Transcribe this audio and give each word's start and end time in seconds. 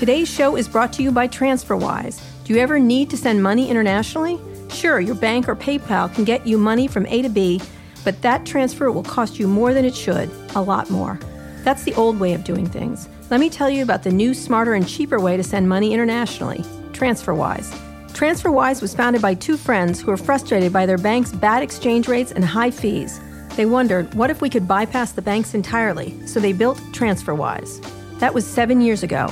Today's 0.00 0.30
show 0.30 0.56
is 0.56 0.66
brought 0.66 0.94
to 0.94 1.02
you 1.02 1.12
by 1.12 1.28
TransferWise. 1.28 2.22
Do 2.44 2.54
you 2.54 2.60
ever 2.60 2.78
need 2.78 3.10
to 3.10 3.18
send 3.18 3.42
money 3.42 3.68
internationally? 3.68 4.40
Sure, 4.70 4.98
your 4.98 5.14
bank 5.14 5.46
or 5.46 5.54
PayPal 5.54 6.10
can 6.14 6.24
get 6.24 6.46
you 6.46 6.56
money 6.56 6.86
from 6.86 7.04
A 7.08 7.20
to 7.20 7.28
B, 7.28 7.60
but 8.02 8.22
that 8.22 8.46
transfer 8.46 8.90
will 8.90 9.02
cost 9.02 9.38
you 9.38 9.46
more 9.46 9.74
than 9.74 9.84
it 9.84 9.94
should, 9.94 10.30
a 10.54 10.62
lot 10.62 10.88
more. 10.88 11.20
That's 11.64 11.82
the 11.82 11.92
old 11.96 12.18
way 12.18 12.32
of 12.32 12.44
doing 12.44 12.66
things. 12.66 13.10
Let 13.28 13.40
me 13.40 13.50
tell 13.50 13.68
you 13.68 13.82
about 13.82 14.02
the 14.02 14.10
new, 14.10 14.32
smarter, 14.32 14.72
and 14.72 14.88
cheaper 14.88 15.20
way 15.20 15.36
to 15.36 15.44
send 15.44 15.68
money 15.68 15.92
internationally 15.92 16.64
TransferWise. 16.92 17.70
TransferWise 18.14 18.80
was 18.80 18.94
founded 18.94 19.20
by 19.20 19.34
two 19.34 19.58
friends 19.58 20.00
who 20.00 20.06
were 20.06 20.16
frustrated 20.16 20.72
by 20.72 20.86
their 20.86 20.96
bank's 20.96 21.30
bad 21.32 21.62
exchange 21.62 22.08
rates 22.08 22.32
and 22.32 22.42
high 22.42 22.70
fees. 22.70 23.20
They 23.54 23.66
wondered, 23.66 24.14
what 24.14 24.30
if 24.30 24.40
we 24.40 24.48
could 24.48 24.66
bypass 24.66 25.12
the 25.12 25.20
banks 25.20 25.52
entirely? 25.52 26.26
So 26.26 26.40
they 26.40 26.54
built 26.54 26.78
TransferWise. 26.94 28.18
That 28.18 28.32
was 28.32 28.46
seven 28.46 28.80
years 28.80 29.02
ago. 29.02 29.30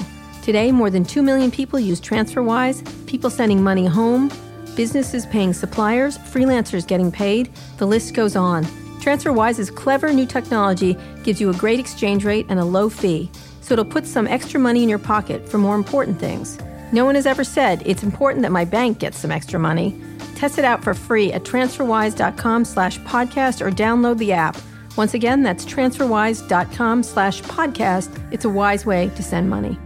Today, 0.48 0.72
more 0.72 0.88
than 0.88 1.04
2 1.04 1.22
million 1.22 1.50
people 1.50 1.78
use 1.78 2.00
TransferWise, 2.00 3.06
people 3.06 3.28
sending 3.28 3.62
money 3.62 3.84
home, 3.84 4.32
businesses 4.74 5.27
paying 5.27 5.52
suppliers, 5.52 6.16
freelancers 6.16 6.86
getting 6.86 7.12
paid, 7.12 7.50
the 7.77 7.86
list 7.86 8.14
goes 8.14 8.34
on. 8.34 8.64
TransferWise's 9.02 9.70
clever 9.70 10.10
new 10.10 10.24
technology 10.24 10.96
gives 11.23 11.38
you 11.38 11.50
a 11.50 11.56
great 11.59 11.78
exchange 11.78 12.24
rate 12.24 12.46
and 12.48 12.59
a 12.59 12.64
low 12.64 12.88
fee, 12.88 13.30
so 13.60 13.74
it'll 13.74 13.84
put 13.84 14.06
some 14.06 14.26
extra 14.26 14.59
money 14.59 14.82
in 14.82 14.88
your 14.88 14.98
pocket 14.98 15.46
for 15.46 15.59
more 15.59 15.74
important 15.74 16.18
things. 16.18 16.56
No 16.92 17.04
one 17.04 17.16
has 17.16 17.26
ever 17.26 17.45
said 17.45 17.82
it's 17.84 18.02
important 18.02 18.40
that 18.40 18.51
my 18.51 18.65
bank 18.65 19.01
gets 19.01 19.18
some 19.18 19.30
extra 19.30 19.60
money. 19.60 20.01
Test 20.34 20.59
it 20.59 20.65
out 20.65 20.82
for 20.82 20.95
free 20.95 21.30
at 21.30 21.42
transferwise.com 21.45 22.65
slash 22.65 22.98
podcast 23.01 23.60
or 23.60 23.70
download 23.70 24.16
the 24.16 24.32
app. 24.32 24.56
Once 24.96 25.12
again, 25.12 25.42
that's 25.42 25.66
transferwise.com 25.66 27.02
slash 27.02 27.42
podcast. 27.42 28.32
It's 28.32 28.46
a 28.46 28.48
wise 28.48 28.87
way 28.87 29.10
to 29.15 29.23
send 29.23 29.51
money. 29.51 29.78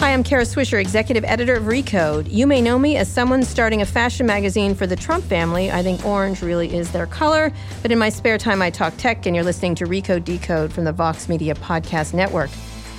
Hi, 0.00 0.12
I'm 0.12 0.22
Kara 0.22 0.44
Swisher, 0.44 0.80
executive 0.80 1.24
editor 1.24 1.56
of 1.56 1.64
Recode. 1.64 2.28
You 2.30 2.46
may 2.46 2.62
know 2.62 2.78
me 2.78 2.96
as 2.96 3.12
someone 3.12 3.42
starting 3.42 3.82
a 3.82 3.84
fashion 3.84 4.26
magazine 4.26 4.76
for 4.76 4.86
the 4.86 4.94
Trump 4.94 5.24
family. 5.24 5.72
I 5.72 5.82
think 5.82 6.06
orange 6.06 6.40
really 6.40 6.72
is 6.72 6.92
their 6.92 7.06
color. 7.06 7.52
But 7.82 7.90
in 7.90 7.98
my 7.98 8.08
spare 8.08 8.38
time, 8.38 8.62
I 8.62 8.70
talk 8.70 8.96
tech, 8.96 9.26
and 9.26 9.34
you're 9.34 9.44
listening 9.44 9.74
to 9.74 9.86
Recode 9.86 10.24
Decode 10.24 10.72
from 10.72 10.84
the 10.84 10.92
Vox 10.92 11.28
Media 11.28 11.52
Podcast 11.56 12.14
Network. 12.14 12.48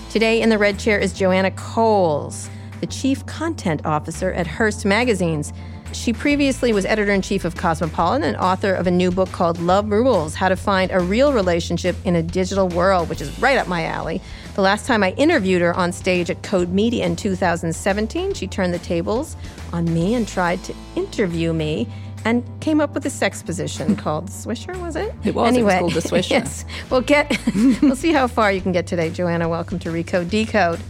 Today 0.09 0.41
in 0.41 0.50
the 0.50 0.58
red 0.58 0.78
chair 0.78 1.00
is 1.00 1.14
Joanna 1.14 1.52
Coles, 1.52 2.50
the 2.81 2.88
chief 2.88 3.25
content 3.25 3.86
officer 3.86 4.34
at 4.34 4.45
Hearst 4.45 4.86
Magazines. 4.86 5.53
She 5.94 6.11
previously 6.11 6.73
was 6.73 6.86
editor 6.86 7.13
in 7.13 7.22
chief 7.22 7.45
of 7.45 7.56
Cosmopolitan 7.56 8.28
and 8.28 8.36
author 8.36 8.73
of 8.73 8.88
a 8.88 8.91
new 8.91 9.09
book 9.09 9.31
called 9.31 9.58
Love 9.59 9.89
Rules 9.89 10.36
How 10.36 10.50
to 10.50 10.58
Find 10.58 10.91
a 10.91 11.00
Real 11.00 11.31
Relationship 11.31 11.95
in 12.03 12.17
a 12.17 12.22
Digital 12.22 12.67
World, 12.67 13.08
which 13.08 13.22
is 13.22 13.39
right 13.39 13.58
up 13.58 13.67
my 13.67 13.86
alley. 13.86 14.22
The 14.60 14.64
last 14.64 14.86
time 14.86 15.04
I 15.04 15.12
interviewed 15.12 15.62
her 15.62 15.74
on 15.74 15.94
stage 15.94 16.30
at 16.30 16.44
Code 16.44 16.68
Media 16.68 17.06
in 17.06 17.16
2017, 17.16 18.34
she 18.34 18.46
turned 18.46 18.74
the 18.74 18.80
tables 18.80 19.38
on 19.72 19.86
me 19.94 20.16
and 20.16 20.28
tried 20.28 20.62
to 20.66 20.76
interview 20.98 21.54
me 21.54 21.88
and 22.26 22.44
came 22.60 22.82
up 22.82 22.94
with 22.94 23.06
a 23.06 23.10
sex 23.10 23.42
position 23.42 23.96
called 23.96 24.26
Swisher, 24.28 24.76
was 24.82 24.98
it? 24.98 25.16
It 25.24 25.34
was. 25.34 25.48
Anyway, 25.48 25.78
it 25.78 25.84
was 25.84 25.94
called 25.94 26.04
the 26.04 26.10
Swisher. 26.10 26.32
yes. 26.32 26.66
We'll 26.90 27.00
get. 27.00 27.40
we'll 27.82 27.96
see 27.96 28.12
how 28.12 28.28
far 28.28 28.52
you 28.52 28.60
can 28.60 28.74
get 28.74 28.86
today, 28.86 29.10
Joanna. 29.10 29.48
Welcome 29.48 29.80
to 29.80 29.92
Recode 29.92 30.30
Decode. 30.30 30.82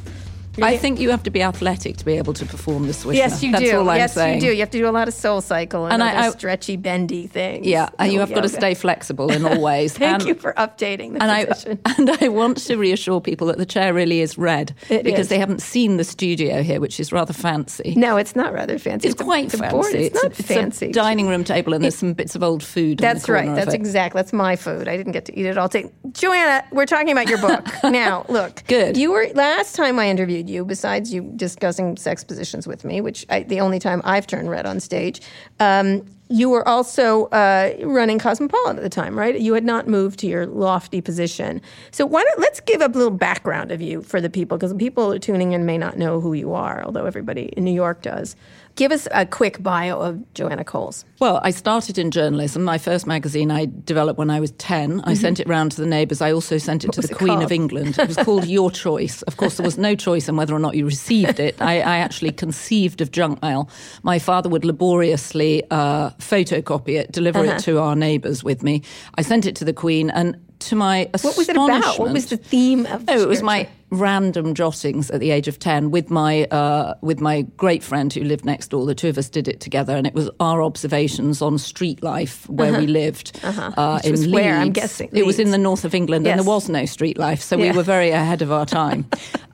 I 0.64 0.78
think 0.78 1.00
you 1.00 1.10
have 1.12 1.24
to 1.24 1.30
be 1.32 1.42
athletic 1.42 1.98
to 1.98 2.06
be 2.06 2.14
able 2.14 2.34
to 2.34 2.46
perform 2.46 2.88
the 2.88 2.94
swisher. 2.94 3.16
Yes, 3.16 3.42
you 3.44 3.52
That's 3.52 3.64
do. 3.64 3.84
Yes, 3.86 4.14
saying. 4.14 4.36
you 4.36 4.42
do. 4.50 4.54
You 4.54 4.60
have 4.60 4.70
to 4.72 4.78
do 4.78 4.88
a 4.88 4.92
lot 4.92 5.08
of 5.08 5.14
SoulCycle 5.14 5.84
and, 5.86 5.94
And 5.94 6.04
I- 6.04 6.28
I- 6.28 6.30
stretchy, 6.32 6.76
bendy 6.78 7.28
things. 7.28 7.66
Yeah, 7.66 7.90
and 8.00 8.12
you 8.14 8.20
have 8.20 8.34
got 8.34 8.42
to 8.42 8.50
stay 8.50 8.74
flexible 8.74 9.32
in 9.32 9.46
all 9.46 9.62
ways. 9.70 9.94
Thank 9.98 10.22
and, 10.22 10.28
you 10.28 10.36
for 10.36 10.54
updating 10.54 11.14
the 11.14 11.24
And 11.24 11.32
I, 11.32 11.48
and 11.98 12.10
I 12.24 12.28
want 12.30 12.58
to 12.68 12.76
reassure 12.78 13.22
people 13.22 13.48
that 13.48 13.58
the 13.58 13.66
chair 13.66 13.94
really 13.94 14.22
is 14.22 14.38
red 14.38 14.74
It 14.90 15.04
because 15.04 15.22
is. 15.22 15.28
they 15.30 15.40
haven't 15.40 15.62
seen 15.62 15.98
the 15.98 16.04
studio 16.04 16.62
here, 16.64 16.80
which 16.80 17.00
is 17.00 17.12
rather 17.12 17.34
fancy. 17.34 17.94
no, 17.98 18.18
it's 18.18 18.36
not 18.36 18.54
rather 18.54 18.78
fancy. 18.80 19.08
It's 19.10 19.20
a- 19.20 19.24
quite 19.24 19.46
it's 19.46 19.54
a 19.56 19.58
fancy. 19.58 19.76
board. 19.76 19.94
It's, 19.96 20.20
a- 20.20 20.28
not 20.28 20.36
fancy. 20.36 20.86
a 20.88 20.92
dining 20.94 21.28
room 21.28 21.44
table, 21.44 21.74
and 21.74 21.84
there's 21.84 21.96
some 21.98 22.14
bits 22.14 22.36
of 22.36 22.44
old 22.44 22.64
food. 22.64 23.00
That's 23.00 23.28
right. 23.30 23.54
That's 23.56 23.74
exactly. 23.74 24.20
That's 24.20 24.34
my 24.34 24.56
food. 24.56 24.88
I 24.88 24.98
didn't 24.98 25.14
get 25.14 25.26
to 25.26 25.38
eat 25.40 25.46
it 25.46 25.58
all. 25.58 25.70
Take 25.70 25.88
Joanna. 26.14 26.64
We're 26.72 26.86
talking 26.86 27.12
about 27.12 27.28
your 27.30 27.38
book 27.40 27.66
now. 27.84 28.26
Look, 28.30 28.64
Good. 28.68 28.98
You 28.98 29.12
were 29.12 29.28
last 29.36 29.76
time 29.76 30.00
I 30.00 30.10
interviewed 30.10 30.49
you. 30.50 30.66
Besides 30.66 31.14
you 31.14 31.32
discussing 31.36 31.96
sex 31.96 32.24
positions 32.24 32.68
with 32.68 32.84
me, 32.84 33.00
which 33.00 33.26
I, 33.30 33.44
the 33.44 33.62
only 33.62 33.80
time 33.80 34.02
I've 34.04 34.28
turned 34.28 34.50
red 34.50 34.66
on 34.66 34.80
stage. 34.80 35.22
Um, 35.60 36.06
you 36.32 36.48
were 36.48 36.68
also 36.68 37.26
uh, 37.28 37.74
running 37.82 38.20
Cosmopolitan 38.20 38.78
at 38.78 38.84
the 38.84 38.90
time, 38.90 39.18
right? 39.18 39.40
You 39.40 39.56
had 39.56 39.64
not 39.64 39.88
moved 39.88 40.20
to 40.20 40.28
your 40.28 40.46
lofty 40.46 41.02
position. 41.02 41.60
So 41.90 42.06
why 42.06 42.24
don't 42.24 42.40
let's 42.40 42.60
give 42.60 42.82
a 42.82 42.88
little 42.88 43.10
background 43.10 43.72
of 43.72 43.82
you 43.82 44.04
for 44.04 44.22
the 44.22 44.30
people, 44.30 44.56
because 44.56 44.72
people 44.76 45.18
tuning 45.20 45.54
in 45.54 45.66
may 45.66 45.78
not 45.80 45.98
know 45.98 46.22
who 46.22 46.34
you 46.34 46.54
are, 46.54 46.84
although 46.84 47.06
everybody 47.06 47.46
in 47.58 47.64
New 47.64 47.74
York 47.74 48.04
does. 48.04 48.36
Give 48.76 48.92
us 48.94 49.08
a 49.12 49.26
quick 49.26 49.62
bio 49.62 50.00
of 50.00 50.34
Joanna 50.34 50.64
Coles. 50.64 51.04
Well, 51.20 51.42
I 51.44 51.52
started 51.52 51.98
in 51.98 52.12
journalism. 52.12 52.64
My 52.64 52.78
first 52.78 53.06
magazine 53.06 53.52
I 53.52 53.68
developed 53.84 54.18
when 54.18 54.30
I 54.30 54.40
was 54.40 54.52
10. 54.52 55.02
I 55.02 55.16
sent 55.16 55.40
it 55.42 55.48
round 55.50 55.74
to 55.74 55.82
the 55.82 55.88
neighbours. 55.88 56.22
I 56.22 56.32
also 56.32 56.58
sent 56.58 56.86
it 56.86 56.94
to 56.94 57.02
the 57.02 57.10
it 57.10 57.18
Queen 57.18 57.32
called? 57.34 57.44
of 57.44 57.52
England. 57.52 58.00
It 58.00 58.08
was 58.08 58.16
called 58.16 58.46
Your 58.48 58.72
Choice. 58.72 59.22
Of 59.24 59.36
course, 59.36 59.58
there 59.58 59.66
was 59.66 59.78
no 59.78 59.96
choice 59.96 60.30
in 60.30 60.38
whether 60.38 60.56
or 60.56 60.60
not 60.60 60.76
you 60.78 60.86
received 60.86 61.42
it. 61.42 61.62
I, 61.62 61.82
I 61.82 61.98
actually 61.98 62.32
conceived 62.32 63.02
of 63.02 63.12
junk 63.12 63.42
mail. 63.42 63.70
My 64.04 64.18
father 64.18 64.48
would 64.48 64.64
laboriously 64.64 65.64
uh, 65.72 66.12
photocopy 66.12 67.00
it, 67.00 67.12
deliver 67.12 67.40
Uh-huh. 67.40 67.56
it 67.56 67.60
to 67.64 67.80
our 67.80 67.96
neighbours 67.98 68.44
with 68.46 68.64
me. 68.64 68.82
I 69.16 69.24
sent 69.24 69.46
it 69.46 69.58
to 69.58 69.66
the 69.66 69.74
Queen, 69.74 70.10
and 70.10 70.38
to 70.60 70.76
my 70.76 71.10
What 71.22 71.36
was 71.38 71.50
it 71.50 71.56
about? 71.58 72.00
What 72.00 72.12
was 72.14 72.28
the 72.28 72.38
theme 72.38 72.86
of? 72.86 73.04
Oh, 73.10 73.22
it 73.22 73.28
was 73.28 73.42
my 73.42 73.68
random 73.92 74.54
jottings 74.54 75.10
at 75.12 75.20
the 75.20 75.32
age 75.32 75.48
of 75.48 75.60
10 75.60 75.92
with 75.92 76.10
my 76.10 76.44
uh, 76.46 76.94
with 77.02 77.20
my 77.20 77.42
great 77.58 77.84
friend 77.84 78.14
who 78.14 78.24
lived 78.24 78.46
next 78.46 78.68
door. 78.70 78.86
The 78.86 78.96
two 78.96 79.10
of 79.10 79.18
us 79.18 79.30
did 79.30 79.48
it 79.48 79.60
together 79.60 79.96
and 79.96 80.06
it 80.06 80.14
was 80.14 80.30
our 80.40 80.62
observations 80.62 81.42
on 81.42 81.58
street 81.58 82.04
life 82.04 82.48
where 82.50 82.78
we 82.80 82.88
lived 82.88 83.40
uh 83.44 83.96
Which 83.98 84.06
in 84.06 84.12
was 84.12 84.22
Leeds 84.28 84.34
where, 84.34 84.56
I'm 84.58 84.72
guessing? 84.72 85.10
it 85.14 85.26
was 85.26 85.40
in 85.40 85.52
the 85.52 85.58
north 85.58 85.86
of 85.86 85.94
England 85.96 86.28
and 86.28 86.40
there 86.40 86.46
was 86.48 86.70
no 86.70 86.86
street 86.86 87.18
life 87.18 87.42
so 87.42 87.58
Yeah. 87.58 87.72
we 87.72 87.78
were 87.78 87.84
very 87.84 88.12
ahead 88.12 88.42
of 88.42 88.52
our 88.52 88.66
time 88.80 89.06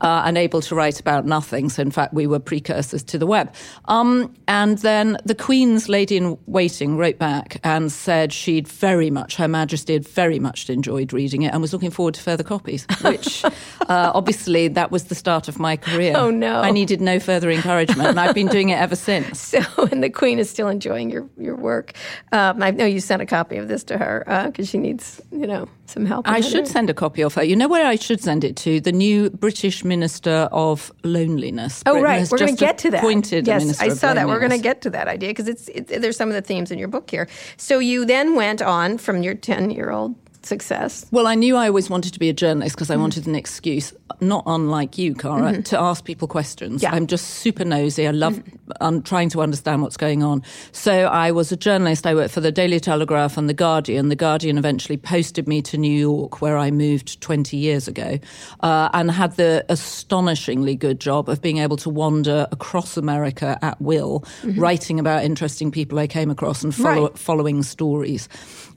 uh, 0.02 0.24
and 0.26 0.38
able 0.38 0.62
to 0.62 0.76
write 0.76 1.00
about 1.00 1.26
nothing. 1.26 1.70
So 1.70 1.82
in 1.82 1.92
fact 1.92 2.14
we 2.14 2.28
were 2.28 2.40
precursors 2.40 3.04
to 3.04 3.18
the 3.18 3.26
web. 3.26 3.54
Um, 3.86 4.34
and 4.48 4.78
then 4.80 5.18
the 5.26 5.36
Queen's 5.36 5.88
lady 5.90 6.18
in 6.18 6.38
waiting 6.46 6.98
wrote 6.98 7.18
back 7.18 7.58
and 7.64 7.92
said 7.92 8.34
she'd 8.34 8.68
very 8.68 9.10
much 9.10 9.36
her 9.38 9.48
majesty 9.48 9.94
had 9.94 10.08
very 10.08 10.40
much 10.40 10.70
enjoyed 10.70 11.14
reading 11.14 11.44
it 11.44 11.54
and 11.54 11.62
was 11.62 11.72
looking 11.74 11.92
forward 11.92 12.14
to 12.16 12.22
further 12.22 12.44
copies 12.44 12.86
which 13.02 13.44
uh, 13.90 14.12
obviously 14.26 14.68
that 14.70 14.92
was 14.92 15.04
the 15.06 15.16
start 15.16 15.48
of 15.48 15.60
my 15.60 15.78
career 15.78 16.14
Oh, 16.18 16.32
no. 16.32 16.62
I 16.62 16.72
needed 16.72 17.00
no 17.02 17.20
further 17.20 17.50
encouragement 17.52 18.10
and 18.10 18.20
I've 18.20 18.34
been 18.36 18.48
doing 18.48 18.70
it 18.70 18.80
ever 18.80 18.96
since 18.96 19.40
So, 19.56 19.60
and 19.92 20.02
the 20.04 20.10
Queen 20.10 20.40
is 20.40 20.50
still 20.50 20.68
enjoying 20.68 21.10
your 21.12 21.28
your 21.38 21.56
work. 21.56 21.94
Um, 22.32 22.64
I 22.64 22.72
know 22.72 22.86
you 22.86 23.00
sent 23.00 23.22
a 23.22 23.26
copy 23.26 23.58
of 23.58 23.68
this 23.68 23.84
to 23.86 23.98
her 23.98 24.24
because 24.48 24.68
she 24.70 24.78
needs, 24.78 25.22
you 25.32 25.46
know, 25.48 25.68
some 25.86 26.06
help. 26.06 26.28
I 26.28 26.42
should 26.42 26.68
send 26.68 26.90
a 26.90 26.94
copy 26.94 27.22
of 27.22 27.34
her. 27.36 27.44
You 27.44 27.56
know 27.56 27.68
where 27.68 27.86
I 27.86 27.96
should 27.96 28.22
send 28.22 28.44
it 28.44 28.56
to? 28.58 28.80
The 28.82 28.92
new 28.92 29.30
British 29.30 29.84
Minister 29.86 30.50
of 30.52 30.92
Loneliness. 31.04 31.84
Oh, 31.86 31.92
Britain 31.94 32.04
right. 32.04 32.32
We're 32.32 32.38
going 32.40 32.50
just 32.56 32.60
to 32.60 32.66
get 32.66 32.78
to 32.80 32.92
that. 32.92 33.00
Appointed 33.00 33.48
yes, 33.48 33.62
Minister 33.62 33.86
I 33.86 33.90
saw 33.90 34.14
that. 34.14 34.28
We're 34.28 34.40
going 34.40 34.52
to 34.52 34.58
get 34.70 34.82
to 34.82 34.90
that 34.92 35.08
idea 35.08 35.30
because 35.30 35.48
it's 35.48 35.68
it, 35.70 35.88
there's 36.02 36.18
some 36.18 36.30
of 36.30 36.36
the 36.36 36.42
themes 36.42 36.72
in 36.72 36.80
your 36.80 36.88
book 36.90 37.10
here. 37.12 37.28
So 37.58 37.80
you 37.80 38.06
then 38.06 38.36
went 38.36 38.62
on 38.62 38.98
from 38.98 39.22
your 39.24 39.36
ten 39.36 39.70
year 39.70 39.92
old 39.92 40.16
success. 40.42 41.06
Well, 41.12 41.28
I 41.28 41.36
knew 41.36 41.56
I 41.56 41.68
always 41.68 41.90
wanted 41.90 42.14
to 42.14 42.20
be 42.20 42.30
a 42.30 42.34
journalist 42.34 42.74
Mm. 42.74 42.78
because 42.78 42.92
I 42.92 42.98
wanted 42.98 43.26
an 43.28 43.36
excuse, 43.36 43.94
not 44.22 44.44
unlike 44.46 44.98
you, 44.98 45.16
Kara, 45.16 45.62
to 45.64 45.80
ask 45.80 46.06
people 46.06 46.28
questions. 46.28 46.82
Mm-hmm. 46.82 46.94
Yeah. 46.94 46.96
I'm 46.96 47.08
just 47.08 47.26
super 47.26 47.66
nosy. 47.66 48.08
I 48.08 48.12
love 48.12 48.42
um, 48.80 49.02
trying 49.02 49.30
to 49.30 49.42
understand 49.42 49.82
what's 49.82 49.98
going 49.98 50.22
on. 50.24 50.44
So 50.72 51.06
I 51.08 51.32
was 51.32 51.52
a 51.52 51.58
journalist. 51.58 52.06
I 52.06 52.14
worked 52.14 52.34
for 52.34 52.40
the 52.42 52.52
Daily 52.52 52.80
Telegraph 52.80 53.38
and 53.38 53.50
the 53.50 53.54
Guardian. 53.54 54.10
The 54.10 54.16
Guardian 54.16 54.58
eventually 54.58 54.98
posted 54.98 55.48
me 55.48 55.62
to 55.64 55.78
New 55.78 55.92
York, 55.92 56.42
where 56.42 56.58
I 56.58 56.70
moved 56.72 57.20
20 57.22 57.58
years 57.58 57.88
ago, 57.88 58.20
uh, 58.62 58.90
and 58.94 59.10
had 59.12 59.36
the 59.38 59.66
astonishingly 59.70 60.76
good 60.76 61.00
job 61.00 61.28
of 61.30 61.42
being 61.42 61.58
able 61.58 61.78
to 61.78 61.90
wander 61.90 62.48
across 62.52 62.98
America 62.98 63.58
at 63.62 63.80
will, 63.82 64.24
writing 64.56 65.00
about 65.00 65.24
interesting 65.24 65.72
people 65.72 65.98
I 66.00 66.08
came 66.08 66.30
across 66.30 66.64
and 66.64 66.74
follow, 66.74 66.86
Mm-hmm. 66.96 67.04
Right. 67.06 67.18
following 67.18 67.64
stories. 67.64 68.30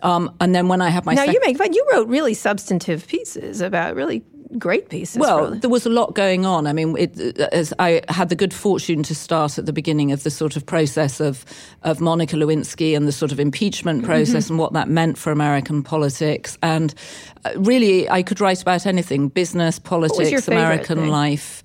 Um, 0.03 0.35
and 0.41 0.55
then 0.55 0.69
when 0.69 0.81
I 0.81 0.89
had 0.91 1.05
my 1.05 1.15
now 1.15 1.25
sec- 1.25 1.35
you 1.35 1.41
make 1.45 1.57
fun. 1.59 1.73
You 1.73 1.87
wrote 1.93 2.09
really 2.09 2.35
substantive 2.35 3.07
pieces 3.07 3.61
about 3.61 3.95
really 3.95 4.23
great 4.57 4.89
pieces. 4.89 5.19
Well, 5.19 5.51
for- 5.51 5.59
there 5.59 5.71
was 5.71 5.85
a 5.87 5.91
lot 5.91 6.15
going 6.15 6.47
on. 6.47 6.67
I 6.67 6.73
mean, 6.73 6.97
it, 6.97 7.39
as 7.53 7.75
I 7.79 8.03
had 8.09 8.29
the 8.29 8.37
good 8.37 8.55
fortune 8.55 9.03
to 9.03 9.15
start 9.15 9.59
at 9.59 9.67
the 9.67 9.73
beginning 9.73 10.13
of 10.13 10.23
the 10.23 10.31
sort 10.31 10.57
of 10.57 10.65
process 10.65 11.21
of 11.21 11.45
of 11.83 12.01
Monica 12.01 12.37
Lewinsky 12.37 12.97
and 12.97 13.07
the 13.07 13.13
sort 13.13 13.33
of 13.33 13.39
impeachment 13.41 14.05
process 14.05 14.45
Mm-hmm. 14.45 14.53
and 14.55 14.59
what 14.59 14.73
that 14.73 14.89
meant 14.89 15.19
for 15.19 15.33
American 15.33 15.83
politics. 15.83 16.57
And 16.63 16.95
uh, 17.45 17.51
really, 17.57 18.09
I 18.09 18.23
could 18.23 18.41
write 18.41 18.63
about 18.63 18.87
anything: 18.87 19.29
business, 19.29 19.79
politics, 19.79 20.49
American 20.49 20.99
thing? 20.99 21.09
life. 21.09 21.63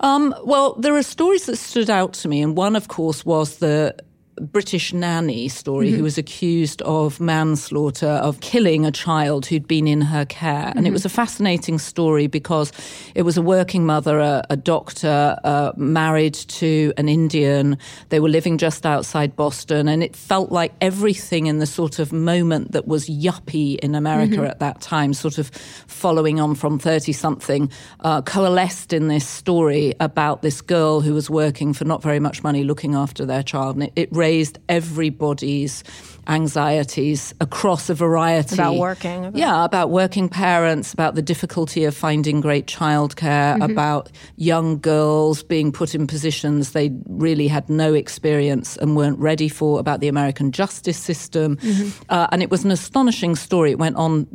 Um, 0.00 0.34
well, 0.44 0.74
there 0.74 0.94
are 0.96 1.02
stories 1.02 1.44
that 1.46 1.56
stood 1.56 1.90
out 1.90 2.14
to 2.22 2.28
me, 2.28 2.40
and 2.42 2.56
one, 2.56 2.76
of 2.76 2.88
course, 2.88 3.26
was 3.26 3.56
the 3.56 3.94
British 4.40 4.92
nanny 4.92 5.48
story 5.48 5.88
mm-hmm. 5.88 5.98
who 5.98 6.02
was 6.02 6.18
accused 6.18 6.82
of 6.82 7.20
manslaughter, 7.20 8.08
of 8.08 8.40
killing 8.40 8.86
a 8.86 8.90
child 8.90 9.46
who'd 9.46 9.68
been 9.68 9.86
in 9.86 10.00
her 10.00 10.24
care. 10.24 10.68
Mm-hmm. 10.68 10.78
And 10.78 10.86
it 10.86 10.92
was 10.92 11.04
a 11.04 11.08
fascinating 11.08 11.78
story 11.78 12.26
because 12.26 12.72
it 13.14 13.22
was 13.22 13.36
a 13.36 13.42
working 13.42 13.84
mother, 13.84 14.18
a, 14.18 14.44
a 14.50 14.56
doctor, 14.56 15.36
uh, 15.44 15.72
married 15.76 16.34
to 16.34 16.92
an 16.96 17.08
Indian. 17.08 17.76
They 18.08 18.20
were 18.20 18.28
living 18.28 18.56
just 18.58 18.86
outside 18.86 19.36
Boston. 19.36 19.88
And 19.88 20.02
it 20.02 20.16
felt 20.16 20.50
like 20.50 20.72
everything 20.80 21.46
in 21.46 21.58
the 21.58 21.66
sort 21.66 21.98
of 21.98 22.12
moment 22.12 22.72
that 22.72 22.88
was 22.88 23.08
yuppie 23.08 23.78
in 23.80 23.94
America 23.94 24.36
mm-hmm. 24.36 24.46
at 24.46 24.60
that 24.60 24.80
time, 24.80 25.12
sort 25.12 25.38
of 25.38 25.48
following 25.86 26.40
on 26.40 26.54
from 26.54 26.78
30 26.78 27.12
something, 27.12 27.70
uh, 28.00 28.22
coalesced 28.22 28.92
in 28.92 29.08
this 29.08 29.26
story 29.26 29.94
about 30.00 30.42
this 30.42 30.60
girl 30.62 31.00
who 31.00 31.12
was 31.12 31.28
working 31.28 31.72
for 31.74 31.84
not 31.84 32.02
very 32.02 32.20
much 32.20 32.42
money 32.42 32.64
looking 32.64 32.94
after 32.94 33.26
their 33.26 33.42
child. 33.42 33.76
And 33.76 33.84
it, 33.84 33.92
it 33.96 34.08
raised 34.12 34.29
everybody's 34.68 35.82
anxieties 36.26 37.34
across 37.40 37.88
a 37.90 37.94
variety. 37.94 38.54
About 38.54 38.76
working. 38.76 39.26
About. 39.26 39.38
Yeah, 39.38 39.64
about 39.64 39.90
working 39.90 40.28
parents, 40.28 40.92
about 40.92 41.14
the 41.14 41.22
difficulty 41.22 41.84
of 41.84 41.96
finding 41.96 42.40
great 42.40 42.66
childcare, 42.66 43.54
mm-hmm. 43.54 43.70
about 43.70 44.10
young 44.36 44.78
girls 44.78 45.42
being 45.42 45.72
put 45.72 45.94
in 45.94 46.06
positions 46.06 46.72
they 46.72 46.90
really 47.08 47.48
had 47.48 47.68
no 47.68 47.94
experience 47.94 48.76
and 48.76 48.96
weren't 48.96 49.18
ready 49.18 49.48
for, 49.48 49.80
about 49.80 50.00
the 50.00 50.08
American 50.08 50.52
justice 50.52 50.98
system. 50.98 51.56
Mm-hmm. 51.56 52.02
Uh, 52.08 52.26
and 52.32 52.42
it 52.42 52.50
was 52.50 52.64
an 52.64 52.70
astonishing 52.70 53.36
story. 53.36 53.72
It 53.72 53.78
went 53.78 53.96
on 53.96 54.26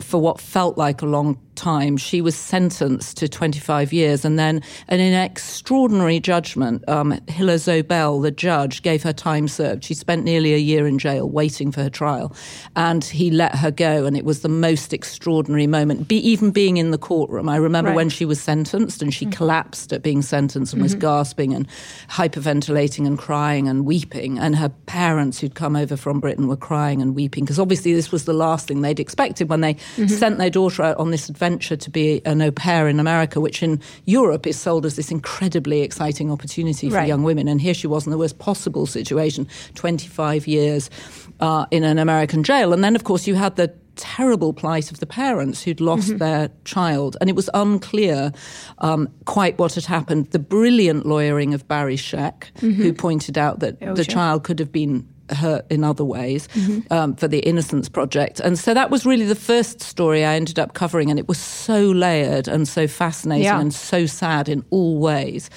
for 0.00 0.20
what 0.20 0.40
felt 0.40 0.78
like 0.78 1.02
a 1.02 1.06
long 1.06 1.38
time, 1.54 1.96
she 1.96 2.20
was 2.20 2.36
sentenced 2.36 3.16
to 3.18 3.28
25 3.28 3.92
years. 3.92 4.24
And 4.24 4.38
then, 4.38 4.62
in 4.88 5.00
an 5.00 5.14
extraordinary 5.14 6.20
judgment, 6.20 6.86
um, 6.88 7.18
Hiller 7.28 7.56
Zobel, 7.56 8.22
the 8.22 8.30
judge, 8.30 8.82
gave 8.82 9.02
her 9.02 9.12
time 9.12 9.48
served. 9.48 9.84
She 9.84 9.94
spent 9.94 10.24
nearly 10.24 10.54
a 10.54 10.58
year 10.58 10.86
in 10.86 10.98
jail 10.98 11.23
waiting 11.26 11.72
for 11.72 11.82
her 11.82 11.90
trial. 11.90 12.34
And 12.76 13.04
he 13.04 13.30
let 13.30 13.54
her 13.56 13.70
go. 13.70 14.06
And 14.06 14.16
it 14.16 14.24
was 14.24 14.42
the 14.42 14.48
most 14.48 14.92
extraordinary 14.92 15.66
moment, 15.66 16.08
Be, 16.08 16.16
even 16.16 16.50
being 16.50 16.76
in 16.76 16.90
the 16.90 16.98
courtroom. 16.98 17.48
I 17.48 17.56
remember 17.56 17.90
right. 17.90 17.96
when 17.96 18.08
she 18.08 18.24
was 18.24 18.40
sentenced 18.40 19.02
and 19.02 19.12
she 19.12 19.26
mm-hmm. 19.26 19.32
collapsed 19.32 19.92
at 19.92 20.02
being 20.02 20.22
sentenced 20.22 20.72
and 20.72 20.82
was 20.82 20.92
mm-hmm. 20.92 21.00
gasping 21.00 21.54
and 21.54 21.68
hyperventilating 22.08 23.06
and 23.06 23.18
crying 23.18 23.68
and 23.68 23.84
weeping. 23.84 24.38
And 24.38 24.56
her 24.56 24.68
parents, 24.86 25.40
who'd 25.40 25.54
come 25.54 25.76
over 25.76 25.96
from 25.96 26.20
Britain, 26.20 26.48
were 26.48 26.56
crying 26.56 27.02
and 27.02 27.14
weeping 27.14 27.44
because 27.44 27.58
obviously 27.58 27.94
this 27.94 28.12
was 28.12 28.24
the 28.24 28.32
last 28.32 28.68
thing 28.68 28.80
they'd 28.80 29.00
expected 29.00 29.48
when 29.48 29.60
they 29.60 29.74
mm-hmm. 29.74 30.06
sent 30.06 30.38
their 30.38 30.50
daughter 30.50 30.82
out 30.82 30.96
on 30.96 31.10
this 31.10 31.28
adventure 31.28 31.76
to 31.76 31.90
be 31.90 32.20
an 32.24 32.42
au 32.42 32.50
pair 32.50 32.88
in 32.88 33.00
America, 33.00 33.40
which 33.40 33.62
in 33.62 33.80
Europe 34.04 34.46
is 34.46 34.58
sold 34.58 34.86
as 34.86 34.96
this 34.96 35.10
incredibly 35.10 35.82
exciting 35.82 36.30
opportunity 36.30 36.88
for 36.88 36.96
right. 36.96 37.08
young 37.08 37.22
women. 37.22 37.48
And 37.48 37.60
here 37.60 37.74
she 37.74 37.86
was 37.86 38.06
in 38.06 38.10
the 38.10 38.18
worst 38.18 38.38
possible 38.38 38.86
situation 38.86 39.48
25 39.74 40.46
years 40.46 40.90
uh, 41.40 41.66
in 41.70 41.84
an 41.84 41.98
American 41.98 42.42
jail. 42.42 42.72
And 42.72 42.82
then, 42.82 42.96
of 42.96 43.04
course, 43.04 43.26
you 43.26 43.34
had 43.34 43.56
the 43.56 43.74
terrible 43.96 44.52
plight 44.52 44.90
of 44.90 45.00
the 45.00 45.06
parents 45.06 45.62
who'd 45.62 45.80
lost 45.80 46.08
mm-hmm. 46.08 46.18
their 46.18 46.50
child. 46.64 47.16
And 47.20 47.30
it 47.30 47.36
was 47.36 47.48
unclear 47.54 48.32
um, 48.78 49.08
quite 49.24 49.58
what 49.58 49.74
had 49.74 49.84
happened. 49.84 50.30
The 50.30 50.38
brilliant 50.38 51.06
lawyering 51.06 51.54
of 51.54 51.66
Barry 51.68 51.96
Scheck, 51.96 52.52
mm-hmm. 52.56 52.72
who 52.72 52.92
pointed 52.92 53.38
out 53.38 53.60
that 53.60 53.78
oh, 53.82 53.94
the 53.94 54.04
child 54.04 54.44
could 54.44 54.58
have 54.58 54.72
been 54.72 55.08
hurt 55.30 55.64
in 55.70 55.84
other 55.84 56.04
ways 56.04 56.48
mm-hmm. 56.48 56.92
um, 56.92 57.16
for 57.16 57.28
the 57.28 57.38
Innocence 57.40 57.88
Project. 57.88 58.40
And 58.40 58.58
so 58.58 58.74
that 58.74 58.90
was 58.90 59.06
really 59.06 59.24
the 59.24 59.34
first 59.34 59.80
story 59.80 60.24
I 60.24 60.34
ended 60.34 60.58
up 60.58 60.74
covering, 60.74 61.10
and 61.10 61.18
it 61.18 61.28
was 61.28 61.38
so 61.38 61.80
layered 61.90 62.48
and 62.48 62.68
so 62.68 62.86
fascinating 62.86 63.44
yeah. 63.44 63.60
and 63.60 63.72
so 63.72 64.06
sad 64.06 64.48
in 64.48 64.64
all 64.70 64.98
ways 64.98 65.48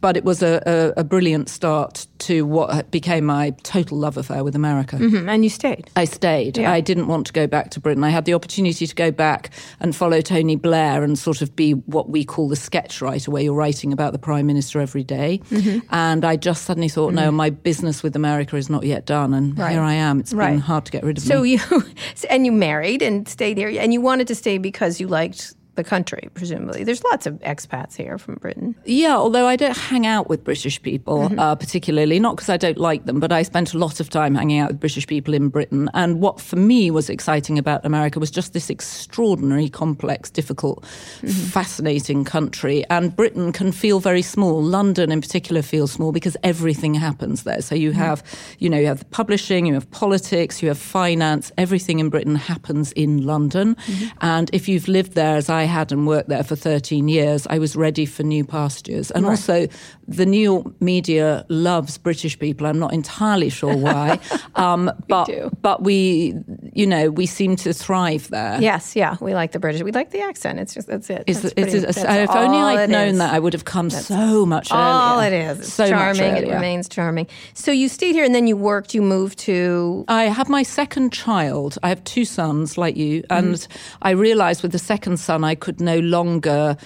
but 0.00 0.16
it 0.16 0.24
was 0.24 0.42
a, 0.42 0.62
a, 0.66 1.00
a, 1.00 1.04
brilliant 1.04 1.48
start 1.48 2.06
to 2.18 2.44
what 2.44 2.90
became 2.90 3.24
my 3.24 3.50
total 3.62 3.98
love 3.98 4.16
affair 4.16 4.44
with 4.44 4.54
America. 4.54 4.96
Mm-hmm. 4.96 5.28
And 5.28 5.42
you 5.42 5.50
stayed? 5.50 5.90
I 5.96 6.04
stayed. 6.04 6.58
Yeah. 6.58 6.70
I 6.70 6.80
didn't 6.80 7.08
want 7.08 7.26
to 7.28 7.32
go 7.32 7.46
back 7.46 7.70
to 7.70 7.80
Britain. 7.80 8.04
I 8.04 8.10
had 8.10 8.24
the 8.24 8.34
opportunity 8.34 8.86
to 8.86 8.94
go 8.94 9.10
back 9.10 9.50
and 9.80 9.96
follow 9.96 10.20
Tony 10.20 10.56
Blair 10.56 11.02
and 11.02 11.18
sort 11.18 11.42
of 11.42 11.56
be 11.56 11.72
what 11.72 12.10
we 12.10 12.24
call 12.24 12.48
the 12.48 12.56
sketch 12.56 13.00
writer, 13.00 13.30
where 13.30 13.42
you're 13.42 13.54
writing 13.54 13.92
about 13.92 14.12
the 14.12 14.18
Prime 14.18 14.46
Minister 14.46 14.80
every 14.80 15.04
day. 15.04 15.40
Mm-hmm. 15.50 15.86
And 15.90 16.24
I 16.24 16.36
just 16.36 16.64
suddenly 16.64 16.88
thought, 16.88 17.08
mm-hmm. 17.08 17.16
no, 17.16 17.30
my 17.30 17.50
business 17.50 18.02
with 18.02 18.16
America 18.16 18.56
is 18.56 18.68
not 18.68 18.84
yet 18.84 19.06
done. 19.06 19.34
And 19.34 19.58
right. 19.58 19.72
here 19.72 19.80
I 19.80 19.94
am. 19.94 20.20
It's 20.20 20.32
right. 20.32 20.50
been 20.50 20.60
hard 20.60 20.84
to 20.86 20.92
get 20.92 21.04
rid 21.04 21.18
of 21.18 21.24
so 21.24 21.42
me. 21.42 21.54
you, 21.54 21.84
and 22.30 22.44
you 22.44 22.52
married 22.52 23.02
and 23.02 23.28
stayed 23.28 23.56
here, 23.56 23.68
and 23.68 23.92
you 23.92 24.00
wanted 24.00 24.28
to 24.28 24.34
stay 24.34 24.58
because 24.58 25.00
you 25.00 25.08
liked 25.08 25.54
the 25.76 25.84
country, 25.84 26.28
presumably. 26.34 26.84
There's 26.84 27.04
lots 27.04 27.26
of 27.26 27.34
expats 27.40 27.94
here 27.94 28.18
from 28.18 28.36
Britain. 28.36 28.74
Yeah, 28.84 29.16
although 29.16 29.46
I 29.46 29.56
don't 29.56 29.76
hang 29.76 30.06
out 30.06 30.28
with 30.28 30.44
British 30.44 30.80
people 30.82 31.28
mm-hmm. 31.28 31.38
uh, 31.38 31.54
particularly, 31.54 32.18
not 32.18 32.36
because 32.36 32.48
I 32.48 32.56
don't 32.56 32.78
like 32.78 33.04
them, 33.04 33.20
but 33.20 33.32
I 33.32 33.42
spent 33.42 33.74
a 33.74 33.78
lot 33.78 34.00
of 34.00 34.10
time 34.10 34.34
hanging 34.34 34.58
out 34.58 34.68
with 34.68 34.80
British 34.80 35.06
people 35.06 35.34
in 35.34 35.48
Britain. 35.48 35.88
And 35.94 36.20
what 36.20 36.40
for 36.40 36.56
me 36.56 36.90
was 36.90 37.10
exciting 37.10 37.58
about 37.58 37.84
America 37.84 38.18
was 38.18 38.30
just 38.30 38.52
this 38.52 38.70
extraordinary, 38.70 39.68
complex, 39.68 40.30
difficult, 40.30 40.82
mm-hmm. 40.82 41.28
fascinating 41.28 42.24
country. 42.24 42.84
And 42.90 43.14
Britain 43.14 43.52
can 43.52 43.72
feel 43.72 44.00
very 44.00 44.22
small. 44.22 44.62
London, 44.62 45.12
in 45.12 45.20
particular, 45.20 45.62
feels 45.62 45.92
small 45.92 46.12
because 46.12 46.36
everything 46.42 46.94
happens 46.94 47.42
there. 47.42 47.62
So 47.62 47.74
you 47.74 47.90
mm-hmm. 47.90 48.00
have, 48.00 48.22
you 48.58 48.68
know, 48.68 48.78
you 48.78 48.86
have 48.86 49.00
the 49.00 49.04
publishing, 49.06 49.66
you 49.66 49.74
have 49.74 49.90
politics, 49.90 50.62
you 50.62 50.68
have 50.68 50.78
finance. 50.78 51.52
Everything 51.58 51.98
in 51.98 52.08
Britain 52.08 52.36
happens 52.36 52.92
in 52.92 53.24
London. 53.26 53.74
Mm-hmm. 53.74 54.18
And 54.20 54.50
if 54.52 54.68
you've 54.68 54.88
lived 54.88 55.12
there, 55.12 55.36
as 55.36 55.48
I 55.48 55.64
had 55.66 55.92
and 55.92 56.06
worked 56.06 56.28
there 56.28 56.44
for 56.44 56.56
13 56.56 57.08
years, 57.08 57.46
I 57.48 57.58
was 57.58 57.76
ready 57.76 58.06
for 58.06 58.22
new 58.22 58.44
pastures. 58.44 59.10
And 59.10 59.24
right. 59.24 59.32
also, 59.32 59.68
the 60.08 60.26
New 60.26 60.40
York 60.40 60.80
media 60.80 61.44
loves 61.48 61.98
British 61.98 62.38
people. 62.38 62.66
I'm 62.66 62.78
not 62.78 62.92
entirely 62.92 63.48
sure 63.48 63.76
why, 63.76 64.20
um, 64.54 64.90
but 65.08 65.28
we 65.28 65.50
but 65.62 65.82
we, 65.82 66.34
you 66.72 66.86
know, 66.86 67.10
we 67.10 67.26
seem 67.26 67.56
to 67.56 67.72
thrive 67.72 68.28
there. 68.28 68.60
Yes, 68.60 68.94
yeah, 68.94 69.16
we 69.20 69.34
like 69.34 69.52
the 69.52 69.58
British. 69.58 69.82
We 69.82 69.92
like 69.92 70.10
the 70.10 70.20
accent. 70.20 70.60
It's 70.60 70.74
just 70.74 70.86
that's 70.86 71.10
it. 71.10 71.24
It's, 71.26 71.40
that's 71.40 71.54
pretty, 71.54 71.78
it's, 71.78 71.96
that's 71.96 72.30
if 72.30 72.30
only 72.30 72.58
I'd 72.58 72.90
known 72.90 73.08
is. 73.08 73.18
that, 73.18 73.34
I 73.34 73.38
would 73.38 73.52
have 73.52 73.64
come 73.64 73.88
that's 73.88 74.06
so 74.06 74.46
much 74.46 74.70
earlier. 74.70 74.84
All 74.84 75.20
it 75.20 75.32
is. 75.32 75.58
It's 75.60 75.72
so 75.72 75.88
charming. 75.88 76.36
It 76.36 76.48
remains 76.48 76.88
charming. 76.88 77.26
So 77.54 77.72
you 77.72 77.88
stayed 77.88 78.14
here, 78.14 78.24
and 78.24 78.34
then 78.34 78.46
you 78.46 78.56
worked. 78.56 78.94
You 78.94 79.02
moved 79.02 79.38
to. 79.40 80.04
I 80.08 80.24
had 80.24 80.48
my 80.48 80.62
second 80.62 81.12
child. 81.12 81.78
I 81.82 81.88
have 81.88 82.02
two 82.04 82.24
sons, 82.24 82.78
like 82.78 82.96
you, 82.96 83.24
and 83.30 83.54
mm-hmm. 83.54 83.98
I 84.02 84.10
realised 84.10 84.62
with 84.62 84.72
the 84.72 84.78
second 84.78 85.18
son, 85.18 85.44
I 85.44 85.54
could 85.54 85.80
no 85.80 85.98
longer 85.98 86.76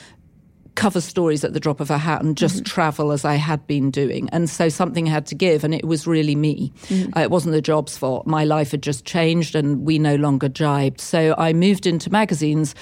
cover 0.81 1.01
stories 1.03 1.45
at 1.45 1.53
the 1.53 1.61
drop 1.61 1.79
of 1.79 1.91
a 1.91 1.99
hat 1.99 2.23
and 2.23 2.39
just 2.39 2.57
mm-hmm. 2.57 2.65
travel 2.65 3.13
as 3.13 3.23
I 3.23 3.35
had 3.35 3.67
been 3.67 3.91
doing. 3.91 4.31
And 4.31 4.49
so 4.49 4.71
something 4.71 5.05
had 5.05 5.27
to 5.27 5.35
give, 5.35 5.63
and 5.63 5.75
it 5.75 5.85
was 5.85 6.07
really 6.07 6.35
me. 6.35 6.73
Mm-hmm. 6.87 7.19
Uh, 7.19 7.21
it 7.21 7.31
wasn't 7.31 7.53
the 7.53 7.61
job's 7.61 7.99
fault. 7.99 8.27
My 8.27 8.45
life 8.45 8.71
had 8.71 8.83
just 8.83 9.05
changed, 9.05 9.55
and 9.55 9.85
we 9.85 9.99
no 9.99 10.15
longer 10.17 10.49
jibed. 10.49 10.99
So 11.03 11.35
I 11.37 11.53
moved 11.53 11.87
into 11.87 12.11
magazines 12.11 12.75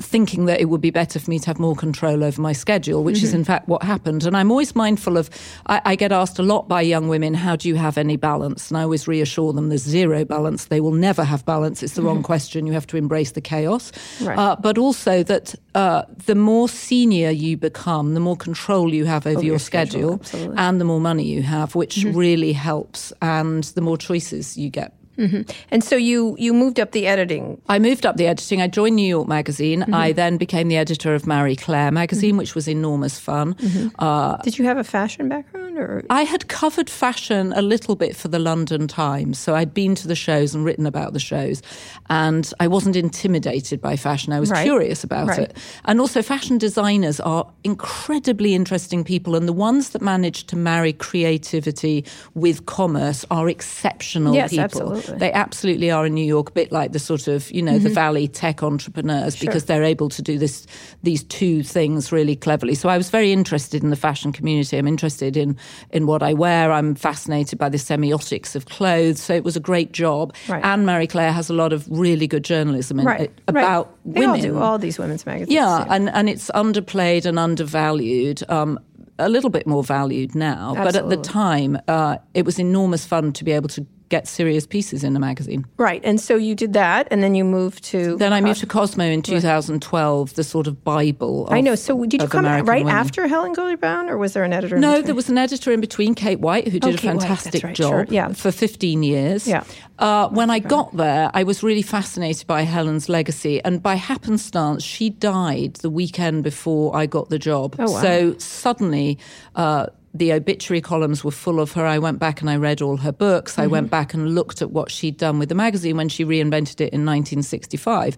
thinking 0.00 0.46
that 0.46 0.60
it 0.60 0.66
would 0.66 0.80
be 0.80 0.90
better 0.90 1.18
for 1.18 1.30
me 1.30 1.38
to 1.38 1.46
have 1.46 1.58
more 1.58 1.74
control 1.74 2.24
over 2.24 2.40
my 2.40 2.52
schedule, 2.52 3.04
which 3.04 3.16
mm-hmm. 3.16 3.24
is 3.26 3.34
in 3.34 3.44
fact 3.44 3.68
what 3.68 3.82
happened. 3.82 4.24
And 4.24 4.36
I'm 4.36 4.50
always 4.50 4.74
mindful 4.74 5.16
of, 5.16 5.30
I, 5.66 5.80
I, 5.84 5.96
get 5.96 6.12
asked 6.12 6.38
a 6.38 6.42
lot 6.42 6.68
by 6.68 6.80
young 6.80 7.08
women, 7.08 7.34
how 7.34 7.56
do 7.56 7.68
you 7.68 7.76
have 7.76 7.98
any 7.98 8.16
balance? 8.16 8.70
And 8.70 8.78
I 8.78 8.82
always 8.82 9.06
reassure 9.06 9.52
them 9.52 9.68
there's 9.68 9.82
zero 9.82 10.24
balance. 10.24 10.66
They 10.66 10.80
will 10.80 10.92
never 10.92 11.24
have 11.24 11.44
balance. 11.44 11.82
It's 11.82 11.94
the 11.94 12.00
mm-hmm. 12.00 12.08
wrong 12.08 12.22
question. 12.22 12.66
You 12.66 12.72
have 12.72 12.86
to 12.88 12.96
embrace 12.96 13.32
the 13.32 13.40
chaos. 13.40 13.92
Right. 14.20 14.38
Uh, 14.38 14.56
but 14.56 14.78
also 14.78 15.22
that 15.22 15.54
uh, 15.74 16.02
the 16.26 16.34
more 16.34 16.68
senior 16.68 17.30
you 17.30 17.56
become, 17.56 18.14
the 18.14 18.20
more 18.20 18.36
control 18.36 18.92
you 18.92 19.04
have 19.04 19.26
over, 19.26 19.38
over 19.38 19.44
your, 19.44 19.54
your, 19.54 19.58
schedule, 19.58 20.22
schedule 20.22 20.54
and 20.58 20.80
the 20.80 20.84
more 20.84 21.00
money 21.00 21.24
you 21.24 21.42
have, 21.42 21.74
which 21.74 21.96
mm-hmm. 21.96 22.16
really 22.16 22.52
helps. 22.52 23.12
And 23.20 23.64
the 23.64 23.80
more 23.80 23.98
choices 23.98 24.56
you 24.56 24.70
get 24.70 24.94
Mm-hmm. 25.18 25.42
And 25.70 25.84
so 25.84 25.96
you 25.96 26.36
you 26.38 26.52
moved 26.52 26.80
up 26.80 26.92
the 26.92 27.06
editing. 27.06 27.60
I 27.68 27.78
moved 27.78 28.06
up 28.06 28.16
the 28.16 28.26
editing. 28.26 28.60
I 28.60 28.66
joined 28.68 28.96
New 28.96 29.06
York 29.06 29.28
Magazine. 29.28 29.80
Mm-hmm. 29.82 29.94
I 29.94 30.12
then 30.12 30.36
became 30.36 30.68
the 30.68 30.76
editor 30.76 31.14
of 31.14 31.26
Marie 31.26 31.56
Claire 31.56 31.92
magazine, 31.92 32.30
mm-hmm. 32.30 32.38
which 32.38 32.54
was 32.54 32.68
enormous 32.68 33.18
fun. 33.18 33.54
Mm-hmm. 33.54 33.88
Uh, 33.98 34.36
Did 34.38 34.58
you 34.58 34.64
have 34.64 34.78
a 34.78 34.84
fashion 34.84 35.28
background, 35.28 35.78
or 35.78 36.02
I 36.10 36.22
had 36.22 36.48
covered 36.48 36.90
fashion 36.90 37.52
a 37.54 37.62
little 37.62 37.96
bit 37.96 38.16
for 38.16 38.28
the 38.28 38.38
London 38.38 38.88
Times, 38.88 39.38
so 39.38 39.54
I'd 39.54 39.72
been 39.74 39.94
to 39.96 40.08
the 40.08 40.16
shows 40.16 40.54
and 40.54 40.64
written 40.64 40.86
about 40.86 41.12
the 41.12 41.20
shows, 41.20 41.62
and 42.10 42.52
I 42.60 42.66
wasn't 42.66 42.96
intimidated 42.96 43.80
by 43.80 43.96
fashion. 43.96 44.32
I 44.32 44.40
was 44.40 44.50
right. 44.50 44.64
curious 44.64 45.04
about 45.04 45.28
right. 45.28 45.40
it, 45.40 45.56
and 45.84 46.00
also 46.00 46.22
fashion 46.22 46.58
designers 46.58 47.20
are 47.20 47.46
incredibly 47.62 48.54
interesting 48.54 49.04
people, 49.04 49.36
and 49.36 49.46
the 49.46 49.52
ones 49.52 49.90
that 49.90 50.02
manage 50.02 50.46
to 50.46 50.56
marry 50.56 50.92
creativity 50.92 52.04
with 52.34 52.66
commerce 52.66 53.24
are 53.30 53.48
exceptional 53.48 54.34
yes, 54.34 54.50
people. 54.50 54.64
Absolutely. 54.64 55.03
They 55.06 55.32
absolutely 55.32 55.90
are 55.90 56.06
in 56.06 56.14
New 56.14 56.24
York, 56.24 56.50
a 56.50 56.52
bit 56.52 56.72
like 56.72 56.92
the 56.92 56.98
sort 56.98 57.28
of, 57.28 57.50
you 57.50 57.62
know, 57.62 57.74
mm-hmm. 57.74 57.84
the 57.84 57.90
Valley 57.90 58.28
tech 58.28 58.62
entrepreneurs 58.62 59.36
sure. 59.36 59.46
because 59.46 59.66
they're 59.66 59.84
able 59.84 60.08
to 60.08 60.22
do 60.22 60.38
this 60.38 60.66
these 61.02 61.22
two 61.24 61.62
things 61.62 62.12
really 62.12 62.36
cleverly. 62.36 62.74
So 62.74 62.88
I 62.88 62.96
was 62.96 63.10
very 63.10 63.32
interested 63.32 63.82
in 63.82 63.90
the 63.90 63.96
fashion 63.96 64.32
community. 64.32 64.78
I'm 64.78 64.88
interested 64.88 65.36
in 65.36 65.56
in 65.90 66.06
what 66.06 66.22
I 66.22 66.32
wear. 66.32 66.72
I'm 66.72 66.94
fascinated 66.94 67.58
by 67.58 67.68
the 67.68 67.78
semiotics 67.78 68.54
of 68.54 68.66
clothes. 68.66 69.22
So 69.22 69.34
it 69.34 69.44
was 69.44 69.56
a 69.56 69.60
great 69.60 69.92
job. 69.92 70.34
Right. 70.48 70.64
And 70.64 70.86
Marie 70.86 71.06
Claire 71.06 71.32
has 71.32 71.50
a 71.50 71.54
lot 71.54 71.72
of 71.72 71.86
really 71.90 72.26
good 72.26 72.44
journalism 72.44 72.98
in, 73.00 73.06
right. 73.06 73.30
about 73.48 73.86
right. 73.86 74.16
women. 74.16 74.40
They 74.40 74.48
all 74.48 74.54
do 74.54 74.58
all 74.58 74.78
these 74.78 74.98
women's 74.98 75.26
magazines. 75.26 75.52
Yeah, 75.52 75.78
yeah, 75.78 75.94
and 75.94 76.10
and 76.10 76.28
it's 76.28 76.50
underplayed 76.50 77.26
and 77.26 77.38
undervalued. 77.38 78.42
Um, 78.48 78.78
a 79.18 79.28
little 79.28 79.50
bit 79.50 79.66
more 79.66 79.84
valued 79.84 80.34
now, 80.34 80.74
Absolutely. 80.76 80.84
but 80.84 80.96
at 80.96 81.08
the 81.08 81.16
time, 81.16 81.78
uh, 81.86 82.16
it 82.34 82.44
was 82.44 82.58
enormous 82.58 83.06
fun 83.06 83.32
to 83.34 83.44
be 83.44 83.52
able 83.52 83.68
to 83.68 83.86
get 84.08 84.28
serious 84.28 84.66
pieces 84.66 85.02
in 85.02 85.16
a 85.16 85.20
magazine. 85.20 85.64
Right. 85.76 86.00
And 86.04 86.20
so 86.20 86.36
you 86.36 86.54
did 86.54 86.72
that, 86.74 87.08
and 87.10 87.22
then 87.22 87.34
you 87.34 87.44
moved 87.44 87.84
to. 87.84 88.16
Then 88.16 88.32
I 88.32 88.40
moved 88.40 88.60
to 88.60 88.66
Cosmo 88.66 89.04
in 89.04 89.22
2012, 89.22 90.34
the 90.34 90.44
sort 90.44 90.66
of 90.66 90.84
Bible. 90.84 91.46
Of, 91.46 91.52
I 91.52 91.60
know. 91.60 91.74
So 91.74 92.04
did 92.04 92.22
you 92.22 92.28
come 92.28 92.44
American 92.44 92.66
right 92.66 92.84
women. 92.84 92.96
after 92.96 93.26
Helen 93.26 93.52
Gurley 93.52 93.76
Brown, 93.76 94.08
or 94.08 94.18
was 94.18 94.34
there 94.34 94.44
an 94.44 94.52
editor? 94.52 94.78
No, 94.78 95.02
there 95.02 95.14
was 95.14 95.28
an 95.28 95.38
editor 95.38 95.72
in 95.72 95.80
between, 95.80 96.14
Kate 96.14 96.40
White, 96.40 96.68
who 96.68 96.78
did 96.78 96.84
Oh, 96.84 96.94
a 96.94 96.96
Kate 96.96 97.14
White, 97.14 97.20
fantastic 97.20 97.64
right, 97.64 97.74
job 97.74 97.90
sure, 97.90 98.06
yeah. 98.10 98.32
for 98.32 98.50
15 98.50 99.02
years. 99.02 99.46
Yeah. 99.48 99.64
Uh, 99.98 100.28
when 100.28 100.50
I 100.50 100.58
got 100.58 100.96
there, 100.96 101.30
I 101.34 101.44
was 101.44 101.62
really 101.62 101.82
fascinated 101.82 102.46
by 102.46 102.62
Helen's 102.62 103.08
legacy. 103.08 103.62
And 103.64 103.82
by 103.82 103.94
happenstance, 103.94 104.82
she 104.82 105.10
died 105.10 105.74
the 105.74 105.90
weekend 105.90 106.44
before 106.44 106.96
I 106.96 107.06
got 107.06 107.30
the 107.30 107.38
job. 107.38 107.76
Oh, 107.78 107.90
wow. 107.90 108.02
So 108.02 108.38
suddenly, 108.38 109.18
uh, 109.54 109.86
the 110.14 110.32
obituary 110.32 110.80
columns 110.80 111.24
were 111.24 111.32
full 111.32 111.58
of 111.60 111.72
her. 111.72 111.84
I 111.84 111.98
went 111.98 112.18
back 112.20 112.40
and 112.40 112.48
I 112.48 112.56
read 112.56 112.80
all 112.80 112.98
her 112.98 113.12
books. 113.12 113.58
I 113.58 113.62
Mm-hmm. 113.64 113.70
went 113.72 113.90
back 113.90 114.14
and 114.14 114.34
looked 114.34 114.62
at 114.62 114.70
what 114.70 114.90
she'd 114.90 115.16
done 115.16 115.38
with 115.40 115.48
the 115.48 115.54
magazine 115.56 115.96
when 115.96 116.08
she 116.08 116.24
reinvented 116.24 116.80
it 116.80 116.92
in 116.92 117.04
1965. 117.04 118.16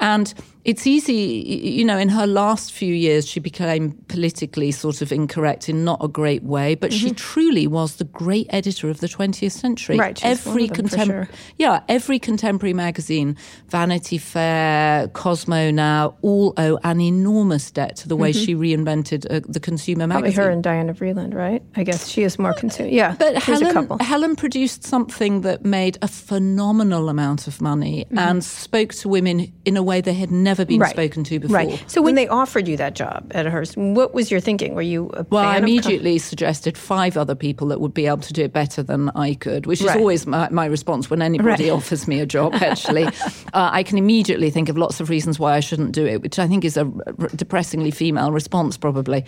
And 0.00 0.34
it's 0.64 0.86
easy, 0.86 1.14
you 1.14 1.84
know, 1.84 1.96
in 1.98 2.08
her 2.10 2.26
last 2.26 2.72
few 2.72 2.92
years, 2.94 3.26
she 3.26 3.40
became 3.40 3.92
politically 4.08 4.70
sort 4.72 5.00
of 5.02 5.10
incorrect 5.12 5.68
in 5.68 5.84
not 5.84 6.02
a 6.04 6.08
great 6.08 6.42
way, 6.42 6.74
but 6.74 6.92
she 6.92 7.10
truly 7.12 7.66
was 7.66 7.96
the 7.96 8.04
great 8.04 8.46
editor 8.50 8.90
of 8.90 9.00
the 9.00 9.06
20th 9.06 9.52
century. 9.52 9.94
Mm-hmm. 9.96 10.00
Right, 10.00 10.18
she's 10.18 10.46
every 10.46 10.64
of 10.68 10.72
them, 10.74 10.88
for 10.88 10.96
contem- 10.96 11.06
sure. 11.06 11.28
Yeah, 11.58 11.80
every 11.88 12.18
contemporary 12.18 12.74
magazine, 12.74 13.36
Vanity 13.68 14.18
Fair, 14.18 15.08
Cosmo 15.08 15.70
now, 15.70 16.16
all 16.22 16.52
owe 16.56 16.78
an 16.84 17.00
enormous 17.00 17.70
debt 17.70 17.96
to 17.96 18.08
the 18.08 18.16
way 18.16 18.32
she 18.32 18.54
reinvented 18.54 19.26
uh, 19.30 19.40
the 19.48 19.60
consumer 19.60 20.04
Mm-hmm. 20.04 20.10
Probably 20.10 20.28
magazine. 20.28 20.44
her 20.44 20.50
and 20.50 20.62
Diana 20.62 20.94
Vreeland, 20.94 21.34
right? 21.34 21.62
I 21.76 21.84
guess 21.84 22.06
she 22.08 22.22
is 22.22 22.38
more 22.38 22.52
consumer. 22.52 22.88
Yeah, 22.90 23.16
But 23.18 23.36
Helen, 23.42 23.66
a 23.66 23.72
couple. 23.72 23.98
Helen 24.00 24.36
produced 24.36 24.84
something 24.84 25.40
that 25.42 25.64
made 25.64 25.98
a 26.02 26.08
phenomenal 26.08 27.08
amount 27.08 27.46
of 27.46 27.60
money 27.60 28.06
and 28.12 28.42
spoke 28.44 28.92
to 28.94 29.08
women 29.08 29.52
in 29.64 29.76
a 29.76 29.82
way 29.82 30.00
they 30.00 30.14
had 30.14 30.30
never 30.30 30.49
been 30.58 30.70
Mm-hmm. 30.70 30.82
Right. 30.82 30.90
spoken 30.90 31.24
to 31.24 31.38
before. 31.40 31.56
Right. 31.56 31.84
So 31.90 32.00
when 32.02 32.14
they 32.14 32.26
offered 32.28 32.66
you 32.68 32.76
that 32.78 32.94
job 32.94 33.30
at 33.34 33.46
Hearst, 33.46 33.76
what 33.76 34.14
was 34.14 34.30
your 34.30 34.40
thinking? 34.40 34.74
Were 34.74 34.82
you 34.82 35.10
a 35.14 35.24
Well, 35.30 35.44
I 35.44 35.54
fan 35.54 35.56
of 35.56 35.60
co- 35.60 35.72
immediately 35.72 36.18
suggested 36.18 36.76
five 36.78 37.16
other 37.16 37.34
people 37.34 37.68
that 37.68 37.80
would 37.80 37.94
be 37.94 38.06
able 38.06 38.18
to 38.18 38.32
do 38.32 38.42
it 38.44 38.52
better 38.52 38.82
than 38.82 39.10
I 39.10 39.34
could, 39.34 39.66
which 39.66 39.80
is 39.80 39.88
always 39.94 40.26
my, 40.26 40.48
my 40.50 40.66
response 40.66 41.10
when 41.10 41.22
anybody 41.22 41.64
Right. 41.64 41.72
offers 41.72 42.08
me 42.08 42.20
a 42.20 42.26
job, 42.26 42.54
actually. 42.54 43.04
uh, 43.52 43.70
I 43.72 43.82
can 43.82 43.98
immediately 43.98 44.50
think 44.50 44.68
of 44.68 44.76
lots 44.78 45.00
of 45.00 45.10
reasons 45.10 45.38
why 45.38 45.56
I 45.56 45.60
shouldn't 45.60 45.92
do 45.92 46.06
it, 46.06 46.22
which 46.22 46.38
I 46.38 46.46
think 46.48 46.64
is 46.64 46.76
a 46.76 46.84
r- 47.18 47.28
depressingly 47.36 47.90
female 47.90 48.32
response, 48.32 48.76
probably. 48.76 49.24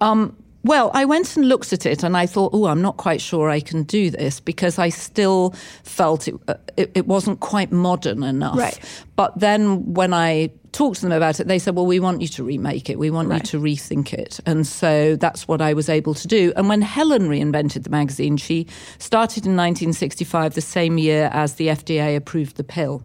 Um, 0.00 0.36
well, 0.64 0.92
I 0.94 1.04
went 1.06 1.36
and 1.36 1.48
looked 1.48 1.72
at 1.72 1.86
it 1.86 2.04
and 2.04 2.16
I 2.16 2.24
thought, 2.26 2.50
oh, 2.54 2.66
I'm 2.66 2.80
not 2.82 2.96
quite 2.96 3.20
sure 3.20 3.50
I 3.50 3.58
can 3.58 3.82
do 3.82 4.10
this 4.10 4.38
because 4.38 4.78
I 4.78 4.90
still 4.90 5.54
felt 5.82 6.28
it, 6.28 6.36
uh, 6.46 6.54
it, 6.76 6.92
it 6.94 7.06
wasn't 7.08 7.40
quite 7.40 7.72
modern 7.72 8.22
enough. 8.22 8.56
Right. 8.56 8.78
But 9.16 9.36
then 9.40 9.92
when 9.92 10.14
I 10.14 10.50
talked 10.72 10.96
to 10.96 11.02
them 11.02 11.12
about 11.12 11.38
it, 11.38 11.46
they 11.46 11.58
said, 11.58 11.76
well, 11.76 11.86
we 11.86 12.00
want 12.00 12.20
you 12.22 12.28
to 12.28 12.42
remake 12.42 12.88
it. 12.90 12.98
We 12.98 13.10
want 13.10 13.28
Right. 13.28 13.40
you 13.52 13.58
to 13.58 13.60
rethink 13.60 14.12
it. 14.12 14.40
And 14.46 14.66
so 14.66 15.16
that's 15.16 15.46
what 15.46 15.60
I 15.60 15.74
was 15.74 15.88
able 15.88 16.14
to 16.14 16.26
do. 16.26 16.52
And 16.56 16.68
when 16.68 16.82
Helen 16.82 17.28
reinvented 17.28 17.84
the 17.84 17.90
magazine, 17.90 18.36
she 18.38 18.66
started 18.98 19.44
in 19.46 19.54
1965, 19.56 20.54
the 20.54 20.60
same 20.60 20.98
year 20.98 21.28
as 21.32 21.54
the 21.54 21.68
FDA 21.68 22.16
approved 22.16 22.56
the 22.56 22.64
pill, 22.64 23.02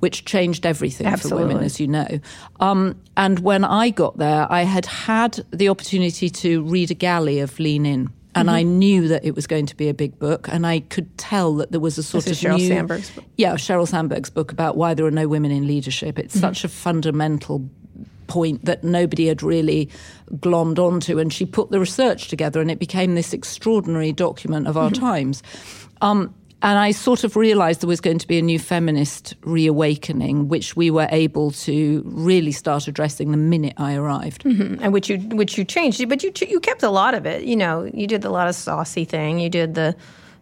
which 0.00 0.24
changed 0.24 0.66
everything 0.66 1.06
for 1.16 1.34
women, 1.34 1.56
Mm-hmm. 1.56 1.64
As 1.64 1.80
you 1.80 1.88
know. 1.88 2.20
Um, 2.60 2.96
and 3.16 3.38
when 3.40 3.64
I 3.64 3.90
got 3.90 4.18
there, 4.18 4.46
I 4.50 4.62
had 4.62 4.84
had 4.86 5.40
the 5.50 5.68
opportunity 5.70 6.28
to 6.28 6.62
read 6.64 6.90
a 6.90 6.94
galley 6.94 7.40
of 7.40 7.58
Lean 7.58 7.86
In. 7.86 8.10
And 8.36 8.48
Mm-hmm. 8.48 8.54
I 8.56 8.62
knew 8.62 9.08
that 9.08 9.24
it 9.24 9.34
was 9.34 9.46
going 9.46 9.66
to 9.66 9.74
be 9.76 9.88
a 9.88 9.94
big 9.94 10.18
book, 10.18 10.46
and 10.48 10.66
I 10.66 10.80
could 10.80 11.16
tell 11.18 11.54
that 11.54 11.70
there 11.72 11.80
was 11.80 11.96
a 11.98 12.02
sort 12.02 12.24
This 12.24 12.38
is 12.38 12.44
of 12.44 12.50
Sheryl 12.52 12.58
new, 12.58 12.68
Sandberg's 12.68 13.10
book. 13.10 13.24
yeah, 13.36 13.54
Sheryl 13.54 13.88
Sandberg's 13.88 14.30
book 14.30 14.52
about 14.52 14.76
why 14.76 14.94
there 14.94 15.06
are 15.06 15.10
no 15.10 15.26
women 15.26 15.50
in 15.50 15.66
leadership. 15.66 16.18
It's 16.18 16.38
such 16.38 16.62
a 16.62 16.68
fundamental 16.68 17.68
point 18.26 18.64
that 18.64 18.84
nobody 18.84 19.26
had 19.28 19.42
really 19.42 19.88
glommed 20.34 20.78
onto. 20.78 21.18
And 21.18 21.32
she 21.32 21.46
put 21.46 21.70
the 21.70 21.80
research 21.80 22.28
together, 22.28 22.60
and 22.60 22.70
it 22.70 22.78
became 22.78 23.14
this 23.14 23.32
extraordinary 23.32 24.12
document 24.12 24.66
of 24.66 24.76
our 24.76 24.90
times. 24.90 25.42
Um, 26.02 26.34
and 26.66 26.80
I 26.80 26.90
sort 26.90 27.22
of 27.22 27.36
realized 27.36 27.80
there 27.80 27.86
was 27.86 28.00
going 28.00 28.18
to 28.18 28.26
be 28.26 28.38
a 28.38 28.42
new 28.42 28.58
feminist 28.58 29.36
reawakening, 29.42 30.48
which 30.48 30.74
we 30.74 30.90
were 30.90 31.06
able 31.12 31.52
to 31.52 32.02
really 32.04 32.50
start 32.50 32.88
addressing 32.88 33.30
the 33.30 33.36
minute 33.36 33.74
I 33.76 33.94
arrived. 33.94 34.42
Mm-hmm. 34.42 34.82
and 34.82 34.92
which 34.92 35.08
you 35.08 35.18
which 35.18 35.56
you 35.56 35.64
changed, 35.64 36.06
but 36.08 36.24
you 36.24 36.32
you 36.48 36.58
kept 36.58 36.82
a 36.82 36.90
lot 36.90 37.14
of 37.14 37.24
it. 37.24 37.44
You 37.44 37.54
know, 37.54 37.88
you 37.94 38.08
did 38.08 38.24
a 38.24 38.30
lot 38.30 38.48
of 38.48 38.56
saucy 38.56 39.04
thing. 39.04 39.38
You 39.38 39.48
did 39.48 39.76
the 39.76 39.94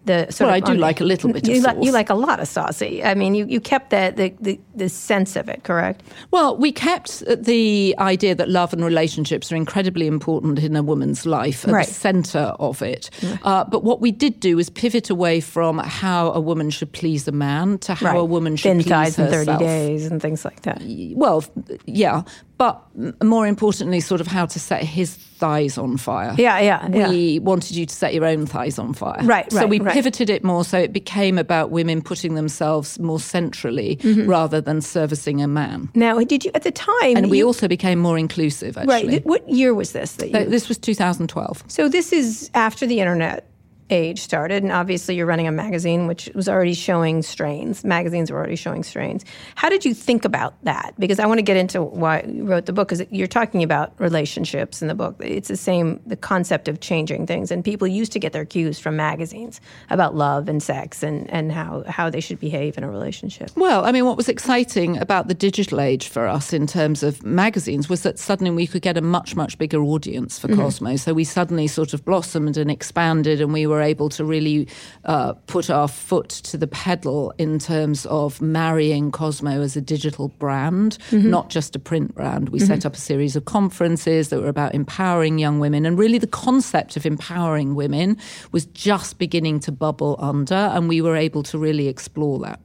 the 0.04 0.26
sort 0.30 0.49
Well, 0.49 0.56
of 0.58 0.62
I 0.68 0.73
do 0.73 0.78
like 0.78 1.00
a 1.00 1.04
little 1.04 1.32
bit 1.32 1.42
of 1.44 1.49
you, 1.49 1.54
li- 1.56 1.61
sauce. 1.62 1.76
you 1.84 1.92
like 1.92 2.11
a 2.11 2.14
lot 2.14 2.40
of 2.40 2.46
saucy. 2.49 3.02
I 3.02 3.14
mean, 3.14 3.34
you, 3.34 3.46
you 3.46 3.61
kept 3.61 3.90
that 3.90 4.16
the, 4.16 4.34
the 4.40 4.61
the 4.75 4.88
sense 4.88 5.37
of 5.37 5.49
it, 5.49 5.62
correct? 5.64 6.02
Well, 6.30 6.56
we 6.56 6.73
kept 6.73 7.23
the 7.26 7.94
idea 7.99 8.34
that 8.34 8.49
love 8.49 8.73
and 8.73 8.84
relationships 8.84 9.50
are 9.52 9.56
incredibly 9.56 10.06
important 10.06 10.58
in 10.58 10.76
a 10.76 10.82
woman's 10.82 11.25
life 11.26 11.64
at 11.66 11.73
Right. 11.73 11.87
the 11.87 11.92
centre 11.94 12.52
of 12.58 12.82
it. 12.82 13.08
Uh, 13.42 13.64
but 13.64 13.84
what 13.84 14.00
we 14.00 14.11
did 14.12 14.40
do 14.40 14.58
is 14.58 14.68
pivot 14.70 15.11
away 15.11 15.40
from 15.40 15.78
how 15.78 16.30
a 16.32 16.40
woman 16.40 16.70
should 16.70 16.92
please 16.92 17.26
a 17.28 17.32
man 17.32 17.78
to 17.78 17.94
how 17.94 18.06
right. 18.06 18.16
a 18.18 18.25
woman 18.25 18.56
should 18.56 18.68
thin 18.70 18.78
please 18.82 18.88
thighs 18.90 19.18
in 19.18 19.25
herself. 19.26 19.46
thirty 19.46 19.64
days 19.64 20.06
and 20.06 20.20
things 20.20 20.44
like 20.44 20.62
that. 20.62 20.82
Well, 21.14 21.44
yeah, 21.87 22.23
but 22.56 22.80
more 23.23 23.46
importantly, 23.46 24.00
sort 24.00 24.20
of 24.20 24.26
how 24.26 24.46
to 24.46 24.61
set 24.61 24.82
his 24.82 25.16
thighs 25.16 25.76
on 25.76 25.96
fire. 25.96 26.34
Yeah, 26.38 26.61
yeah, 26.61 26.88
yeah. 26.92 27.08
We 27.08 27.38
wanted 27.40 27.76
you 27.76 27.84
to 27.87 27.94
set 27.94 28.14
your 28.14 28.25
own 28.25 28.46
thighs 28.46 28.78
on 28.78 28.94
fire. 28.94 29.18
Right, 29.23 29.26
right. 29.26 29.52
So 29.52 29.66
we 29.66 29.80
right. 29.80 29.92
pivoted 29.92 30.30
it 30.30 30.44
more 30.44 30.64
so 30.64 30.78
it 30.78 30.92
became 30.92 31.37
about 31.38 31.70
women 31.70 32.00
putting 32.00 32.34
themselves 32.34 32.99
more 32.99 33.20
centrally 33.20 33.96
Mm-hmm. 34.04 34.28
rather 34.28 34.61
than 34.61 34.80
servicing 34.80 35.42
a 35.42 35.49
man. 35.49 35.88
Now, 35.94 36.18
did 36.20 36.44
you 36.44 36.50
at 36.54 36.62
the 36.62 36.70
time? 36.70 37.16
And 37.16 37.30
we 37.30 37.42
also 37.42 37.66
became 37.68 37.99
more 37.99 38.18
inclusive, 38.18 38.76
actually. 38.76 39.08
right. 39.08 39.26
What 39.26 39.49
year 39.49 39.75
was 39.75 39.92
this? 39.92 40.12
That 40.16 40.28
you, 40.30 40.44
This 40.44 40.68
was 40.68 40.78
2012. 40.78 41.64
So 41.68 41.88
this 41.88 42.12
is 42.12 42.50
after 42.54 42.87
the 42.87 43.00
internet 43.00 43.46
age 43.94 44.20
started, 44.20 44.62
and 44.62 44.72
obviously 44.72 45.14
you're 45.14 45.26
running 45.26 45.46
a 45.46 45.52
magazine 45.52 46.06
which 46.06 46.28
was 46.34 46.48
already 46.48 46.74
showing 46.74 47.22
strains. 47.22 47.84
Magazines 47.84 48.30
were 48.30 48.36
already 48.36 48.56
showing 48.56 48.82
strains. 48.82 49.24
How 49.54 49.68
did 49.68 49.84
you 49.84 49.94
think 49.94 50.24
about 50.24 50.54
that? 50.64 50.94
Because 50.98 51.18
I 51.18 51.26
want 51.26 51.38
to 51.38 51.42
get 51.42 51.56
into 51.56 51.82
why 51.82 52.22
you 52.28 52.44
wrote 52.44 52.66
the 52.66 52.72
book, 52.72 52.88
because 52.88 53.06
you're 53.10 53.26
talking 53.26 53.62
about 53.62 53.92
relationships 53.98 54.82
in 54.82 54.88
the 54.88 54.94
book. 54.94 55.16
It's 55.20 55.48
the 55.48 55.56
same, 55.56 56.00
the 56.04 56.16
concept 56.16 56.68
of 56.68 56.80
changing 56.80 57.26
things, 57.26 57.50
and 57.50 57.64
people 57.64 57.86
used 57.86 58.12
to 58.12 58.18
get 58.18 58.32
their 58.32 58.44
cues 58.44 58.78
from 58.78 58.96
magazines 58.96 59.60
about 59.90 60.14
love 60.14 60.48
and 60.48 60.62
sex 60.62 61.02
and, 61.02 61.30
and 61.30 61.52
how, 61.52 61.84
how 61.86 62.10
they 62.10 62.20
should 62.20 62.40
behave 62.40 62.76
in 62.76 62.84
a 62.84 62.90
relationship. 62.90 63.50
Well, 63.56 63.84
I 63.84 63.92
mean, 63.92 64.04
what 64.04 64.16
was 64.16 64.28
exciting 64.28 64.98
about 64.98 65.28
the 65.28 65.34
digital 65.34 65.80
age 65.80 66.08
for 66.08 66.26
us 66.26 66.52
in 66.52 66.66
terms 66.66 67.02
of 67.02 67.24
magazines 67.24 67.88
was 67.88 68.02
that 68.02 68.18
suddenly 68.18 68.50
we 68.50 68.66
could 68.66 68.82
get 68.82 68.96
a 68.96 69.00
much, 69.00 69.36
much 69.36 69.56
bigger 69.58 69.82
audience 69.82 70.38
for 70.38 70.48
mm-hmm. 70.48 70.60
Cosmo. 70.60 70.96
So 70.96 71.14
we 71.14 71.24
suddenly 71.24 71.68
sort 71.68 71.94
of 71.94 72.04
blossomed 72.04 72.56
and 72.56 72.70
expanded, 72.70 73.40
and 73.40 73.52
we 73.52 73.66
were 73.66 73.80
able 73.84 74.08
to 74.10 74.24
really 74.24 74.66
uh, 75.04 75.34
put 75.46 75.70
our 75.70 75.88
foot 75.88 76.28
to 76.50 76.56
the 76.58 76.66
pedal 76.66 77.32
in 77.38 77.58
terms 77.58 78.06
of 78.06 78.40
marrying 78.42 79.12
Cosmo 79.12 79.60
as 79.62 79.76
a 79.76 79.80
digital 79.80 80.28
brand, 80.38 80.98
not 81.12 81.50
just 81.50 81.76
a 81.76 81.78
print 81.78 82.14
brand. 82.14 82.48
We 82.48 82.58
set 82.58 82.84
up 82.86 82.94
a 82.94 82.98
series 83.00 83.36
of 83.36 83.44
conferences 83.44 84.28
that 84.30 84.40
were 84.40 84.48
about 84.48 84.74
empowering 84.74 85.38
young 85.38 85.60
women, 85.60 85.86
and 85.86 85.98
really 85.98 86.18
the 86.18 86.26
concept 86.26 86.96
of 86.96 87.06
empowering 87.06 87.74
women 87.74 88.16
was 88.52 88.64
just 88.66 89.18
beginning 89.18 89.60
to 89.60 89.72
bubble 89.72 90.16
under, 90.18 90.54
and 90.74 90.88
we 90.88 91.00
were 91.00 91.16
able 91.16 91.42
to 91.44 91.58
really 91.58 91.88
explore 91.88 92.38
that. 92.40 92.58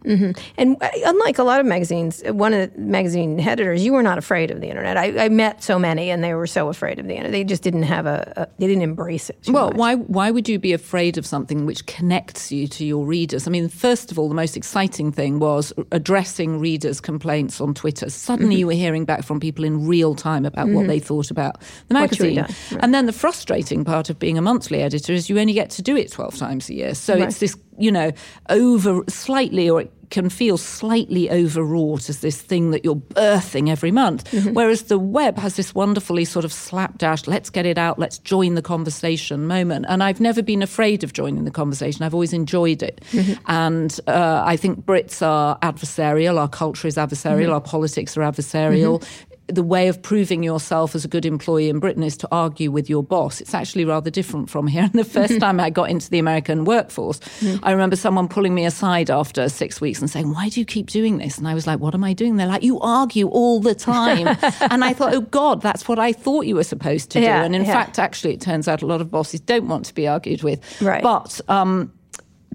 And 0.57 0.75
uh, 0.81 0.89
unlike 1.05 1.38
a 1.39 1.43
lot 1.43 1.59
of 1.59 1.65
magazines, 1.65 2.23
uh, 2.27 2.33
one 2.33 2.53
of 2.53 2.73
the 2.73 2.79
magazine 2.79 3.39
editors, 3.39 3.83
you 3.85 3.93
were 3.93 4.03
not 4.03 4.17
afraid 4.17 4.51
of 4.51 4.61
the 4.61 4.67
internet. 4.67 4.97
I, 4.97 5.25
I 5.25 5.29
met 5.29 5.63
so 5.63 5.77
many, 5.79 6.09
and 6.11 6.23
they 6.23 6.33
were 6.33 6.47
so 6.47 6.69
afraid 6.69 6.99
of 6.99 7.05
the 7.07 7.13
internet. 7.15 7.31
They 7.31 7.43
just 7.43 7.63
didn't 7.63 7.83
have 7.83 8.05
a, 8.05 8.33
a 8.38 8.47
they 8.59 8.67
didn't 8.67 8.83
embrace 8.83 9.29
it. 9.29 9.41
too 9.43 9.53
Well, 9.53 9.67
much. 9.67 9.77
why 9.77 9.95
why 9.95 10.31
would 10.31 10.47
you 10.49 10.59
be 10.59 10.73
afraid 10.73 10.99
of 11.18 11.25
something 11.25 11.65
which 11.65 11.86
connects 11.86 12.51
you 12.51 12.68
to 12.68 12.86
your 12.86 13.06
readers? 13.06 13.48
I 13.48 13.51
mean, 13.51 13.70
first 13.70 14.12
of 14.12 14.20
all, 14.20 14.27
the 14.27 14.36
most 14.36 14.58
exciting 14.58 15.12
thing 15.12 15.39
was 15.39 15.72
addressing 15.91 16.60
readers' 16.60 17.00
complaints 17.01 17.62
on 17.62 17.74
Twitter. 17.74 18.10
Suddenly, 18.10 18.56
Mm-hmm. 18.56 18.60
you 18.60 18.68
were 18.68 18.74
hearing 18.74 19.06
back 19.06 19.24
from 19.24 19.39
people 19.39 19.63
in 19.63 19.88
real 19.88 20.15
time 20.15 20.46
about 20.46 20.68
what 20.70 20.88
they 20.88 21.00
thought 21.00 21.32
about 21.32 21.60
the 21.88 21.96
What 21.96 22.20
you 22.20 22.25
had 22.25 22.36
magazine. 22.36 22.56
right. 22.72 22.84
And 22.84 22.94
then 22.94 23.06
the 23.06 23.13
frustrating 23.13 23.86
part 23.86 24.10
of 24.10 24.20
being 24.20 24.38
a 24.38 24.41
monthly 24.41 24.82
editor 24.82 25.13
is 25.13 25.29
you 25.29 25.39
only 25.39 25.53
get 25.53 25.70
to 25.72 25.82
do 25.82 25.96
it 25.96 26.12
twelve 26.12 26.36
times 26.36 26.70
a 26.70 26.74
year. 26.74 26.94
So 26.96 27.13
Right. 27.15 27.24
it's 27.24 27.39
this, 27.39 27.56
you 27.77 27.91
know, 27.91 28.12
over 28.50 29.03
slightly 29.08 29.70
or. 29.70 29.86
Can 30.10 30.30
feel 30.30 30.58
slightly 30.58 31.30
overwrought 31.30 32.10
as 32.10 32.20
this 32.22 32.42
thing 32.42 32.72
that 32.72 32.84
you're 32.84 32.96
birthing 32.96 33.70
every 33.70 33.92
month. 33.92 34.24
Mm-hmm. 34.32 34.54
Whereas 34.54 34.84
the 34.84 34.98
web 34.98 35.38
has 35.38 35.56
this 35.56 35.75
wonderfully 35.75 36.25
sort 36.25 36.46
of 36.46 36.51
slapdash, 36.51 37.28
let's 37.28 37.50
get 37.50 37.66
it 37.66 37.78
out, 37.78 38.00
let's 38.00 38.18
join 38.18 38.56
the 38.56 38.62
conversation 38.62 39.46
moment. 39.48 39.86
And 39.88 40.01
I've 40.01 40.20
never 40.20 40.42
been 40.42 40.63
afraid 40.63 41.04
of 41.04 41.13
joining 41.13 41.46
the 41.46 41.51
conversation. 41.51 42.04
I've 42.04 42.13
always 42.13 42.34
enjoyed 42.34 42.82
it. 42.82 43.01
Mm-hmm. 43.12 43.34
And 43.48 44.00
uh, 44.08 44.42
I 44.46 44.56
think 44.58 44.86
Brits 44.86 45.22
are 45.25 45.60
adversarial, 45.60 46.39
our 46.39 46.50
culture 46.50 46.88
is 46.88 46.96
adversarial, 46.96 47.30
Mm-hmm. 47.39 47.54
our 47.54 47.62
politics 47.62 48.18
are 48.18 48.22
adversarial. 48.22 49.04
The 49.50 49.63
way 49.63 49.88
of 49.88 50.01
proving 50.01 50.44
yourself 50.44 50.96
as 50.96 51.06
a 51.06 51.08
good 51.08 51.25
employee 51.25 51.70
in 51.70 51.79
Britain 51.79 52.03
is 52.03 52.18
to 52.18 52.27
argue 52.32 52.72
with 52.72 52.89
your 52.89 53.03
boss. 53.03 53.41
It's 53.41 53.53
actually 53.53 53.86
rather 53.86 54.10
different 54.10 54.50
from 54.50 54.68
here. 54.68 54.79
And 54.89 55.06
the 55.06 55.20
1st 55.20 55.39
time 55.39 55.60
I 55.60 55.70
got 55.70 55.91
into 55.91 56.10
the 56.10 56.18
American 56.18 56.65
workforce, 56.65 57.20
mm. 57.20 57.60
I 57.62 57.72
remember 57.72 57.96
someone 57.96 58.27
pulling 58.27 58.56
me 58.56 58.65
aside 58.65 59.12
after 59.12 59.48
six 59.50 59.79
weeks 59.79 60.00
and 60.00 60.10
saying, 60.10 60.32
Why 60.34 60.50
do 60.50 60.60
you 60.60 60.65
keep 60.65 60.88
doing 60.88 61.20
this? 61.20 61.38
And 61.38 61.48
I 61.48 61.53
was 61.53 61.68
like, 61.68 61.79
What 61.79 61.94
am 61.94 62.03
I 62.03 62.13
doing? 62.13 62.38
They're 62.38 62.48
like, 62.48 62.63
You 62.63 62.79
argue 62.79 63.27
all 63.27 63.60
the 63.60 63.75
time. 63.75 64.27
and 64.72 64.84
I 64.84 64.94
thought, 64.94 65.13
Oh 65.13 65.22
God, 65.22 65.62
that's 65.62 65.88
what 65.88 66.00
I 66.00 66.12
thought 66.12 66.48
you 66.48 66.56
were 66.56 66.63
supposed 66.63 67.12
to 67.12 67.20
do. 67.20 67.25
Yeah, 67.25 67.44
and 67.44 67.56
in 67.56 67.65
yeah. 67.65 67.74
fact, 67.74 68.00
actually, 68.00 68.34
it 68.34 68.41
turns 68.41 68.68
out 68.68 68.82
a 68.82 68.88
lot 68.88 69.01
of 69.01 69.12
bosses 69.12 69.41
don't 69.41 69.68
want 69.68 69.86
to 69.86 69.94
be 69.94 70.08
argued 70.08 70.41
with. 70.41 70.82
Right. 70.82 71.03
But 71.03 71.39
um, 71.48 71.94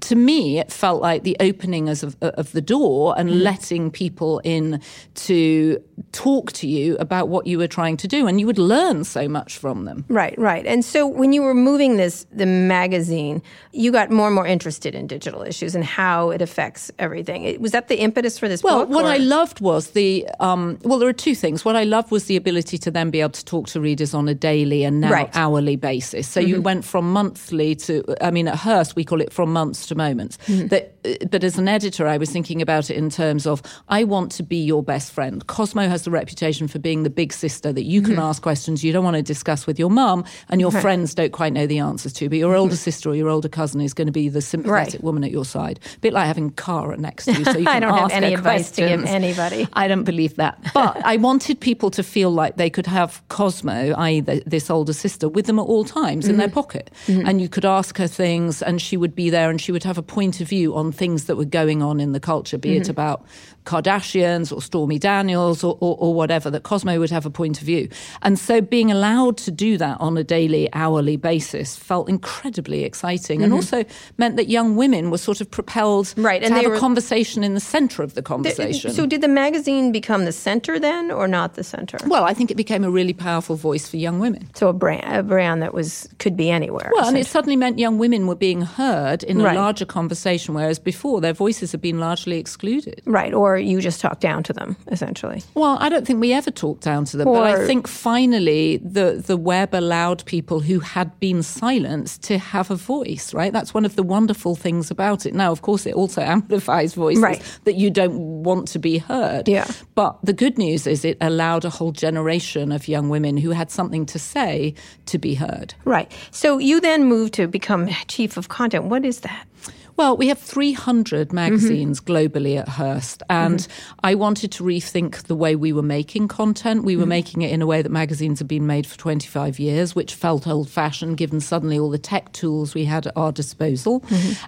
to 0.00 0.16
me, 0.16 0.58
it 0.58 0.72
felt 0.72 1.00
like 1.00 1.22
the 1.22 1.36
opening 1.40 1.88
of, 1.88 2.16
of 2.20 2.52
the 2.52 2.60
door 2.60 3.14
and 3.16 3.30
mm. 3.30 3.42
letting 3.42 3.90
people 3.90 4.40
in 4.44 4.80
to 5.14 5.82
talk 6.12 6.52
to 6.52 6.66
you 6.66 6.96
about 6.96 7.28
what 7.28 7.46
you 7.46 7.58
were 7.58 7.68
trying 7.68 7.96
to 7.98 8.08
do, 8.08 8.26
and 8.26 8.40
you 8.40 8.46
would 8.46 8.58
learn 8.58 9.04
so 9.04 9.28
much 9.28 9.56
from 9.56 9.84
them. 9.84 10.04
Right, 10.08 10.36
right. 10.38 10.66
And 10.66 10.84
so 10.84 11.06
when 11.06 11.32
you 11.32 11.42
were 11.42 11.54
moving 11.54 11.96
this 11.96 12.26
the 12.32 12.46
magazine, 12.46 13.42
you 13.72 13.92
got 13.92 14.10
more 14.10 14.26
and 14.26 14.34
more 14.34 14.46
interested 14.46 14.94
in 14.94 15.06
digital 15.06 15.42
issues 15.42 15.74
and 15.74 15.84
how 15.84 16.30
it 16.30 16.42
affects 16.42 16.90
everything. 16.98 17.60
Was 17.60 17.72
that 17.72 17.88
the 17.88 17.96
impetus 17.96 18.38
for 18.38 18.48
this 18.48 18.62
well, 18.62 18.80
book? 18.80 18.88
Well, 18.88 19.02
what 19.02 19.04
or? 19.06 19.14
I 19.14 19.18
loved 19.18 19.60
was 19.60 19.90
the 19.90 20.26
um, 20.40 20.78
well, 20.82 20.98
there 20.98 21.08
are 21.08 21.12
two 21.12 21.34
things. 21.34 21.64
What 21.64 21.76
I 21.76 21.84
loved 21.84 22.10
was 22.10 22.24
the 22.24 22.36
ability 22.36 22.78
to 22.78 22.90
then 22.90 23.10
be 23.10 23.20
able 23.20 23.30
to 23.30 23.44
talk 23.44 23.68
to 23.68 23.80
readers 23.80 24.14
on 24.14 24.28
a 24.28 24.34
daily 24.34 24.84
and 24.84 25.00
now 25.00 25.10
right. 25.10 25.30
hourly 25.34 25.76
basis. 25.76 26.28
So 26.28 26.40
mm-hmm. 26.40 26.48
you 26.48 26.62
went 26.62 26.84
from 26.84 27.12
monthly 27.12 27.74
to, 27.76 28.04
I 28.20 28.30
mean, 28.30 28.48
at 28.48 28.56
Hearst 28.56 28.96
we 28.96 29.04
call 29.04 29.20
it 29.20 29.32
from 29.32 29.52
months 29.52 29.83
to 29.86 29.94
moments. 29.94 30.38
Mm-hmm. 30.46 30.68
That, 30.68 30.96
uh, 31.04 31.26
but 31.30 31.44
as 31.44 31.58
an 31.58 31.68
editor, 31.68 32.06
I 32.06 32.16
was 32.16 32.30
thinking 32.30 32.62
about 32.62 32.90
it 32.90 32.96
in 32.96 33.10
terms 33.10 33.46
of 33.46 33.62
I 33.88 34.04
want 34.04 34.32
to 34.32 34.42
be 34.42 34.56
your 34.56 34.82
best 34.82 35.12
friend. 35.12 35.46
Cosmo 35.46 35.88
has 35.88 36.02
the 36.02 36.10
reputation 36.10 36.68
for 36.68 36.78
being 36.78 37.02
the 37.02 37.10
big 37.10 37.32
sister 37.32 37.72
that 37.72 37.84
you 37.84 38.02
can 38.02 38.12
mm-hmm. 38.12 38.22
ask 38.22 38.42
questions 38.42 38.84
you 38.84 38.92
don't 38.92 39.04
want 39.04 39.16
to 39.16 39.22
discuss 39.22 39.66
with 39.66 39.78
your 39.78 39.90
mum 39.90 40.24
and 40.48 40.60
your 40.60 40.70
right. 40.70 40.80
friends 40.80 41.14
don't 41.14 41.32
quite 41.32 41.52
know 41.52 41.66
the 41.66 41.78
answers 41.78 42.12
to. 42.14 42.28
But 42.28 42.38
your 42.38 42.54
older 42.56 42.74
mm-hmm. 42.74 42.78
sister 42.78 43.10
or 43.10 43.14
your 43.14 43.28
older 43.28 43.48
cousin 43.48 43.80
is 43.80 43.94
going 43.94 44.06
to 44.06 44.12
be 44.12 44.28
the 44.28 44.42
sympathetic 44.42 44.94
right. 44.94 45.04
woman 45.04 45.24
at 45.24 45.30
your 45.30 45.44
side. 45.44 45.80
A 45.96 45.98
bit 46.00 46.12
like 46.12 46.26
having 46.26 46.50
Kara 46.50 46.96
next 46.96 47.26
to 47.26 47.32
you, 47.32 47.44
so 47.44 47.58
you 47.58 47.64
can 47.64 47.68
I 47.68 47.80
don't 47.80 47.98
ask 47.98 48.12
have 48.12 48.22
any 48.22 48.34
advice 48.34 48.68
questions. 48.68 48.90
to 48.90 48.96
give 48.96 49.04
anybody. 49.06 49.68
I 49.72 49.88
don't 49.88 50.04
believe 50.04 50.36
that. 50.36 50.58
But 50.72 51.04
I 51.04 51.16
wanted 51.16 51.60
people 51.60 51.90
to 51.92 52.02
feel 52.02 52.30
like 52.30 52.56
they 52.56 52.70
could 52.70 52.86
have 52.86 53.22
Cosmo, 53.28 53.92
i.e., 53.92 54.20
this 54.20 54.70
older 54.70 54.92
sister, 54.92 55.28
with 55.28 55.46
them 55.46 55.58
at 55.58 55.62
all 55.62 55.84
times 55.84 56.28
in 56.28 56.36
their 56.36 56.48
mm-hmm. 56.48 56.54
pocket, 56.54 56.90
mm-hmm. 57.06 57.26
and 57.26 57.40
you 57.40 57.48
could 57.48 57.64
ask 57.64 57.98
her 57.98 58.06
things, 58.06 58.62
and 58.62 58.80
she 58.80 58.96
would 58.96 59.14
be 59.14 59.30
there, 59.30 59.50
and 59.50 59.60
she 59.60 59.72
would 59.74 59.84
have 59.84 59.98
a 59.98 60.02
point 60.02 60.40
of 60.40 60.48
view 60.48 60.74
on 60.74 60.90
things 60.90 61.24
that 61.26 61.36
were 61.36 61.44
going 61.44 61.82
on 61.82 62.00
in 62.00 62.12
the 62.12 62.20
culture, 62.20 62.56
be 62.56 62.70
mm-hmm. 62.70 62.80
it 62.82 62.88
about 62.88 63.26
Kardashians 63.64 64.54
or 64.54 64.60
Stormy 64.60 64.98
Daniels 64.98 65.64
or, 65.64 65.76
or, 65.80 65.96
or, 65.98 66.14
whatever, 66.14 66.50
that 66.50 66.62
Cosmo 66.62 66.98
would 66.98 67.10
have 67.10 67.26
a 67.26 67.30
point 67.30 67.60
of 67.60 67.66
view. 67.66 67.88
And 68.22 68.38
so 68.38 68.60
being 68.60 68.90
allowed 68.90 69.36
to 69.38 69.50
do 69.50 69.76
that 69.78 70.00
on 70.00 70.16
a 70.16 70.24
daily, 70.24 70.68
hourly 70.72 71.16
basis 71.16 71.76
felt 71.76 72.08
incredibly 72.08 72.84
exciting 72.84 73.38
mm-hmm. 73.38 73.44
and 73.44 73.52
also 73.52 73.84
meant 74.18 74.36
that 74.36 74.48
young 74.48 74.76
women 74.76 75.10
were 75.10 75.18
sort 75.18 75.40
of 75.40 75.50
propelled 75.50 76.14
right, 76.16 76.40
to 76.40 76.46
and 76.46 76.54
have 76.54 76.66
a 76.66 76.68
were, 76.70 76.78
conversation 76.78 77.42
in 77.42 77.54
the 77.54 77.60
center 77.60 78.02
of 78.02 78.14
the 78.14 78.22
conversation. 78.22 78.92
so 78.92 79.06
did 79.06 79.20
the 79.20 79.28
magazine 79.28 79.92
become 79.92 80.24
the 80.24 80.32
center 80.32 80.78
then 80.78 81.10
or 81.10 81.26
not 81.26 81.54
the 81.54 81.64
center? 81.64 81.98
Well, 82.06 82.24
I 82.24 82.34
think 82.34 82.50
it 82.50 82.56
became 82.56 82.84
a 82.84 82.90
really 82.90 83.14
powerful 83.14 83.56
voice 83.56 83.88
for 83.88 83.96
young 83.96 84.18
women. 84.18 84.48
So 84.54 84.68
a 84.68 84.72
brand, 84.72 85.04
a 85.04 85.22
brand 85.22 85.62
that 85.62 85.72
was 85.72 86.08
could 86.18 86.36
be 86.36 86.50
anywhere. 86.50 86.90
Well, 86.94 87.08
and 87.08 87.16
it 87.16 87.26
suddenly 87.26 87.56
meant 87.56 87.78
young 87.78 87.98
women 87.98 88.26
were 88.26 88.34
being 88.34 88.62
heard 88.62 89.22
in 89.22 89.40
a 89.40 89.44
right. 89.44 89.56
larger 89.56 89.86
conversation, 89.86 90.54
whereas 90.54 90.78
before 90.78 91.20
their 91.20 91.32
voices 91.32 91.72
had 91.72 91.80
been 91.80 91.98
largely 91.98 92.38
excluded. 92.38 93.00
Right, 93.06 93.32
or 93.32 93.53
or 93.54 93.58
you 93.58 93.80
just 93.80 94.00
talk 94.00 94.20
down 94.20 94.42
to 94.44 94.52
them, 94.52 94.76
essentially? 94.88 95.42
Well, 95.54 95.76
I 95.80 95.88
don't 95.88 96.06
think 96.06 96.20
we 96.20 96.32
ever 96.32 96.50
talked 96.50 96.82
down 96.82 97.04
to 97.06 97.16
them, 97.16 97.28
or, 97.28 97.36
but 97.36 97.60
I 97.60 97.66
think 97.66 97.88
finally 97.88 98.78
the, 98.78 99.22
the 99.24 99.36
web 99.36 99.74
allowed 99.74 100.24
people 100.26 100.60
who 100.60 100.80
had 100.80 101.18
been 101.20 101.42
silenced 101.42 102.22
to 102.24 102.38
have 102.38 102.70
a 102.70 102.76
voice, 102.76 103.32
right? 103.32 103.52
That's 103.52 103.72
one 103.72 103.84
of 103.84 103.96
the 103.96 104.02
wonderful 104.02 104.54
things 104.56 104.90
about 104.90 105.26
it. 105.26 105.34
Now, 105.34 105.52
of 105.52 105.62
course, 105.62 105.86
it 105.86 105.94
also 105.94 106.20
amplifies 106.36 106.94
voices 106.94 107.22
right. 107.22 107.58
that 107.64 107.74
you 107.76 107.90
don't 107.90 108.42
want 108.42 108.68
to 108.68 108.78
be 108.78 108.98
heard. 108.98 109.48
Yeah. 109.48 109.66
But 109.94 110.18
the 110.22 110.32
good 110.32 110.58
news 110.58 110.86
is 110.86 111.04
it 111.04 111.16
allowed 111.20 111.64
a 111.64 111.70
whole 111.70 111.92
generation 111.92 112.72
of 112.72 112.88
young 112.88 113.08
women 113.08 113.36
who 113.36 113.50
had 113.50 113.70
something 113.70 114.06
to 114.06 114.18
say 114.18 114.74
to 115.06 115.18
be 115.18 115.34
heard. 115.34 115.74
Right. 115.84 116.10
So 116.30 116.58
you 116.58 116.80
then 116.80 117.04
moved 117.04 117.34
to 117.34 117.46
become 117.46 117.88
chief 118.08 118.36
of 118.36 118.48
content. 118.48 118.84
What 118.84 119.04
is 119.04 119.20
that? 119.20 119.46
Well, 119.96 120.16
we 120.16 120.28
have 120.28 120.38
300 120.38 121.32
magazines 121.32 122.00
mm-hmm. 122.00 122.12
globally 122.12 122.58
at 122.58 122.68
Hearst, 122.68 123.22
and 123.30 123.60
mm-hmm. 123.60 123.96
I 124.02 124.14
wanted 124.16 124.50
to 124.52 124.64
rethink 124.64 125.24
the 125.24 125.36
way 125.36 125.54
we 125.54 125.72
were 125.72 125.82
making 125.82 126.28
content. 126.28 126.84
We 126.84 126.96
were 126.96 127.02
mm-hmm. 127.02 127.10
making 127.10 127.42
it 127.42 127.52
in 127.52 127.62
a 127.62 127.66
way 127.66 127.80
that 127.80 127.90
magazines 127.90 128.40
have 128.40 128.48
been 128.48 128.66
made 128.66 128.86
for 128.86 128.98
25 128.98 129.58
years, 129.60 129.94
which 129.94 130.14
felt 130.14 130.46
old 130.48 130.68
fashioned 130.68 131.16
given 131.16 131.40
suddenly 131.40 131.78
all 131.78 131.90
the 131.90 131.98
tech 131.98 132.32
tools 132.32 132.74
we 132.74 132.84
had 132.84 133.06
at 133.06 133.16
our 133.16 133.30
disposal. 133.30 134.04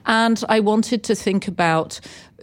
And 0.06 0.42
I 0.48 0.60
wanted 0.60 1.04
to 1.04 1.14
think 1.14 1.46
about 1.46 2.00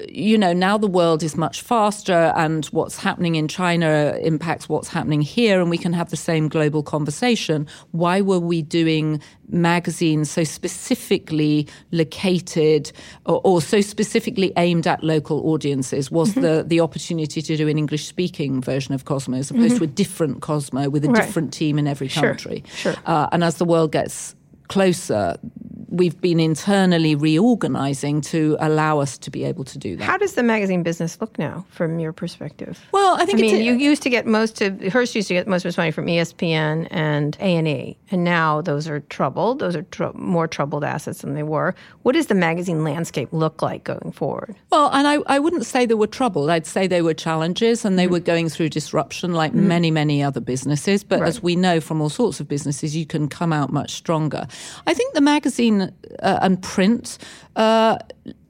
you 0.10 0.38
know, 0.38 0.54
now 0.54 0.78
the 0.78 0.88
world 0.88 1.22
is 1.22 1.38
much 1.38 1.62
faster 1.62 2.34
and 2.36 2.66
what's 2.68 2.98
happening 2.98 3.36
in 3.36 3.48
China 3.48 4.18
impacts 4.22 4.68
what's 4.68 4.88
happening 4.88 5.22
here, 5.22 5.62
and 5.62 5.70
we 5.70 5.78
can 5.78 5.94
have 5.94 6.10
the 6.10 6.18
same 6.18 6.48
global 6.48 6.82
conversation. 6.82 7.68
Why 7.92 8.22
were 8.22 8.40
we 8.40 8.64
doing 8.64 9.22
magazines 9.50 10.32
so 10.32 10.44
specifically 10.44 11.68
located 11.92 12.92
or, 13.26 13.40
or 13.44 13.62
so 13.62 13.82
specifically 13.82 14.52
aimed 14.58 14.88
at 14.88 15.04
local 15.04 15.48
audiences? 15.48 16.10
Was 16.10 16.32
mm-hmm. 16.32 16.42
the, 16.42 16.64
the 16.66 16.80
opportunity 16.80 17.42
to 17.44 17.56
do 17.56 17.68
an 17.68 17.78
English 17.78 18.08
speaking 18.08 18.62
version 18.62 18.96
of 18.96 19.06
Cosmo 19.06 19.38
as 19.38 19.52
opposed 19.52 19.76
mm-hmm. 19.76 19.78
to 19.78 19.84
a 19.84 19.88
different 19.88 20.42
Cosmo 20.42 20.90
with 20.90 21.06
a 21.06 21.10
right. 21.10 21.24
different 21.24 21.54
team 21.54 21.78
in 21.78 21.88
every 21.88 22.10
country? 22.10 22.64
Sure. 22.76 22.94
sure. 22.94 23.02
Uh, 23.06 23.28
and 23.32 23.44
as 23.44 23.58
the 23.58 23.66
world 23.66 23.92
gets 23.92 24.36
closer, 24.68 25.38
we've 25.94 26.20
been 26.20 26.40
internally 26.40 27.14
reorganizing 27.14 28.20
to 28.20 28.58
allow 28.60 28.98
us 28.98 29.16
to 29.20 29.30
be 29.30 29.44
able 29.44 29.64
to 29.64 29.78
do 29.78 29.96
that. 29.96 30.04
How 30.04 30.18
does 30.18 30.34
the 30.34 30.42
magazine 30.42 30.82
business 30.82 31.22
look 31.22 31.38
now 31.38 31.66
from 31.70 32.00
your 32.00 32.12
perspective? 32.12 32.84
Well, 32.92 33.16
I 33.16 33.26
think 33.26 33.38
I 33.38 33.42
mean, 33.42 33.64
you 33.64 33.74
used 33.74 34.02
to 34.04 34.10
get 34.10 34.26
most 34.26 34.60
of 34.62 34.82
Hearst 34.82 35.14
used 35.14 35.28
to 35.28 35.36
get 35.36 35.48
most 35.48 35.64
of 35.64 35.70
its 35.70 35.78
money 35.78 35.92
from 35.92 36.08
ESPN 36.08 36.88
and 36.90 37.38
A 37.40 37.56
and 37.56 37.68
E, 37.68 37.98
and 38.10 38.24
now 38.24 38.62
those 38.62 38.88
are 38.88 39.02
troubled. 39.02 39.60
Those 39.60 39.76
are 39.76 39.84
tr- 39.84 40.16
more 40.16 40.48
troubled 40.48 40.84
assets 40.84 41.22
than 41.22 41.36
they 41.36 41.44
were. 41.44 41.76
What 42.02 42.14
does 42.14 42.26
the 42.26 42.36
magazine 42.36 42.84
landscape 42.84 43.30
look 43.32 43.62
like 43.62 43.84
going 43.84 44.12
forward? 44.14 44.56
Well, 44.72 44.90
and 44.92 45.08
I, 45.08 45.18
I 45.28 45.38
wouldn't 45.38 45.66
say 45.68 45.86
they 45.86 45.94
were 45.94 46.08
troubled. 46.08 46.50
I'd 46.50 46.66
say 46.66 46.88
they 46.88 47.04
were 47.04 47.14
challenges, 47.14 47.86
and 47.86 48.00
they 48.00 48.06
mm-hmm. 48.06 48.14
were 48.14 48.20
going 48.20 48.50
through 48.50 48.70
disruption 48.70 49.34
like 49.34 49.52
mm-hmm. 49.52 49.68
many, 49.68 49.92
many 49.92 50.24
other 50.24 50.42
businesses. 50.42 51.04
But 51.04 51.20
right. 51.20 51.30
as 51.30 51.44
we 51.44 51.56
know 51.56 51.80
from 51.80 52.02
all 52.02 52.10
sorts 52.10 52.40
of 52.40 52.48
businesses, 52.48 52.96
you 52.96 53.06
can 53.06 53.28
come 53.28 53.54
out 53.54 53.72
much 53.72 53.92
stronger. 53.92 54.48
I 54.88 54.94
think 54.94 55.14
the 55.14 55.22
magazine 55.22 55.94
uh, 56.20 56.40
and 56.42 56.62
print 56.62 57.18
uh, 57.56 57.98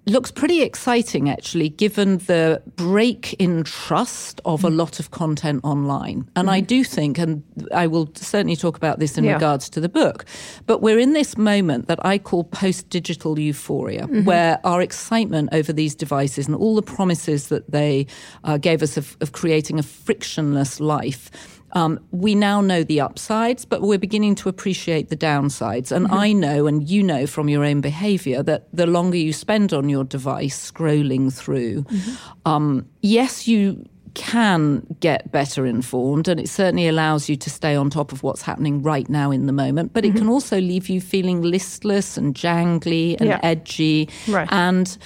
looks 0.06 0.32
pretty 0.32 0.62
exciting, 0.62 1.30
actually, 1.30 1.70
given 1.70 2.18
the 2.20 2.62
break 2.76 3.34
in 3.34 3.64
trust 3.64 4.42
of 4.44 4.64
a 4.66 4.70
mm. 4.70 4.76
lot 4.76 5.00
of 5.00 5.12
content 5.12 5.62
online. 5.64 6.30
And 6.36 6.48
mm. 6.48 6.52
I 6.52 6.60
do 6.60 6.84
think, 6.84 7.18
and 7.18 7.44
I 7.74 7.88
will 7.88 8.10
certainly 8.16 8.56
talk 8.56 8.76
about 8.76 9.00
this 9.00 9.18
in 9.18 9.24
yeah. 9.24 9.34
regards 9.34 9.70
to 9.70 9.80
the 9.80 9.88
book, 9.88 10.26
but 10.66 10.82
we're 10.82 11.00
in 11.00 11.14
this 11.14 11.38
moment 11.38 11.88
that 11.88 12.06
I 12.06 12.18
call 12.18 12.44
post 12.44 12.90
digital 12.90 13.40
euphoria, 13.40 14.04
mm-hmm. 14.04 14.26
where 14.26 14.60
our 14.66 14.82
excitement 14.82 15.50
over 15.54 15.72
these 15.72 15.96
devices 15.96 16.48
and 16.48 16.56
all 16.56 16.76
the 16.76 16.82
promises 16.82 17.48
that 17.48 17.72
they 17.72 18.08
uh, 18.44 18.58
gave 18.58 18.84
us 18.84 18.98
of, 18.98 19.16
of 19.22 19.32
creating 19.32 19.80
a 19.80 19.84
frictionless 19.84 20.80
life 20.80 21.62
um, 21.74 22.00
we 22.12 22.36
now 22.36 22.62
know 22.62 22.84
the 22.84 23.02
upsides, 23.02 23.66
but 23.66 23.82
we're 23.82 23.98
beginning 23.98 24.36
to 24.36 24.50
appreciate 24.50 25.10
the 25.10 25.18
downsides. 25.18 25.92
And 25.92 26.06
mm-hmm. 26.06 26.16
I 26.16 26.32
know, 26.32 26.68
and 26.68 26.88
you 26.88 27.04
know 27.04 27.28
from 27.28 27.50
your 27.50 27.64
own 27.64 27.82
behavior, 27.82 28.44
that 28.44 28.68
the 28.74 28.88
longer 28.88 29.18
you 29.18 29.34
spend 29.34 29.74
on 29.74 29.90
your 29.90 30.04
device 30.04 30.72
scrolling 30.72 31.34
through, 31.34 31.84
mm-hmm. 31.84 32.50
um, 32.50 32.88
yes, 33.02 33.48
you 33.48 33.84
can 34.14 34.86
get 35.00 35.32
better 35.32 35.66
informed 35.66 36.28
and 36.28 36.40
it 36.40 36.48
certainly 36.48 36.88
allows 36.88 37.28
you 37.28 37.36
to 37.36 37.50
stay 37.50 37.76
on 37.76 37.90
top 37.90 38.12
of 38.12 38.22
what's 38.22 38.44
happening 38.44 38.84
right 38.84 39.10
now 39.10 39.32
in 39.32 39.48
the 39.48 39.52
moment 39.52 39.92
but 39.92 40.04
mm-hmm. 40.04 40.16
it 40.16 40.20
can 40.20 40.30
also 40.30 40.62
leave 40.62 40.88
you 40.88 41.02
feeling 41.02 41.42
listless 41.42 42.16
and 42.16 42.36
jangly 42.36 43.20
and 43.20 43.30
yeah. 43.30 43.40
edgy 43.42 44.08
right. 44.28 44.48
and 44.52 45.00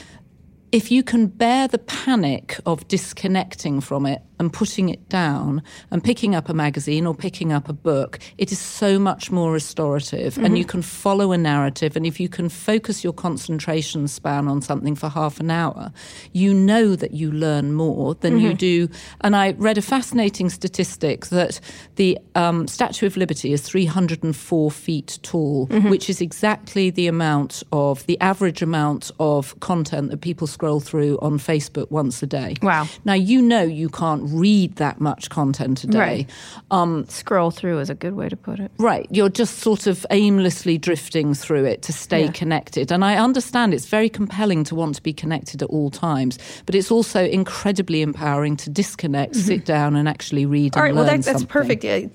if 0.74 0.92
you 0.92 1.04
can 1.04 1.28
bear 1.28 1.70
the 1.70 1.78
panic 1.78 2.60
of 2.66 2.86
disconnecting 2.90 3.80
from 3.80 4.06
it 4.06 4.22
and 4.40 4.52
putting 4.54 4.90
it 4.90 5.10
down 5.10 5.64
and 5.92 6.04
picking 6.04 6.36
up 6.36 6.50
a 6.50 6.54
magazine 6.54 7.06
or 7.06 7.16
picking 7.16 7.52
up 7.52 7.70
a 7.70 7.74
book, 7.74 8.20
it 8.38 8.52
is 8.52 8.60
so 8.60 9.00
much 9.00 9.32
more 9.32 9.52
restorative. 9.52 10.34
Mm-hmm. 10.34 10.46
And 10.46 10.58
you 10.58 10.66
can 10.66 10.82
follow 10.82 11.32
a 11.32 11.38
narrative. 11.38 11.96
And 11.96 12.06
if 12.06 12.20
you 12.20 12.30
can 12.30 12.50
focus 12.50 13.04
your 13.04 13.14
concentration 13.14 14.08
span 14.08 14.48
on 14.48 14.62
something 14.62 14.96
for 14.96 15.10
half 15.10 15.40
an 15.40 15.52
hour, 15.52 15.92
you 16.34 16.54
know 16.54 16.96
that 16.96 17.12
you 17.12 17.32
learn 17.32 17.74
more 17.74 18.16
than 18.16 18.36
mm-hmm. 18.36 18.48
you 18.48 18.54
do. 18.54 18.90
And 19.22 19.36
I 19.36 19.52
read 19.52 19.78
a 19.78 19.82
fascinating 19.82 20.50
statistic 20.50 21.28
that 21.28 21.60
the 21.96 22.18
um, 22.36 22.68
Statue 22.68 23.08
of 23.08 23.18
Liberty 23.18 23.54
is 23.54 23.62
304 23.62 24.72
feet 24.72 25.20
tall, 25.24 25.68
mm-hmm. 25.68 25.90
which 25.90 26.10
is 26.10 26.22
exactly 26.22 26.90
the 26.90 27.08
amount 27.08 27.64
of 27.72 28.06
the 28.06 28.20
average 28.22 28.62
amount 28.62 29.12
of 29.20 29.60
content 29.60 30.12
that 30.12 30.22
people 30.22 30.48
scroll 30.48 30.80
through 30.80 31.18
on 31.22 31.38
Facebook 31.38 31.90
once 31.92 32.22
a 32.22 32.28
day. 32.28 32.56
Wow. 32.62 32.88
Now, 33.06 33.14
you 33.14 33.42
know 33.42 33.64
you 33.64 33.90
can't 33.90 34.27
read 34.28 34.76
that 34.76 35.00
much 35.00 35.30
content 35.30 35.84
a 35.84 35.88
day. 35.88 36.00
Right. 36.00 36.30
Um, 36.72 37.06
Scroll 37.08 37.52
through 37.52 37.80
is 37.80 37.90
a 37.90 37.96
good 37.96 38.14
way 38.14 38.30
to 38.30 38.36
put 38.36 38.60
it. 38.60 38.72
Right. 38.78 39.08
You're 39.12 39.30
just 39.30 39.60
sort 39.60 39.88
of 39.88 40.06
aimlessly 40.12 40.78
drifting 40.78 41.34
through 41.34 41.66
it 41.66 41.82
to 41.84 41.94
stay 41.94 42.26
yeah. 42.26 42.32
connected. 42.32 42.92
And 42.92 43.04
I 43.04 43.16
understand 43.16 43.74
it's 43.74 43.86
very 43.86 44.10
compelling 44.10 44.64
to 44.66 44.76
want 44.76 44.96
to 44.96 45.04
be 45.04 45.14
connected 45.14 45.62
at 45.62 45.70
all 45.70 45.90
times, 45.90 46.38
but 46.66 46.76
it's 46.76 46.92
also 46.92 47.24
incredibly 47.26 48.02
empowering 48.02 48.58
to 48.58 48.70
disconnect, 48.70 49.34
mm-hmm. 49.34 49.42
sit 49.42 49.66
down, 49.66 49.96
and 49.96 50.08
actually 50.08 50.46
read. 50.46 50.76
All 50.76 50.84
right. 50.84 50.94
well, 50.94 51.06
that, 51.06 51.24
that's 51.24 51.44
perfect 51.44 51.84
uh, 51.86 52.08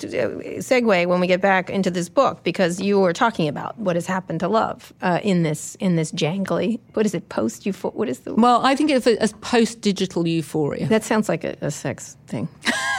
segue 0.61 1.07
when 1.07 1.21
we 1.21 1.27
get 1.27 1.41
back 1.41 1.71
into 1.71 1.91
this 1.91 2.09
book 2.09 2.43
because 2.43 2.81
you 2.81 3.01
were 3.01 3.13
talking 3.13 3.49
about 3.49 3.79
what 3.79 3.97
has 3.97 4.07
happened 4.07 4.41
to 4.41 4.49
love 4.49 4.93
uh, 5.03 5.21
in 5.23 5.43
this 5.43 5.75
in 5.77 5.97
this 5.97 6.13
jangly. 6.13 6.81
What 6.95 7.07
is 7.07 7.15
it? 7.15 7.29
Post 7.29 7.67
euphoria. 7.67 7.97
What 7.97 8.09
is 8.09 8.21
the? 8.21 8.35
Well, 8.35 8.65
I 8.65 8.75
think 8.77 8.91
it's 8.91 9.07
a, 9.07 9.37
post 9.41 9.81
digital 9.81 10.27
euphoria. 10.27 10.87
That 10.87 11.05
sounds 11.05 11.29
like 11.29 11.45
a, 11.45 11.57
a 11.61 11.71
sex 11.71 12.02
thing. 12.27 12.49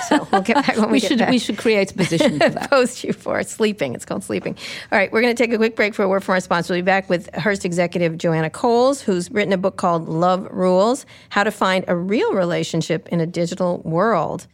So 0.07 0.27
we'll 0.31 0.41
get 0.41 0.55
back 0.55 0.75
when 0.77 0.87
we, 0.87 0.93
we 0.93 0.99
should 0.99 1.19
back. 1.19 1.29
we 1.29 1.39
should 1.39 1.57
create 1.57 1.91
a 1.91 1.93
position 1.93 2.39
for 2.39 2.49
that. 2.49 2.69
Post 2.69 3.03
euphoria, 3.03 3.45
sleeping. 3.45 3.95
It's 3.95 4.05
called 4.05 4.23
sleeping. 4.23 4.57
All 4.91 4.97
right, 4.97 5.11
we're 5.11 5.21
going 5.21 5.35
to 5.35 5.43
take 5.43 5.53
a 5.53 5.57
quick 5.57 5.75
break 5.75 5.93
for 5.93 6.03
a 6.03 6.09
word 6.09 6.23
from 6.23 6.33
our 6.33 6.39
sponsor. 6.39 6.73
We'll 6.73 6.81
be 6.81 6.85
back 6.85 7.09
with 7.09 7.33
Hearst 7.35 7.63
executive 7.63 8.17
Joanna 8.17 8.49
Coles, 8.49 9.01
who's 9.01 9.31
written 9.31 9.53
a 9.53 9.57
book 9.57 9.77
called 9.77 10.09
Love 10.09 10.47
Rules: 10.51 11.05
How 11.29 11.43
to 11.43 11.51
Find 11.51 11.85
a 11.87 11.95
Real 11.95 12.33
Relationship 12.33 13.07
in 13.09 13.21
a 13.21 13.25
Digital 13.25 13.81
World. 13.85 14.47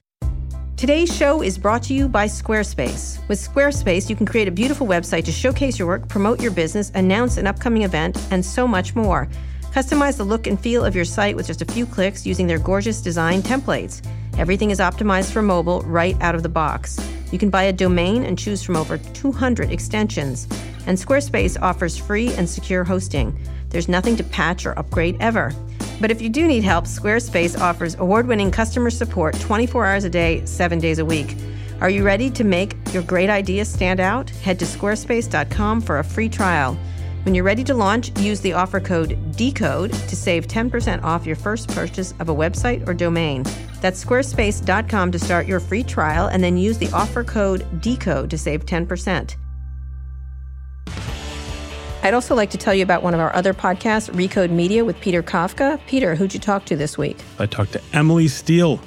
Today's 0.78 1.14
show 1.14 1.42
is 1.42 1.58
brought 1.58 1.84
to 1.84 1.94
you 1.94 2.08
by 2.08 2.26
Squarespace. 2.26 3.20
With 3.28 3.38
Squarespace, 3.38 4.10
you 4.10 4.16
can 4.16 4.26
create 4.26 4.48
a 4.48 4.52
beautiful 4.52 4.88
website 4.88 5.26
to 5.26 5.32
showcase 5.32 5.78
your 5.78 5.90
work, 5.90 6.08
promote 6.08 6.42
your 6.42 6.52
business, 6.52 6.90
announce 6.96 7.36
an 7.36 7.48
upcoming 7.48 7.82
event, 7.82 8.18
and 8.32 8.46
so 8.46 8.66
much 8.66 8.96
more. 8.96 9.28
Customize 9.74 10.16
the 10.16 10.24
look 10.24 10.48
and 10.48 10.58
feel 10.58 10.86
of 10.86 10.96
your 10.96 11.04
site 11.04 11.36
with 11.36 11.48
just 11.48 11.62
a 11.62 11.66
few 11.66 11.86
clicks 11.86 12.26
using 12.26 12.48
their 12.48 12.60
gorgeous 12.60 13.02
design 13.02 13.42
templates. 13.42 14.02
Everything 14.40 14.72
is 14.72 14.80
optimized 14.80 15.34
for 15.34 15.42
mobile 15.42 15.82
right 15.82 16.16
out 16.22 16.34
of 16.34 16.44
the 16.44 16.50
box. 16.50 16.98
You 17.30 17.38
can 17.38 17.50
buy 17.50 17.64
a 17.64 17.74
domain 17.74 18.24
and 18.24 18.40
choose 18.40 18.64
from 18.64 18.78
over 18.78 18.98
200 18.98 19.70
extensions. 19.70 20.48
And 20.88 20.98
Squarespace 20.98 21.62
offers 21.62 21.98
free 21.98 22.32
and 22.36 22.50
secure 22.50 22.86
hosting. 22.86 23.38
There's 23.70 23.90
nothing 23.90 24.16
to 24.16 24.24
patch 24.24 24.66
or 24.66 24.80
upgrade 24.80 25.18
ever. 25.20 25.54
But 26.00 26.10
if 26.10 26.22
you 26.22 26.30
do 26.30 26.48
need 26.48 26.64
help, 26.64 26.86
Squarespace 26.86 27.60
offers 27.60 27.96
award 27.96 28.28
winning 28.28 28.50
customer 28.50 28.90
support 28.90 29.38
24 29.42 29.86
hours 29.86 30.06
a 30.06 30.10
day, 30.10 30.46
7 30.46 30.80
days 30.80 31.00
a 31.00 31.06
week. 31.06 31.36
Are 31.82 31.90
you 31.90 32.06
ready 32.06 32.30
to 32.30 32.46
make 32.46 32.78
your 32.94 33.04
great 33.04 33.30
ideas 33.30 33.70
stand 33.70 34.00
out? 34.00 34.30
Head 34.30 34.58
to 34.60 34.66
squarespace.com 34.66 35.82
for 35.82 36.00
a 36.00 36.04
free 36.04 36.30
trial. 36.30 36.80
When 37.24 37.36
you're 37.36 37.44
ready 37.44 37.66
to 37.66 37.74
launch, 37.74 38.18
use 38.20 38.40
the 38.40 38.54
offer 38.54 38.80
code 38.80 39.18
DECODE 39.36 39.92
to 40.08 40.16
save 40.16 40.48
10% 40.48 41.04
off 41.04 41.26
your 41.26 41.36
first 41.36 41.68
purchase 41.70 42.14
of 42.20 42.30
a 42.30 42.34
website 42.34 42.88
or 42.88 42.94
domain. 42.94 43.44
That's 43.82 44.04
squarespace.com 44.04 45.12
to 45.12 45.20
start 45.20 45.46
your 45.46 45.60
free 45.60 45.84
trial 45.84 46.28
and 46.28 46.42
then 46.42 46.58
use 46.58 46.78
the 46.78 46.90
offer 46.92 47.26
code 47.26 47.66
DECODE 47.82 48.30
to 48.30 48.38
save 48.38 48.66
10%. 48.66 49.36
I'd 52.02 52.14
also 52.14 52.36
like 52.36 52.50
to 52.52 52.58
tell 52.58 52.74
you 52.74 52.84
about 52.84 53.04
one 53.04 53.14
of 53.14 53.20
our 53.20 53.36
other 53.36 53.54
podcasts, 53.54 54.10
Recode 54.12 54.52
Media 54.52 54.86
with 54.86 55.00
Peter 55.02 55.22
Kafka. 55.22 55.78
Peter, 55.88 56.16
who'd 56.16 56.34
you 56.34 56.40
talk 56.40 56.64
to 56.66 56.78
this 56.78 56.98
week? 56.98 57.18
I 57.38 57.46
talked 57.46 57.74
to 57.74 57.82
Emily 57.92 58.30
Steel. 58.30 58.80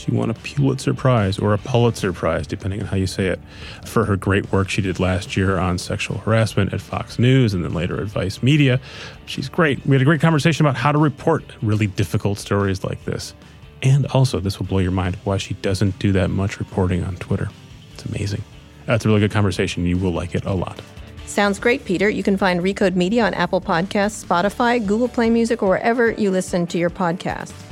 She 0.00 0.12
won 0.12 0.30
a 0.30 0.34
Pulitzer 0.34 0.94
Prize 0.94 1.38
or 1.38 1.52
a 1.52 1.58
Pulitzer 1.58 2.14
Prize, 2.14 2.46
depending 2.46 2.80
on 2.80 2.86
how 2.86 2.96
you 2.96 3.06
say 3.06 3.26
it, 3.26 3.38
for 3.84 4.06
her 4.06 4.16
great 4.16 4.50
work 4.50 4.70
she 4.70 4.80
did 4.80 4.98
last 4.98 5.36
year 5.36 5.58
on 5.58 5.76
sexual 5.76 6.16
harassment 6.16 6.72
at 6.72 6.80
Fox 6.80 7.18
News 7.18 7.52
and 7.52 7.62
then 7.62 7.74
later 7.74 8.00
at 8.00 8.06
Vice 8.06 8.42
Media. 8.42 8.80
She's 9.26 9.50
great. 9.50 9.84
We 9.84 9.94
had 9.94 10.00
a 10.00 10.06
great 10.06 10.22
conversation 10.22 10.64
about 10.64 10.76
how 10.76 10.90
to 10.90 10.98
report 10.98 11.44
really 11.60 11.86
difficult 11.86 12.38
stories 12.38 12.82
like 12.82 13.04
this. 13.04 13.34
And 13.82 14.06
also, 14.06 14.40
this 14.40 14.58
will 14.58 14.66
blow 14.66 14.78
your 14.78 14.90
mind 14.90 15.16
why 15.24 15.36
she 15.36 15.52
doesn't 15.54 15.98
do 15.98 16.12
that 16.12 16.30
much 16.30 16.58
reporting 16.58 17.04
on 17.04 17.16
Twitter. 17.16 17.50
It's 17.92 18.06
amazing. 18.06 18.42
That's 18.86 19.04
a 19.04 19.08
really 19.08 19.20
good 19.20 19.32
conversation. 19.32 19.84
You 19.84 19.98
will 19.98 20.12
like 20.12 20.34
it 20.34 20.46
a 20.46 20.54
lot. 20.54 20.80
Sounds 21.26 21.58
great, 21.58 21.84
Peter. 21.84 22.08
You 22.08 22.22
can 22.22 22.36
find 22.36 22.60
Recode 22.60 22.96
Media 22.96 23.24
on 23.24 23.34
Apple 23.34 23.60
Podcasts, 23.60 24.24
Spotify, 24.24 24.84
Google 24.84 25.08
Play 25.08 25.30
Music, 25.30 25.62
or 25.62 25.68
wherever 25.68 26.10
you 26.12 26.30
listen 26.30 26.66
to 26.68 26.78
your 26.78 26.90
podcasts. 26.90 27.69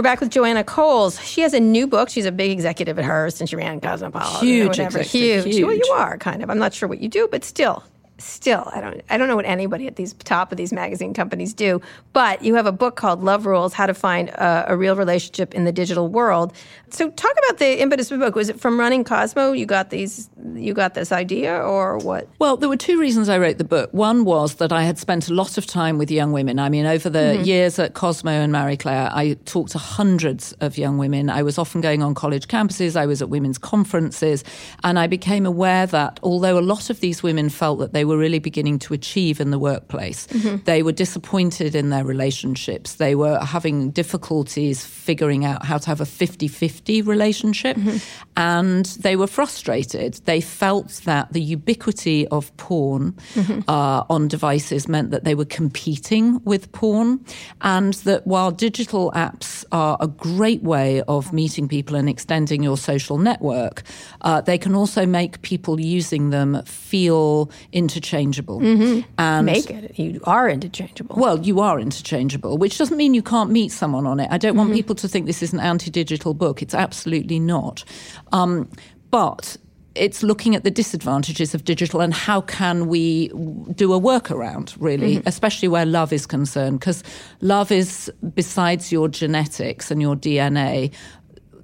We're 0.00 0.04
back 0.04 0.20
with 0.20 0.30
Joanna 0.30 0.64
Coles. 0.64 1.22
She 1.22 1.42
has 1.42 1.52
a 1.52 1.60
new 1.60 1.86
book. 1.86 2.08
She's 2.08 2.24
a 2.24 2.32
big 2.32 2.50
executive 2.52 2.98
at 2.98 3.04
Hearst, 3.04 3.42
and 3.42 3.50
she 3.50 3.54
ran 3.54 3.82
Cosmopolitan. 3.82 4.48
Huge, 4.48 4.68
whatever. 4.68 5.02
Huge. 5.02 5.44
huge. 5.44 5.62
Well, 5.62 5.74
you 5.74 5.92
are 5.92 6.16
kind 6.16 6.42
of. 6.42 6.48
I'm 6.48 6.58
not 6.58 6.72
sure 6.72 6.88
what 6.88 7.00
you 7.00 7.08
do, 7.10 7.28
but 7.30 7.44
still, 7.44 7.84
still 8.24 8.70
i 8.72 8.80
don't 8.80 9.00
i 9.10 9.16
don't 9.16 9.28
know 9.28 9.36
what 9.36 9.46
anybody 9.46 9.86
at 9.86 9.96
these 9.96 10.12
top 10.14 10.52
of 10.52 10.58
these 10.58 10.72
magazine 10.72 11.14
companies 11.14 11.52
do 11.54 11.80
but 12.12 12.42
you 12.42 12.54
have 12.54 12.66
a 12.66 12.72
book 12.72 12.96
called 12.96 13.22
love 13.22 13.46
rules 13.46 13.72
how 13.72 13.86
to 13.86 13.94
find 13.94 14.28
a, 14.30 14.72
a, 14.72 14.76
real 14.76 14.96
relationship 14.96 15.54
in 15.54 15.64
the 15.64 15.72
digital 15.72 16.08
world. 16.08 16.52
So 16.90 17.10
talk 17.10 17.32
about 17.46 17.58
the 17.58 17.80
impetus 17.80 18.10
of 18.10 18.18
the 18.18 18.24
book. 18.24 18.34
Was 18.34 18.48
it 18.48 18.58
from 18.58 18.78
running 18.78 19.04
cosmo 19.04 19.52
you 19.52 19.66
got 19.66 19.90
these 19.90 20.30
you 20.54 20.74
got 20.74 20.94
this 20.94 21.12
idea 21.12 21.56
or 21.56 21.98
what? 21.98 22.28
Well 22.38 22.56
there 22.56 22.68
were 22.68 22.76
two 22.76 22.98
reasons 22.98 23.28
i 23.28 23.38
wrote 23.38 23.58
the 23.58 23.64
book. 23.64 23.92
One 23.92 24.24
was 24.24 24.56
that 24.56 24.72
i 24.72 24.82
had 24.82 24.98
spent 24.98 25.28
a 25.28 25.34
lot 25.34 25.58
of 25.58 25.66
time 25.66 25.98
with 25.98 26.10
young 26.10 26.32
women. 26.32 26.58
I 26.58 26.68
mean 26.68 26.86
over 26.86 27.10
the 27.10 27.18
mm-hmm. 27.18 27.44
years 27.44 27.78
at 27.78 27.94
cosmo 27.94 28.30
and 28.30 28.52
marie 28.52 28.76
claire 28.76 29.10
i 29.12 29.34
talked 29.44 29.72
to 29.72 29.78
hundreds 29.78 30.52
of 30.60 30.78
young 30.78 30.98
women. 30.98 31.30
I 31.30 31.42
was 31.42 31.58
often 31.58 31.80
going 31.80 32.02
on 32.02 32.14
college 32.14 32.48
campuses. 32.48 32.96
I 32.96 33.06
was 33.06 33.22
at 33.22 33.28
women's 33.28 33.58
conferences. 33.58 34.44
And 34.82 34.98
i 34.98 35.06
became 35.06 35.46
aware 35.46 35.86
that 35.86 36.18
although 36.22 36.58
a 36.58 36.66
lot 36.74 36.90
of 36.90 37.00
these 37.00 37.22
women 37.22 37.48
felt 37.48 37.78
that 37.78 37.92
they 37.92 38.04
were 38.10 38.18
really 38.18 38.40
beginning 38.40 38.78
to 38.80 38.94
achieve 38.94 39.40
in 39.40 39.50
the 39.50 39.58
workplace. 39.58 40.26
Mm-hmm. 40.26 40.64
They 40.64 40.82
were 40.82 40.92
disappointed 40.92 41.74
in 41.74 41.90
their 41.90 42.04
relationships. 42.04 42.94
They 42.96 43.14
were 43.14 43.38
having 43.38 43.90
difficulties 43.90 44.84
figuring 44.84 45.44
out 45.44 45.64
how 45.64 45.78
to 45.78 45.86
have 45.86 46.00
a 46.00 46.06
50 46.06 46.48
50 46.48 47.02
relationship. 47.02 47.76
Mm-hmm. 47.76 47.96
And 48.36 48.86
they 49.00 49.16
were 49.16 49.26
frustrated. 49.26 50.14
They 50.24 50.40
felt 50.40 50.88
that 51.04 51.32
the 51.32 51.40
ubiquity 51.40 52.26
of 52.28 52.54
porn 52.56 53.12
mm-hmm. 53.34 53.60
uh, 53.68 54.04
on 54.10 54.28
devices 54.28 54.88
meant 54.88 55.10
that 55.10 55.24
they 55.24 55.34
were 55.34 55.44
competing 55.44 56.42
with 56.44 56.72
porn. 56.72 57.24
And 57.60 57.94
that 58.04 58.26
while 58.26 58.50
digital 58.50 59.12
apps 59.12 59.64
are 59.72 59.96
a 60.00 60.08
great 60.08 60.62
way 60.62 61.02
of 61.02 61.32
meeting 61.32 61.68
people 61.68 61.96
and 61.96 62.08
extending 62.08 62.62
your 62.62 62.76
social 62.76 63.18
network, 63.18 63.82
uh, 64.22 64.40
they 64.40 64.58
can 64.58 64.74
also 64.74 65.06
make 65.06 65.42
people 65.42 65.78
using 65.78 66.30
them 66.30 66.62
feel 66.64 67.50
into 67.72 67.99
interchangeable. 68.00 68.60
Mm-hmm. 68.60 69.00
And 69.18 69.46
make 69.46 69.70
it. 69.70 69.98
You 69.98 70.20
are 70.24 70.48
interchangeable. 70.48 71.16
Well, 71.16 71.38
you 71.40 71.60
are 71.60 71.78
interchangeable, 71.78 72.56
which 72.58 72.78
doesn't 72.78 72.96
mean 72.96 73.14
you 73.14 73.22
can't 73.22 73.50
meet 73.50 73.72
someone 73.72 74.06
on 74.06 74.20
it. 74.20 74.28
I 74.30 74.38
don't 74.38 74.52
mm-hmm. 74.52 74.58
want 74.58 74.72
people 74.72 74.94
to 74.96 75.08
think 75.08 75.26
this 75.26 75.42
is 75.42 75.52
an 75.52 75.60
anti-digital 75.60 76.34
book. 76.34 76.62
It's 76.62 76.74
absolutely 76.74 77.38
not. 77.38 77.84
Um, 78.32 78.68
but 79.10 79.56
it's 79.96 80.22
looking 80.22 80.54
at 80.54 80.62
the 80.62 80.70
disadvantages 80.70 81.52
of 81.52 81.64
digital 81.64 82.00
and 82.00 82.14
how 82.14 82.40
can 82.40 82.86
we 82.86 83.28
do 83.74 83.92
a 83.92 84.00
workaround 84.00 84.76
really 84.78 85.16
mm-hmm. 85.16 85.26
especially 85.28 85.66
where 85.66 85.84
love 85.84 86.12
is 86.12 86.26
concerned 86.26 86.78
because 86.78 87.02
love 87.40 87.72
is 87.72 88.10
besides 88.32 88.92
your 88.92 89.08
genetics 89.08 89.90
and 89.90 90.00
your 90.00 90.14
dna 90.14 90.92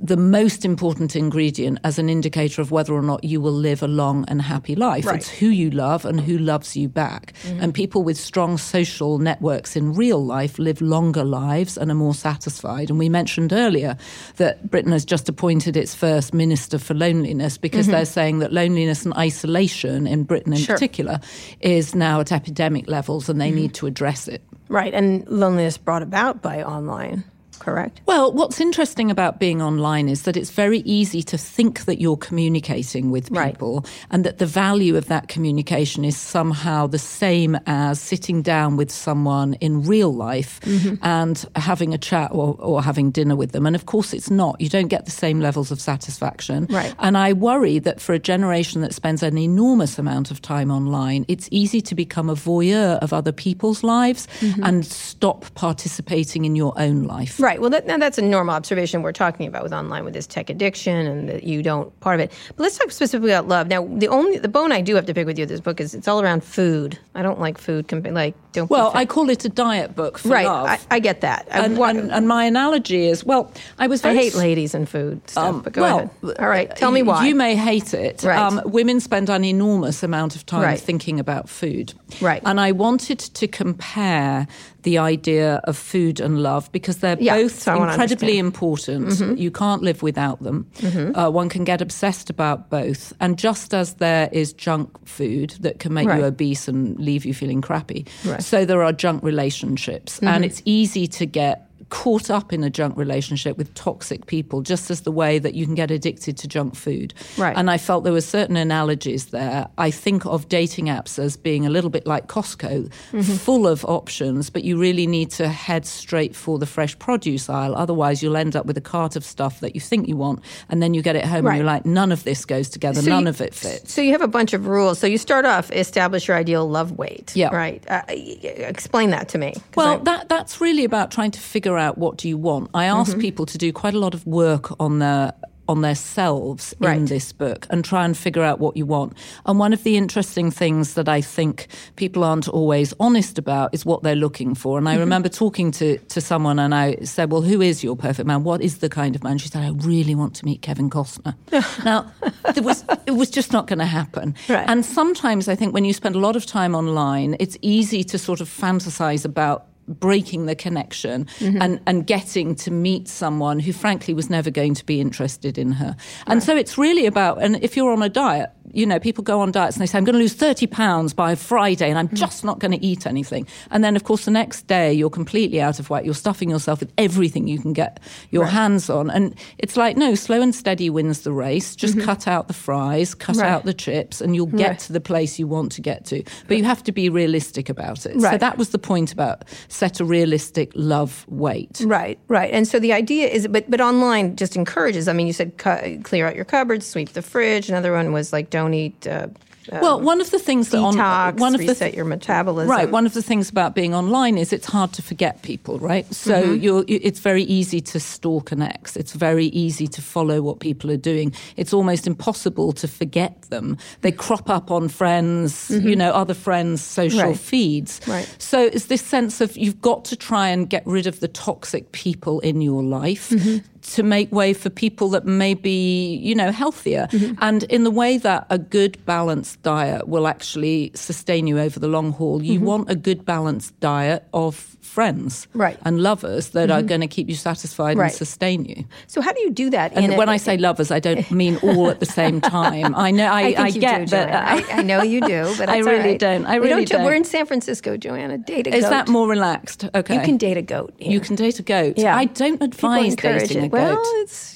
the 0.00 0.16
most 0.16 0.64
important 0.64 1.16
ingredient 1.16 1.78
as 1.85 1.98
an 1.98 2.09
indicator 2.09 2.61
of 2.62 2.70
whether 2.70 2.92
or 2.92 3.02
not 3.02 3.24
you 3.24 3.40
will 3.40 3.52
live 3.52 3.82
a 3.82 3.88
long 3.88 4.24
and 4.28 4.42
happy 4.42 4.74
life. 4.74 5.06
Right. 5.06 5.16
It's 5.16 5.28
who 5.28 5.48
you 5.48 5.70
love 5.70 6.04
and 6.04 6.20
who 6.20 6.38
loves 6.38 6.76
you 6.76 6.88
back. 6.88 7.32
Mm-hmm. 7.42 7.61
And 7.61 7.74
people 7.74 8.02
with 8.02 8.16
strong 8.16 8.59
social 8.59 9.18
networks 9.18 9.76
in 9.76 9.94
real 9.94 10.24
life 10.24 10.59
live 10.59 10.80
longer 10.80 11.24
lives 11.24 11.76
and 11.76 11.90
are 11.90 11.94
more 11.94 12.14
satisfied. 12.14 12.90
And 12.90 12.98
we 12.98 13.09
mentioned 13.09 13.52
earlier 13.52 13.96
that 14.37 14.70
Britain 14.70 14.92
has 14.92 15.04
just 15.04 15.28
appointed 15.28 15.76
its 15.76 15.94
first 15.94 16.35
minister 16.35 16.78
for 16.78 16.94
loneliness 16.94 17.59
because 17.59 17.87
mm-hmm. 17.87 17.92
they're 17.92 18.04
saying 18.04 18.38
that 18.40 18.52
loneliness 18.52 19.04
and 19.04 19.14
isolation 19.14 20.06
in 20.06 20.24
Britain 20.24 20.52
in 20.52 20.59
sure. 20.59 20.74
particular 20.74 21.20
is 21.61 21.94
now 21.94 22.20
at 22.20 22.32
epidemic 22.32 22.88
levels 22.88 23.28
and 23.28 23.40
they 23.40 23.48
mm-hmm. 23.48 23.56
need 23.56 23.74
to 23.74 23.87
address 23.87 24.28
it. 24.28 24.42
Right. 24.68 24.92
And 24.92 25.26
loneliness 25.28 25.78
brought 25.78 26.02
about 26.02 26.42
by 26.42 26.62
online 26.62 27.24
correct? 27.57 28.01
Well, 28.07 28.33
what's 28.33 28.61
interesting 28.61 29.11
about 29.11 29.40
being 29.40 29.61
online 29.61 30.09
is 30.09 30.23
that 30.23 30.37
it's 30.37 30.51
very 30.51 30.81
easy 30.81 31.23
to 31.25 31.38
think 31.38 31.85
that 31.87 32.01
you're 32.01 32.16
communicating 32.16 33.11
with 33.11 33.33
people 33.33 33.81
right. 33.81 34.07
and 34.11 34.25
that 34.25 34.38
the 34.38 34.47
value 34.47 34.97
of 34.97 35.07
that 35.07 35.29
communication 35.29 36.05
is 36.05 36.16
somehow 36.16 36.87
the 36.87 36.99
same 36.99 37.59
as 37.66 38.01
sitting 38.01 38.42
down 38.42 38.77
with 38.77 38.90
someone 38.90 39.55
in 39.55 39.83
real 39.83 40.14
life 40.14 40.61
mm-hmm. 40.61 40.95
and 41.03 41.47
having 41.57 41.95
a 41.95 41.99
chat 41.99 42.31
or, 42.33 42.57
or 42.59 42.83
having 42.83 43.11
dinner 43.11 43.37
with 43.37 43.53
them. 43.53 43.66
And 43.66 43.75
of 43.75 43.87
course, 43.87 44.12
it's 44.12 44.31
not. 44.31 44.61
You 44.61 44.69
don't 44.69 44.88
get 44.88 45.05
the 45.05 45.11
same 45.11 45.40
levels 45.40 45.71
of 45.71 45.81
satisfaction. 45.81 46.66
Right. 46.71 46.95
And 46.99 47.16
I 47.16 47.33
worry 47.33 47.79
that 47.81 48.01
for 48.01 48.12
a 48.12 48.19
generation 48.19 48.81
that 48.83 48.95
spends 48.95 49.23
an 49.23 49.38
enormous 49.38 49.99
amount 49.99 50.31
of 50.31 50.42
time 50.42 50.71
online, 50.71 51.25
it's 51.29 51.49
easy 51.51 51.81
to 51.83 51.95
become 51.95 52.29
a 52.29 52.35
voyeur 52.35 52.99
of 53.01 53.12
other 53.12 53.33
people's 53.33 53.83
lives 53.83 54.29
mm-hmm. 54.40 54.62
and 54.62 54.85
stop 54.85 55.53
participating 55.55 56.45
in 56.45 56.57
your 56.57 56.73
own 56.77 57.05
life. 57.05 57.40
Right. 57.40 57.45
Well, 57.61 57.70
that, 57.70 57.87
now 57.87 57.98
that's 57.98 58.18
a 58.18 58.22
normal 58.22 58.54
observation 58.54 59.02
we're 59.02 59.12
talking 59.12 59.46
about 59.46 59.62
with 59.62 59.72
online 59.72 60.04
with 60.04 60.14
this 60.14 60.26
tech 60.26 60.50
addiction 60.50 61.06
and 61.06 61.28
that 61.28 61.44
you 61.44 61.62
don't 61.62 61.98
part 62.00 62.20
of 62.20 62.20
it. 62.20 62.32
But 62.48 62.64
let's 62.64 62.78
talk 62.78 62.90
specifically 62.90 63.32
about 63.32 63.48
love. 63.48 63.68
Now, 63.68 63.87
the 63.87 64.09
only 64.09 64.38
the 64.38 64.48
bone 64.48 64.72
I 64.72 64.80
do 64.80 64.94
have 64.94 65.06
to 65.06 65.14
pick 65.14 65.26
with 65.26 65.38
you 65.38 65.46
this 65.46 65.61
book 65.61 65.80
is 65.80 65.94
it's 65.94 66.09
all 66.09 66.20
around 66.20 66.44
food. 66.44 66.98
I 67.14 67.22
don't 67.22 67.40
like 67.40 67.59
food. 67.59 67.90
Like 67.92 68.35
don't. 68.52 68.70
Well. 68.70 68.92
I 68.94 69.04
call 69.06 69.30
it 69.30 69.44
a 69.44 69.48
diet 69.48 69.94
book 69.94 70.18
for 70.18 70.28
right. 70.28 70.46
love. 70.46 70.66
I, 70.66 70.78
I 70.90 70.98
get 70.98 71.20
that. 71.20 71.46
I, 71.50 71.64
and, 71.64 71.78
and, 71.78 72.11
and 72.12 72.28
my 72.28 72.44
analogy 72.44 73.06
is 73.06 73.24
well, 73.24 73.52
I 73.78 73.87
was 73.87 74.04
I 74.04 74.14
hate 74.14 74.35
ladies 74.35 74.74
and 74.74 74.88
food 74.88 75.28
stuff. 75.28 75.44
Um, 75.46 75.62
but 75.62 75.72
go 75.72 75.82
well, 75.82 75.98
ahead. 76.22 76.38
All 76.38 76.48
right. 76.48 76.74
Tell 76.76 76.90
me 76.90 77.02
why. 77.02 77.26
You 77.26 77.35
may 77.35 77.54
hate 77.54 77.94
it. 77.94 78.22
Right. 78.22 78.38
Um, 78.38 78.61
women 78.64 79.00
spend 79.00 79.28
an 79.30 79.44
enormous 79.44 80.02
amount 80.02 80.37
of 80.37 80.44
time 80.46 80.62
Right. 80.62 80.80
thinking 80.80 81.20
about 81.20 81.48
food. 81.48 81.94
Right. 82.20 82.42
And 82.44 82.61
I 82.61 82.72
wanted 82.72 83.18
to 83.18 83.46
compare 83.46 84.46
the 84.87 84.99
idea 84.99 85.61
of 85.64 85.77
food 85.77 86.20
and 86.20 86.42
love 86.42 86.70
because 86.72 86.99
they're 86.99 87.16
Yeah, 87.20 87.37
both 87.42 87.61
so 87.61 87.75
incredibly 87.83 88.38
understand. 88.38 88.38
Mm-hmm. 88.38 88.46
important. 88.46 89.38
You 89.38 89.51
can't 89.51 89.83
live 89.83 90.01
without 90.03 90.38
them. 90.42 90.66
Uh, 91.14 91.29
one 91.31 91.49
can 91.49 91.64
get 91.64 91.81
obsessed 91.83 92.31
about 92.31 92.70
both. 92.70 93.12
And 93.20 93.37
just 93.37 93.75
as 93.75 93.94
there 93.94 94.29
is 94.33 94.53
junk 94.53 94.88
food 95.07 95.51
that 95.61 95.81
can 95.81 95.92
make 95.92 96.07
Right. 96.09 96.20
you 96.20 96.25
obese 96.25 96.68
and 96.68 96.96
leave 97.01 97.25
you 97.27 97.35
feeling 97.35 97.61
crappy, 97.61 98.07
Right. 98.25 98.35
Mm-hmm. 98.35 98.40
so 98.42 98.64
there 98.64 98.83
are 98.85 98.92
junk 98.92 99.22
relationships. 99.25 100.20
And 100.22 100.44
it's 100.44 100.62
easy 100.64 101.07
to 101.09 101.27
get 101.27 101.65
caught 101.90 102.31
up 102.31 102.53
in 102.53 102.64
a 102.64 102.70
junk 102.70 102.96
relationship 102.96 103.57
with 103.57 103.72
toxic 103.75 104.27
people, 104.27 104.61
just 104.62 104.90
as 104.90 105.03
the 105.03 105.12
way 105.12 105.38
that 105.38 105.55
you 105.55 105.64
can 105.66 105.75
get 105.75 105.90
addicted 105.90 106.37
to 106.38 106.49
junk 106.49 106.75
food. 106.75 107.14
Right. 107.38 107.57
And 107.57 107.70
I 107.70 107.79
felt 107.79 108.05
there 108.05 108.12
were 108.12 108.20
certain 108.20 108.57
analogies 108.57 109.27
there. 109.27 109.68
I 109.79 109.90
think 109.90 110.27
of 110.27 110.49
dating 110.49 110.87
apps 110.87 111.18
as 111.18 111.37
being 111.37 111.64
a 111.66 111.70
little 111.70 111.90
bit 111.90 112.07
like 112.07 112.27
Costco, 112.27 112.90
Mm-hmm. 113.12 113.20
full 113.22 113.66
of 113.66 113.85
options, 113.85 114.51
but 114.51 114.64
you 114.64 114.77
really 114.79 115.07
need 115.07 115.31
to 115.33 115.49
head 115.49 115.87
straight 115.87 116.35
for 116.35 116.59
the 116.59 116.66
fresh 116.66 116.99
produce 116.99 117.49
aisle. 117.49 117.75
Otherwise, 117.77 118.22
you'll 118.22 118.37
end 118.37 118.57
up 118.57 118.66
with 118.66 118.77
a 118.77 118.81
cart 118.81 119.14
of 119.16 119.25
stuff 119.25 119.61
that 119.61 119.75
you 119.75 119.81
think 119.81 120.09
you 120.09 120.16
want, 120.16 120.40
and 120.68 120.83
then 120.83 120.92
you 120.92 121.03
get 121.03 121.14
it 121.16 121.25
home 121.25 121.44
Right. 121.46 121.53
and 121.53 121.59
you're 121.59 121.66
like, 121.66 121.87
none 121.87 122.11
of 122.12 122.25
this 122.25 122.44
goes 122.44 122.68
together, 122.68 123.01
So 123.03 123.09
none 123.11 123.22
you- 123.25 123.29
of 123.31 123.40
it 123.40 123.55
fits. 123.55 123.92
So 123.94 124.01
you 124.03 124.12
have 124.12 124.22
a 124.22 124.29
bunch 124.29 124.53
of 124.53 124.66
rules. 124.66 124.99
So 124.99 125.07
you 125.07 125.18
start 125.18 125.44
off 125.44 125.70
establish 125.72 126.27
your 126.29 126.37
ideal 126.37 126.68
love 126.68 126.92
weight. 126.99 127.33
Yeah. 127.37 127.55
Right. 127.55 127.83
Uh, 127.88 128.03
explain 128.09 129.11
that 129.11 129.29
to 129.31 129.38
me. 129.38 129.55
Well, 129.75 129.94
I- 130.01 130.05
that 130.05 130.29
that's 130.29 130.61
really 130.61 130.85
about 130.85 131.11
trying 131.11 131.31
to 131.33 131.40
figure 131.40 131.75
out 131.78 131.98
what 131.98 132.16
do 132.18 132.28
you 132.28 132.38
want. 132.38 132.70
I 132.74 132.84
ask 132.86 133.12
Mm-hmm. 133.12 133.20
people 133.20 133.46
to 133.46 133.58
do 133.58 133.72
quite 133.72 133.94
a 133.94 133.98
lot 133.98 134.14
of 134.14 134.26
work 134.26 134.78
on 134.80 134.98
their 134.98 135.32
on 135.68 135.82
themselves 135.82 136.72
in 136.80 137.06
this 137.06 137.32
book 137.32 137.66
and 137.70 137.84
try 137.84 138.04
and 138.04 138.16
figure 138.16 138.42
out 138.44 138.60
what 138.60 138.76
you 138.76 138.86
want. 138.86 139.12
And 139.46 139.58
one 139.58 139.72
of 139.72 139.82
the 139.82 139.96
interesting 139.96 140.52
things 140.52 140.94
that 140.94 141.08
I 141.08 141.20
think 141.20 141.66
people 141.96 142.22
aren't 142.22 142.46
always 142.48 142.94
honest 143.00 143.36
about 143.36 143.74
is 143.74 143.84
what 143.84 144.04
they're 144.04 144.14
looking 144.14 144.54
for. 144.54 144.78
And 144.78 144.88
I 144.88 144.96
remember 144.96 145.28
talking 145.28 145.72
to 145.72 145.98
to 145.98 146.20
someone 146.20 146.60
and 146.60 146.72
I 146.72 146.96
said, 147.02 147.32
"Well, 147.32 147.42
who 147.42 147.60
is 147.60 147.82
your 147.82 147.96
perfect 147.96 148.26
man? 148.28 148.44
What 148.44 148.62
is 148.62 148.78
the 148.78 148.88
kind 148.88 149.16
of 149.16 149.24
man?" 149.24 149.38
She 149.38 149.48
said, 149.48 149.62
"I 149.64 149.70
really 149.84 150.14
want 150.14 150.36
to 150.36 150.44
meet 150.44 150.62
Kevin 150.62 150.88
Costner." 150.88 151.34
now, 151.84 152.12
there 152.54 152.62
was 152.62 152.84
it 153.06 153.16
was 153.16 153.28
just 153.28 153.52
not 153.52 153.66
going 153.66 153.80
to 153.80 153.86
happen. 153.86 154.34
Right. 154.48 154.68
And 154.68 154.84
sometimes 154.84 155.48
I 155.48 155.56
think 155.56 155.74
when 155.74 155.84
you 155.84 155.92
spend 155.92 156.14
a 156.14 156.20
lot 156.20 156.36
of 156.36 156.46
time 156.46 156.76
online, 156.76 157.34
it's 157.40 157.58
easy 157.60 158.04
to 158.04 158.18
sort 158.18 158.40
of 158.40 158.48
fantasize 158.48 159.24
about 159.24 159.66
breaking 159.88 160.46
the 160.46 160.55
connection 160.55 161.27
Mm-hmm. 161.38 161.62
and, 161.62 161.81
and 161.87 162.07
getting 162.07 162.55
to 162.57 162.70
meet 162.70 163.09
someone 163.09 163.59
who 163.61 163.72
frankly 163.72 164.14
was 164.14 164.29
never 164.31 164.51
going 164.51 164.75
to 164.75 164.85
be 164.87 165.01
interested 165.01 165.59
in 165.59 165.72
her. 165.72 165.96
And 166.27 166.42
so 166.42 166.57
it's 166.57 166.77
really 166.79 167.07
about, 167.07 167.42
and 167.42 167.57
if 167.62 167.77
you're 167.77 167.92
on 167.92 168.03
a 168.03 168.09
diet, 168.09 168.51
you 168.72 168.85
know, 168.85 168.99
people 168.99 169.22
go 169.25 169.40
on 169.40 169.53
diets 169.53 169.77
and 169.77 169.83
they 169.83 169.87
say, 169.87 169.96
I'm 169.99 170.05
going 170.05 170.14
to 170.14 170.18
lose 170.18 170.35
30 170.35 170.66
pounds 170.66 171.14
by 171.14 171.35
Friday 171.35 171.88
and 171.88 171.99
I'm 171.99 172.07
Mm-hmm. 172.09 172.16
just 172.16 172.44
not 172.44 172.59
going 172.59 172.72
to 172.72 172.85
eat 172.85 173.07
anything. 173.07 173.46
And 173.70 173.83
then, 173.85 173.96
of 173.96 174.05
course, 174.05 174.25
the 174.25 174.31
next 174.31 174.66
day 174.66 174.92
you're 174.92 175.11
completely 175.11 175.61
out 175.61 175.79
of 175.79 175.88
whack. 175.90 176.05
You're 176.05 176.14
stuffing 176.14 176.51
yourself 176.51 176.81
with 176.81 176.92
everything 176.99 177.46
you 177.49 177.59
can 177.59 177.72
get 177.72 178.01
your 178.31 178.44
hands 178.46 178.90
on. 178.90 179.11
And 179.11 179.35
it's 179.59 179.77
like, 179.77 179.96
no, 179.96 180.14
slow 180.14 180.40
and 180.42 180.55
steady 180.55 180.90
wins 180.90 181.22
the 181.22 181.33
race. 181.33 181.77
Just 181.77 181.99
cut 182.01 182.27
out 182.29 182.49
the 182.49 182.55
fries, 182.55 183.14
cut 183.14 183.37
Mm-hmm. 183.37 183.42
Right. 183.42 183.51
out 183.51 183.64
the 183.64 183.75
chips, 183.75 184.20
and 184.20 184.35
you'll 184.35 184.46
get 184.46 184.68
Right. 184.70 184.79
to 184.81 184.92
the 184.92 185.01
place 185.01 185.38
you 185.38 185.46
want 185.46 185.72
to 185.72 185.81
get 185.81 186.05
to. 186.07 186.22
But 186.49 186.57
you 186.59 186.64
have 186.64 186.83
to 186.85 186.92
be 186.92 187.09
realistic 187.09 187.68
about 187.68 188.07
it. 188.07 188.20
So 188.20 188.37
that 188.38 188.57
was 188.59 188.70
the 188.70 188.79
point 188.79 189.12
about 189.12 189.44
set 189.76 190.00
a 190.00 190.04
realistic 190.04 190.72
love 190.74 191.24
weight. 191.28 191.82
Right, 191.84 192.18
right. 192.28 192.50
And 192.52 192.66
so 192.66 192.78
the 192.78 192.92
idea 192.92 193.28
is, 193.28 193.46
but 193.48 193.70
but 193.70 193.80
online 193.80 194.36
just 194.36 194.56
encourages. 194.56 195.08
I 195.08 195.12
mean, 195.12 195.26
you 195.26 195.32
said 195.32 195.56
cu- 195.58 196.00
clear 196.02 196.26
out 196.26 196.34
your 196.34 196.44
cupboards, 196.44 196.86
sweep 196.86 197.10
the 197.10 197.22
fridge. 197.22 197.68
Another 197.68 197.92
one 197.92 198.12
was 198.12 198.32
like 198.32 198.50
don't 198.50 198.74
eat. 198.74 199.06
Uh, 199.06 199.28
Well, 199.72 200.00
one 200.00 200.20
of 200.20 200.31
the 200.31 200.38
things 200.38 200.70
that 200.70 200.79
on 200.79 200.96
one 201.38 201.55
of 201.55 201.61
the 201.66 201.92
your 201.94 202.05
metabolism. 202.05 202.70
Right. 202.70 202.90
One 202.90 203.07
of 203.07 203.14
the 203.14 203.22
things 203.22 203.48
about 203.50 203.74
being 203.74 203.94
online 203.94 204.38
is 204.38 204.52
it's 204.52 204.66
hard 204.66 204.92
to 204.94 205.02
forget 205.02 205.42
people, 205.42 205.79
right? 205.79 206.07
So 206.14 206.37
Mm-hmm. 206.37 206.62
you're, 206.62 206.85
it's 206.88 207.20
very 207.20 207.42
easy 207.44 207.81
to 207.81 207.98
stalk 208.00 208.52
an 208.52 208.62
ex. 208.62 208.96
It's 208.96 209.12
very 209.12 209.46
easy 209.46 209.87
to 209.88 210.02
follow 210.02 210.42
what 210.42 210.61
people 210.61 210.90
are 210.90 210.96
doing. 210.96 211.33
It's 211.57 211.72
almost 211.72 212.07
impossible 212.07 212.72
to 212.74 212.87
forget 212.88 213.42
them. 213.50 213.76
They 214.02 214.12
crop 214.12 214.48
up 214.50 214.70
on 214.70 214.88
friends, 214.88 215.70
you 215.70 215.96
know, 215.96 216.11
other 216.11 216.35
friends' 216.35 216.83
social 216.83 217.16
Mm-hmm. 217.20 217.29
Right. 217.29 217.38
feeds. 217.38 218.00
Right. 218.07 218.35
So 218.38 218.61
it's 218.66 218.87
this 218.87 219.02
sense 219.02 219.40
of 219.40 219.57
you've 219.57 219.81
got 219.81 220.05
to 220.07 220.16
try 220.16 220.48
and 220.48 220.68
get 220.68 220.87
rid 220.87 221.07
of 221.07 221.20
the 221.20 221.29
toxic 221.29 221.92
people 221.92 222.40
in 222.40 222.61
your 222.61 222.83
life. 222.83 223.31
Mm-hmm. 223.31 223.59
To 223.94 224.03
make 224.03 224.33
way 224.33 224.53
for 224.53 224.68
people 224.68 225.09
that 225.11 225.25
may 225.25 225.55
be, 225.55 226.16
you 226.16 226.35
know, 226.35 226.51
healthier. 226.51 227.07
Mm-hmm. 227.12 227.35
And 227.40 227.62
in 227.64 227.85
the 227.85 227.90
way 227.90 228.18
that 228.18 228.46
a 228.51 228.59
good 228.59 229.03
balanced 229.07 229.62
diet 229.62 230.09
will 230.09 230.27
actually 230.27 230.90
sustain 230.94 231.46
you 231.46 231.59
over 231.59 231.79
the 231.79 231.88
long 231.88 232.12
haul, 232.12 232.42
you 232.42 232.61
want 232.61 232.90
a 232.90 232.96
good 232.96 233.25
balanced 233.25 233.79
diet 233.81 234.27
of 234.33 234.75
friends 234.87 235.46
Mm-hmm. 235.46 235.61
Right. 235.61 235.77
Mm-hmm. 235.79 235.88
and 235.88 236.03
lovers 236.03 236.49
that 236.51 236.70
are 236.70 236.83
going 236.83 237.01
to 237.01 237.07
keep 237.07 237.29
you 237.29 237.35
satisfied 237.35 237.96
Right. 237.99 238.07
and 238.07 238.14
sustain 238.14 238.64
you. 238.64 238.85
So 239.07 239.20
how 239.20 239.33
do 239.33 239.40
you 239.40 239.51
do 239.51 239.70
that? 239.70 239.92
And 239.92 240.16
when 240.16 240.29
I 240.29 240.37
say 240.38 240.57
lovers, 240.57 240.90
I 240.90 241.01
don't 241.01 241.31
mean 241.31 241.59
all 241.62 241.90
at 241.90 242.01
the 242.01 242.07
same 242.07 242.40
time. 242.59 242.94
I 242.94 243.11
know, 243.11 243.27
I, 243.27 243.55
I 243.59 243.66
you 243.68 243.81
get 243.81 244.01
do, 244.07 244.07
that. 244.16 244.29
I, 244.35 244.79
I 244.79 244.83
know 244.83 245.03
you 245.03 245.20
do, 245.20 245.53
but 245.59 245.68
I 245.77 245.79
really 245.79 245.99
right. 246.11 246.18
don't. 246.18 246.46
I 246.46 246.59
We 246.59 246.68
really 246.68 246.85
jo- 246.85 246.99
We're 246.99 247.11
don't. 247.11 247.16
in 247.18 247.25
San 247.25 247.46
Francisco, 247.46 247.96
Joanna. 247.96 248.38
Date 248.38 248.66
a 248.66 248.70
goat. 248.70 248.79
Is 248.79 248.88
that 248.88 249.09
more 249.09 249.29
relaxed? 249.29 249.85
Okay. 249.94 250.14
You 250.14 250.20
can 250.22 250.37
date 250.37 250.57
a 250.57 250.62
goat. 250.62 250.94
here. 250.99 251.12
You 251.12 251.20
can 251.20 251.35
date 251.37 251.59
a 251.59 251.62
goat. 251.62 251.94
Yeah. 251.99 252.16
I 252.16 252.25
don't 252.27 252.62
advise 252.62 253.16
dating 253.16 253.59
it. 253.59 253.64
a 253.66 253.68
goat. 253.68 253.72
Well, 253.72 254.03
it's 254.22 254.56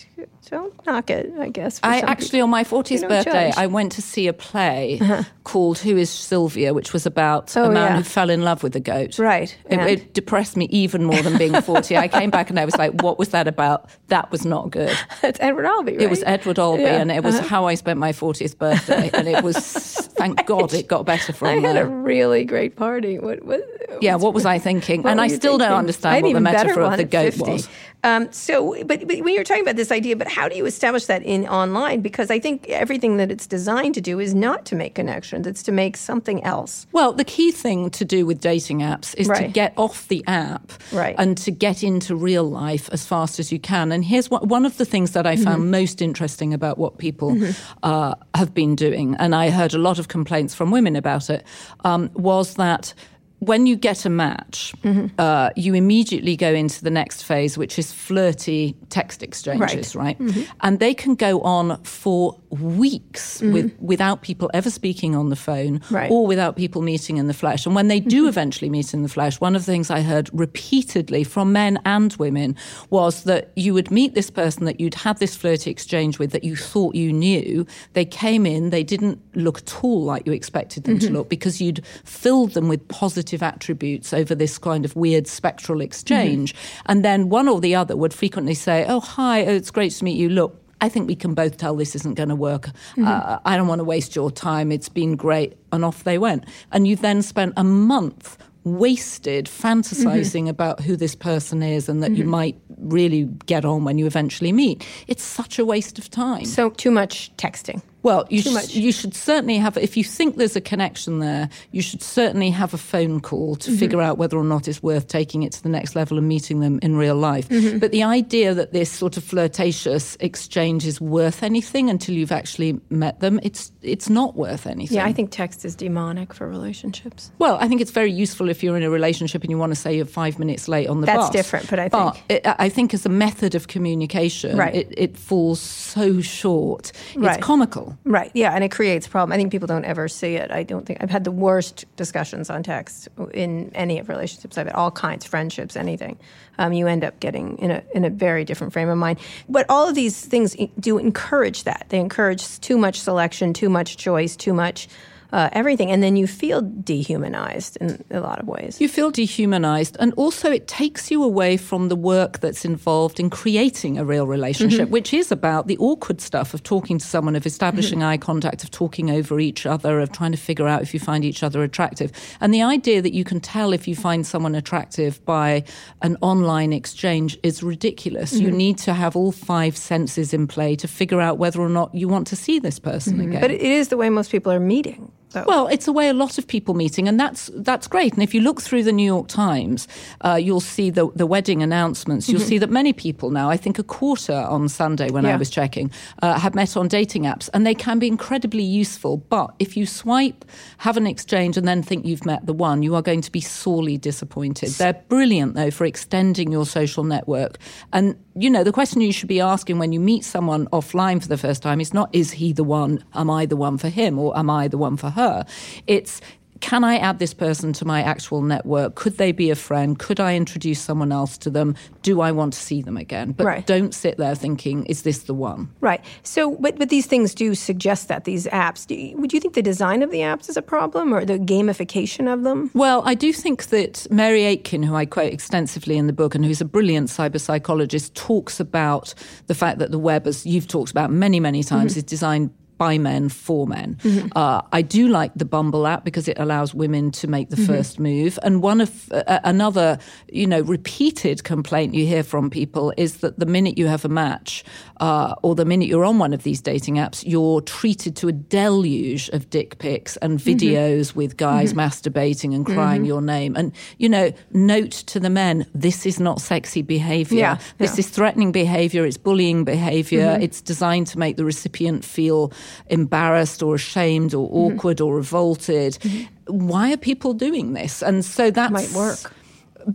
don't 0.51 0.87
knock 0.87 1.11
it. 1.11 1.33
I 1.39 1.49
guess. 1.49 1.81
I 1.83 2.01
actually, 2.01 2.29
people. 2.39 2.43
on 2.45 2.51
my 2.51 2.65
40th 2.65 3.09
birthday, 3.09 3.31
judge. 3.33 3.53
Uh-huh. 3.53 3.61
I 3.63 3.67
went 3.67 3.93
to 3.93 4.03
see 4.03 4.27
a 4.27 4.33
play 4.33 5.01
called 5.45 5.79
Who 5.79 5.97
is 5.97 6.11
Sylvia, 6.11 6.75
which 6.75 6.93
was 6.93 7.07
about 7.07 7.57
Oh, 7.57 7.65
a 7.65 7.71
man 7.71 7.93
yeah. 7.93 7.97
who 7.99 8.03
fell 8.03 8.31
in 8.31 8.43
love 8.43 8.63
with 8.63 8.75
a 8.77 8.81
goat. 8.81 9.19
Right, 9.19 9.57
It, 9.69 9.81
it 9.81 10.15
depressed 10.15 10.57
me 10.57 10.67
even 10.71 11.05
more 11.05 11.23
than 11.23 11.39
being 11.39 11.61
40. 11.61 11.97
I 11.97 12.09
came 12.09 12.31
back 12.31 12.51
and 12.51 12.59
I 12.59 12.65
was 12.65 12.77
like, 12.77 13.03
what 13.03 13.19
was 13.19 13.29
that 13.31 13.47
about? 13.49 13.89
That 14.09 14.31
was 14.31 14.45
not 14.45 14.71
good. 14.71 14.97
It's 15.23 15.39
Edward 15.41 15.67
Albee, 15.67 15.93
right? 15.93 16.03
It 16.03 16.11
was 16.11 16.23
Edward 16.25 16.59
Albee, 16.59 16.83
Yeah. 16.83 17.01
and 17.01 17.11
it 17.13 17.23
was 17.23 17.37
Uh-huh. 17.37 17.47
how 17.49 17.67
I 17.67 17.75
spent 17.75 17.99
my 18.01 18.13
40th 18.13 18.59
birthday. 18.59 19.11
And 19.15 19.29
it 19.29 19.45
was, 19.45 19.57
thank 20.19 20.45
God, 20.47 20.73
it 20.75 20.89
got 20.89 21.07
better 21.07 21.33
I 21.33 21.37
from 21.37 21.63
had 21.65 21.77
a 21.77 21.87
really 21.87 22.45
great 22.45 22.75
party. 22.77 23.19
What? 23.19 23.45
what 23.45 23.63
Yeah, 24.01 24.17
what 24.17 24.35
was 24.35 24.45
I 24.47 24.59
thinking? 24.59 25.07
And 25.07 25.21
I 25.21 25.29
still 25.29 25.59
don't 25.59 25.61
thinking? 25.61 25.75
I 25.75 25.79
understand 25.79 26.23
what 26.25 26.33
the 26.35 26.41
metaphor 26.41 26.83
of 26.83 26.97
the 26.97 27.05
goat 27.05 27.35
50. 27.35 27.51
was. 27.51 27.69
Um, 28.03 28.33
so, 28.33 28.75
but, 28.85 29.07
but 29.07 29.21
when 29.21 29.35
you're 29.35 29.45
talking 29.45 29.63
about 29.63 29.77
this 29.77 29.93
idea, 29.93 30.17
but 30.17 30.27
how 30.29 30.49
do 30.49 30.57
you 30.57 30.65
establish 30.67 31.07
that 31.07 31.23
in 31.23 31.47
online? 31.47 32.01
Because 32.01 32.31
I 32.31 32.39
think 32.39 32.69
everything 32.69 33.19
that 33.19 33.31
it's 33.31 33.47
designed 33.47 33.95
to 33.97 34.01
do 34.01 34.19
is 34.19 34.35
not 34.35 34.65
to 34.67 34.75
make 34.75 34.95
connections; 34.95 35.47
it's 35.47 35.63
to 35.65 35.73
make 35.73 35.97
something 35.97 36.43
else. 36.45 36.87
Well, 36.93 37.13
the 37.13 37.25
key 37.25 37.51
thing 37.51 37.91
to 37.91 38.05
do 38.05 38.25
with 38.25 38.41
dating 38.41 38.79
apps 38.81 39.15
is 39.17 39.29
to 39.29 39.49
get 39.49 39.73
off 39.77 40.09
the 40.09 40.25
app 40.27 40.73
Right. 40.93 41.15
and 41.19 41.37
to 41.39 41.51
get 41.51 41.83
into 41.83 42.17
real 42.17 42.45
life 42.45 42.89
as 42.93 43.05
fast 43.07 43.39
as 43.39 43.53
you 43.53 43.59
can. 43.59 43.93
And 43.93 44.05
here's 44.05 44.31
what, 44.31 44.47
one 44.49 44.65
of 44.65 44.77
the 44.79 44.85
things 44.85 45.11
that 45.13 45.27
I 45.27 45.35
Mm-hmm. 45.35 45.45
found 45.45 45.71
most 45.71 46.03
interesting 46.03 46.53
about 46.55 46.77
what 46.79 46.99
people 46.99 47.37
uh, 47.83 48.15
have 48.35 48.53
been 48.55 48.75
doing, 48.77 49.15
and 49.19 49.35
I 49.35 49.51
heard 49.51 49.75
a 49.75 49.79
lot 49.79 49.99
of 49.99 50.09
complaints 50.09 50.55
from 50.55 50.71
women 50.71 50.97
about 50.97 51.31
it, 51.31 51.45
um, 51.85 52.11
was 52.15 52.55
that. 52.55 52.95
When 53.41 53.67
you 53.67 53.77
get 53.77 54.05
a 54.07 54.11
match, 54.11 54.73
Mm-hmm. 54.83 55.07
uh, 55.19 55.51
you 55.57 55.75
immediately 55.75 56.37
go 56.37 56.53
into 56.55 56.83
the 56.83 56.91
next 56.91 57.23
phase, 57.25 57.59
which 57.59 57.79
is 57.79 57.93
flirty 57.93 58.75
text 58.89 59.23
exchanges, 59.23 59.95
right? 59.97 60.19
Mm-hmm. 60.19 60.43
And 60.63 60.79
they 60.79 60.95
can 60.95 61.15
go 61.15 61.41
on 61.43 61.83
for 61.83 62.37
weeks 62.51 63.41
with, 63.43 63.75
without 63.81 64.23
people 64.23 64.51
ever 64.55 64.71
speaking 64.71 65.15
on 65.15 65.29
the 65.31 65.37
phone 65.37 65.81
Mm-hmm. 65.81 65.95
Right. 65.95 66.11
or 66.11 66.27
without 66.27 66.57
people 66.57 66.83
meeting 66.83 67.17
in 67.19 67.27
the 67.29 67.35
flesh. 67.35 67.67
And 67.67 67.75
when 67.75 67.89
they 67.89 68.01
do 68.01 68.27
eventually 68.29 68.69
meet 68.71 68.93
in 68.95 69.03
the 69.03 69.09
flesh, 69.09 69.41
one 69.41 69.55
of 69.57 69.65
the 69.65 69.73
things 69.73 69.91
I 69.91 70.01
heard 70.03 70.29
repeatedly 70.33 71.23
from 71.25 71.53
men 71.53 71.79
and 71.85 72.13
women 72.17 72.57
was 72.91 73.25
that 73.25 73.53
you 73.57 73.73
would 73.75 73.91
meet 73.91 74.15
this 74.15 74.31
person 74.31 74.65
that 74.67 74.81
you'd 74.81 74.95
had 74.95 75.19
this 75.19 75.37
flirty 75.37 75.71
exchange 75.71 76.19
with 76.19 76.33
that 76.33 76.45
you 76.45 76.57
thought 76.57 76.95
you 76.95 77.13
knew. 77.13 77.67
They 77.93 78.05
came 78.05 78.47
in, 78.47 78.71
they 78.71 78.83
didn't 78.85 79.21
look 79.37 79.59
at 79.59 79.85
all 79.85 80.03
like 80.05 80.27
you 80.27 80.33
expected 80.33 80.85
them 80.85 80.99
to 81.01 81.11
look 81.11 81.29
because 81.29 81.61
you'd 81.61 81.85
filled 82.05 82.53
them 82.55 82.69
with 82.69 82.87
positive 82.89 83.30
attributes 83.39 84.13
over 84.13 84.35
this 84.35 84.59
kind 84.59 84.85
of 84.85 84.95
weird 84.97 85.27
spectral 85.27 85.81
exchange. 85.81 86.55
And 86.87 87.05
then 87.05 87.29
one 87.29 87.49
or 87.49 87.61
the 87.61 87.75
other 87.75 87.97
would 87.97 88.13
frequently 88.13 88.55
say, 88.55 88.85
Oh, 88.89 89.01
hi, 89.01 89.45
oh, 89.45 89.55
it's 89.55 89.71
great 89.71 89.93
to 89.93 90.05
meet 90.05 90.17
you. 90.17 90.29
Look, 90.29 90.61
I 90.81 90.89
think 90.89 91.07
we 91.07 91.15
can 91.15 91.35
both 91.35 91.57
tell 91.57 91.77
this 91.77 91.95
isn't 91.95 92.15
going 92.15 92.31
to 92.31 92.35
work. 92.35 92.71
Uh, 92.99 93.39
I 93.45 93.57
don't 93.57 93.69
want 93.69 93.81
to 93.81 93.85
waste 93.85 94.17
your 94.17 94.31
time. 94.31 94.73
It's 94.73 94.89
been 94.89 95.15
great. 95.15 95.57
And 95.73 95.85
off 95.85 96.05
they 96.05 96.19
went. 96.19 96.45
And 96.73 96.89
you 96.89 96.97
then 96.97 97.23
spent 97.23 97.53
a 97.57 97.65
month 97.65 98.39
wasted 98.65 99.47
fantasizing 99.47 100.43
mm-hmm. 100.43 100.49
about 100.49 100.81
who 100.81 100.97
this 100.97 101.15
person 101.15 101.63
is 101.63 101.89
and 101.89 102.03
that 102.03 102.13
mm-hmm. 102.13 102.23
you 102.23 102.25
might 102.25 102.61
really 102.79 103.25
get 103.47 103.65
on 103.65 103.85
when 103.85 103.99
you 103.99 104.07
eventually 104.07 104.53
meet. 104.53 104.87
It's 105.07 105.23
such 105.23 105.59
a 105.59 105.65
waste 105.65 105.99
of 105.99 106.11
time. 106.11 106.45
So, 106.45 106.71
too 106.71 106.91
much 106.91 107.35
texting. 107.37 107.83
Well, 108.03 108.27
you, 108.31 108.43
sh- 108.43 108.75
you 108.75 108.93
should 108.93 109.15
certainly 109.15 109.57
have, 109.59 109.77
if 109.77 109.97
you 109.97 110.05
think 110.05 110.37
there's 110.37 110.57
a 110.57 110.61
connection 110.61 111.19
there, 111.19 111.49
you 111.71 111.83
should 111.83 112.03
certainly 112.03 112.51
have 112.51 112.73
a 112.73 112.79
phone 112.79 113.21
call 113.21 113.57
to 113.57 113.71
mm-hmm. 113.71 113.79
figure 113.79 114.01
out 114.01 114.19
whether 114.19 114.37
or 114.39 114.45
not 114.45 114.69
it's 114.69 114.83
worth 114.83 115.09
taking 115.09 115.43
it 115.43 115.53
to 115.53 115.63
the 115.63 115.69
next 115.69 115.95
level 115.95 116.19
and 116.19 116.27
meeting 116.29 116.61
them 116.61 116.79
in 116.83 116.97
real 116.97 117.17
life. 117.17 117.49
Mm-hmm. 117.49 117.79
But 117.79 117.93
the 117.93 118.03
idea 118.03 118.55
that 118.55 118.73
this 118.73 118.91
sort 118.91 119.17
of 119.17 119.25
flirtatious 119.25 120.17
exchange 120.21 120.87
is 120.87 121.01
worth 121.01 121.43
anything 121.43 121.91
until 121.91 122.15
you've 122.15 122.33
actually 122.33 122.81
met 122.89 123.21
them, 123.21 123.39
it's, 123.43 123.71
it's 123.83 124.09
not 124.09 124.35
worth 124.37 124.67
anything. 124.67 124.97
Yeah, 124.97 125.05
I 125.05 125.13
think 125.13 125.31
text 125.31 125.65
is 125.65 125.75
demonic 125.75 126.33
for 126.33 126.49
relationships. 126.49 127.31
Well, 127.39 127.59
I 127.61 127.69
think 127.69 127.81
it's 127.81 127.91
very 127.91 128.13
useful 128.13 128.49
if 128.49 128.63
you're 128.63 128.77
in 128.77 128.83
a 128.83 128.91
relationship 128.91 129.43
and 129.43 129.51
you 129.51 129.59
want 129.59 129.73
to 129.73 129.77
say 129.77 129.97
you're 129.97 130.07
five 130.07 130.39
minutes 130.39 130.69
late 130.69 130.89
on 130.89 131.01
the 131.01 131.07
That's 131.07 131.19
bus. 131.19 131.31
That's 131.31 131.47
different, 131.47 131.71
but 131.71 131.79
I 131.79 131.89
think. 131.89 131.93
But 131.93 132.21
it, 132.29 132.43
I 132.47 132.69
think 132.69 132.95
as 132.95 133.05
a 133.05 133.11
method 133.11 133.55
of 133.55 133.69
communication, 133.69 134.57
right. 134.57 134.75
it, 134.75 134.95
it 134.97 135.17
falls 135.17 135.61
so 135.61 136.21
short. 136.21 136.93
Right. 137.15 137.37
It's 137.37 137.45
comical. 137.45 137.90
Right. 138.05 138.31
Yeah, 138.35 138.53
and 138.53 138.65
it 138.65 138.71
creates 138.71 139.07
problem. 139.07 139.33
I 139.33 139.37
think 139.37 139.53
people 139.53 139.67
don't 139.67 139.85
ever 139.85 140.09
see 140.09 140.35
it. 140.37 140.51
I 140.51 140.63
don't 140.63 140.87
think 140.87 141.03
I've 141.03 141.11
had 141.11 141.25
the 141.25 141.31
worst 141.31 141.85
discussions 141.97 142.51
on 142.51 142.63
text 142.63 143.09
in 143.35 143.71
any 143.75 143.99
of 143.99 144.09
relationships 144.09 144.59
I've 144.59 144.67
had, 144.67 144.75
all 144.75 144.91
kinds, 144.91 145.25
friendships, 145.25 145.77
anything. 145.77 146.19
Um, 146.59 146.73
you 146.73 146.87
end 146.87 147.05
up 147.05 147.21
getting 147.21 147.59
in 147.59 147.71
a 147.71 147.83
in 147.95 148.05
a 148.05 148.11
very 148.11 148.45
different 148.45 148.73
frame 148.73 148.89
of 148.89 148.99
mind. 148.99 149.19
But 149.49 149.67
all 149.69 149.89
of 149.89 149.95
these 149.95 150.25
things 150.25 150.57
do 150.79 150.99
encourage 150.99 151.65
that. 151.65 151.87
They 151.89 151.99
encourage 151.99 152.61
too 152.61 152.79
much 152.79 153.01
selection, 153.01 153.53
too 153.53 153.69
much 153.69 153.97
choice, 153.97 154.37
too 154.37 154.53
much 154.55 154.89
uh, 155.33 155.49
everything. 155.53 155.91
And 155.91 156.03
then 156.03 156.17
you 156.17 156.27
feel 156.27 156.61
dehumanized 156.61 157.77
in 157.81 158.05
a 158.11 158.21
lot 158.21 158.41
of 158.41 158.47
ways. 158.47 158.81
You 158.81 158.89
feel 158.89 159.11
dehumanized. 159.11 159.97
And 160.01 160.13
also, 160.15 160.51
it 160.51 160.67
takes 160.67 161.11
you 161.11 161.23
away 161.23 161.57
from 161.57 161.89
the 161.89 161.97
work 161.97 162.41
that's 162.41 162.65
involved 162.65 163.21
in 163.21 163.31
creating 163.31 163.99
a 163.99 164.05
real 164.05 164.27
relationship, 164.27 164.83
mm-hmm. 164.83 164.93
which 164.93 165.15
is 165.15 165.33
about 165.33 165.67
the 165.67 165.79
awkward 165.79 166.21
stuff 166.21 166.55
of 166.55 166.63
talking 166.63 166.99
to 166.99 167.07
someone, 167.07 167.37
of 167.37 167.47
establishing 167.47 168.01
mm-hmm. 168.01 168.09
eye 168.09 168.19
contact, 168.19 168.63
of 168.65 168.71
talking 168.71 169.11
over 169.11 169.41
each 169.41 169.67
other, 169.67 170.01
of 170.01 170.13
trying 170.13 170.33
to 170.33 170.39
figure 170.39 170.67
out 170.67 170.83
if 170.83 170.95
you 170.95 171.01
find 171.01 171.25
each 171.25 171.43
other 171.43 171.63
attractive. 171.63 172.13
And 172.41 172.53
the 172.53 172.63
idea 172.63 173.03
that 173.03 173.13
you 173.13 173.25
can 173.25 173.41
tell 173.41 173.73
if 173.73 173.87
you 173.87 173.95
find 173.95 174.27
someone 174.27 174.55
attractive 174.55 175.25
by 175.25 175.65
an 176.03 176.17
online 176.21 176.73
exchange 176.73 177.39
is 177.43 177.63
ridiculous. 177.63 178.35
Mm-hmm. 178.35 178.45
You 178.45 178.51
need 178.51 178.79
to 178.79 178.95
have 178.95 179.17
all 179.17 179.33
five 179.33 179.77
senses 179.77 180.33
in 180.33 180.47
play 180.47 180.77
to 180.77 180.89
figure 180.89 181.21
out 181.21 181.39
whether 181.39 181.61
or 181.61 181.69
not 181.69 181.95
you 181.95 182.09
want 182.09 182.27
to 182.29 182.37
see 182.37 182.59
this 182.59 182.79
person 182.79 183.15
mm-hmm. 183.15 183.29
again. 183.29 183.41
But 183.41 183.51
it 183.51 183.63
is 183.63 183.89
the 183.89 183.97
way 183.97 184.11
most 184.11 184.31
people 184.31 184.53
are 184.53 184.61
meeting. 184.61 185.13
Well, 185.35 185.69
it's 185.69 185.87
a 185.87 185.93
way 185.93 186.09
a 186.09 186.15
lot 186.15 186.39
of 186.39 186.47
people 186.47 186.75
meeting, 186.75 187.09
and 187.09 187.19
that's 187.19 187.51
that's 187.55 187.87
great. 187.87 188.15
And 188.15 188.23
if 188.23 188.35
you 188.35 188.41
look 188.41 188.61
through 188.61 188.83
the 188.83 188.93
New 188.93 189.05
York 189.05 189.29
Times, 189.29 189.87
uh, 190.23 190.35
you'll 190.35 190.61
see 190.61 190.91
the 190.91 191.11
the 191.15 191.27
wedding 191.27 191.63
announcements. 191.63 192.29
You'll 192.29 192.41
mm-hmm. 192.41 192.49
see 192.49 192.59
that 192.59 192.71
many 192.71 192.93
people 192.93 193.31
now, 193.31 193.49
I 193.49 193.57
think 193.57 193.79
a 193.79 193.83
quarter 193.83 194.35
on 194.35 194.69
Sunday 194.69 195.11
when 195.11 195.25
yeah. 195.25 195.35
I 195.35 195.37
was 195.37 195.51
checking, 195.51 195.91
uh, 196.23 196.39
have 196.39 196.55
met 196.55 196.77
on 196.77 196.89
dating 196.89 197.25
apps, 197.25 197.49
and 197.55 197.67
they 197.67 197.75
can 197.75 197.99
be 197.99 198.07
incredibly 198.07 198.65
useful. 198.65 199.19
But 199.19 199.55
if 199.59 199.77
you 199.77 199.87
swipe, 199.87 200.45
have 200.79 200.97
an 200.97 201.07
exchange, 201.07 201.57
and 201.57 201.67
then 201.67 201.83
think 201.83 202.05
you've 202.05 202.27
met 202.27 202.47
the 202.47 202.53
one, 202.53 202.83
you 202.83 202.95
are 202.95 203.03
going 203.03 203.23
to 203.23 203.33
be 203.33 203.41
sorely 203.41 203.97
disappointed. 203.97 204.71
They're 204.71 204.95
brilliant 205.09 205.55
though 205.55 205.71
for 205.71 205.85
extending 205.85 206.51
your 206.51 206.67
social 206.67 207.05
network. 207.05 207.59
And 207.93 208.17
you 208.35 208.49
know, 208.49 208.63
the 208.63 208.73
question 208.73 209.01
you 209.01 209.13
should 209.13 209.29
be 209.29 209.41
asking 209.41 209.79
when 209.79 209.93
you 209.93 210.01
meet 210.01 210.25
someone 210.25 210.67
offline 210.69 211.21
for 211.21 211.29
the 211.29 211.39
first 211.39 211.63
time 211.63 211.81
is 211.81 211.93
not 211.93 212.09
is 212.13 212.33
he 212.33 212.53
the 212.53 212.65
one? 212.65 213.05
Am 213.15 213.29
I 213.31 213.47
the 213.47 213.57
one 213.57 213.79
for 213.79 213.89
him, 213.89 214.19
or 214.19 214.37
am 214.39 214.49
I 214.49 214.69
the 214.69 214.79
one 214.79 214.97
for 214.97 215.11
her? 215.11 215.45
It's 215.87 216.21
can 216.61 216.85
I 216.85 216.97
add 216.99 217.19
this 217.19 217.35
person 217.35 217.73
to 217.75 217.85
my 217.85 218.03
actual 218.03 218.43
network? 218.43 218.95
Could 218.95 219.17
they 219.17 219.33
be 219.33 219.51
a 219.51 219.57
friend? 219.57 219.99
Could 219.99 220.21
I 220.21 220.37
introduce 220.37 220.81
someone 220.81 221.13
else 221.13 221.39
to 221.39 221.51
them? 221.51 221.75
Do 222.03 222.21
I 222.21 222.33
want 222.33 222.53
to 222.53 222.59
see 222.59 222.83
them 222.83 222.97
again? 222.97 223.33
But 223.33 223.47
right. 223.47 223.67
don't 223.67 223.95
sit 223.95 224.19
there 224.19 224.35
thinking, 224.35 224.85
is 224.87 225.03
this 225.03 225.25
the 225.25 225.35
one? 225.35 225.71
Right. 225.81 226.05
So, 226.23 226.57
but, 226.57 226.79
but 226.79 226.89
these 226.89 227.07
things 227.07 227.35
do 227.35 227.55
suggest 227.55 228.09
that, 228.09 228.25
these 228.25 228.47
apps. 228.47 228.87
Do 228.87 228.95
you, 228.95 229.17
would 229.17 229.33
you 229.33 229.41
think 229.41 229.55
the 229.55 229.63
design 229.63 230.03
of 230.03 230.11
the 230.11 230.19
apps 230.19 230.49
is 230.49 230.57
a 230.57 230.63
problem 230.63 231.13
or 231.13 231.25
the 231.25 231.39
gamification 231.39 232.33
of 232.33 232.43
them? 232.43 232.71
Well, 232.75 233.03
I 233.05 233.15
do 233.15 233.33
think 233.33 233.67
that 233.67 234.07
Mary 234.11 234.45
Aiken, 234.45 234.83
who 234.83 234.95
I 234.95 235.07
quote 235.07 235.33
extensively 235.33 235.97
in 235.97 236.07
the 236.07 236.13
book 236.13 236.35
and 236.35 236.45
who's 236.45 236.61
a 236.61 236.67
brilliant 236.67 237.09
cyber 237.09 237.41
psychologist, 237.41 238.15
talks 238.15 238.61
about 238.61 239.15
the 239.47 239.55
fact 239.55 239.79
that 239.79 239.91
the 239.91 239.99
web, 239.99 240.27
as 240.27 240.47
you've 240.47 240.69
talked 240.69 240.91
about 240.91 241.11
many, 241.11 241.41
many 241.41 241.63
times, 241.63 241.93
mm-hmm. 241.93 241.99
is 241.99 242.05
designed 242.05 242.51
by 242.81 242.97
men 242.97 243.29
for 243.29 243.67
men. 243.67 243.99
Mm-hmm. 244.03 244.29
Uh, 244.35 244.63
I 244.73 244.81
do 244.81 245.07
like 245.07 245.33
the 245.37 245.45
Bumble 245.45 245.87
app 245.87 246.03
because 246.03 246.29
it 246.29 246.39
allows 246.39 246.73
women 246.75 247.11
to 247.11 247.27
make 247.27 247.51
the 247.51 247.57
mm-hmm. 247.57 247.67
first 247.67 248.01
move. 248.01 248.39
And 248.43 248.63
one 248.63 248.81
of 248.81 249.13
uh, 249.13 249.39
another, 249.45 249.99
you 250.33 250.47
know, 250.47 250.63
repeated 250.63 251.45
complaint 251.45 251.93
you 251.93 252.07
hear 252.07 252.23
from 252.23 252.49
people 252.49 252.95
is 252.97 253.19
that 253.19 253.39
the 253.39 253.45
minute 253.45 253.77
you 253.77 253.87
have 253.87 254.07
a 254.07 254.09
match, 254.09 254.65
uh, 254.99 255.35
or 255.43 255.55
the 255.55 255.67
minute 255.67 255.89
you're 255.89 256.07
on 256.07 256.19
one 256.19 256.33
of 256.33 256.43
these 256.43 256.63
dating 256.63 256.95
apps, 256.95 257.23
you're 257.27 257.61
treated 257.61 258.17
to 258.17 258.29
a 258.29 258.33
deluge 258.33 259.29
of 259.29 259.51
dick 259.51 259.79
pics 259.79 260.17
and 260.19 260.39
mm-hmm. 260.39 260.49
videos 260.49 261.09
mm-hmm. 261.09 261.19
with 261.19 261.37
guys 261.37 261.75
mm-hmm. 261.75 261.81
masturbating 261.81 262.55
and 262.55 262.65
crying 262.65 263.03
mm-hmm. 263.03 263.09
your 263.09 263.21
name. 263.21 263.57
And 263.57 263.73
you 263.99 264.09
know, 264.09 264.33
note 264.53 264.93
to 264.93 265.21
the 265.21 265.29
men: 265.29 265.67
this 265.75 266.07
is 266.07 266.19
not 266.19 266.41
sexy 266.41 266.81
behaviour. 266.81 267.39
Yeah, 267.39 267.59
this 267.77 267.97
yeah. 267.97 268.01
is 268.01 268.09
threatening 268.09 268.53
behaviour. 268.53 269.05
It's 269.05 269.19
bullying 269.19 269.65
behaviour. 269.65 270.39
It's 270.41 270.63
designed 270.63 271.09
to 271.09 271.19
make 271.19 271.37
the 271.37 271.45
recipient 271.45 272.07
feel 272.07 272.53
embarrassed 272.89 273.63
or 273.63 273.75
ashamed 273.75 274.35
or 274.35 274.49
mm-hmm. 274.49 274.77
awkward 274.77 274.99
mm-hmm. 274.99 275.07
or 275.07 275.17
revolted. 275.17 275.95
Mm-hmm. 275.95 276.69
Why 276.69 276.93
are 276.93 276.97
people 276.97 277.35
doing 277.35 277.73
this? 277.75 278.03
And 278.03 278.25
so 278.25 278.51
that 278.51 278.73
might 278.73 278.91
work. 278.93 279.33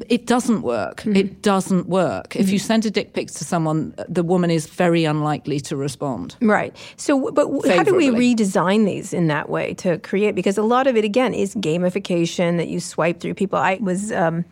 It 0.09 0.25
doesn't 0.25 0.63
work. 0.63 1.01
Mm-hmm. 1.01 1.15
It 1.15 1.41
doesn't 1.41 1.87
work. 1.87 2.29
Mm-hmm. 2.29 2.41
If 2.41 2.49
you 2.49 2.59
send 2.59 2.85
a 2.85 2.91
dick 2.91 3.13
pic 3.13 3.27
to 3.27 3.45
someone, 3.45 3.93
the 4.09 4.23
woman 4.23 4.49
is 4.49 4.65
very 4.65 5.05
unlikely 5.05 5.59
to 5.61 5.75
respond. 5.75 6.35
Right. 6.41 6.75
So, 6.97 7.31
but 7.31 7.47
how 7.67 7.83
do 7.83 7.93
we 7.93 8.09
redesign 8.09 8.85
these 8.85 9.13
in 9.13 9.27
that 9.27 9.49
way 9.49 9.75
to 9.75 9.99
create? 9.99 10.33
Because 10.33 10.57
a 10.57 10.63
lot 10.63 10.87
of 10.87 10.97
it, 10.97 11.05
again, 11.05 11.33
is 11.33 11.53
gamification 11.55 12.57
that 12.57 12.67
you 12.67 12.79
swipe 12.79 13.19
through 13.19 13.35
people. 13.35 13.59
I 13.59 13.77
was. 13.81 14.11
Um, 14.11 14.45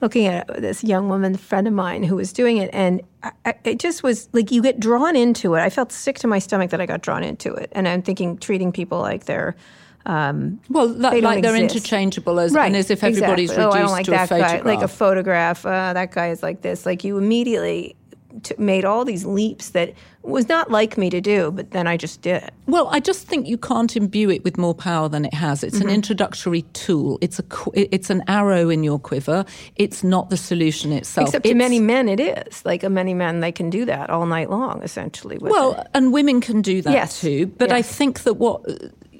looking 0.00 0.26
at 0.26 0.46
this 0.60 0.84
young 0.84 1.08
woman, 1.08 1.36
friend 1.36 1.66
of 1.66 1.72
mine, 1.72 2.02
who 2.02 2.16
was 2.16 2.32
doing 2.32 2.58
it, 2.58 2.70
and 2.72 3.02
I, 3.22 3.54
it 3.64 3.78
just 3.78 4.02
was 4.02 4.28
like 4.32 4.50
you 4.50 4.62
get 4.62 4.80
drawn 4.80 5.16
into 5.16 5.54
it. 5.54 5.60
I 5.60 5.70
felt 5.70 5.92
sick 5.92 6.18
to 6.20 6.26
my 6.26 6.38
stomach 6.38 6.70
that 6.70 6.80
I 6.80 6.86
got 6.86 7.02
drawn 7.02 7.22
into 7.22 7.52
it, 7.54 7.70
and 7.72 7.88
I'm 7.88 8.02
thinking 8.02 8.38
treating 8.38 8.72
people 8.72 9.00
like 9.00 9.24
they're. 9.24 9.56
Um, 10.06 10.60
well, 10.68 10.88
that, 10.88 11.12
they 11.12 11.22
like 11.22 11.42
they're 11.42 11.56
exist. 11.56 11.76
interchangeable, 11.76 12.38
as 12.38 12.52
right. 12.52 12.66
and 12.66 12.76
as 12.76 12.90
if 12.90 13.02
everybody's 13.02 13.50
exactly. 13.50 13.64
reduced 13.64 13.76
oh, 13.76 13.78
I 13.78 13.82
don't 13.82 13.90
like 13.90 14.04
to 14.04 14.10
that 14.10 14.24
a 14.24 14.28
photograph. 14.28 14.62
Guy. 14.62 14.74
Like 14.74 14.82
a 14.82 14.88
photograph, 14.88 15.64
uh, 15.64 15.92
that 15.94 16.12
guy 16.12 16.28
is 16.28 16.42
like 16.42 16.60
this. 16.60 16.84
Like 16.84 17.04
you 17.04 17.16
immediately 17.16 17.96
t- 18.42 18.54
made 18.58 18.84
all 18.84 19.04
these 19.04 19.24
leaps 19.24 19.70
that 19.70 19.94
was 20.22 20.48
not 20.48 20.70
like 20.70 20.96
me 20.96 21.10
to 21.10 21.20
do, 21.20 21.50
but 21.50 21.70
then 21.72 21.86
I 21.86 21.96
just 21.96 22.22
did. 22.22 22.50
Well, 22.66 22.88
I 22.90 23.00
just 23.00 23.26
think 23.26 23.46
you 23.46 23.58
can't 23.58 23.94
imbue 23.94 24.30
it 24.30 24.42
with 24.42 24.56
more 24.56 24.74
power 24.74 25.08
than 25.08 25.24
it 25.24 25.34
has. 25.34 25.62
It's 25.62 25.78
mm-hmm. 25.78 25.88
an 25.88 25.94
introductory 25.94 26.62
tool. 26.72 27.18
It's 27.20 27.38
a 27.38 27.44
it's 27.74 28.10
an 28.10 28.22
arrow 28.26 28.70
in 28.70 28.82
your 28.82 28.98
quiver. 28.98 29.44
It's 29.76 30.02
not 30.02 30.30
the 30.30 30.36
solution 30.36 30.92
itself. 30.92 31.28
Except 31.28 31.44
it's, 31.44 31.52
to 31.52 31.56
many 31.56 31.78
men, 31.78 32.08
it 32.08 32.20
is. 32.20 32.64
Like 32.64 32.82
a 32.82 32.90
many 32.90 33.14
men, 33.14 33.40
they 33.40 33.52
can 33.52 33.70
do 33.70 33.84
that 33.84 34.10
all 34.10 34.26
night 34.26 34.50
long, 34.50 34.82
essentially. 34.82 35.38
well, 35.40 35.74
it. 35.74 35.86
and 35.94 36.12
women 36.12 36.40
can 36.40 36.62
do 36.62 36.80
that 36.82 36.92
yes. 36.92 37.20
too. 37.20 37.46
But 37.46 37.68
yes. 37.68 37.78
I 37.78 37.82
think 37.82 38.22
that 38.22 38.34
what 38.34 38.64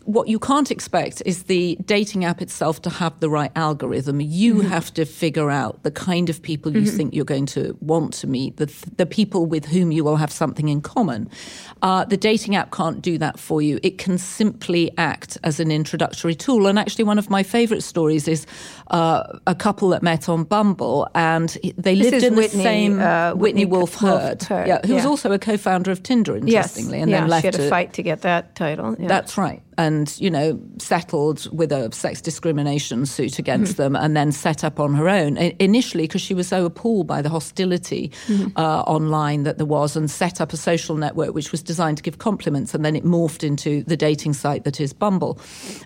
what 0.04 0.28
you 0.28 0.38
can't 0.38 0.70
expect 0.70 1.22
is 1.24 1.44
the 1.44 1.76
dating 1.84 2.24
app 2.24 2.42
itself 2.42 2.82
to 2.82 2.90
have 2.90 3.18
the 3.20 3.28
right 3.30 3.50
algorithm. 3.56 4.20
You 4.20 4.56
mm-hmm. 4.56 4.68
have 4.68 4.92
to 4.94 5.04
figure 5.04 5.50
out 5.50 5.82
the 5.82 5.90
kind 5.90 6.28
of 6.28 6.42
people 6.42 6.72
you 6.72 6.82
mm-hmm. 6.82 6.96
think 6.96 7.14
you're 7.14 7.24
going 7.24 7.46
to 7.46 7.76
want 7.80 8.12
to 8.14 8.26
meet, 8.26 8.56
the, 8.56 8.66
the 8.96 9.06
people 9.06 9.46
with 9.46 9.66
whom 9.66 9.92
you 9.92 10.04
will 10.04 10.16
have 10.16 10.30
something 10.30 10.68
in 10.68 10.80
common. 10.80 11.30
Uh, 11.82 12.04
the 12.04 12.16
dating 12.16 12.54
app 12.54 12.70
can't 12.70 13.02
do 13.02 13.18
that 13.18 13.38
for 13.38 13.62
you. 13.62 13.80
It 13.82 13.98
can 13.98 14.18
simply 14.18 14.90
act 14.98 15.38
as 15.42 15.60
an 15.60 15.70
introductory 15.70 16.34
tool. 16.34 16.66
And 16.66 16.78
actually, 16.78 17.04
one 17.04 17.18
of 17.18 17.30
my 17.30 17.42
favorite 17.42 17.82
stories 17.82 18.28
is 18.28 18.46
uh, 18.88 19.38
a 19.46 19.54
couple 19.54 19.88
that 19.90 20.02
met 20.02 20.28
on 20.28 20.44
Bumble 20.44 21.08
and 21.14 21.48
they 21.76 21.96
this 21.96 22.10
lived 22.10 22.24
in 22.24 22.36
Whitney, 22.36 22.58
the 22.58 22.62
same 22.62 23.00
uh, 23.00 23.32
Whitney, 23.32 23.64
Whitney 23.64 23.64
Wolfe 23.66 23.94
Herd, 23.94 24.42
Herd, 24.42 24.68
yeah, 24.68 24.80
who 24.82 24.90
yeah. 24.90 24.94
was 24.96 25.06
also 25.06 25.32
a 25.32 25.38
co-founder 25.38 25.90
of 25.90 26.02
Tinder, 26.02 26.36
interestingly, 26.36 26.98
yes. 26.98 27.02
and 27.02 27.10
yeah, 27.10 27.20
then 27.20 27.28
left. 27.28 27.42
She 27.42 27.46
had 27.46 27.60
a 27.60 27.68
fight 27.68 27.94
to 27.94 28.02
get 28.02 28.22
that 28.22 28.54
title. 28.54 28.96
Yeah. 28.98 29.08
That's 29.08 29.38
right 29.38 29.62
and 29.78 30.18
you 30.20 30.30
know 30.30 30.58
settled 30.78 31.48
with 31.56 31.72
a 31.72 31.92
sex 31.92 32.20
discrimination 32.20 33.06
suit 33.06 33.38
against 33.38 33.72
mm-hmm. 33.72 33.94
them 33.94 33.96
and 33.96 34.16
then 34.16 34.32
set 34.32 34.64
up 34.64 34.78
on 34.80 34.94
her 34.94 35.08
own 35.08 35.37
initially 35.37 36.04
because 36.04 36.20
she 36.20 36.34
was 36.34 36.48
so 36.48 36.64
appalled 36.64 37.06
by 37.06 37.20
the 37.20 37.28
hostility 37.28 38.10
mm-hmm. 38.26 38.48
uh, 38.56 38.82
online 38.82 39.42
that 39.42 39.58
there 39.58 39.66
was 39.66 39.96
and 39.96 40.10
set 40.10 40.40
up 40.40 40.52
a 40.52 40.56
social 40.56 40.96
network 40.96 41.34
which 41.34 41.52
was 41.52 41.62
designed 41.62 41.96
to 41.96 42.02
give 42.02 42.18
compliments 42.18 42.74
and 42.74 42.84
then 42.84 42.96
it 42.96 43.04
morphed 43.04 43.42
into 43.42 43.82
the 43.84 43.96
dating 43.96 44.32
site 44.32 44.64
that 44.64 44.80
is 44.80 44.92
Bumble 44.92 45.38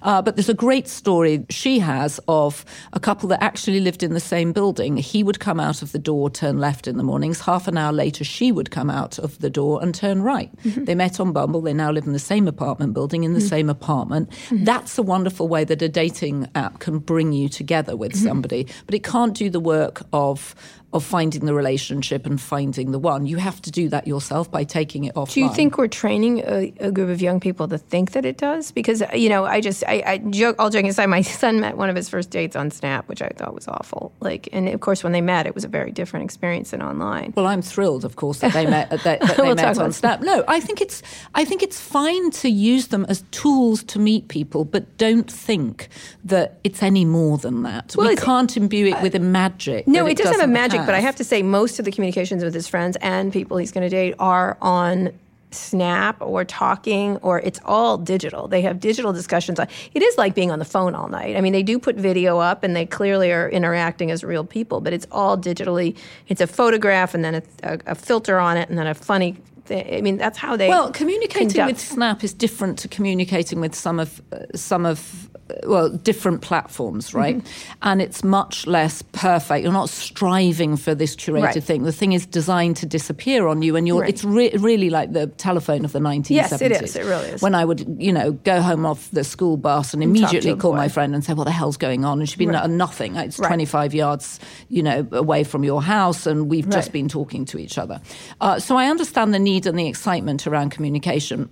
uh, 0.03 0.21
but 0.23 0.37
there's 0.37 0.49
a 0.49 0.55
great 0.55 0.89
story 0.89 1.45
she 1.49 1.79
has 1.79 2.21
of 2.29 2.65
a 2.93 3.01
couple 3.01 3.29
that 3.29 3.43
actually 3.43 3.81
lived 3.81 4.03
in 4.03 4.15
the 4.15 4.21
same 4.21 4.53
building 4.53 4.97
he 4.97 5.23
would 5.23 5.41
come 5.41 5.61
out 5.61 5.83
of 5.83 5.93
the 5.93 5.99
door 5.99 6.31
turn 6.31 6.59
left 6.59 6.87
in 6.87 6.97
the 6.97 7.03
mornings 7.03 7.41
half 7.41 7.69
an 7.69 7.79
hour 7.79 7.93
later 7.93 8.25
she 8.25 8.53
would 8.53 8.71
come 8.71 8.91
out 8.91 9.19
of 9.19 9.39
the 9.39 9.51
door 9.51 9.83
and 9.83 9.95
turn 9.95 10.23
right 10.23 10.55
mm-hmm. 10.59 10.85
they 10.85 10.95
met 10.95 11.21
on 11.21 11.33
Bumble 11.33 11.61
they 11.61 11.73
now 11.73 11.91
live 11.91 12.07
in 12.07 12.13
the 12.13 12.19
same 12.19 12.47
apartment 12.47 12.93
building 12.93 13.25
in 13.25 13.33
the 13.33 13.39
mm-hmm. 13.39 13.49
same 13.49 13.71
apartment. 13.71 13.78
Mm-hmm. 14.27 14.65
That's 14.65 14.99
a 14.99 15.03
wonderful 15.03 15.49
way 15.49 15.65
that 15.65 15.81
a 15.83 15.89
dating 15.89 16.49
app 16.55 16.79
can 16.81 16.99
bring 16.99 17.33
you 17.33 17.49
together 17.49 17.97
with 17.97 18.13
mm-hmm. 18.13 18.27
somebody, 18.27 18.67
but 18.87 18.95
it 18.95 19.03
can't 19.05 19.35
do 19.35 19.51
the 19.51 19.61
work 19.61 20.03
of 20.13 20.55
of 20.95 21.05
finding 21.05 21.45
the 21.45 21.53
relationship 21.53 22.25
and 22.25 22.41
finding 22.41 22.93
the 22.93 22.99
one. 22.99 23.27
You 23.27 23.37
have 23.37 23.61
to 23.63 23.71
do 23.71 23.91
that 23.91 24.07
yourself 24.07 24.51
by 24.51 24.65
taking 24.65 25.05
it 25.05 25.15
offline. 25.15 25.35
Do 25.35 25.41
you 25.41 25.53
think 25.53 25.77
we're 25.77 25.87
training 25.87 26.39
a, 26.47 26.73
a, 26.81 26.91
group 26.91 27.11
of 27.11 27.21
young 27.21 27.41
people 27.41 27.69
to 27.69 27.77
think 27.77 28.13
that 28.13 28.25
it 28.25 28.39
does? 28.39 28.73
Because 28.73 29.03
uh, 29.03 29.11
you 29.13 29.29
know, 29.29 29.45
I 29.45 29.61
just 29.61 29.85
I, 29.87 30.03
I 30.07 30.19
joke. 30.19 30.57
All 30.59 30.71
joking 30.71 30.89
aside, 30.89 31.07
my 31.07 31.21
son 31.43 31.61
met 31.61 31.77
one 31.77 31.91
of 31.91 31.97
his 31.97 32.09
first 32.09 32.31
dates 32.31 32.57
on 32.57 32.71
Snap, 32.71 33.07
which 33.07 33.21
I 33.21 33.29
thought 33.37 33.55
was 33.55 33.69
awful. 33.69 34.13
Like, 34.21 34.49
and 34.51 34.67
of 34.69 34.81
course, 34.81 35.05
when 35.05 35.13
they 35.13 35.21
met, 35.21 35.47
it 35.47 35.55
was 35.55 35.65
a 35.65 35.69
very 35.69 35.93
different 35.93 36.25
experience 36.25 36.71
than 36.71 36.83
online. 36.83 37.35
Well, 37.37 37.47
I'm 37.47 37.61
thrilled, 37.61 38.07
of 38.07 38.17
course, 38.17 38.39
that 38.39 38.55
they 38.55 38.65
met 38.65 38.89
that, 39.05 39.05
that 39.05 39.37
they 39.37 39.43
We'll 39.43 39.57
met 39.57 39.79
on 39.79 39.93
Snap. 39.93 40.23
No, 40.23 40.43
I 40.49 40.59
think 40.59 40.81
it's 40.81 41.03
I 41.35 41.45
think 41.45 41.63
it's 41.63 41.79
fine 41.79 42.31
to 42.31 42.49
use 42.49 42.87
them 42.87 43.05
as 43.11 43.25
tools 43.31 43.83
to 43.85 43.99
meet 43.99 44.29
people, 44.29 44.65
but 44.65 44.97
don't 44.97 45.31
think 45.31 45.91
that 46.25 46.59
it's 46.65 46.83
any 46.83 47.05
more 47.05 47.37
than 47.37 47.63
that. 47.65 47.95
Well, 47.95 48.09
we 48.09 48.17
can't 48.17 48.57
imbue 48.57 48.87
it 48.87 49.03
with 49.03 49.15
a 49.15 49.21
magic. 49.21 49.87
No, 49.87 50.05
that 50.05 50.13
it, 50.13 50.17
doesn't 50.17 50.41
have 50.41 50.49
a 50.49 50.78
doesn't 50.78 50.78
but 50.87 50.95
I 50.95 51.01
have 51.01 51.17
to 51.17 51.25
say, 51.25 51.43
most 51.43 51.79
of 51.79 51.85
the 51.85 51.91
communications 51.91 52.43
with 52.45 52.55
his 52.55 52.69
friends 52.69 52.97
and 53.01 53.33
people 53.33 53.57
he's 53.57 53.73
going 53.73 53.89
to 53.89 53.89
date 53.89 54.15
are 54.19 54.57
on 54.61 55.11
Snap 55.51 56.21
or 56.21 56.45
talking, 56.45 57.17
or 57.19 57.41
it's 57.41 57.59
all 57.65 57.97
digital. 57.97 58.49
They 58.49 58.61
have 58.61 58.81
digital 58.81 59.15
discussions. 59.15 59.59
It 59.95 60.03
is 60.03 60.19
like 60.19 60.35
being 60.35 60.51
on 60.51 60.59
the 60.59 60.65
phone 60.67 60.95
all 60.95 61.09
night. 61.09 61.37
I 61.37 61.41
mean, 61.41 61.55
they 61.55 61.63
do 61.63 61.79
put 61.79 61.97
video 61.97 62.39
up, 62.39 62.63
and 62.65 62.77
they 62.77 62.85
clearly 62.85 63.33
are 63.33 63.49
interacting 63.49 64.11
as 64.11 64.23
real 64.23 64.45
people, 64.45 64.83
but 64.83 64.93
it's 64.93 65.07
all 65.11 65.39
digitally. 65.39 65.97
It's 66.27 66.43
a 66.43 66.47
photograph, 66.47 67.15
and 67.15 67.25
then 67.25 67.37
a, 67.37 67.43
a, 67.63 67.79
a 67.87 67.95
filter 67.95 68.39
on 68.39 68.59
it, 68.59 68.69
and 68.69 68.77
then 68.77 68.87
a 68.87 68.95
funny. 68.95 69.39
I 69.71 70.03
mean, 70.03 70.19
that's 70.19 70.37
how 70.37 70.55
they. 70.57 70.69
Well, 70.69 70.93
communicating 70.93 71.49
conduct- 71.49 71.73
with 71.73 71.81
Snap 71.81 72.23
is 72.23 72.35
different 72.35 72.79
to 72.81 72.89
communicating 72.89 73.59
with 73.59 73.75
some 73.75 73.99
of 74.01 74.21
uh, 74.31 74.41
some 74.55 74.85
of 74.85 75.31
well 75.67 75.89
different 75.91 76.43
platforms, 76.43 77.15
right? 77.15 77.39
Mm-hmm. 77.39 77.73
And 77.83 78.03
it's 78.03 78.23
much 78.25 78.67
less 78.67 79.03
perfect. 79.13 79.63
You're 79.65 79.73
not 79.73 79.89
striving 79.89 80.77
for 80.77 80.95
this 80.95 81.17
curated 81.17 81.43
Right. 81.43 81.63
thing. 81.65 81.83
The 81.85 81.93
thing 81.93 82.13
is 82.13 82.27
designed 82.27 82.77
to 82.79 82.87
disappear 82.87 83.47
on 83.47 83.63
you, 83.63 83.77
and 83.77 83.87
you're. 83.87 84.01
Right. 84.01 84.11
It's 84.11 84.25
re- 84.25 84.53
really 84.59 84.91
like 84.91 85.13
the 85.13 85.27
telephone 85.27 85.85
of 85.85 85.93
the 85.93 86.01
1970s. 86.01 86.31
Yes, 86.31 86.61
it 86.63 86.73
is. 86.73 86.97
It 86.97 87.05
really 87.05 87.29
is. 87.29 87.43
When 87.43 87.55
I 87.55 87.65
would, 87.65 87.97
you 87.99 88.13
know, 88.13 88.33
go 88.33 88.61
home 88.61 88.85
off 88.87 89.11
the 89.11 89.25
school 89.25 89.57
bus 89.57 89.95
and 89.95 90.03
immediately 90.03 90.55
call 90.57 90.75
my 90.75 90.89
friend 90.89 91.15
and 91.15 91.25
say, 91.25 91.33
"What 91.35 91.45
the 91.45 91.51
hell's 91.53 91.77
going 91.77 92.05
on?" 92.05 92.19
And 92.21 92.29
she'd 92.29 92.39
be 92.39 92.47
Right. 92.47 92.69
"No- 92.69 92.75
nothing. 92.77 93.17
It's 93.17 93.39
Right. 93.39 93.47
25 93.49 93.95
yards, 93.95 94.41
you 94.69 94.83
know, 94.83 95.07
away 95.13 95.45
from 95.45 95.65
your 95.65 95.83
house, 95.83 96.27
and 96.27 96.49
we've 96.51 96.69
just 96.69 96.93
been 96.93 97.09
talking 97.09 97.45
to 97.47 97.59
each 97.59 97.79
other. 97.79 98.01
Uh, 98.41 98.59
so 98.59 98.77
I 98.77 98.87
understand 98.91 99.33
the 99.33 99.39
need 99.39 99.67
and 99.67 99.79
the 99.79 99.87
excitement 99.87 100.47
around 100.47 100.71
communication. 100.71 101.49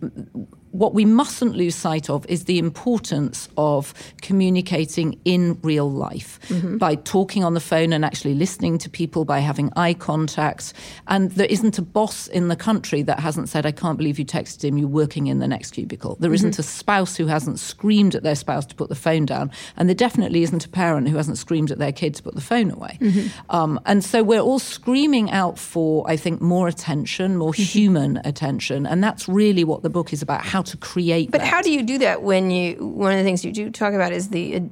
What 0.79 0.95
we 0.95 1.05
mustn't 1.05 1.55
lose 1.57 1.75
sight 1.75 2.11
of 2.11 2.27
is 2.27 2.45
the 2.45 2.59
importance 2.59 3.49
of 3.57 3.93
communicating 4.41 5.19
in 5.25 5.59
real 5.63 5.91
life 5.91 6.39
Mm-hmm. 6.49 6.77
by 6.79 6.95
talking 6.95 7.43
on 7.45 7.55
the 7.55 7.61
phone 7.61 7.93
and 7.93 8.05
actually 8.05 8.35
listening 8.35 8.79
to 8.79 8.89
people, 8.91 9.25
by 9.25 9.41
having 9.41 9.73
eye 9.75 9.95
contact. 9.95 10.73
And 11.09 11.31
there 11.33 11.47
isn't 11.47 11.79
a 11.79 11.83
boss 11.83 12.29
in 12.29 12.49
the 12.49 12.57
country 12.57 13.03
that 13.03 13.19
hasn't 13.19 13.49
said, 13.49 13.67
I 13.67 13.73
can't 13.73 13.99
believe 13.99 14.19
you 14.19 14.25
texted 14.25 14.63
him, 14.65 14.79
you're 14.79 14.87
working 14.89 15.27
in 15.27 15.39
the 15.41 15.49
next 15.49 15.73
cubicle. 15.73 16.17
There 16.21 16.29
Mm-hmm. 16.31 16.35
isn't 16.35 16.59
a 16.59 16.63
spouse 16.63 17.17
who 17.17 17.27
hasn't 17.27 17.59
screamed 17.59 18.15
at 18.15 18.23
their 18.23 18.35
spouse 18.35 18.67
to 18.67 18.75
put 18.75 18.89
the 18.89 18.95
phone 18.95 19.25
down. 19.27 19.51
And 19.77 19.89
there 19.89 19.95
definitely 19.95 20.43
isn't 20.43 20.65
a 20.65 20.69
parent 20.69 21.09
who 21.09 21.17
hasn't 21.17 21.39
screamed 21.39 21.71
at 21.73 21.79
their 21.79 21.93
kid 21.93 22.15
to 22.17 22.23
put 22.23 22.35
the 22.35 22.41
phone 22.41 22.71
away. 22.71 22.99
Mm-hmm. 23.01 23.29
Um, 23.51 23.81
and 23.87 24.05
so 24.05 24.23
we're 24.23 24.41
all 24.41 24.59
screaming 24.61 25.31
out 25.31 25.59
for, 25.59 26.09
I 26.09 26.17
think, 26.17 26.41
more 26.41 26.69
attention, 26.69 27.37
more 27.37 27.53
Mm-hmm. 27.53 27.63
human 27.63 28.21
attention. 28.25 28.87
And 28.87 29.03
that's 29.03 29.29
really 29.29 29.65
what 29.65 29.83
the 29.83 29.91
book 29.91 30.13
is 30.13 30.23
about 30.23 30.43
how 30.45 30.63
to 30.67 30.77
create 30.77 31.31
But 31.31 31.41
that. 31.41 31.47
how 31.47 31.63
do 31.63 31.73
you 31.73 31.83
do 31.83 31.99
that 31.99 32.23
when 32.23 32.51
you? 32.51 32.75
One 32.87 33.13
of 33.13 33.19
the 33.19 33.25
things 33.25 33.45
you 33.45 33.53
do 33.53 33.71
talk 33.71 33.95
about 33.95 34.13
is 34.13 34.29
the 34.29 34.63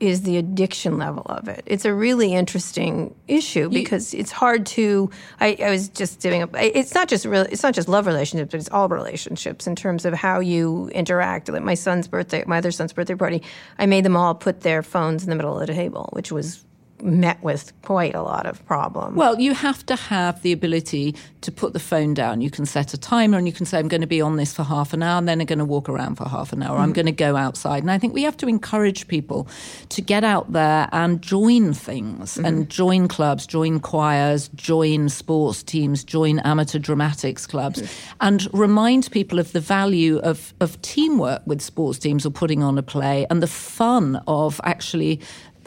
is 0.00 0.22
the 0.22 0.36
addiction 0.36 0.98
level 0.98 1.22
of 1.26 1.48
it. 1.48 1.62
It's 1.66 1.84
a 1.84 1.94
really 1.94 2.34
interesting 2.34 3.14
issue 3.28 3.68
because 3.68 4.14
it's 4.14 4.32
hard 4.32 4.66
to. 4.66 5.10
I, 5.40 5.56
I 5.62 5.70
was 5.70 5.88
just 5.88 6.20
doing. 6.20 6.42
A, 6.42 6.48
it's 6.78 6.94
not 6.94 7.08
just 7.08 7.24
real. 7.24 7.42
It's 7.42 7.62
not 7.62 7.74
just 7.74 7.88
love 7.88 8.06
relationships, 8.06 8.50
but 8.52 8.60
it's 8.60 8.70
all 8.70 8.88
relationships 8.88 9.66
in 9.66 9.76
terms 9.76 10.04
of 10.04 10.14
how 10.14 10.40
you 10.40 10.88
interact. 10.88 11.48
Like 11.48 11.62
my 11.62 11.74
son's 11.74 12.08
birthday, 12.08 12.44
my 12.46 12.58
other 12.58 12.72
son's 12.72 12.92
birthday 12.92 13.14
party, 13.14 13.42
I 13.78 13.86
made 13.86 14.04
them 14.04 14.16
all 14.16 14.34
put 14.34 14.62
their 14.62 14.82
phones 14.82 15.22
in 15.22 15.30
the 15.30 15.36
middle 15.36 15.58
of 15.58 15.66
the 15.66 15.72
table, 15.72 16.08
which 16.12 16.32
was 16.32 16.64
met 17.02 17.42
with 17.42 17.72
quite 17.82 18.14
a 18.14 18.22
lot 18.22 18.46
of 18.46 18.64
problems. 18.66 19.16
Well, 19.16 19.40
you 19.40 19.54
have 19.54 19.84
to 19.86 19.96
have 19.96 20.42
the 20.42 20.52
ability 20.52 21.14
to 21.42 21.52
put 21.52 21.72
the 21.72 21.80
phone 21.80 22.14
down. 22.14 22.40
You 22.40 22.50
can 22.50 22.64
set 22.66 22.94
a 22.94 22.98
timer 22.98 23.36
and 23.36 23.46
you 23.46 23.52
can 23.52 23.66
say, 23.66 23.78
I'm 23.78 23.88
going 23.88 24.00
to 24.00 24.06
be 24.06 24.20
on 24.20 24.36
this 24.36 24.54
for 24.54 24.62
half 24.62 24.92
an 24.92 25.02
hour 25.02 25.18
and 25.18 25.28
then 25.28 25.40
I'm 25.40 25.46
going 25.46 25.58
to 25.58 25.64
walk 25.64 25.88
around 25.88 26.16
for 26.16 26.28
half 26.28 26.52
an 26.52 26.62
hour. 26.62 26.76
I'm 26.76 26.84
mm-hmm. 26.84 26.92
going 26.92 27.06
to 27.06 27.12
go 27.12 27.36
outside. 27.36 27.82
And 27.82 27.90
I 27.90 27.98
think 27.98 28.14
we 28.14 28.22
have 28.22 28.36
to 28.38 28.48
encourage 28.48 29.08
people 29.08 29.48
to 29.90 30.00
get 30.00 30.24
out 30.24 30.52
there 30.52 30.88
and 30.92 31.20
join 31.20 31.74
things 31.74 32.36
and 32.36 32.46
mm-hmm. 32.46 32.68
join 32.68 33.08
clubs, 33.08 33.46
join 33.46 33.80
choirs, 33.80 34.48
join 34.54 35.08
sports 35.08 35.62
teams, 35.62 36.04
join 36.04 36.38
amateur 36.40 36.78
dramatics 36.78 37.46
clubs, 37.46 37.82
and 38.20 38.48
remind 38.54 39.10
people 39.10 39.38
of 39.38 39.52
the 39.52 39.60
value 39.60 40.18
of, 40.18 40.54
of 40.60 40.80
teamwork 40.82 41.42
with 41.46 41.60
sports 41.60 41.98
teams 41.98 42.24
or 42.24 42.30
putting 42.30 42.62
on 42.62 42.78
a 42.78 42.82
play 42.82 43.26
and 43.30 43.42
the 43.42 43.46
fun 43.46 44.22
of 44.26 44.60
actually 44.64 45.20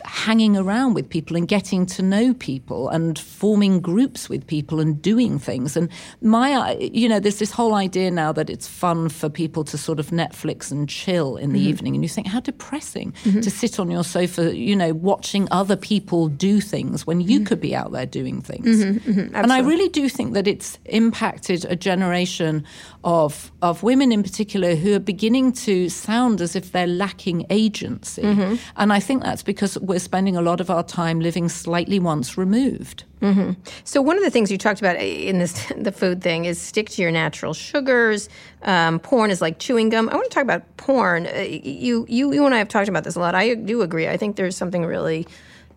hanging 0.06 0.56
around 0.56 0.94
with 0.94 1.10
people 1.10 1.36
and 1.36 1.48
getting 1.48 1.86
to 1.86 2.02
know 2.02 2.34
people 2.34 2.90
and 2.90 3.18
forming 3.20 3.80
groups 3.80 4.30
with 4.30 4.46
people 4.48 4.80
and 4.80 5.02
doing 5.02 5.40
things. 5.40 5.76
And 5.76 5.90
my, 6.22 6.54
uh, 6.54 6.78
you 6.80 7.10
know, 7.10 7.20
there's 7.20 7.40
this 7.40 7.52
whole 7.52 7.74
idea 7.74 8.12
now 8.12 8.32
that 8.32 8.50
it's 8.50 8.68
fun 8.68 9.10
for 9.10 9.30
people 9.30 9.64
to 9.66 9.78
sort 9.78 10.00
of 10.00 10.12
Netflix 10.12 10.72
and 10.72 10.88
chill 10.88 11.38
in 11.38 11.54
the 11.54 11.60
mm-hmm. 11.60 11.70
evening. 11.70 11.96
And 11.96 12.04
you 12.04 12.10
think, 12.10 12.28
how 12.28 12.40
depressing 12.40 13.14
mm-hmm. 13.24 13.42
to 13.42 13.50
sit 13.50 13.80
on 13.80 13.92
your 13.92 14.04
sofa, 14.04 14.56
you 14.56 14.76
know, 14.76 14.94
watching 14.94 15.48
other 15.52 15.76
people 15.76 16.28
do 16.28 16.62
things 16.62 17.06
when 17.06 17.22
you 17.22 17.40
mm-hmm. 17.40 17.46
could 17.46 17.62
be 17.62 17.76
out 17.76 17.92
there 17.92 18.06
doing 18.06 18.42
things. 18.42 18.82
And 19.34 19.52
I 19.52 19.60
really 19.60 19.90
do 19.90 20.10
think 20.10 20.34
that 20.34 20.48
it's 20.48 20.78
impacted 20.86 21.66
a 21.66 21.76
generation 21.76 22.64
of 23.04 23.52
of 23.62 23.84
women 23.84 24.12
in 24.12 24.24
particular 24.24 24.76
who 24.76 24.94
are 24.96 25.00
beginning 25.00 25.52
to 25.52 25.90
sound 25.90 26.42
as 26.42 26.56
if 26.56 26.72
they're 26.72 26.88
lacking 26.88 27.46
agency. 27.50 28.24
And 28.76 28.94
I 28.94 29.00
think 29.00 29.24
that's 29.24 29.44
because 29.44 29.78
we're 29.80 29.95
spending 30.00 30.36
a 30.36 30.42
lot 30.42 30.62
of 30.62 30.70
our 30.70 30.84
time 30.84 31.20
living 31.20 31.50
slightly 31.50 32.00
once 32.00 32.38
removed. 32.38 33.04
So 33.86 34.02
one 34.02 34.18
of 34.18 34.24
the 34.24 34.30
things 34.30 34.52
you 34.52 34.58
talked 34.58 34.80
about 34.80 34.98
in 34.98 35.40
this 35.40 35.72
the 35.78 35.92
food 35.92 36.22
thing 36.22 36.46
is 36.46 36.62
stick 36.62 36.90
to 36.92 37.02
your 37.02 37.12
natural 37.12 37.54
sugars. 37.54 38.30
Um, 38.62 39.00
porn 39.00 39.32
is 39.32 39.42
like 39.42 39.58
chewing 39.60 39.90
gum. 39.90 40.10
I 40.10 40.16
want 40.16 40.30
to 40.30 40.34
talk 40.34 40.44
about 40.44 40.64
porn. 40.78 41.26
Uh, 41.28 41.40
you 41.40 42.06
you 42.08 42.34
you 42.34 42.46
and 42.46 42.54
I 42.54 42.60
have 42.60 42.68
talked 42.68 42.90
about 42.90 43.04
this 43.04 43.16
a 43.16 43.20
lot. 43.20 43.34
I 43.34 43.56
do 43.56 43.82
agree. 43.82 44.08
I 44.08 44.18
think 44.18 44.36
there's 44.36 44.56
something 44.56 44.86
really 44.86 45.28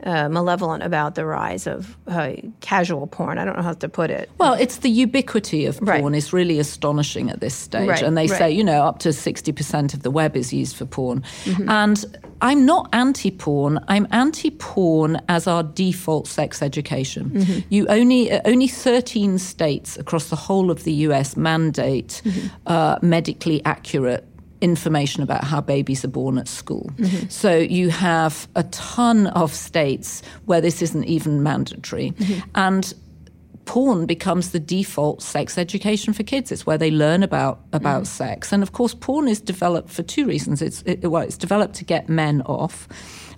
uh, 0.04 0.28
malevolent 0.28 0.82
about 0.82 1.14
the 1.14 1.24
rise 1.24 1.66
of 1.66 1.96
uh, 2.06 2.32
casual 2.60 3.06
porn. 3.06 3.38
I 3.38 3.44
don't 3.44 3.56
know 3.56 3.62
how 3.62 3.72
to 3.74 3.88
put 3.88 4.10
it. 4.10 4.30
Well, 4.38 4.54
it's 4.54 4.78
the 4.78 4.90
ubiquity 4.90 5.66
of 5.66 5.78
Right. 5.80 6.00
porn 6.00 6.14
is 6.14 6.32
really 6.32 6.58
astonishing 6.58 7.30
at 7.30 7.40
this 7.40 7.54
stage. 7.54 7.88
Right, 7.88 8.02
and 8.02 8.16
they 8.16 8.26
right. 8.26 8.38
say, 8.38 8.50
you 8.50 8.62
know, 8.62 8.82
up 8.82 8.98
to 9.00 9.08
60% 9.10 9.94
of 9.94 10.02
the 10.02 10.10
web 10.10 10.36
is 10.36 10.52
used 10.52 10.76
for 10.76 10.84
porn. 10.84 11.22
Mm-hmm. 11.44 11.68
And 11.68 12.04
I'm 12.40 12.64
not 12.64 12.88
anti 12.92 13.30
porn. 13.32 13.80
I'm 13.88 14.06
anti 14.12 14.50
porn 14.50 15.20
as 15.28 15.46
our 15.48 15.64
default 15.64 16.28
sex 16.28 16.62
education. 16.62 17.30
Mm-hmm. 17.30 17.60
You 17.68 17.86
only, 17.88 18.30
uh, 18.30 18.40
only 18.44 18.68
13 18.68 19.38
states 19.38 19.96
across 19.98 20.28
the 20.28 20.36
whole 20.36 20.70
of 20.70 20.84
the 20.84 20.92
US 21.08 21.36
mandate 21.36 22.22
Mm-hmm. 22.24 22.48
uh, 22.66 22.98
medically 23.02 23.64
accurate 23.64 24.27
information 24.60 25.22
about 25.22 25.44
how 25.44 25.60
babies 25.60 26.04
are 26.04 26.08
born 26.08 26.38
at 26.38 26.48
school. 26.48 26.90
Mm-hmm. 26.96 27.28
So 27.28 27.56
you 27.56 27.90
have 27.90 28.48
a 28.54 28.62
ton 28.64 29.28
of 29.28 29.52
states 29.52 30.22
where 30.46 30.60
this 30.60 30.82
isn't 30.82 31.04
even 31.04 31.42
mandatory. 31.42 32.12
Mm-hmm. 32.12 32.50
And 32.54 32.94
porn 33.68 34.06
becomes 34.06 34.52
the 34.52 34.58
default 34.58 35.22
sex 35.22 35.58
education 35.58 36.14
for 36.14 36.22
kids. 36.22 36.50
It's 36.50 36.64
where 36.66 36.78
they 36.78 36.90
learn 36.90 37.22
about 37.22 37.60
about 37.72 38.06
sex, 38.06 38.52
and 38.52 38.62
of 38.62 38.72
course, 38.72 38.94
porn 38.94 39.28
is 39.28 39.40
developed 39.40 39.90
for 39.90 40.02
two 40.02 40.26
reasons. 40.26 40.62
It's 40.62 40.82
it, 40.86 41.06
well, 41.06 41.22
it's 41.22 41.36
developed 41.36 41.74
to 41.76 41.84
get 41.84 42.08
men 42.08 42.42
off, 42.42 42.88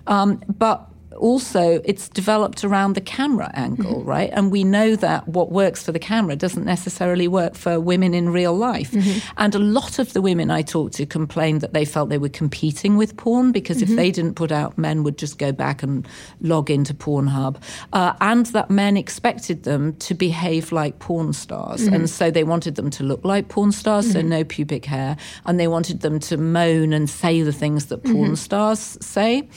um, 0.07 0.41
but 0.47 0.90
also 1.17 1.81
it's 1.83 2.09
developed 2.09 2.63
around 2.63 2.93
the 2.93 3.01
camera 3.01 3.51
angle, 3.53 3.99
mm-hmm. 3.99 4.09
right? 4.09 4.29
And 4.33 4.51
we 4.51 4.63
know 4.63 4.95
that 4.95 5.27
what 5.27 5.51
works 5.51 5.83
for 5.83 5.91
the 5.91 5.99
camera 5.99 6.35
doesn't 6.35 6.65
necessarily 6.65 7.27
work 7.27 7.55
for 7.55 7.79
women 7.79 8.13
in 8.13 8.29
real 8.29 8.55
life. 8.55 8.91
Mm-hmm. 8.91 9.19
And 9.37 9.55
a 9.55 9.59
lot 9.59 9.99
of 9.99 10.13
the 10.13 10.21
women 10.21 10.51
I 10.51 10.61
talked 10.61 10.95
to 10.95 11.05
complained 11.05 11.61
that 11.61 11.73
they 11.73 11.85
felt 11.85 12.09
they 12.09 12.17
were 12.17 12.29
competing 12.29 12.97
with 12.97 13.17
porn 13.17 13.51
because 13.51 13.81
if 13.81 13.89
mm-hmm. 13.89 13.97
they 13.97 14.11
didn't 14.11 14.35
put 14.35 14.51
out, 14.51 14.77
men 14.77 15.03
would 15.03 15.17
just 15.17 15.37
go 15.37 15.51
back 15.51 15.83
and 15.83 16.07
log 16.41 16.69
into 16.69 16.93
Pornhub, 16.93 17.61
uh, 17.93 18.13
and 18.21 18.45
that 18.47 18.69
men 18.69 18.97
expected 18.97 19.63
them 19.63 19.95
to 19.97 20.13
behave 20.13 20.71
like 20.71 20.99
porn 20.99 21.33
stars, 21.33 21.87
and 21.87 22.09
so 22.09 22.31
they 22.31 22.43
wanted 22.43 22.75
them 22.75 22.89
to 22.89 23.03
look 23.03 23.23
like 23.23 23.47
porn 23.49 23.71
stars, 23.71 24.11
so 24.11 24.21
no 24.21 24.43
pubic 24.43 24.85
hair, 24.85 25.17
and 25.45 25.59
they 25.59 25.67
wanted 25.67 26.01
them 26.01 26.19
to 26.19 26.37
moan 26.37 26.93
and 26.93 27.09
say 27.09 27.41
the 27.41 27.53
things 27.53 27.87
that 27.87 28.03
porn 28.03 28.35
stars 28.35 28.97
say, 29.01 29.47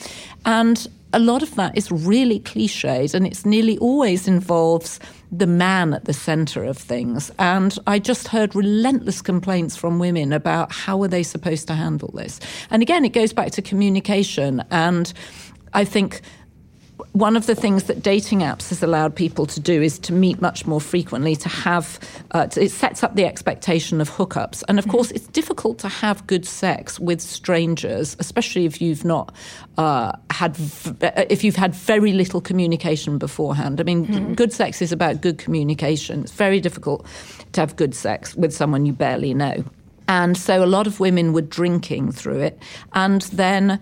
and 0.44 0.88
a 1.14 1.18
lot 1.20 1.42
of 1.42 1.54
that 1.54 1.76
is 1.78 1.90
really 1.92 2.40
cliched 2.40 3.14
and 3.14 3.26
it's 3.26 3.46
nearly 3.46 3.78
always 3.78 4.26
involves 4.26 4.98
the 5.30 5.46
man 5.46 5.94
at 5.94 6.04
the 6.04 6.12
center 6.12 6.64
of 6.64 6.76
things. 6.76 7.30
And 7.38 7.78
I 7.86 7.98
just 7.98 8.28
heard 8.28 8.54
relentless 8.54 9.22
complaints 9.22 9.76
from 9.76 9.98
women 9.98 10.32
about 10.32 10.72
how 10.72 11.00
are 11.02 11.08
they 11.08 11.22
supposed 11.22 11.68
to 11.68 11.74
handle 11.74 12.10
this. 12.14 12.40
And 12.70 12.82
again, 12.82 13.04
it 13.04 13.12
goes 13.12 13.32
back 13.32 13.52
to 13.52 13.62
communication. 13.62 14.64
And 14.70 15.12
I 15.72 15.84
think 15.84 16.20
one 17.14 17.36
of 17.36 17.46
the 17.46 17.54
things 17.54 17.84
that 17.84 18.02
dating 18.02 18.40
apps 18.40 18.70
has 18.70 18.82
allowed 18.82 19.14
people 19.14 19.46
to 19.46 19.60
do 19.60 19.80
is 19.80 20.00
to 20.00 20.12
meet 20.12 20.40
much 20.40 20.66
more 20.66 20.80
frequently, 20.80 21.36
to 21.36 21.48
have, 21.48 22.00
uh, 22.32 22.48
to, 22.48 22.64
it 22.64 22.72
sets 22.72 23.04
up 23.04 23.14
the 23.14 23.24
expectation 23.24 24.00
of 24.00 24.10
hookups. 24.10 24.64
And 24.68 24.80
of 24.80 24.88
course, 24.88 25.12
it's 25.12 25.28
difficult 25.28 25.78
to 25.78 25.88
have 25.88 26.26
good 26.26 26.44
sex 26.44 26.98
with 26.98 27.20
strangers, 27.20 28.16
especially 28.18 28.64
if 28.64 28.82
you've 28.82 29.04
not 29.04 29.32
uh, 29.78 30.10
had, 30.30 30.56
v- 30.56 31.06
uh, 31.06 31.24
if 31.30 31.44
you've 31.44 31.54
had 31.54 31.72
very 31.72 32.12
little 32.12 32.40
communication 32.40 33.16
beforehand. 33.16 33.80
I 33.80 33.84
mean, 33.84 34.08
mm-hmm. 34.08 34.34
good 34.34 34.52
sex 34.52 34.82
is 34.82 34.90
about 34.90 35.20
good 35.20 35.38
communication. 35.38 36.22
It's 36.22 36.32
very 36.32 36.58
difficult 36.58 37.06
to 37.52 37.60
have 37.60 37.76
good 37.76 37.94
sex 37.94 38.34
with 38.34 38.52
someone 38.52 38.86
you 38.86 38.92
barely 38.92 39.34
know. 39.34 39.62
And 40.06 40.36
so 40.36 40.62
a 40.62 40.66
lot 40.66 40.86
of 40.86 41.00
women 41.00 41.32
were 41.32 41.42
drinking 41.42 42.12
through 42.12 42.40
it. 42.40 42.58
And 42.92 43.22
then 43.22 43.80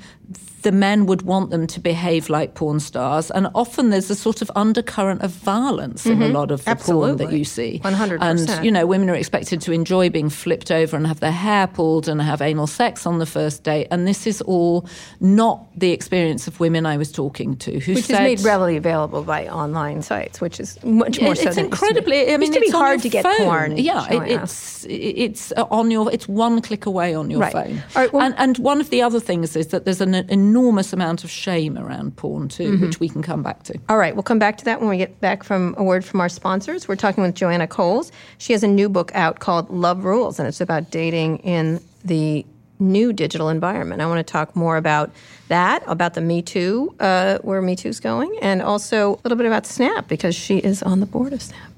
the 0.62 0.72
men 0.72 1.07
would 1.07 1.22
want 1.22 1.51
them 1.51 1.66
to 1.66 1.80
behave 1.80 2.28
like 2.28 2.55
porn 2.55 2.80
stars. 2.80 3.30
And 3.30 3.49
often 3.55 3.91
there's 3.91 4.11
a 4.11 4.14
sort 4.14 4.43
of 4.43 4.51
undercurrent 4.55 5.22
of 5.22 5.30
violence 5.30 6.05
mm-hmm. 6.05 6.12
in 6.12 6.22
a 6.22 6.24
mm-hmm. 6.26 6.37
lot 6.37 6.51
of 6.51 6.64
the 6.64 6.70
Absolutely. 6.70 7.09
porn 7.09 7.30
that 7.30 7.37
you 7.37 7.45
see. 7.45 7.80
100%. 7.85 8.18
And, 8.20 8.64
you 8.64 8.70
know, 8.70 8.87
women 8.87 9.11
are 9.11 9.14
expected 9.14 9.61
to 9.62 9.72
enjoy 9.72 10.11
being 10.11 10.28
flipped 10.28 10.70
over 10.70 10.97
and 10.97 11.07
have 11.07 11.20
their 11.20 11.33
hair 11.33 11.66
pulled 11.66 12.09
and 12.09 12.22
have 12.22 12.41
anal 12.41 12.66
sex 12.66 13.07
on 13.07 13.18
the 13.18 13.26
first 13.26 13.64
date. 13.64 13.89
And 13.91 14.07
this 14.07 14.26
is 14.26 14.41
all 14.43 14.87
not 15.20 15.66
the 15.76 15.91
experience 15.91 16.47
of 16.47 16.61
women 16.61 16.87
I 16.87 16.97
was 16.97 17.11
talking 17.11 17.57
to 17.57 17.78
who 17.80 17.95
which 17.95 18.05
said, 18.05 18.14
is 18.14 18.43
made 18.43 18.47
readily 18.47 18.76
available 18.76 19.22
by 19.22 19.49
online 19.49 20.03
sites, 20.03 20.41
which 20.41 20.61
is 20.61 20.83
much 20.85 21.20
more 21.20 21.35
so 21.35 21.49
it's 21.49 21.57
incredibly. 21.57 22.18
It 22.18 22.35
I 22.35 22.37
mean, 22.37 22.55
it 22.55 22.62
it's 22.62 22.72
hard 22.72 23.01
to 23.03 23.09
get 23.09 23.24
phone. 23.24 23.37
porn. 23.39 23.76
Yeah, 23.76 24.07
it, 24.11 24.30
it's 24.30 24.87
it's 24.89 25.53
on 25.53 25.91
your. 25.91 26.12
It's 26.12 26.28
one 26.28 26.61
click 26.62 26.87
away 26.87 27.14
on 27.14 27.30
your 27.30 27.41
right. 27.41 27.53
phone. 27.53 27.83
Right, 27.95 28.12
well, 28.12 28.22
and, 28.22 28.35
and 28.39 28.59
one 28.59 28.80
of 28.80 28.91
the 28.91 29.03
other 29.03 29.20
things 29.20 29.57
is 29.57 29.68
that 29.68 29.85
there's 29.85 30.01
an 30.01 30.14
enormous 30.29 30.93
amount 30.93 31.25
of 31.25 31.31
shame 31.31 31.79
around 31.79 32.16
porn 32.16 32.49
too, 32.49 32.73
mm-hmm. 32.73 32.85
which 32.85 33.01
we 33.01 33.09
can 33.09 33.23
come 33.23 33.43
back 33.43 33.62
to. 33.64 33.79
All 33.89 33.99
right, 33.99 34.14
we'll 34.14 34.23
come 34.23 34.39
back 34.39 34.57
to 34.59 34.64
that 34.64 34.81
when 34.81 34.89
we 34.89 34.99
get 34.99 35.20
back 35.20 35.43
from 35.43 35.75
a 35.79 35.85
word 35.85 36.05
from 36.05 36.20
our 36.20 36.29
sponsors. 36.29 36.89
We're 36.89 36.97
talking 36.97 37.23
with 37.23 37.35
Joanna 37.35 37.66
Coles. 37.66 38.12
She 38.39 38.53
has 38.53 38.62
a 38.62 38.68
new 38.68 38.89
book 38.89 39.11
out 39.14 39.41
called 39.41 39.70
Love 39.70 40.05
Rules, 40.05 40.39
and 40.39 40.49
it's 40.49 40.61
about 40.61 40.91
dating 40.91 41.39
in 41.39 41.81
the 42.05 42.45
new 42.79 43.12
digital 43.12 43.49
environment. 43.49 44.03
I 44.03 44.07
want 44.07 44.27
to 44.27 44.31
talk 44.31 44.57
more 44.57 44.77
about 44.77 45.11
that, 45.49 45.83
about 45.87 46.14
the 46.14 46.20
Me 46.20 46.43
Too, 46.43 46.95
uh, 47.01 47.39
where 47.39 47.62
Me 47.62 47.77
Too's 47.77 48.01
going, 48.01 48.37
and 48.43 48.61
also 48.61 49.14
a 49.14 49.20
little 49.23 49.37
bit 49.37 49.47
about 49.47 49.66
Snap 49.66 50.09
because 50.09 50.35
she 50.35 50.59
is 50.59 50.83
on 50.83 51.01
the 51.01 51.07
board 51.07 51.33
of 51.33 51.41
Snap. 51.41 51.72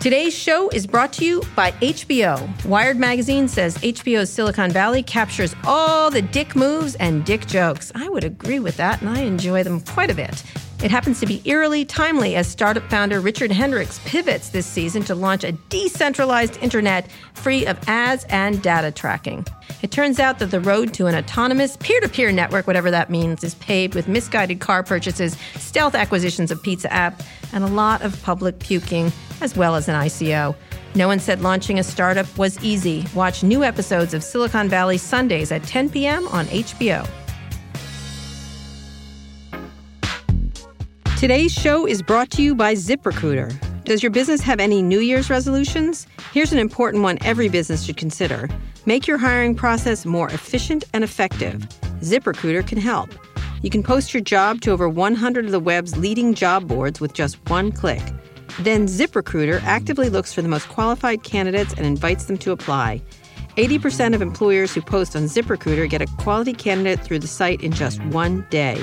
Today's 0.00 0.34
show 0.34 0.70
is 0.70 0.86
brought 0.86 1.12
to 1.14 1.26
you 1.26 1.42
by 1.54 1.72
HBO. 1.72 2.64
Wired 2.64 2.96
Magazine 2.96 3.46
says 3.46 3.76
HBO's 3.76 4.32
Silicon 4.32 4.70
Valley 4.70 5.02
captures 5.02 5.54
all 5.62 6.10
the 6.10 6.22
dick 6.22 6.56
moves 6.56 6.94
and 6.94 7.22
dick 7.22 7.46
jokes. 7.46 7.92
I 7.94 8.08
would 8.08 8.24
agree 8.24 8.60
with 8.60 8.78
that, 8.78 9.02
and 9.02 9.10
I 9.10 9.20
enjoy 9.20 9.62
them 9.62 9.82
quite 9.82 10.10
a 10.10 10.14
bit. 10.14 10.42
It 10.82 10.90
happens 10.90 11.20
to 11.20 11.26
be 11.26 11.42
eerily 11.44 11.84
timely 11.84 12.36
as 12.36 12.46
startup 12.46 12.88
founder 12.88 13.20
Richard 13.20 13.52
Hendricks 13.52 14.00
pivots 14.06 14.48
this 14.48 14.64
season 14.64 15.02
to 15.04 15.14
launch 15.14 15.44
a 15.44 15.52
decentralized 15.52 16.56
internet 16.62 17.10
free 17.34 17.66
of 17.66 17.78
ads 17.86 18.24
and 18.30 18.62
data 18.62 18.90
tracking. 18.90 19.44
It 19.82 19.90
turns 19.90 20.18
out 20.18 20.38
that 20.38 20.50
the 20.50 20.60
road 20.60 20.94
to 20.94 21.06
an 21.06 21.14
autonomous 21.14 21.76
peer 21.76 22.00
to 22.00 22.08
peer 22.08 22.32
network, 22.32 22.66
whatever 22.66 22.90
that 22.90 23.10
means, 23.10 23.44
is 23.44 23.56
paved 23.56 23.94
with 23.94 24.08
misguided 24.08 24.60
car 24.60 24.82
purchases, 24.82 25.36
stealth 25.56 25.94
acquisitions 25.94 26.50
of 26.50 26.62
pizza 26.62 26.90
app, 26.90 27.22
and 27.52 27.62
a 27.62 27.68
lot 27.68 28.00
of 28.00 28.22
public 28.22 28.58
puking, 28.58 29.12
as 29.42 29.54
well 29.54 29.76
as 29.76 29.86
an 29.86 29.94
ICO. 29.94 30.56
No 30.94 31.08
one 31.08 31.20
said 31.20 31.42
launching 31.42 31.78
a 31.78 31.84
startup 31.84 32.38
was 32.38 32.58
easy. 32.64 33.04
Watch 33.14 33.42
new 33.42 33.64
episodes 33.64 34.14
of 34.14 34.24
Silicon 34.24 34.70
Valley 34.70 34.96
Sundays 34.96 35.52
at 35.52 35.62
10 35.64 35.90
p.m. 35.90 36.26
on 36.28 36.46
HBO. 36.46 37.06
Today's 41.20 41.52
show 41.52 41.86
is 41.86 42.00
brought 42.00 42.30
to 42.30 42.42
you 42.42 42.54
by 42.54 42.72
ZipRecruiter. 42.72 43.84
Does 43.84 44.02
your 44.02 44.08
business 44.08 44.40
have 44.40 44.58
any 44.58 44.80
New 44.80 45.00
Year's 45.00 45.28
resolutions? 45.28 46.06
Here's 46.32 46.50
an 46.50 46.58
important 46.58 47.02
one 47.02 47.18
every 47.20 47.50
business 47.50 47.84
should 47.84 47.98
consider 47.98 48.48
make 48.86 49.06
your 49.06 49.18
hiring 49.18 49.54
process 49.54 50.06
more 50.06 50.30
efficient 50.30 50.84
and 50.94 51.04
effective. 51.04 51.68
ZipRecruiter 52.00 52.66
can 52.66 52.78
help. 52.78 53.10
You 53.60 53.68
can 53.68 53.82
post 53.82 54.14
your 54.14 54.22
job 54.22 54.62
to 54.62 54.70
over 54.70 54.88
100 54.88 55.44
of 55.44 55.50
the 55.50 55.60
web's 55.60 55.94
leading 55.98 56.32
job 56.32 56.66
boards 56.66 57.02
with 57.02 57.12
just 57.12 57.36
one 57.50 57.70
click. 57.70 58.02
Then 58.60 58.86
ZipRecruiter 58.86 59.62
actively 59.64 60.08
looks 60.08 60.32
for 60.32 60.40
the 60.40 60.48
most 60.48 60.70
qualified 60.70 61.22
candidates 61.22 61.74
and 61.74 61.84
invites 61.84 62.24
them 62.24 62.38
to 62.38 62.52
apply. 62.52 63.02
80% 63.58 64.14
of 64.14 64.22
employers 64.22 64.74
who 64.74 64.80
post 64.80 65.14
on 65.14 65.24
ZipRecruiter 65.24 65.86
get 65.86 66.00
a 66.00 66.06
quality 66.16 66.54
candidate 66.54 67.00
through 67.00 67.18
the 67.18 67.28
site 67.28 67.60
in 67.60 67.72
just 67.72 68.02
one 68.06 68.46
day. 68.48 68.82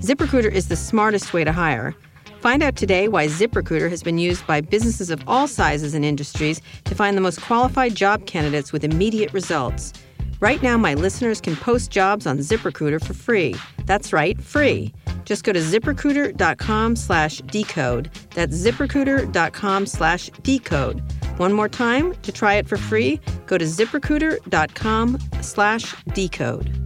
ZipRecruiter 0.00 0.50
is 0.50 0.68
the 0.68 0.76
smartest 0.76 1.32
way 1.32 1.44
to 1.44 1.52
hire. 1.52 1.94
Find 2.40 2.62
out 2.62 2.74
today 2.76 3.08
why 3.08 3.28
ZipRecruiter 3.28 3.88
has 3.88 4.02
been 4.02 4.18
used 4.18 4.46
by 4.46 4.60
businesses 4.60 5.10
of 5.10 5.22
all 5.28 5.46
sizes 5.46 5.94
and 5.94 6.04
industries 6.04 6.60
to 6.84 6.94
find 6.94 7.16
the 7.16 7.20
most 7.20 7.40
qualified 7.40 7.94
job 7.94 8.26
candidates 8.26 8.72
with 8.72 8.82
immediate 8.82 9.32
results. 9.32 9.92
Right 10.40 10.60
now, 10.60 10.76
my 10.76 10.94
listeners 10.94 11.40
can 11.40 11.54
post 11.54 11.92
jobs 11.92 12.26
on 12.26 12.38
ZipRecruiter 12.38 13.04
for 13.04 13.14
free. 13.14 13.54
That's 13.86 14.12
right, 14.12 14.40
free. 14.42 14.92
Just 15.24 15.44
go 15.44 15.52
to 15.52 15.60
ziprecruiter.com 15.60 16.96
slash 16.96 17.38
decode. 17.42 18.10
That's 18.34 18.56
ziprecruiter.com 18.56 19.86
slash 19.86 20.30
decode. 20.42 21.00
One 21.36 21.52
more 21.52 21.68
time, 21.68 22.14
to 22.22 22.32
try 22.32 22.54
it 22.54 22.66
for 22.66 22.76
free, 22.76 23.20
go 23.46 23.56
to 23.56 23.64
ziprecruiter.com 23.64 25.18
slash 25.40 25.94
decode. 26.12 26.81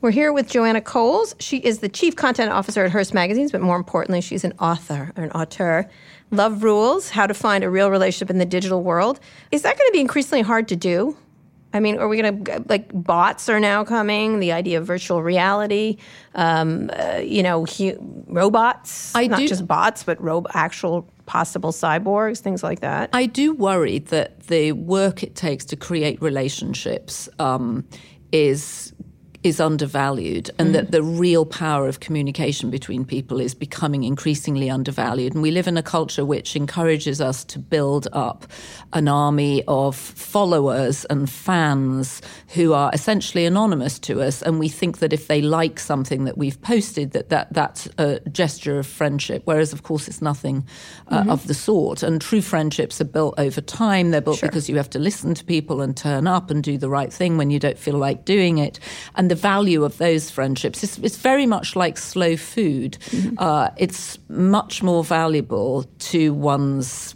We're 0.00 0.12
here 0.12 0.32
with 0.32 0.48
Joanna 0.48 0.80
Coles. 0.80 1.34
She 1.40 1.56
is 1.56 1.80
the 1.80 1.88
chief 1.88 2.14
content 2.14 2.52
officer 2.52 2.84
at 2.84 2.92
Hearst 2.92 3.12
Magazines, 3.12 3.50
but 3.50 3.60
more 3.60 3.74
importantly, 3.74 4.20
she's 4.20 4.44
an 4.44 4.52
author 4.60 5.12
or 5.16 5.24
an 5.24 5.32
auteur. 5.32 5.90
Love 6.30 6.62
Rules 6.62 7.10
How 7.10 7.26
to 7.26 7.34
Find 7.34 7.64
a 7.64 7.70
Real 7.70 7.90
Relationship 7.90 8.30
in 8.30 8.38
the 8.38 8.44
Digital 8.44 8.84
World. 8.84 9.18
Is 9.50 9.62
that 9.62 9.76
going 9.76 9.88
to 9.88 9.92
be 9.92 10.00
increasingly 10.00 10.42
hard 10.42 10.68
to 10.68 10.76
do? 10.76 11.16
I 11.74 11.80
mean, 11.80 11.98
are 11.98 12.06
we 12.06 12.22
going 12.22 12.44
to, 12.44 12.64
like, 12.68 12.90
bots 12.94 13.48
are 13.48 13.58
now 13.58 13.82
coming, 13.82 14.38
the 14.38 14.52
idea 14.52 14.78
of 14.78 14.86
virtual 14.86 15.20
reality, 15.20 15.96
um, 16.36 16.90
uh, 16.92 17.16
you 17.16 17.42
know, 17.42 17.64
hu- 17.64 18.24
robots, 18.28 19.12
I 19.16 19.26
not 19.26 19.40
do, 19.40 19.48
just 19.48 19.66
bots, 19.66 20.04
but 20.04 20.22
ro- 20.22 20.46
actual 20.54 21.10
possible 21.26 21.72
cyborgs, 21.72 22.38
things 22.38 22.62
like 22.62 22.80
that. 22.80 23.10
I 23.12 23.26
do 23.26 23.52
worry 23.52 23.98
that 23.98 24.46
the 24.46 24.72
work 24.72 25.24
it 25.24 25.34
takes 25.34 25.64
to 25.66 25.76
create 25.76 26.22
relationships 26.22 27.28
um, 27.40 27.84
is 28.30 28.92
is 29.44 29.60
undervalued 29.60 30.50
and 30.58 30.70
mm. 30.70 30.72
that 30.72 30.90
the 30.90 31.02
real 31.02 31.46
power 31.46 31.86
of 31.86 32.00
communication 32.00 32.70
between 32.70 33.04
people 33.04 33.40
is 33.40 33.54
becoming 33.54 34.02
increasingly 34.02 34.68
undervalued. 34.68 35.32
And 35.32 35.42
we 35.42 35.52
live 35.52 35.68
in 35.68 35.76
a 35.76 35.82
culture 35.82 36.24
which 36.24 36.56
encourages 36.56 37.20
us 37.20 37.44
to 37.44 37.58
build 37.58 38.08
up 38.12 38.46
an 38.92 39.06
army 39.06 39.62
of 39.68 39.94
followers 39.94 41.04
and 41.04 41.30
fans 41.30 42.20
who 42.48 42.72
are 42.72 42.90
essentially 42.92 43.44
anonymous 43.44 43.98
to 44.00 44.20
us. 44.22 44.42
And 44.42 44.58
we 44.58 44.68
think 44.68 44.98
that 44.98 45.12
if 45.12 45.28
they 45.28 45.40
like 45.40 45.78
something 45.78 46.24
that 46.24 46.36
we've 46.36 46.60
posted, 46.60 47.12
that, 47.12 47.28
that 47.28 47.52
that's 47.52 47.88
a 47.98 48.20
gesture 48.30 48.78
of 48.78 48.86
friendship. 48.86 49.42
Whereas, 49.44 49.72
of 49.72 49.84
course, 49.84 50.08
it's 50.08 50.20
nothing 50.20 50.66
uh, 51.08 51.20
mm-hmm. 51.20 51.30
of 51.30 51.46
the 51.46 51.54
sort. 51.54 52.02
And 52.02 52.20
true 52.20 52.42
friendships 52.42 53.00
are 53.00 53.04
built 53.04 53.34
over 53.38 53.60
time. 53.60 54.10
They're 54.10 54.20
built 54.20 54.38
sure. 54.38 54.48
because 54.48 54.68
you 54.68 54.76
have 54.76 54.90
to 54.90 54.98
listen 54.98 55.34
to 55.34 55.44
people 55.44 55.80
and 55.80 55.96
turn 55.96 56.26
up 56.26 56.50
and 56.50 56.62
do 56.62 56.76
the 56.76 56.88
right 56.88 57.12
thing 57.12 57.36
when 57.36 57.50
you 57.50 57.60
don't 57.60 57.78
feel 57.78 57.96
like 57.96 58.24
doing 58.24 58.58
it. 58.58 58.80
And 59.14 59.27
the 59.30 59.34
value 59.34 59.84
of 59.84 59.98
those 59.98 60.30
friendships 60.30 60.82
is 60.82 60.98
it's 60.98 61.16
very 61.16 61.46
much 61.46 61.76
like 61.76 61.98
slow 61.98 62.36
food. 62.36 62.98
Mm-hmm. 63.10 63.34
Uh, 63.38 63.68
it's 63.76 64.18
much 64.28 64.82
more 64.82 65.04
valuable 65.04 65.84
to 65.98 66.34
one's 66.34 67.14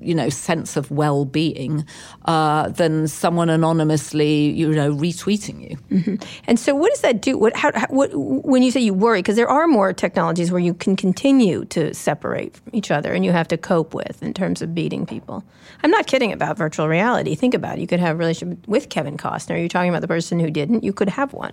you 0.00 0.14
know 0.14 0.28
sense 0.28 0.76
of 0.76 0.90
well-being 0.90 1.84
uh, 2.24 2.68
than 2.68 3.06
someone 3.08 3.50
anonymously 3.50 4.50
you 4.50 4.70
know 4.70 4.92
retweeting 4.94 5.70
you. 5.70 5.76
Mm-hmm. 5.90 6.14
and 6.46 6.58
so 6.58 6.74
what 6.74 6.90
does 6.90 7.00
that 7.02 7.20
do? 7.20 7.36
What, 7.38 7.56
how, 7.56 7.72
what, 7.88 8.10
when 8.14 8.62
you 8.62 8.70
say 8.70 8.80
you 8.80 8.94
worry 8.94 9.20
because 9.20 9.36
there 9.36 9.48
are 9.48 9.66
more 9.66 9.92
technologies 9.92 10.50
where 10.50 10.60
you 10.60 10.74
can 10.74 10.96
continue 10.96 11.64
to 11.66 11.94
separate 11.94 12.56
from 12.56 12.70
each 12.72 12.90
other 12.90 13.12
and 13.12 13.24
you 13.24 13.32
have 13.32 13.48
to 13.48 13.56
cope 13.56 13.94
with 13.94 14.22
in 14.22 14.34
terms 14.34 14.62
of 14.62 14.74
beating 14.74 15.06
people. 15.06 15.44
I'm 15.82 15.90
not 15.90 16.06
kidding 16.06 16.32
about 16.32 16.56
virtual 16.56 16.88
reality. 16.88 17.34
Think 17.34 17.54
about 17.54 17.78
it. 17.78 17.80
You 17.80 17.86
could 17.86 18.00
have 18.00 18.16
a 18.16 18.18
relationship 18.18 18.66
with 18.68 18.88
kevin 18.88 19.16
costner. 19.16 19.58
You're 19.58 19.68
talking 19.68 19.90
about 19.90 20.02
the 20.02 20.08
person 20.08 20.40
who 20.40 20.50
didn't. 20.50 20.84
You 20.84 20.92
could 20.92 21.08
have 21.08 21.32
one 21.32 21.52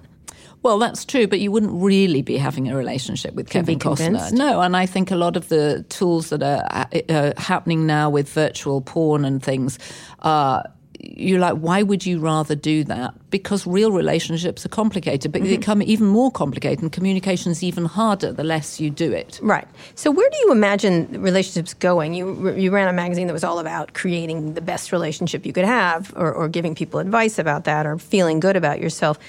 well, 0.63 0.79
that's 0.79 1.05
true, 1.05 1.27
but 1.27 1.39
you 1.39 1.51
wouldn't 1.51 1.81
really 1.81 2.21
be 2.21 2.37
having 2.37 2.69
a 2.69 2.75
relationship 2.75 3.33
with 3.35 3.49
Kevin 3.49 3.79
Costner. 3.79 4.31
No, 4.31 4.61
and 4.61 4.75
I 4.75 4.85
think 4.85 5.11
a 5.11 5.15
lot 5.15 5.37
of 5.37 5.49
the 5.49 5.85
tools 5.89 6.29
that 6.29 6.43
are 6.43 6.87
uh, 7.09 7.33
happening 7.37 7.85
now 7.85 8.09
with 8.09 8.29
virtual 8.29 8.81
porn 8.81 9.23
and 9.23 9.41
things 9.41 9.79
are 10.19 10.63
you're 10.99 11.39
like, 11.39 11.55
why 11.55 11.83
would 11.83 12.05
you 12.05 12.19
rather 12.19 12.55
do 12.55 12.83
that? 12.85 13.13
Because 13.29 13.67
real 13.67 13.91
relationships 13.91 14.65
are 14.65 14.69
complicated, 14.69 15.31
but 15.31 15.41
mm-hmm. 15.41 15.49
they 15.49 15.57
become 15.57 15.81
even 15.81 16.07
more 16.07 16.31
complicated, 16.31 16.81
and 16.81 16.91
communication 16.91 17.51
is 17.51 17.63
even 17.63 17.85
harder 17.85 18.31
the 18.31 18.43
less 18.43 18.79
you 18.79 18.89
do 18.89 19.11
it. 19.11 19.39
Right. 19.41 19.67
So, 19.95 20.11
where 20.11 20.29
do 20.29 20.37
you 20.39 20.51
imagine 20.51 21.21
relationships 21.21 21.73
going? 21.73 22.13
You 22.13 22.55
you 22.55 22.71
ran 22.71 22.87
a 22.87 22.93
magazine 22.93 23.27
that 23.27 23.33
was 23.33 23.43
all 23.43 23.59
about 23.59 23.93
creating 23.93 24.53
the 24.53 24.61
best 24.61 24.91
relationship 24.91 25.45
you 25.45 25.53
could 25.53 25.65
have, 25.65 26.13
or, 26.15 26.33
or 26.33 26.47
giving 26.47 26.75
people 26.75 26.99
advice 26.99 27.37
about 27.37 27.65
that, 27.65 27.85
or 27.85 27.97
feeling 27.97 28.39
good 28.39 28.55
about 28.55 28.79
yourself 28.79 29.19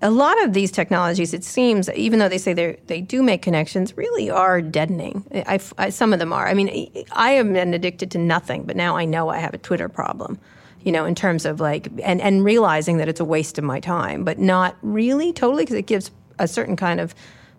a 0.00 0.10
lot 0.10 0.42
of 0.44 0.52
these 0.52 0.70
technologies, 0.70 1.34
it 1.34 1.42
seems, 1.42 1.90
even 1.90 2.18
though 2.18 2.28
they 2.28 2.38
say 2.38 2.52
they 2.52 2.78
they 2.86 3.00
do 3.00 3.22
make 3.22 3.42
connections, 3.42 3.96
really 3.96 4.30
are 4.30 4.60
deadening. 4.60 5.24
I, 5.34 5.58
I, 5.76 5.90
some 5.90 6.12
of 6.12 6.20
them 6.20 6.32
are. 6.32 6.46
I 6.46 6.54
mean, 6.54 7.04
I 7.12 7.32
have 7.32 7.52
been 7.52 7.74
addicted 7.74 8.10
to 8.12 8.18
nothing, 8.18 8.62
but 8.62 8.76
now 8.76 8.96
I 8.96 9.04
know 9.04 9.28
I 9.28 9.38
have 9.38 9.54
a 9.54 9.58
Twitter 9.58 9.88
problem. 9.88 10.38
You 10.84 10.92
know, 10.92 11.04
in 11.04 11.16
terms 11.16 11.44
of 11.44 11.58
like, 11.58 11.88
and 12.04 12.20
and 12.20 12.44
realizing 12.44 12.98
that 12.98 13.08
it's 13.08 13.18
a 13.18 13.24
waste 13.24 13.58
of 13.58 13.64
my 13.64 13.80
time, 13.80 14.24
but 14.24 14.38
not 14.38 14.76
really 14.82 15.32
totally 15.32 15.64
because 15.64 15.76
it 15.76 15.86
gives 15.86 16.12
a 16.38 16.46
certain 16.46 16.76
kind 16.76 17.00
of 17.00 17.14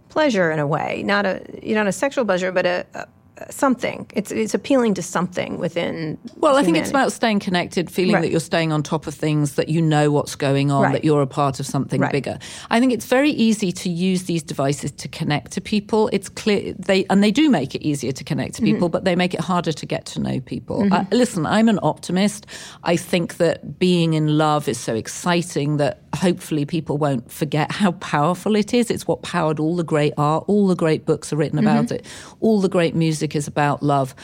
pleasure 0.08 0.50
in 0.50 0.60
a 0.60 0.66
way, 0.66 1.04
not 1.04 1.26
a 1.26 1.44
you 1.62 1.76
know, 1.76 1.82
not 1.82 1.88
a 1.88 1.92
sexual 1.92 2.24
pleasure, 2.24 2.54
but 2.54 2.66
a, 2.66 2.86
a 2.94 3.08
something. 3.50 4.06
It's 4.14 4.32
it's 4.32 4.54
appealing 4.54 4.94
to 4.96 5.02
something 5.02 5.58
within. 5.58 6.18
Well, 6.38 6.54
humanity. 6.54 6.60
I 6.60 6.64
think 6.64 6.78
it's 6.78 6.90
about 6.90 7.12
staying 7.12 7.40
connected, 7.40 7.90
feeling 7.90 8.16
right. 8.16 8.22
that 8.22 8.32
you're 8.32 8.40
staying 8.40 8.72
on 8.72 8.84
top 8.84 9.08
of 9.08 9.16
things, 9.16 9.56
that 9.56 9.70
you 9.70 9.82
know 9.82 10.12
what's 10.12 10.36
going 10.36 10.72
on, 10.72 10.84
right. 10.84 10.94
that 10.94 11.04
you're 11.04 11.22
a 11.22 11.28
part 11.28 11.60
of 11.60 11.66
something 11.66 12.02
right. 12.02 12.12
bigger. 12.12 12.40
I 12.70 12.80
think 12.80 12.94
it's 12.94 13.06
very 13.06 13.32
easy 13.32 13.72
to 13.72 13.90
use 13.90 14.24
these 14.24 14.44
devices 14.44 14.92
to 14.92 15.08
connect 15.08 15.52
to 15.54 15.62
people. 15.62 16.10
It's 16.12 16.30
clear 16.30 16.74
they 16.74 17.06
and 17.10 17.24
they 17.24 17.32
do 17.32 17.50
make 17.50 17.76
it 17.76 17.82
easier 17.82 18.12
to 18.12 18.24
connect 18.24 18.56
to 18.56 18.62
people, 18.62 18.88
mm-hmm. 18.88 18.94
but 18.94 19.06
they 19.06 19.16
make 19.16 19.34
it 19.34 19.42
harder 19.42 19.72
to 19.72 19.86
get 19.86 20.06
to 20.08 20.20
know 20.20 20.40
people. 20.40 20.82
Mm-hmm. 20.82 20.94
Uh, 20.94 21.06
listen, 21.12 21.46
I'm 21.46 21.70
an 21.70 21.80
optimist. 21.82 22.46
I 22.84 22.96
think 22.96 23.38
that 23.38 23.80
being 23.80 24.14
in 24.14 24.38
love 24.38 24.68
is 24.68 24.80
so 24.80 24.96
exciting 24.96 25.78
that 25.78 26.02
hopefully 26.16 26.66
people 26.66 26.98
won't 26.98 27.32
forget 27.32 27.72
how 27.72 27.92
powerful 27.94 28.56
it 28.56 28.74
is. 28.74 28.90
It's 28.90 29.08
what 29.08 29.22
powered 29.22 29.60
all 29.60 29.76
the 29.76 29.84
great 29.84 30.14
art, 30.18 30.46
all 30.48 30.68
the 30.68 30.76
great 30.76 31.06
books 31.06 31.32
are 31.32 31.38
written 31.38 31.60
about 31.60 31.86
mm-hmm. 31.86 31.96
it, 31.96 32.06
all 32.40 32.62
the 32.62 32.70
great 32.70 32.96
music 32.96 33.29
is 33.36 33.48
about 33.48 33.84
love. 33.84 34.16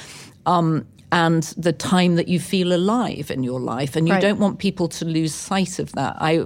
Um, 0.45 0.85
and 1.11 1.43
the 1.55 1.71
time 1.71 2.15
that 2.15 2.27
you 2.27 2.39
feel 2.39 2.73
alive 2.73 3.31
in 3.31 3.41
your 3.43 3.59
life. 3.59 3.95
And 3.95 4.05
you 4.05 4.13
right. 4.13 4.21
don't 4.21 4.39
want 4.39 4.59
people 4.59 4.89
to 4.89 5.05
lose 5.05 5.33
sight 5.33 5.79
of 5.79 5.91
that. 5.93 6.17
I 6.19 6.43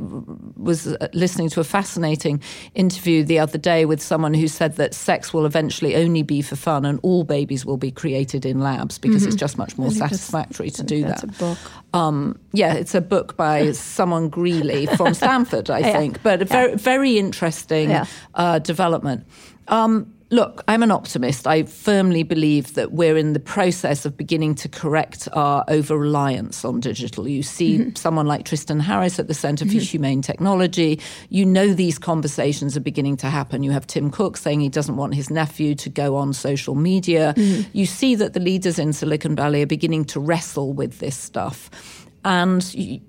was 0.58 0.88
uh, 0.88 1.08
listening 1.14 1.50
to 1.50 1.60
a 1.60 1.64
fascinating 1.64 2.42
interview 2.76 3.24
the 3.24 3.40
other 3.40 3.58
day 3.58 3.86
with 3.86 4.02
someone 4.02 4.34
who 4.34 4.48
said 4.48 4.76
that 4.76 4.94
sex 4.94 5.34
will 5.34 5.48
eventually 5.48 5.96
only 5.96 6.22
be 6.22 6.44
for 6.44 6.56
fun 6.56 6.86
and 6.86 7.00
all 7.02 7.24
babies 7.24 7.66
will 7.66 7.78
be 7.78 7.90
created 7.90 8.46
in 8.46 8.60
labs 8.60 9.00
because 9.00 9.24
mm-hmm. 9.24 9.30
it's 9.30 9.38
just 9.38 9.58
much 9.58 9.78
more 9.78 9.92
satisfactory 9.92 10.70
to 10.70 10.84
do 10.84 11.04
that. 11.04 11.58
Um, 11.94 12.38
yeah, 12.52 12.74
it's 12.74 12.94
a 12.94 13.02
book 13.02 13.38
by 13.38 13.72
someone 13.72 14.30
Greely 14.30 14.86
from 14.86 15.16
Stanford, 15.16 15.72
I 15.72 15.82
think, 15.94 16.18
yeah. 16.18 16.22
but 16.22 16.42
a 16.44 16.46
very, 16.46 16.76
very 16.76 17.18
interesting 17.18 17.90
yeah. 17.90 18.06
uh, 18.36 18.60
development. 18.60 19.26
Um, 19.68 20.14
Look, 20.32 20.64
I'm 20.68 20.84
an 20.84 20.92
optimist. 20.92 21.48
I 21.48 21.64
firmly 21.64 22.22
believe 22.22 22.76
that 22.76 22.92
we're 22.92 23.18
in 23.18 23.34
the 23.34 23.40
process 23.40 24.06
of 24.06 24.16
beginning 24.16 24.54
to 24.56 24.70
correct 24.70 25.28
our 25.34 25.66
over 25.68 25.98
reliance 25.98 26.64
on 26.64 26.82
digital. 26.82 27.28
You 27.28 27.42
see 27.42 27.80
mm-hmm. 27.80 27.96
someone 27.96 28.28
like 28.28 28.46
Tristan 28.46 28.80
Harris 28.80 29.18
at 29.18 29.28
the 29.28 29.34
Center 29.34 29.66
for 29.66 29.72
mm-hmm. 29.72 29.80
Humane 29.80 30.22
Technology. 30.22 31.00
You 31.30 31.46
know 31.46 31.74
these 31.74 31.98
conversations 31.98 32.78
are 32.78 32.82
beginning 32.82 33.18
to 33.18 33.28
happen. 33.28 33.64
You 33.64 33.72
have 33.72 33.88
Tim 33.88 34.12
Cook 34.12 34.38
saying 34.38 34.60
he 34.60 34.70
doesn't 34.70 34.98
want 34.98 35.16
his 35.16 35.32
nephew 35.32 35.74
to 35.74 35.90
go 35.90 36.16
on 36.16 36.34
social 36.34 36.76
media. 36.76 37.34
Mm-hmm. 37.36 37.70
You 37.74 37.88
see 37.88 38.14
that 38.14 38.34
the 38.34 38.40
leaders 38.40 38.78
in 38.78 38.94
Silicon 38.94 39.36
Valley 39.36 39.64
are 39.64 39.68
beginning 39.68 40.06
to 40.06 40.20
wrestle 40.20 40.74
with 40.74 41.00
this 41.00 41.18
stuff. 41.18 41.99
And 42.26 42.74
you, 42.74 43.00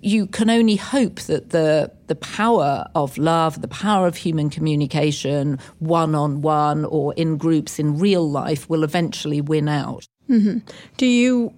you 0.00 0.26
can 0.26 0.50
only 0.50 0.76
hope 0.76 1.20
that 1.22 1.50
the 1.50 1.90
the 2.06 2.14
power 2.14 2.86
of 2.94 3.18
love, 3.18 3.60
the 3.60 3.68
power 3.68 4.06
of 4.06 4.16
human 4.16 4.50
communication, 4.50 5.58
one 5.78 6.14
on 6.14 6.42
one 6.42 6.84
or 6.84 7.14
in 7.14 7.36
groups 7.36 7.78
in 7.78 7.98
real 7.98 8.28
life, 8.28 8.68
will 8.68 8.84
eventually 8.84 9.40
win 9.40 9.68
out. 9.68 10.06
Mm-hmm. 10.28 10.58
Do 10.96 11.06
you? 11.06 11.52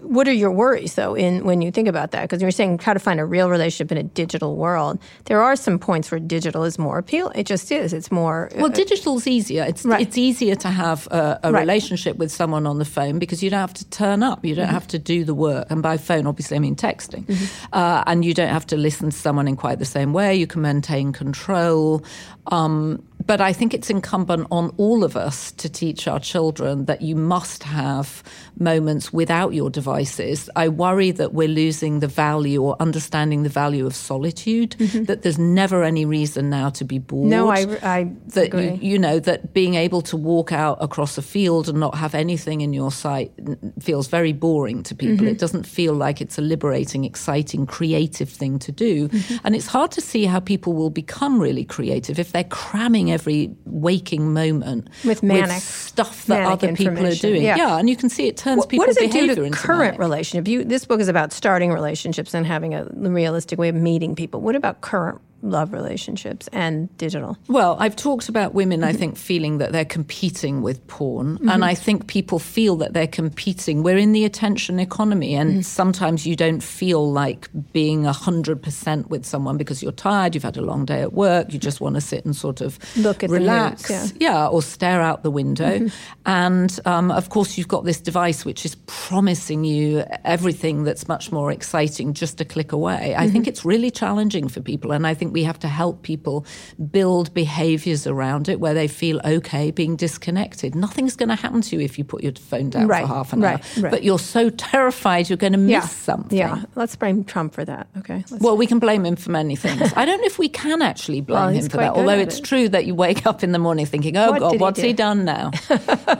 What 0.00 0.26
are 0.26 0.32
your 0.32 0.50
worries 0.50 0.94
though? 0.94 1.14
In 1.14 1.44
when 1.44 1.60
you 1.60 1.70
think 1.70 1.88
about 1.88 2.12
that, 2.12 2.22
because 2.22 2.40
you're 2.40 2.50
saying 2.50 2.78
how 2.78 2.94
to 2.94 2.98
find 2.98 3.20
a 3.20 3.24
real 3.24 3.50
relationship 3.50 3.92
in 3.92 3.98
a 3.98 4.02
digital 4.02 4.56
world. 4.56 4.98
There 5.26 5.42
are 5.42 5.54
some 5.56 5.78
points 5.78 6.10
where 6.10 6.18
digital 6.18 6.64
is 6.64 6.78
more 6.78 6.98
appeal. 6.98 7.30
It 7.34 7.46
just 7.46 7.70
is. 7.70 7.92
It's 7.92 8.10
more. 8.10 8.48
Uh, 8.54 8.62
well, 8.62 8.68
digital 8.70 9.18
is 9.18 9.26
easier. 9.26 9.64
It's 9.64 9.84
right. 9.84 10.00
it's 10.00 10.16
easier 10.16 10.54
to 10.56 10.68
have 10.68 11.06
a, 11.08 11.40
a 11.42 11.52
right. 11.52 11.60
relationship 11.60 12.16
with 12.16 12.32
someone 12.32 12.66
on 12.66 12.78
the 12.78 12.84
phone 12.84 13.18
because 13.18 13.42
you 13.42 13.50
don't 13.50 13.60
have 13.60 13.74
to 13.74 13.84
turn 13.90 14.22
up. 14.22 14.44
You 14.44 14.54
don't 14.54 14.66
mm-hmm. 14.66 14.74
have 14.74 14.88
to 14.88 14.98
do 14.98 15.24
the 15.24 15.34
work. 15.34 15.66
And 15.70 15.82
by 15.82 15.98
phone, 15.98 16.26
obviously, 16.26 16.56
I 16.56 16.60
mean 16.60 16.76
texting. 16.76 17.26
Mm-hmm. 17.26 17.74
Uh, 17.74 18.02
and 18.06 18.24
you 18.24 18.32
don't 18.32 18.48
have 18.48 18.66
to 18.68 18.76
listen 18.76 19.10
to 19.10 19.16
someone 19.16 19.46
in 19.46 19.56
quite 19.56 19.78
the 19.78 19.84
same 19.84 20.12
way. 20.12 20.34
You 20.36 20.46
can 20.46 20.62
maintain 20.62 21.12
control. 21.12 22.02
Um, 22.46 23.02
but 23.26 23.40
I 23.40 23.52
think 23.52 23.74
it's 23.74 23.90
incumbent 23.90 24.46
on 24.50 24.72
all 24.76 25.04
of 25.04 25.16
us 25.16 25.52
to 25.52 25.68
teach 25.68 26.06
our 26.06 26.20
children 26.20 26.84
that 26.84 27.02
you 27.02 27.16
must 27.16 27.64
have 27.64 28.22
moments 28.58 29.12
without 29.12 29.52
your 29.52 29.70
devices. 29.70 30.48
I 30.56 30.68
worry 30.68 31.10
that 31.12 31.34
we're 31.34 31.48
losing 31.48 32.00
the 32.00 32.06
value 32.06 32.62
or 32.62 32.76
understanding 32.80 33.42
the 33.42 33.48
value 33.48 33.86
of 33.86 33.94
solitude, 33.94 34.76
mm-hmm. 34.78 35.04
that 35.04 35.22
there's 35.22 35.38
never 35.38 35.82
any 35.82 36.04
reason 36.04 36.50
now 36.50 36.70
to 36.70 36.84
be 36.84 36.98
bored. 36.98 37.28
No, 37.28 37.48
I, 37.48 37.66
I 37.82 38.12
that 38.28 38.46
agree. 38.46 38.70
You, 38.70 38.92
you 38.92 38.98
know, 38.98 39.18
that 39.20 39.52
being 39.52 39.74
able 39.74 40.02
to 40.02 40.16
walk 40.16 40.52
out 40.52 40.78
across 40.80 41.18
a 41.18 41.22
field 41.22 41.68
and 41.68 41.78
not 41.80 41.96
have 41.96 42.14
anything 42.14 42.60
in 42.60 42.72
your 42.72 42.92
sight 42.92 43.32
feels 43.80 44.08
very 44.08 44.32
boring 44.32 44.82
to 44.84 44.94
people. 44.94 45.26
Mm-hmm. 45.26 45.34
It 45.34 45.38
doesn't 45.38 45.66
feel 45.66 45.94
like 45.94 46.20
it's 46.20 46.38
a 46.38 46.42
liberating, 46.42 47.04
exciting, 47.04 47.66
creative 47.66 48.28
thing 48.28 48.58
to 48.60 48.72
do. 48.72 49.08
Mm-hmm. 49.08 49.36
And 49.44 49.56
it's 49.56 49.66
hard 49.66 49.90
to 49.92 50.00
see 50.00 50.24
how 50.24 50.40
people 50.40 50.72
will 50.74 50.90
become 50.90 51.40
really 51.40 51.64
creative 51.64 52.18
if 52.18 52.32
they're 52.32 52.44
cramming 52.44 53.10
every 53.16 53.50
waking 53.64 54.32
moment 54.32 54.88
with 55.04 55.22
manic 55.22 55.48
with 55.48 55.62
stuff 55.62 56.26
that 56.26 56.46
other 56.46 56.74
people 56.74 57.06
are 57.06 57.14
doing. 57.14 57.42
Yeah. 57.42 57.56
yeah. 57.56 57.78
and 57.78 57.88
you 57.88 57.96
can 57.96 58.08
see 58.08 58.28
it 58.28 58.36
turns 58.36 58.58
what, 58.58 58.68
people's 58.68 58.88
what 58.88 58.94
does 58.94 59.04
it 59.04 59.10
do 59.10 59.34
to 59.34 59.42
into 59.42 59.58
current 59.58 59.94
manic. 59.94 60.00
relationship? 60.00 60.46
You, 60.46 60.64
this 60.64 60.84
book 60.84 61.00
is 61.00 61.08
about 61.08 61.32
starting 61.32 61.72
relationships 61.72 62.34
and 62.34 62.46
having 62.46 62.74
a 62.74 62.84
realistic 62.92 63.58
way 63.58 63.68
of 63.68 63.74
meeting 63.74 64.14
people. 64.14 64.40
What 64.40 64.54
about 64.54 64.82
current 64.82 65.20
love 65.42 65.72
relationships 65.72 66.48
and 66.52 66.94
digital? 66.98 67.36
Well, 67.48 67.76
I've 67.78 67.96
talked 67.96 68.28
about 68.28 68.54
women, 68.54 68.84
I 68.84 68.92
think, 68.92 69.16
feeling 69.16 69.58
that 69.58 69.72
they're 69.72 69.84
competing 69.84 70.62
with 70.62 70.86
porn. 70.86 71.34
Mm-hmm. 71.34 71.48
And 71.48 71.64
I 71.64 71.74
think 71.74 72.06
people 72.06 72.38
feel 72.38 72.76
that 72.76 72.92
they're 72.92 73.06
competing. 73.06 73.82
We're 73.82 73.98
in 73.98 74.12
the 74.12 74.24
attention 74.24 74.80
economy, 74.80 75.34
and 75.34 75.50
mm-hmm. 75.50 75.60
sometimes 75.60 76.26
you 76.26 76.36
don't 76.36 76.62
feel 76.62 77.10
like 77.10 77.48
being 77.72 78.04
100% 78.04 79.08
with 79.08 79.24
someone 79.24 79.56
because 79.56 79.82
you're 79.82 79.92
tired, 79.92 80.34
you've 80.34 80.44
had 80.44 80.56
a 80.56 80.62
long 80.62 80.84
day 80.84 81.02
at 81.02 81.12
work, 81.12 81.52
you 81.52 81.58
just 81.58 81.80
want 81.80 81.94
to 81.94 82.00
sit 82.00 82.24
and 82.24 82.34
sort 82.34 82.60
of 82.60 82.78
look 82.96 83.22
at 83.22 83.30
relax. 83.30 83.88
the 83.88 83.94
news, 83.94 84.12
yeah. 84.18 84.30
yeah. 84.30 84.46
or 84.48 84.62
stare 84.62 85.00
out 85.00 85.22
the 85.22 85.30
window. 85.30 85.78
Mm-hmm. 85.78 86.20
And 86.26 86.80
um, 86.84 87.10
of 87.10 87.28
course, 87.28 87.56
you've 87.56 87.68
got 87.68 87.84
this 87.84 88.00
device 88.00 88.44
which 88.44 88.64
is 88.64 88.76
promising 88.86 89.64
you 89.64 90.04
everything 90.24 90.84
that's 90.84 91.08
much 91.08 91.30
more 91.32 91.52
exciting 91.52 92.14
just 92.14 92.40
a 92.40 92.44
click 92.44 92.72
away. 92.72 93.14
I 93.16 93.28
think 93.28 93.44
mm-hmm. 93.44 93.50
it's 93.50 93.64
really 93.64 93.90
challenging 93.90 94.48
for 94.48 94.60
people. 94.60 94.92
And 94.92 95.06
I 95.06 95.14
think 95.14 95.25
we 95.32 95.44
have 95.44 95.58
to 95.60 95.68
help 95.68 96.02
people 96.02 96.46
build 96.90 97.32
behaviors 97.34 98.06
around 98.06 98.48
it 98.48 98.60
where 98.60 98.74
they 98.74 98.88
feel 98.88 99.20
okay 99.24 99.70
being 99.70 99.96
disconnected. 99.96 100.74
Nothing's 100.74 101.16
going 101.16 101.28
to 101.28 101.34
happen 101.34 101.60
to 101.62 101.76
you 101.76 101.82
if 101.82 101.98
you 101.98 102.04
put 102.04 102.22
your 102.22 102.32
phone 102.32 102.70
down 102.70 102.88
right, 102.88 103.02
for 103.02 103.08
half 103.08 103.32
an 103.32 103.40
right, 103.40 103.54
hour. 103.54 103.82
Right. 103.84 103.90
But 103.90 104.04
you're 104.04 104.18
so 104.18 104.50
terrified 104.50 105.28
you're 105.28 105.36
going 105.36 105.52
to 105.52 105.58
miss 105.58 105.70
yeah, 105.70 105.80
something. 105.80 106.38
Yeah, 106.38 106.62
let's 106.74 106.96
blame 106.96 107.24
Trump 107.24 107.54
for 107.54 107.64
that. 107.64 107.88
Okay. 107.98 108.24
Let's 108.30 108.42
well, 108.42 108.56
we 108.56 108.66
can 108.66 108.78
blame 108.78 109.04
him 109.04 109.16
for 109.16 109.30
many 109.30 109.56
things. 109.56 109.92
I 109.96 110.04
don't 110.04 110.20
know 110.20 110.26
if 110.26 110.38
we 110.38 110.48
can 110.48 110.82
actually 110.82 111.20
blame 111.20 111.40
well, 111.40 111.48
him 111.48 111.68
for 111.68 111.76
that. 111.78 111.92
Although 111.92 112.18
it's 112.18 112.38
it. 112.38 112.44
true 112.44 112.68
that 112.68 112.86
you 112.86 112.94
wake 112.94 113.26
up 113.26 113.42
in 113.42 113.52
the 113.52 113.58
morning 113.58 113.86
thinking, 113.86 114.16
"Oh 114.16 114.30
what 114.30 114.40
God, 114.40 114.60
what's 114.60 114.80
he, 114.80 114.88
he, 114.88 114.92
done 114.92 115.24
now?" 115.24 115.50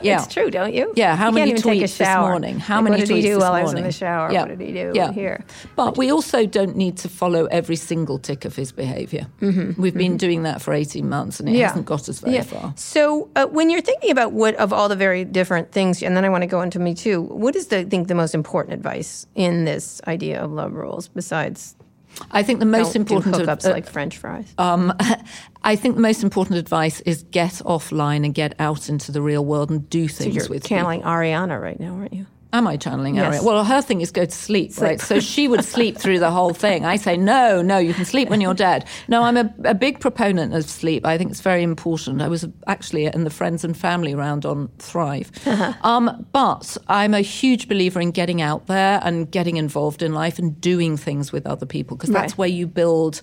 yeah, 0.01 0.23
it's 0.23 0.33
true, 0.33 0.49
don't 0.49 0.73
you? 0.73 0.93
Yeah. 0.95 1.15
How 1.15 1.29
you 1.29 1.35
many 1.35 1.53
tweets 1.53 1.97
this 1.97 2.15
morning? 2.17 2.59
How 2.59 2.75
like, 2.75 2.91
many 2.91 2.97
did 2.97 3.09
tweets 3.09 3.15
he 3.15 3.21
do 3.21 3.33
this 3.35 3.41
while 3.41 3.51
morning? 3.51 3.61
I 3.61 3.63
was 3.63 3.73
in 3.73 3.83
the 3.83 3.91
shower? 3.91 4.31
Yeah. 4.31 4.41
What 4.41 4.49
did 4.49 4.61
he 4.61 4.73
do 4.73 4.91
yeah. 4.93 5.11
here? 5.11 5.45
But 5.75 5.97
we 5.97 6.11
also 6.11 6.45
don't 6.45 6.75
need 6.75 6.97
to 6.97 7.09
follow 7.09 7.45
every 7.45 7.75
single 7.75 8.19
tick 8.19 8.45
of 8.45 8.55
his 8.55 8.71
behavior. 8.71 8.96
Mm-hmm. 9.05 9.81
We've 9.81 9.93
been 9.93 10.17
doing 10.17 10.43
that 10.43 10.61
for 10.61 10.73
18 10.73 11.07
months 11.07 11.39
and 11.39 11.47
it 11.49 11.53
yeah. 11.53 11.67
hasn't 11.67 11.85
got 11.85 12.07
us 12.09 12.19
very 12.19 12.35
yeah. 12.35 12.43
far. 12.43 12.73
So, 12.75 13.29
uh, 13.35 13.45
when 13.47 13.69
you're 13.69 13.81
thinking 13.81 14.11
about 14.11 14.31
what 14.31 14.55
of 14.55 14.73
all 14.73 14.89
the 14.89 14.95
very 14.95 15.25
different 15.25 15.71
things, 15.71 16.01
and 16.01 16.15
then 16.15 16.25
I 16.25 16.29
want 16.29 16.41
to 16.41 16.47
go 16.47 16.61
into 16.61 16.79
me 16.79 16.93
too, 16.93 17.21
what 17.21 17.55
is 17.55 17.67
the 17.67 17.85
think 17.85 18.07
the 18.07 18.15
most 18.15 18.33
important 18.33 18.73
advice 18.73 19.25
in 19.35 19.65
this 19.65 20.01
idea 20.07 20.43
of 20.43 20.51
love 20.51 20.73
rules 20.73 21.07
besides? 21.07 21.75
I 22.31 22.43
think 22.43 22.59
the 22.59 22.65
most 22.65 22.95
important 22.95 23.35
do 23.35 23.41
hookups 23.41 23.65
uh, 23.65 23.71
like 23.71 23.87
French 23.87 24.17
fries. 24.17 24.53
Um, 24.57 24.93
I 25.63 25.75
think 25.75 25.95
the 25.95 26.01
most 26.01 26.23
important 26.23 26.57
advice 26.57 27.01
is 27.01 27.23
get 27.23 27.53
offline 27.65 28.25
and 28.25 28.33
get 28.33 28.55
out 28.59 28.89
into 28.89 29.11
the 29.11 29.21
real 29.21 29.45
world 29.45 29.69
and 29.69 29.87
do 29.89 30.07
things 30.07 30.33
so 30.33 30.39
you're 30.39 30.49
with 30.49 30.65
channeling 30.65 31.01
people. 31.01 31.11
Arianna 31.11 31.61
right 31.61 31.79
now, 31.79 31.93
aren't 31.95 32.13
you? 32.13 32.25
Am 32.57 32.65
I 32.67 32.75
channeling 32.75 33.15
Yes. 33.15 33.25
Ariel? 33.35 33.45
Well, 33.45 33.63
her 33.63 33.81
thing 33.83 34.01
is 34.01 34.09
go 34.09 34.25
to 34.25 34.31
sleep, 34.31 34.71
right? 34.79 34.99
So 34.99 35.19
she 35.19 35.47
would 35.47 35.63
sleep 35.63 35.97
through 36.01 36.17
the 36.19 36.31
whole 36.31 36.53
thing. 36.53 36.85
I 36.85 36.95
say, 36.97 37.15
no, 37.17 37.61
no, 37.61 37.77
you 37.77 37.93
can 37.93 38.03
sleep 38.05 38.29
when 38.29 38.41
you're 38.41 38.55
dead. 38.55 38.85
No, 39.07 39.21
I'm 39.23 39.37
a, 39.37 39.53
a 39.63 39.75
big 39.75 39.99
proponent 39.99 40.55
of 40.55 40.65
sleep. 40.67 41.05
I 41.05 41.17
think 41.19 41.29
it's 41.29 41.41
very 41.41 41.61
important. 41.61 42.21
I 42.21 42.27
was 42.27 42.47
actually 42.65 43.05
in 43.05 43.23
the 43.25 43.29
friends 43.29 43.63
and 43.63 43.77
family 43.77 44.15
round 44.15 44.43
on 44.45 44.69
Thrive. 44.79 45.29
Um, 45.83 46.25
but 46.31 46.77
I'm 46.87 47.13
a 47.13 47.21
huge 47.21 47.67
believer 47.67 48.01
in 48.01 48.11
getting 48.11 48.41
out 48.41 48.65
there 48.67 48.99
and 49.03 49.29
getting 49.29 49.57
involved 49.57 50.01
in 50.01 50.13
life 50.13 50.39
and 50.39 50.59
doing 50.59 50.97
things 50.97 51.31
with 51.31 51.45
other 51.45 51.65
people 51.67 51.95
because 51.95 52.09
that's 52.09 52.33
Right. 52.33 52.37
where 52.39 52.49
you 52.49 52.65
build 52.65 53.21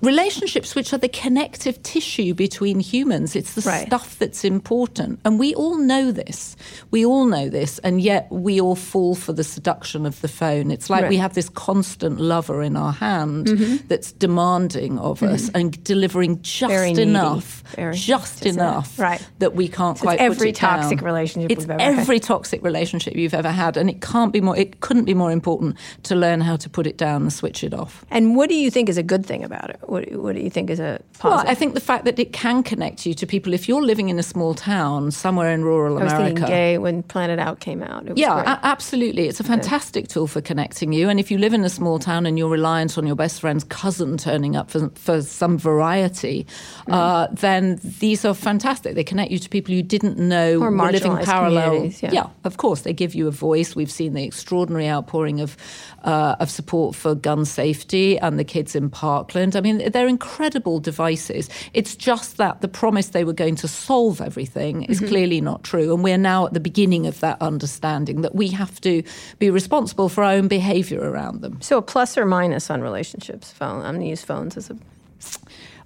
relationships 0.00 0.74
which 0.74 0.92
are 0.92 0.98
the 0.98 1.08
connective 1.08 1.82
tissue 1.82 2.32
between 2.34 2.78
humans 2.80 3.34
it's 3.34 3.54
the 3.54 3.60
Right. 3.62 3.86
stuff 3.86 4.18
that's 4.18 4.44
important 4.44 5.18
and 5.24 5.38
we 5.38 5.54
all 5.54 5.76
know 5.76 6.12
this 6.12 6.54
we 6.90 7.04
all 7.04 7.26
know 7.26 7.48
this 7.48 7.78
and 7.80 8.00
yet 8.00 8.26
we 8.30 8.60
all 8.60 8.76
fall 8.76 9.14
for 9.16 9.32
the 9.32 9.42
seduction 9.42 10.06
of 10.06 10.20
the 10.20 10.28
phone 10.28 10.70
it's 10.70 10.88
like 10.88 11.00
we 11.02 11.04
Right. 11.08 11.12
Mm-hmm. 11.14 11.22
have 11.22 11.34
this 11.34 11.48
constant 11.48 12.20
lover 12.20 12.62
in 12.62 12.76
our 12.76 12.92
hand 12.92 13.48
that's 13.88 14.12
demanding 14.12 14.98
of 15.00 15.22
us 15.22 15.50
and 15.54 15.82
delivering 15.82 16.40
just 16.42 16.70
Very 16.70 16.92
enough 16.92 17.62
Very- 17.74 17.96
just 17.96 18.46
enough 18.46 18.98
right. 18.98 19.20
that 19.40 19.54
we 19.56 19.66
can't 19.68 19.96
it's 19.96 20.02
quite 20.02 20.18
put 20.18 20.24
every 20.24 20.50
it 20.50 20.56
down. 20.60 20.78
toxic 20.80 21.02
relationship 21.02 21.50
it's 21.50 21.60
we've 21.64 21.70
ever 21.70 21.82
had. 21.82 21.98
every 21.98 22.20
toxic 22.20 22.62
relationship 22.62 23.16
you've 23.16 23.34
ever 23.34 23.50
had 23.50 23.76
and 23.76 23.90
it 23.90 24.00
can't 24.00 24.32
be 24.32 24.40
more 24.40 24.56
it 24.56 24.80
couldn't 24.80 25.04
be 25.04 25.14
more 25.14 25.32
important 25.32 25.76
to 26.04 26.14
learn 26.14 26.40
how 26.40 26.54
to 26.56 26.70
put 26.70 26.86
it 26.86 26.96
down 26.96 27.22
and 27.22 27.32
switch 27.32 27.64
it 27.64 27.74
off 27.74 28.04
And 28.10 28.36
what 28.36 28.48
do 28.48 28.54
you 28.54 28.70
think 28.70 28.88
is 28.88 28.96
a 28.98 29.02
good 29.02 29.26
thing 29.26 29.42
about 29.44 29.70
it? 29.70 29.80
What, 29.88 30.10
what 30.12 30.34
do 30.36 30.40
you 30.42 30.50
think 30.50 30.70
is 30.70 30.78
a 30.80 31.00
Well, 31.22 31.32
positive? 31.32 31.50
I 31.50 31.54
think 31.54 31.74
the 31.74 31.80
fact 31.80 32.04
that 32.04 32.18
it 32.18 32.32
can 32.32 32.62
connect 32.62 33.06
you 33.06 33.14
to 33.14 33.26
people. 33.26 33.54
If 33.54 33.68
you're 33.68 33.82
living 33.82 34.08
in 34.08 34.18
a 34.18 34.22
small 34.22 34.54
town 34.54 35.10
somewhere 35.10 35.50
in 35.52 35.64
rural 35.64 35.98
I 35.98 36.04
was 36.04 36.12
America, 36.12 36.34
thinking 36.34 36.46
gay 36.46 36.78
when 36.78 37.02
Planet 37.02 37.38
Out 37.38 37.60
came 37.60 37.82
out. 37.82 38.06
It 38.06 38.10
was 38.10 38.18
yeah, 38.20 38.42
a- 38.42 38.66
absolutely. 38.66 39.28
It's 39.28 39.40
a 39.40 39.44
fantastic 39.44 40.08
tool 40.08 40.26
for 40.26 40.40
connecting 40.40 40.92
you. 40.92 41.08
And 41.08 41.18
if 41.18 41.30
you 41.30 41.38
live 41.38 41.54
in 41.54 41.64
a 41.64 41.68
small 41.70 41.98
town 41.98 42.26
and 42.26 42.38
you're 42.38 42.50
reliant 42.50 42.98
on 42.98 43.06
your 43.06 43.16
best 43.16 43.40
friend's 43.40 43.64
cousin 43.64 44.16
turning 44.18 44.56
up 44.56 44.70
for, 44.70 44.90
for 44.90 45.22
some 45.22 45.58
variety, 45.58 46.46
Mm. 46.88 46.92
uh, 46.94 47.26
then 47.32 47.78
these 48.00 48.24
are 48.24 48.34
fantastic. 48.34 48.94
They 48.94 49.04
connect 49.04 49.30
you 49.30 49.38
to 49.38 49.48
people 49.48 49.74
you 49.74 49.82
didn't 49.82 50.18
know 50.18 50.60
Or 50.60 50.70
were 50.70 50.90
living 50.92 51.16
parallel. 51.18 51.70
communities, 51.70 52.02
yeah. 52.02 52.26
of 52.44 52.56
course, 52.56 52.82
they 52.82 52.92
give 52.92 53.14
you 53.14 53.28
a 53.28 53.30
voice. 53.30 53.74
We've 53.76 53.90
seen 53.90 54.12
the 54.14 54.24
extraordinary 54.24 54.88
outpouring 54.88 55.40
of 55.40 55.56
uh, 56.04 56.36
of 56.40 56.50
support 56.50 56.94
for 56.94 57.14
gun 57.14 57.44
safety 57.44 58.18
and 58.18 58.38
the 58.38 58.44
kids 58.44 58.74
in 58.76 58.88
Parkland. 58.90 59.56
I 59.56 59.60
mean, 59.60 59.77
they're 59.78 60.08
incredible 60.08 60.80
devices. 60.80 61.48
It's 61.74 61.94
just 61.96 62.36
that 62.36 62.60
the 62.60 62.68
promise 62.68 63.08
they 63.08 63.24
were 63.24 63.32
going 63.32 63.56
to 63.56 63.68
solve 63.68 64.20
everything 64.20 64.82
is 64.84 64.98
Mm-hmm. 64.98 65.08
clearly 65.08 65.40
not 65.40 65.62
true, 65.64 65.94
and 65.94 66.02
we're 66.04 66.18
now 66.18 66.46
at 66.46 66.54
the 66.54 66.60
beginning 66.60 67.06
of 67.06 67.20
that 67.20 67.40
understanding 67.40 68.22
that 68.22 68.34
we 68.34 68.48
have 68.48 68.80
to 68.82 69.02
be 69.38 69.50
responsible 69.50 70.08
for 70.08 70.24
our 70.24 70.32
own 70.32 70.48
behaviour 70.48 71.00
around 71.00 71.40
them. 71.40 71.60
so 71.60 71.78
a 71.78 71.82
plus 71.82 72.16
or 72.18 72.24
minus 72.26 72.70
on 72.70 72.80
relationships. 72.82 73.52
Phone. 73.52 73.82
I'm 73.84 73.94
going 73.94 74.00
to 74.02 74.06
use 74.08 74.22
phones 74.24 74.56
as 74.56 74.70
a. 74.70 74.76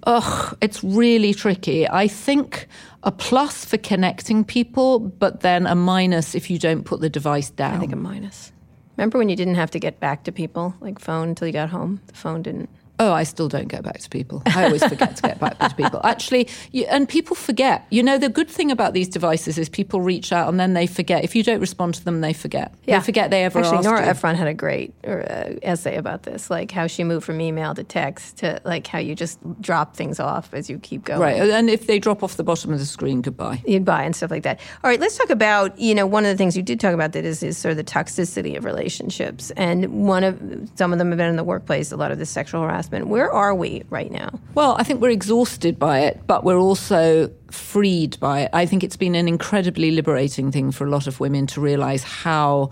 Ugh, 0.05 0.57
it's 0.61 0.83
really 0.83 1.33
tricky. 1.33 1.87
I 1.87 2.07
think 2.09 2.67
a 3.03 3.11
plus 3.11 3.63
for 3.63 3.77
connecting 3.77 4.43
people, 4.43 4.99
but 4.99 5.39
then 5.41 5.65
a 5.65 5.75
minus 5.75 6.35
if 6.35 6.49
you 6.49 6.59
don't 6.59 6.83
put 6.83 6.99
the 6.99 7.09
device 7.09 7.49
down. 7.49 7.75
I 7.75 7.79
think 7.79 7.93
a 7.93 7.95
minus. 7.95 8.51
Remember 8.97 9.17
when 9.17 9.29
you 9.29 9.35
didn't 9.35 9.55
have 9.55 9.71
to 9.71 9.79
get 9.79 9.99
back 9.99 10.23
to 10.25 10.31
people 10.31 10.75
like 10.81 10.99
phone 10.99 11.29
until 11.29 11.47
you 11.47 11.53
got 11.53 11.69
home? 11.69 12.01
The 12.07 12.13
phone 12.13 12.41
didn't. 12.43 12.69
Oh, 12.99 13.11
I 13.11 13.23
still 13.23 13.49
don't 13.49 13.67
get 13.67 13.83
back 13.83 13.97
to 13.99 14.09
people. 14.09 14.43
I 14.45 14.65
always 14.65 14.83
forget 14.83 15.15
to 15.15 15.21
get 15.23 15.39
back 15.39 15.57
to 15.57 15.73
people. 15.75 15.99
Actually, 16.03 16.47
you, 16.71 16.85
and 16.85 17.09
people 17.09 17.35
forget. 17.35 17.87
You 17.89 18.03
know, 18.03 18.19
the 18.19 18.29
good 18.29 18.47
thing 18.49 18.69
about 18.69 18.93
these 18.93 19.07
devices 19.07 19.57
is 19.57 19.67
people 19.67 20.01
reach 20.01 20.31
out 20.31 20.47
and 20.47 20.59
then 20.59 20.73
they 20.73 20.85
forget. 20.85 21.23
If 21.23 21.35
you 21.35 21.41
don't 21.41 21.59
respond 21.59 21.95
to 21.95 22.05
them, 22.05 22.21
they 22.21 22.33
forget. 22.33 22.73
They 22.85 22.99
forget 22.99 23.31
they 23.31 23.43
ever 23.45 23.59
Actually, 23.59 23.77
asked 23.77 23.85
Nora 23.85 24.03
you. 24.03 24.09
Ephron 24.09 24.35
had 24.35 24.47
a 24.47 24.53
great 24.53 24.93
uh, 25.05 25.55
essay 25.63 25.95
about 25.95 26.23
this, 26.23 26.51
like 26.51 26.69
how 26.71 26.85
she 26.85 27.03
moved 27.03 27.25
from 27.25 27.41
email 27.41 27.73
to 27.73 27.83
text 27.83 28.37
to 28.37 28.61
like 28.63 28.85
how 28.85 28.99
you 28.99 29.15
just 29.15 29.39
drop 29.59 29.95
things 29.95 30.19
off 30.19 30.53
as 30.53 30.69
you 30.69 30.77
keep 30.77 31.03
going. 31.03 31.19
Right, 31.19 31.49
and 31.49 31.71
if 31.71 31.87
they 31.87 31.97
drop 31.97 32.21
off 32.21 32.37
the 32.37 32.43
bottom 32.43 32.71
of 32.73 32.79
the 32.79 32.85
screen, 32.85 33.21
goodbye. 33.21 33.63
you'd 33.65 33.89
and 33.89 34.15
stuff 34.15 34.29
like 34.29 34.43
that. 34.43 34.59
All 34.83 34.89
right, 34.89 34.99
let's 34.99 35.17
talk 35.17 35.31
about 35.31 35.77
you 35.79 35.95
know 35.95 36.05
one 36.05 36.25
of 36.25 36.29
the 36.29 36.37
things 36.37 36.55
you 36.55 36.63
did 36.63 36.79
talk 36.79 36.93
about 36.93 37.13
that 37.13 37.25
is, 37.25 37.41
is 37.41 37.57
sort 37.57 37.71
of 37.71 37.77
the 37.77 37.83
toxicity 37.83 38.55
of 38.55 38.65
relationships, 38.65 39.51
and 39.57 40.05
one 40.05 40.23
of 40.23 40.39
some 40.75 40.93
of 40.93 40.99
them 40.99 41.09
have 41.09 41.17
been 41.17 41.29
in 41.29 41.37
the 41.37 41.43
workplace. 41.43 41.91
A 41.91 41.97
lot 41.97 42.11
of 42.11 42.19
the 42.19 42.25
sexual 42.25 42.61
harassment. 42.61 42.82
Where 42.91 43.31
are 43.31 43.55
we 43.55 43.83
right 43.89 44.11
now? 44.11 44.39
Well, 44.55 44.75
I 44.79 44.83
think 44.83 45.01
we're 45.01 45.09
exhausted 45.09 45.79
by 45.79 45.99
it, 45.99 46.21
but 46.27 46.43
we're 46.43 46.57
also 46.57 47.31
freed 47.51 48.19
by 48.19 48.41
it. 48.41 48.49
I 48.53 48.65
think 48.65 48.83
it's 48.83 48.97
been 48.97 49.15
an 49.15 49.27
incredibly 49.27 49.91
liberating 49.91 50.51
thing 50.51 50.71
for 50.71 50.85
a 50.85 50.89
lot 50.89 51.07
of 51.07 51.19
women 51.19 51.47
to 51.47 51.61
realize 51.61 52.03
how 52.03 52.69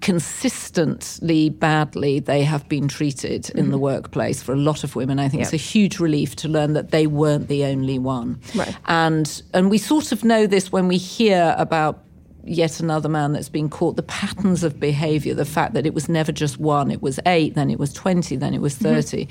consistently 0.00 1.50
badly 1.50 2.20
they 2.20 2.44
have 2.44 2.68
been 2.68 2.88
treated 2.88 3.50
in 3.50 3.70
the 3.70 3.76
mm-hmm. 3.76 3.82
workplace 3.82 4.42
for 4.42 4.52
a 4.52 4.56
lot 4.56 4.84
of 4.84 4.96
women. 4.96 5.18
I 5.18 5.28
think 5.28 5.42
it's 5.42 5.52
a 5.52 5.58
huge 5.58 5.98
relief 5.98 6.36
to 6.36 6.48
learn 6.48 6.72
that 6.74 6.90
they 6.90 7.06
weren't 7.06 7.48
the 7.48 7.64
only 7.64 7.98
one. 7.98 8.40
Right. 8.54 8.74
And 8.86 9.42
and 9.52 9.70
we 9.70 9.78
sort 9.78 10.12
of 10.12 10.24
know 10.24 10.46
this 10.46 10.72
when 10.72 10.88
we 10.88 10.96
hear 10.96 11.54
about 11.58 12.04
yet 12.44 12.80
another 12.80 13.08
man 13.08 13.32
that's 13.32 13.48
been 13.48 13.68
caught. 13.68 13.96
The 13.96 14.02
patterns 14.02 14.64
of 14.64 14.80
behavior 14.80 15.34
the 15.34 15.44
fact 15.44 15.74
that 15.74 15.86
it 15.86 15.94
was 15.94 16.08
never 16.08 16.32
just 16.32 16.58
one 16.58 16.90
it 16.90 17.02
was 17.02 17.18
eight 17.26 17.54
then 17.54 17.70
it 17.70 17.78
was 17.78 17.92
20 17.92 18.36
then 18.36 18.54
it 18.54 18.60
was 18.60 18.74
mm-hmm. 18.74 18.94
30 18.94 19.28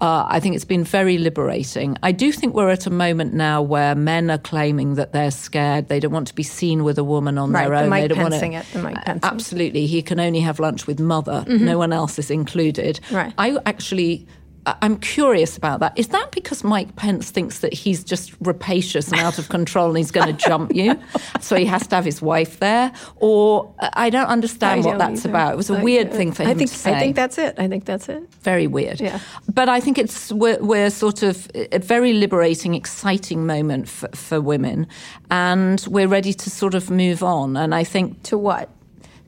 uh, 0.00 0.26
i 0.28 0.40
think 0.40 0.54
it's 0.54 0.64
been 0.64 0.84
very 0.84 1.18
liberating. 1.18 1.96
I 2.02 2.12
do 2.12 2.30
think 2.30 2.54
we're 2.54 2.70
at 2.70 2.86
a 2.86 2.90
moment 2.90 3.34
now 3.34 3.60
where 3.62 3.94
men 3.94 4.30
are 4.30 4.38
claiming 4.38 4.94
that 4.94 5.12
they're 5.12 5.30
scared. 5.30 5.88
They 5.88 5.98
don't 5.98 6.12
want 6.12 6.28
to 6.28 6.34
be 6.34 6.42
seen 6.42 6.84
with 6.84 6.98
a 6.98 7.04
woman 7.04 7.38
on 7.38 7.50
Right, 7.52 7.64
their 7.64 7.74
own. 7.74 7.88
Mike 7.88 8.02
they 8.02 8.08
don't 8.08 8.18
want 8.20 8.32
Pensing 8.32 8.52
it, 8.52 8.66
the 8.72 8.82
Mike 8.82 8.98
uh, 8.98 9.02
Pensing. 9.02 9.30
absolutely. 9.30 9.86
He 9.86 10.02
can 10.02 10.20
only 10.20 10.40
have 10.40 10.60
lunch 10.60 10.86
with 10.86 11.00
mother. 11.00 11.44
Mm-hmm. 11.46 11.64
No 11.64 11.78
one 11.78 11.92
else 11.92 12.18
is 12.18 12.30
included. 12.30 13.00
Right. 13.10 13.32
i 13.38 13.58
actually 13.66 14.26
I'm 14.66 14.96
curious 14.98 15.56
about 15.58 15.80
that. 15.80 15.92
Is 15.98 16.08
that 16.08 16.30
because 16.30 16.64
Mike 16.64 16.96
Pence 16.96 17.30
thinks 17.30 17.58
that 17.58 17.74
he's 17.74 18.02
just 18.02 18.32
rapacious 18.40 19.10
and 19.12 19.20
out 19.20 19.38
of 19.38 19.50
control 19.50 19.88
and 19.88 19.98
he's 19.98 20.10
going 20.10 20.26
to 20.34 20.44
jump 20.48 20.74
you? 20.74 20.98
So 21.40 21.54
he 21.56 21.66
has 21.66 21.86
to 21.88 21.96
have 21.96 22.04
his 22.06 22.22
wife 22.22 22.60
there? 22.60 22.90
Or 23.16 23.74
uh, 23.78 23.90
I 23.92 24.08
don't 24.08 24.26
understand 24.28 24.82
I 24.82 24.84
what 24.86 24.98
don't 24.98 24.98
that's 25.10 25.20
either. 25.26 25.28
about. 25.30 25.52
It 25.52 25.56
was 25.56 25.68
a 25.70 25.74
I- 25.78 25.82
weird 25.82 26.12
thing 26.12 26.32
for 26.32 26.44
him 26.44 26.50
I 26.50 26.54
think, 26.54 26.70
to 26.70 26.76
say. 26.76 26.94
I 26.94 26.98
think 26.98 27.14
that's 27.16 27.36
it. 27.36 27.54
I 27.58 27.68
think 27.68 27.84
that's 27.84 28.08
it. 28.08 28.22
very 28.42 28.66
weird. 28.66 29.00
Yeah. 29.00 29.20
But 29.52 29.68
I 29.68 29.80
think 29.80 29.98
it's 29.98 30.32
we're, 30.32 30.58
we're 30.60 30.90
sort 30.90 31.22
of 31.22 31.46
a 31.54 31.78
very 31.78 32.14
liberating, 32.14 32.74
exciting 32.74 33.46
moment 33.46 33.88
for, 33.88 34.08
for 34.14 34.40
women, 34.40 34.86
and 35.30 35.84
we're 35.90 36.08
ready 36.08 36.32
to 36.32 36.48
sort 36.50 36.74
of 36.74 36.90
move 36.90 37.22
on. 37.22 37.56
And 37.56 37.74
I 37.74 37.84
think 37.84 38.22
To 38.24 38.38
what? 38.38 38.70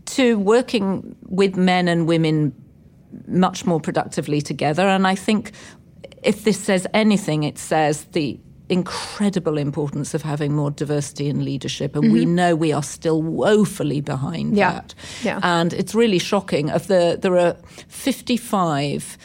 to 0.06 0.38
working 0.38 1.16
with 1.28 1.56
men 1.56 1.88
and 1.88 2.06
women 2.06 2.54
much 3.26 3.64
more 3.66 3.80
productively 3.80 4.40
together. 4.42 4.86
And 4.88 5.06
I 5.06 5.14
think 5.14 5.52
if 6.22 6.44
this 6.44 6.58
says 6.58 6.86
anything, 6.94 7.42
it 7.44 7.58
says 7.58 8.04
the 8.12 8.38
incredible 8.68 9.58
importance 9.58 10.12
of 10.12 10.22
having 10.22 10.52
more 10.52 10.72
diversity 10.72 11.28
in 11.28 11.44
leadership. 11.44 11.94
And 11.94 12.12
we 12.12 12.24
know 12.24 12.56
we 12.56 12.72
are 12.72 12.82
still 12.82 13.22
woefully 13.22 14.00
behind 14.00 14.46
Mm-hmm. 14.48 14.56
Yeah. 14.58 14.72
that. 14.72 14.94
Yeah. 15.22 15.40
And 15.42 15.72
it's 15.72 15.94
really 15.94 16.18
shocking. 16.18 16.70
Of 16.70 16.88
the 16.88 17.16
there 17.20 17.38
are 17.38 17.56
55 17.88 19.16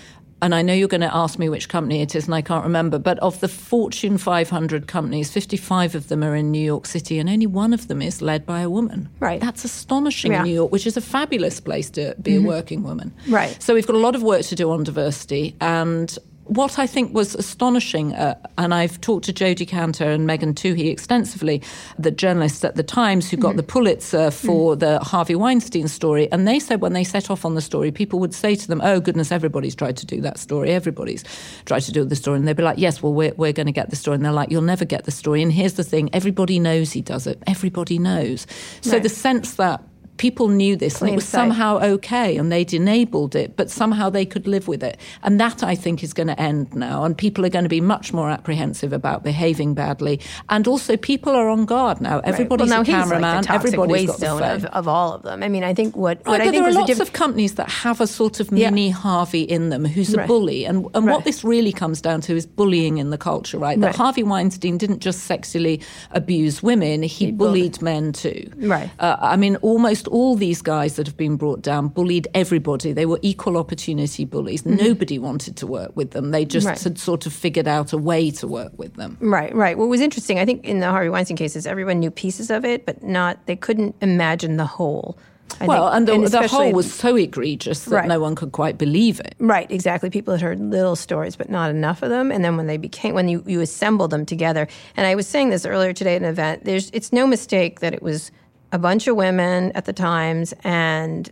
and 0.42 0.56
I 0.56 0.62
know 0.62 0.74
you're 0.74 0.88
going 0.88 1.02
to 1.02 1.16
ask 1.16 1.38
me 1.38 1.50
which 1.50 1.70
company 1.70 2.02
it 2.02 2.16
is, 2.16 2.26
and 2.26 2.34
I 2.34 2.42
can't 2.42 2.64
remember, 2.64 2.98
but 2.98 3.20
of 3.20 3.40
the 3.40 3.48
Fortune 3.48 4.18
500 4.18 4.88
companies, 4.88 5.32
55 5.32 5.96
of 5.96 6.08
them 6.08 6.24
are 6.24 6.36
in 6.36 6.52
New 6.52 6.64
York 6.64 6.86
City, 6.86 7.20
and 7.20 7.30
only 7.30 7.48
one 7.48 7.74
of 7.74 7.88
them 7.88 8.02
is 8.02 8.22
led 8.22 8.46
by 8.46 8.62
a 8.62 8.70
woman. 8.70 9.10
Right. 9.20 9.40
That's 9.40 9.64
astonishing 9.64 10.32
Yeah. 10.32 10.40
in 10.40 10.46
New 10.46 10.54
York, 10.54 10.72
which 10.72 10.88
is 10.88 10.98
a 10.98 11.02
fabulous 11.02 11.60
place 11.60 11.90
to 11.92 12.16
be 12.22 12.36
a 12.36 12.38
mm-hmm. 12.38 12.48
working 12.48 12.84
woman. 12.84 13.14
Right. 13.28 13.62
So 13.62 13.74
we've 13.74 13.88
got 13.88 13.96
a 13.96 14.00
lot 14.00 14.16
of 14.16 14.24
work 14.24 14.42
to 14.44 14.56
do 14.56 14.72
on 14.72 14.84
diversity. 14.84 15.56
And 15.62 16.18
what 16.52 16.78
I 16.78 16.86
think 16.86 17.14
was 17.14 17.34
astonishing, 17.34 18.14
uh, 18.14 18.36
and 18.58 18.74
I've 18.74 19.00
talked 19.00 19.24
to 19.26 19.32
Jodi 19.34 19.66
Kantor 19.66 20.10
and 20.12 20.28
Megan 20.28 20.54
Twohey 20.54 20.92
extensively, 20.92 21.62
the 21.98 22.12
journalists 22.12 22.62
at 22.66 22.76
the 22.76 22.84
Times 22.84 23.30
who 23.30 23.38
got 23.38 23.56
the 23.56 23.64
Pulitzer 23.64 24.32
for 24.32 24.76
the 24.76 25.00
Harvey 25.00 25.34
Weinstein 25.36 25.88
story, 25.88 26.30
and 26.30 26.46
they 26.46 26.60
said 26.60 26.82
when 26.82 26.92
they 26.92 27.06
set 27.06 27.30
off 27.32 27.46
on 27.46 27.56
the 27.56 27.62
story, 27.62 27.90
people 27.90 28.20
would 28.20 28.34
say 28.34 28.56
to 28.56 28.68
them, 28.68 28.82
"Oh 28.84 29.00
goodness, 29.00 29.32
everybody's 29.32 29.76
tried 29.76 29.96
to 29.98 30.06
do 30.06 30.20
that 30.22 30.38
story. 30.38 30.72
Everybody's 30.72 31.24
tried 31.66 31.84
to 31.84 31.94
do 31.94 32.04
the 32.04 32.18
story," 32.18 32.38
and 32.38 32.46
they'd 32.46 32.58
be 32.58 32.64
like, 32.64 32.78
"Yes, 32.78 33.02
well, 33.02 33.14
we're 33.14 33.34
we're 33.38 33.54
going 33.54 33.68
to 33.68 33.72
get 33.72 33.90
the 33.90 33.96
story," 33.96 34.16
and 34.16 34.26
they're 34.26 34.34
like, 34.34 34.52
"You'll 34.52 34.62
never 34.62 34.84
get 34.84 35.06
the 35.06 35.12
story." 35.12 35.42
And 35.42 35.54
here's 35.54 35.74
the 35.76 35.86
thing: 35.86 36.10
everybody 36.12 36.60
knows 36.60 36.92
he 36.92 37.02
does 37.02 37.28
it. 37.28 37.42
Everybody 37.48 37.98
knows. 37.98 38.46
So 38.82 38.92
Right. 38.94 39.04
the 39.04 39.10
sense 39.10 39.54
that 39.54 39.82
people 40.22 40.50
knew 40.50 40.76
this 40.76 41.02
and 41.02 41.10
it 41.10 41.16
was 41.16 41.26
sight. 41.26 41.40
somehow 41.40 41.80
okay 41.80 42.38
and 42.38 42.52
they'd 42.52 42.74
enabled 42.76 43.36
it, 43.36 43.56
but 43.56 43.72
somehow 43.72 44.08
they 44.08 44.24
could 44.24 44.46
live 44.46 44.68
with 44.68 44.84
it. 44.84 44.96
And 45.24 45.40
that 45.40 45.64
I 45.64 45.74
think 45.74 46.04
is 46.04 46.14
going 46.14 46.28
to 46.28 46.40
end 46.40 46.76
now. 46.76 47.04
And 47.06 47.18
people 47.18 47.44
are 47.44 47.50
going 47.50 47.66
to 47.66 47.70
be 47.70 47.82
much 47.82 48.14
more 48.14 48.30
apprehensive 48.30 48.94
about 48.94 49.24
behaving 49.24 49.74
badly. 49.74 50.20
And 50.50 50.68
also 50.68 50.96
people 50.96 51.34
are 51.34 51.50
on 51.50 51.66
guard 51.66 52.02
now. 52.02 52.20
Everybody's 52.20 52.70
well, 52.70 52.84
now 52.84 52.84
a 52.84 52.86
cameraman. 52.86 53.38
like 53.46 53.50
Everybody's 53.50 54.06
got 54.12 54.20
the 54.20 54.26
phone. 54.28 54.44
of, 54.44 54.66
of 54.66 54.88
all 54.88 55.14
of 55.14 55.24
them. 55.24 55.42
I 55.42 55.50
mean, 55.50 55.64
I 55.64 55.74
think 55.74 55.96
what, 55.96 56.20
what 56.20 56.28
Right, 56.28 56.42
I 56.42 56.52
think 56.52 56.54
there 56.64 56.70
are 56.70 56.72
lots 56.72 56.88
diff- 56.88 57.00
of 57.00 57.14
companies 57.14 57.56
that 57.56 57.70
have 57.72 58.00
a 58.00 58.06
sort 58.06 58.40
of 58.40 58.52
Yeah. 58.52 58.70
mini 58.70 58.92
Harvey 58.92 59.42
in 59.42 59.70
them 59.70 59.86
who's 59.86 60.14
a 60.14 60.18
Right. 60.18 60.28
bully. 60.28 60.66
And, 60.66 60.86
and 60.94 61.06
Right. 61.08 61.16
what 61.16 61.26
this 61.26 61.44
really 61.44 61.72
comes 61.72 62.00
down 62.00 62.22
to 62.22 62.36
is 62.36 62.46
bullying 62.46 63.00
in 63.00 63.10
the 63.10 63.18
culture, 63.18 63.58
right? 63.58 63.80
That 63.80 63.88
Right. 63.88 63.96
Harvey 63.96 64.22
Weinstein 64.22 64.78
didn't 64.78 65.00
just 65.00 65.22
sexually 65.24 65.82
abuse 66.12 66.62
women, 66.62 67.02
he, 67.02 67.32
bullied 67.32 67.82
men 67.82 68.12
too. 68.14 68.48
Right. 68.58 68.90
Uh, 69.00 69.18
I 69.20 69.36
mean, 69.36 69.56
almost 69.58 69.82
almost 69.82 70.08
all 70.12 70.36
these 70.36 70.62
guys 70.62 70.96
that 70.98 71.08
have 71.08 71.18
been 71.18 71.38
brought 71.38 71.62
down 71.62 71.88
bullied 71.88 72.28
everybody. 72.34 72.94
They 72.94 73.06
were 73.06 73.20
equal 73.22 73.58
opportunity 73.58 74.26
bullies. 74.26 74.64
Mm-hmm. 74.64 74.76
Nobody 74.76 75.18
wanted 75.18 75.58
to 75.58 75.68
work 75.68 75.96
with 75.96 76.12
them. 76.12 76.32
They 76.32 76.46
just 76.46 76.68
right. 76.68 76.80
had 76.80 77.00
sort 77.00 77.26
of 77.26 77.34
figured 77.34 77.68
out 77.68 77.94
a 77.94 77.98
way 77.98 78.30
to 78.32 78.48
work 78.48 78.74
with 78.78 78.96
them. 78.96 79.18
Right, 79.20 79.54
right. 79.56 79.78
What 79.78 79.88
was 79.88 80.02
interesting, 80.02 80.38
I 80.38 80.46
think 80.46 80.66
in 80.66 80.80
the 80.80 80.90
Harvey 80.90 81.10
Weinstein 81.10 81.38
cases, 81.38 81.66
everyone 81.66 82.00
knew 82.00 82.12
pieces 82.12 82.52
of 82.52 82.66
it, 82.66 82.86
but 82.86 83.02
not, 83.02 83.46
they 83.46 83.56
couldn't 83.56 83.96
imagine 84.02 84.58
the 84.58 84.66
whole. 84.66 85.18
I 85.60 85.66
well, 85.66 85.86
think, 85.86 85.98
and, 85.98 86.08
the, 86.08 86.14
and 86.14 86.28
the 86.28 86.48
whole 86.48 86.72
was 86.72 86.92
so 86.92 87.16
egregious 87.16 87.84
that 87.86 87.96
right. 87.96 88.08
no 88.08 88.20
one 88.20 88.36
could 88.36 88.52
quite 88.52 88.78
believe 88.78 89.20
it. 89.20 89.36
Right, 89.40 89.70
exactly. 89.70 90.10
People 90.10 90.34
had 90.34 90.42
heard 90.42 90.60
little 90.60 90.96
stories, 90.96 91.36
but 91.36 91.50
not 91.50 91.70
enough 91.70 92.02
of 92.02 92.10
them. 92.10 92.32
And 92.32 92.44
then 92.44 92.58
when 92.58 92.68
they 92.68 92.78
became, 92.78 93.14
when 93.16 93.28
you, 93.28 93.44
you 93.46 93.60
assembled 93.60 94.12
them 94.12 94.26
together, 94.26 94.68
and 94.96 95.06
I 95.06 95.16
was 95.16 95.28
saying 95.28 95.50
this 95.50 95.66
earlier 95.66 95.94
today 95.94 96.16
at 96.16 96.22
an 96.22 96.28
event, 96.28 96.64
there's, 96.64 96.90
it's 96.92 97.12
no 97.12 97.28
mistake 97.28 97.82
that 97.82 97.94
it 97.94 98.02
was 98.02 98.32
a 98.72 98.80
bunch 98.80 99.08
of 99.08 99.16
women 99.16 99.72
at 99.74 99.86
the 99.86 99.94
Times 99.94 100.54
and 100.64 101.30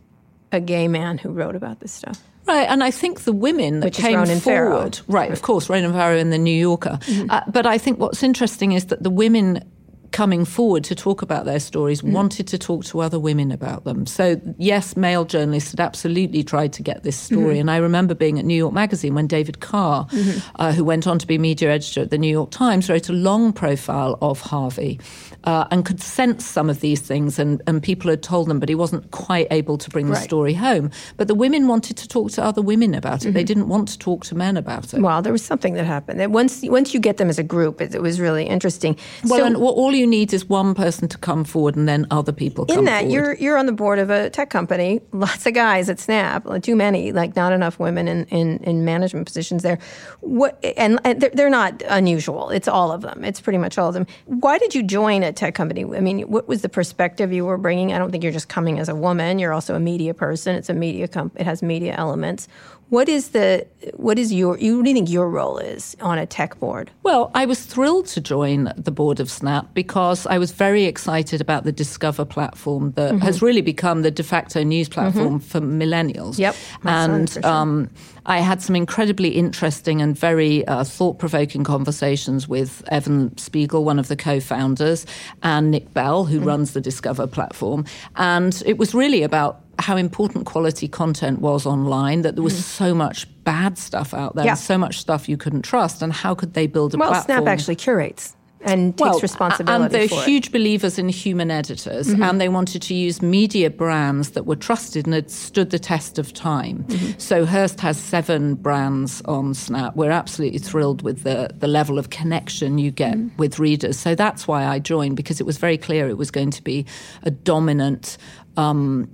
a 0.51 0.59
gay 0.59 0.87
man 0.87 1.17
who 1.17 1.29
wrote 1.29 1.55
about 1.55 1.79
this 1.79 1.91
stuff. 1.91 2.21
Right, 2.47 2.67
and 2.67 2.83
I 2.83 2.89
think 2.89 3.21
the 3.21 3.33
women 3.33 3.81
that 3.81 3.87
Which 3.87 3.97
came 3.97 4.25
forward, 4.25 4.95
Farrow. 4.95 5.05
right, 5.07 5.31
of 5.31 5.43
course, 5.43 5.69
Ronan 5.69 5.93
Farrow 5.93 6.17
in 6.17 6.31
the 6.31 6.37
New 6.37 6.55
Yorker. 6.55 6.97
Mm-hmm. 7.01 7.29
Uh, 7.29 7.41
but 7.47 7.67
I 7.67 7.77
think 7.77 7.99
what's 7.99 8.23
interesting 8.23 8.71
is 8.71 8.87
that 8.87 9.03
the 9.03 9.11
women 9.11 9.63
coming 10.11 10.45
forward 10.45 10.83
to 10.85 10.95
talk 10.95 11.21
about 11.21 11.45
their 11.45 11.59
stories 11.59 12.01
mm. 12.01 12.11
wanted 12.11 12.47
to 12.47 12.57
talk 12.57 12.83
to 12.85 12.99
other 12.99 13.19
women 13.19 13.51
about 13.51 13.83
them. 13.83 14.05
So, 14.05 14.41
yes, 14.57 14.97
male 14.97 15.25
journalists 15.25 15.71
had 15.71 15.79
absolutely 15.79 16.43
tried 16.43 16.73
to 16.73 16.83
get 16.83 17.03
this 17.03 17.17
story. 17.17 17.53
Mm-hmm. 17.55 17.59
And 17.61 17.71
I 17.71 17.77
remember 17.77 18.15
being 18.15 18.39
at 18.39 18.45
New 18.45 18.55
York 18.55 18.73
Magazine 18.73 19.15
when 19.15 19.27
David 19.27 19.59
Carr, 19.59 20.07
mm-hmm. 20.07 20.39
uh, 20.55 20.73
who 20.73 20.83
went 20.83 21.07
on 21.07 21.19
to 21.19 21.27
be 21.27 21.37
media 21.37 21.71
editor 21.71 22.01
at 22.01 22.09
the 22.09 22.17
New 22.17 22.31
York 22.31 22.51
Times, 22.51 22.89
wrote 22.89 23.09
a 23.09 23.13
long 23.13 23.53
profile 23.53 24.17
of 24.21 24.41
Harvey 24.41 24.99
uh, 25.43 25.67
and 25.71 25.85
could 25.85 26.01
sense 26.01 26.45
some 26.45 26.69
of 26.69 26.81
these 26.81 27.01
things. 27.01 27.39
And, 27.39 27.61
and 27.67 27.81
people 27.81 28.09
had 28.09 28.23
told 28.23 28.47
them, 28.47 28.59
but 28.59 28.69
he 28.69 28.75
wasn't 28.75 29.09
quite 29.11 29.47
able 29.51 29.77
to 29.77 29.89
bring 29.89 30.07
right. 30.07 30.15
the 30.15 30.21
story 30.21 30.53
home. 30.53 30.91
But 31.17 31.27
the 31.27 31.35
women 31.35 31.67
wanted 31.67 31.97
to 31.97 32.07
talk 32.07 32.31
to 32.31 32.43
other 32.43 32.61
women 32.61 32.93
about 32.93 33.23
it. 33.23 33.29
Mm-hmm. 33.29 33.33
They 33.33 33.43
didn't 33.43 33.67
want 33.67 33.87
to 33.89 33.99
talk 33.99 34.25
to 34.25 34.35
men 34.35 34.57
about 34.57 34.93
it. 34.93 35.01
Well, 35.01 35.21
there 35.21 35.31
was 35.31 35.43
something 35.43 35.73
that 35.73 35.85
happened. 35.85 36.33
Once, 36.33 36.61
once 36.63 36.93
you 36.93 36.99
get 36.99 37.17
them 37.17 37.29
as 37.29 37.39
a 37.39 37.43
group, 37.43 37.81
it, 37.81 37.95
it 37.95 38.01
was 38.01 38.19
really 38.19 38.45
interesting. 38.45 38.97
Well, 39.25 39.39
so, 39.39 39.45
and 39.45 39.55
all 39.55 39.93
you 39.93 40.07
need 40.07 40.33
is 40.33 40.45
one 40.45 40.75
person 40.75 41.07
to 41.07 41.17
come 41.17 41.43
forward 41.43 41.75
and 41.75 41.87
then 41.87 42.07
other 42.11 42.31
people 42.31 42.65
in 42.65 42.85
that 42.85 43.01
forward. 43.01 43.13
you're 43.13 43.33
you're 43.35 43.57
on 43.57 43.65
the 43.65 43.71
board 43.71 43.99
of 43.99 44.09
a 44.09 44.29
tech 44.29 44.49
company 44.49 45.01
lots 45.11 45.45
of 45.45 45.53
guys 45.53 45.89
at 45.89 45.99
snap 45.99 46.45
too 46.61 46.75
many 46.75 47.11
like 47.11 47.35
not 47.35 47.51
enough 47.51 47.79
women 47.79 48.07
in, 48.07 48.25
in, 48.25 48.57
in 48.63 48.85
management 48.85 49.25
positions 49.25 49.63
there 49.63 49.79
what 50.21 50.63
and, 50.77 50.99
and 51.03 51.21
they're, 51.21 51.31
they're 51.33 51.49
not 51.49 51.81
unusual 51.87 52.49
it's 52.49 52.67
all 52.67 52.91
of 52.91 53.01
them 53.01 53.23
it's 53.23 53.41
pretty 53.41 53.57
much 53.57 53.77
all 53.77 53.87
of 53.87 53.93
them 53.93 54.05
why 54.25 54.57
did 54.57 54.75
you 54.75 54.83
join 54.83 55.23
tech 55.35 55.55
company. 55.55 55.83
I 55.83 55.99
mean 55.99 56.21
what 56.21 56.47
was 56.47 56.61
the 56.61 56.69
perspective 56.69 57.31
you 57.31 57.45
were 57.45 57.57
bringing? 57.57 57.93
I 57.93 57.97
don't 57.97 58.11
think 58.11 58.23
you're 58.23 58.33
just 58.33 58.49
coming 58.49 58.79
as 58.79 58.89
a 58.89 58.95
woman. 58.95 59.39
You're 59.39 59.53
also 59.53 59.75
a 59.75 59.79
media 59.79 60.13
person. 60.13 60.55
It's 60.55 60.69
a 60.69 60.73
media 60.73 61.07
comp 61.07 61.39
it 61.39 61.45
has 61.45 61.61
media 61.61 61.95
elements 61.95 62.47
what 62.89 63.07
is 63.07 63.29
the 63.29 63.65
what 63.93 64.17
is 64.19 64.33
your 64.33 64.57
you 64.57 64.77
what 64.77 64.83
do 64.83 64.89
you 64.89 64.95
think 64.95 65.09
your 65.09 65.29
role 65.29 65.57
is 65.57 65.95
on 66.01 66.17
a 66.17 66.25
tech 66.25 66.59
board? 66.59 66.91
Well, 67.03 67.31
I 67.33 67.45
was 67.45 67.63
thrilled 67.63 68.07
to 68.07 68.21
join 68.21 68.73
the 68.75 68.91
board 68.91 69.19
of 69.19 69.29
Snap 69.29 69.73
because 69.73 70.25
I 70.27 70.37
was 70.37 70.51
very 70.51 70.85
excited 70.85 71.39
about 71.39 71.63
the 71.63 71.71
Discover 71.71 72.25
platform 72.25 72.91
that 72.93 73.13
mm-hmm. 73.13 73.21
has 73.21 73.41
really 73.41 73.61
become 73.61 74.01
the 74.01 74.11
de 74.11 74.23
facto 74.23 74.63
news 74.63 74.89
platform 74.89 75.39
mm-hmm. 75.39 75.47
for 75.47 75.61
millennials. 75.61 76.39
Yep, 76.39 76.55
and 76.83 77.45
um, 77.45 77.89
I 78.25 78.39
had 78.39 78.61
some 78.61 78.75
incredibly 78.75 79.29
interesting 79.29 80.01
and 80.01 80.17
very 80.17 80.65
uh, 80.67 80.83
thought 80.83 81.19
provoking 81.19 81.63
conversations 81.63 82.47
with 82.47 82.83
Evan 82.89 83.37
Spiegel, 83.37 83.83
one 83.83 83.99
of 83.99 84.07
the 84.07 84.15
co 84.15 84.39
founders, 84.39 85.05
and 85.43 85.71
Nick 85.71 85.93
Bell, 85.93 86.25
who 86.25 86.37
mm-hmm. 86.37 86.47
runs 86.47 86.73
the 86.73 86.81
Discover 86.81 87.27
platform. 87.27 87.85
And 88.15 88.61
it 88.65 88.77
was 88.77 88.93
really 88.93 89.23
about 89.23 89.61
how 89.79 89.97
important 89.97 90.45
quality 90.45 90.87
content 90.87 91.39
was 91.39 91.65
online, 91.65 92.21
that 92.21 92.35
there 92.35 92.43
was 92.43 92.53
mm. 92.53 92.61
so 92.61 92.93
much 92.93 93.27
bad 93.43 93.77
stuff 93.77 94.13
out 94.13 94.35
there, 94.35 94.45
yeah. 94.45 94.53
so 94.53 94.77
much 94.77 94.99
stuff 94.99 95.27
you 95.29 95.37
couldn't 95.37 95.63
trust, 95.63 96.01
and 96.01 96.13
how 96.13 96.35
could 96.35 96.53
they 96.53 96.67
build 96.67 96.93
a 96.93 96.97
well, 96.97 97.09
platform? 97.09 97.37
Well, 97.37 97.43
Snap 97.43 97.51
actually 97.51 97.75
curates 97.75 98.35
and 98.61 98.97
takes 98.97 99.09
well, 99.09 99.19
responsibility. 99.19 99.83
And 99.83 99.93
they're 99.93 100.23
huge 100.25 100.51
believers 100.51 100.99
in 100.99 101.07
human 101.09 101.49
editors, 101.49 102.09
mm-hmm. 102.09 102.23
and 102.23 102.41
they 102.41 102.49
wanted 102.49 102.81
to 102.83 102.93
use 102.93 103.21
media 103.21 103.69
brands 103.69 104.31
that 104.31 104.45
were 104.45 104.55
trusted 104.55 105.05
and 105.05 105.13
had 105.13 105.31
stood 105.31 105.69
the 105.69 105.79
test 105.79 106.19
of 106.19 106.33
time. 106.33 106.83
Mm-hmm. 106.83 107.19
So 107.19 107.45
Hearst 107.45 107.79
has 107.79 107.97
seven 107.97 108.55
brands 108.55 109.21
on 109.25 109.53
Snap. 109.53 109.95
We're 109.95 110.11
absolutely 110.11 110.59
thrilled 110.59 111.01
with 111.01 111.23
the, 111.23 111.49
the 111.57 111.67
level 111.67 111.97
of 111.97 112.09
connection 112.09 112.77
you 112.77 112.91
get 112.91 113.15
mm-hmm. 113.15 113.35
with 113.37 113.59
readers. 113.59 113.97
So 113.97 114.15
that's 114.15 114.47
why 114.47 114.65
I 114.65 114.79
joined 114.79 115.15
because 115.15 115.39
it 115.39 115.45
was 115.45 115.57
very 115.57 115.77
clear 115.77 116.09
it 116.09 116.17
was 116.17 116.31
going 116.31 116.51
to 116.51 116.63
be 116.63 116.85
a 117.23 117.31
dominant. 117.31 118.17
Um, 118.57 119.09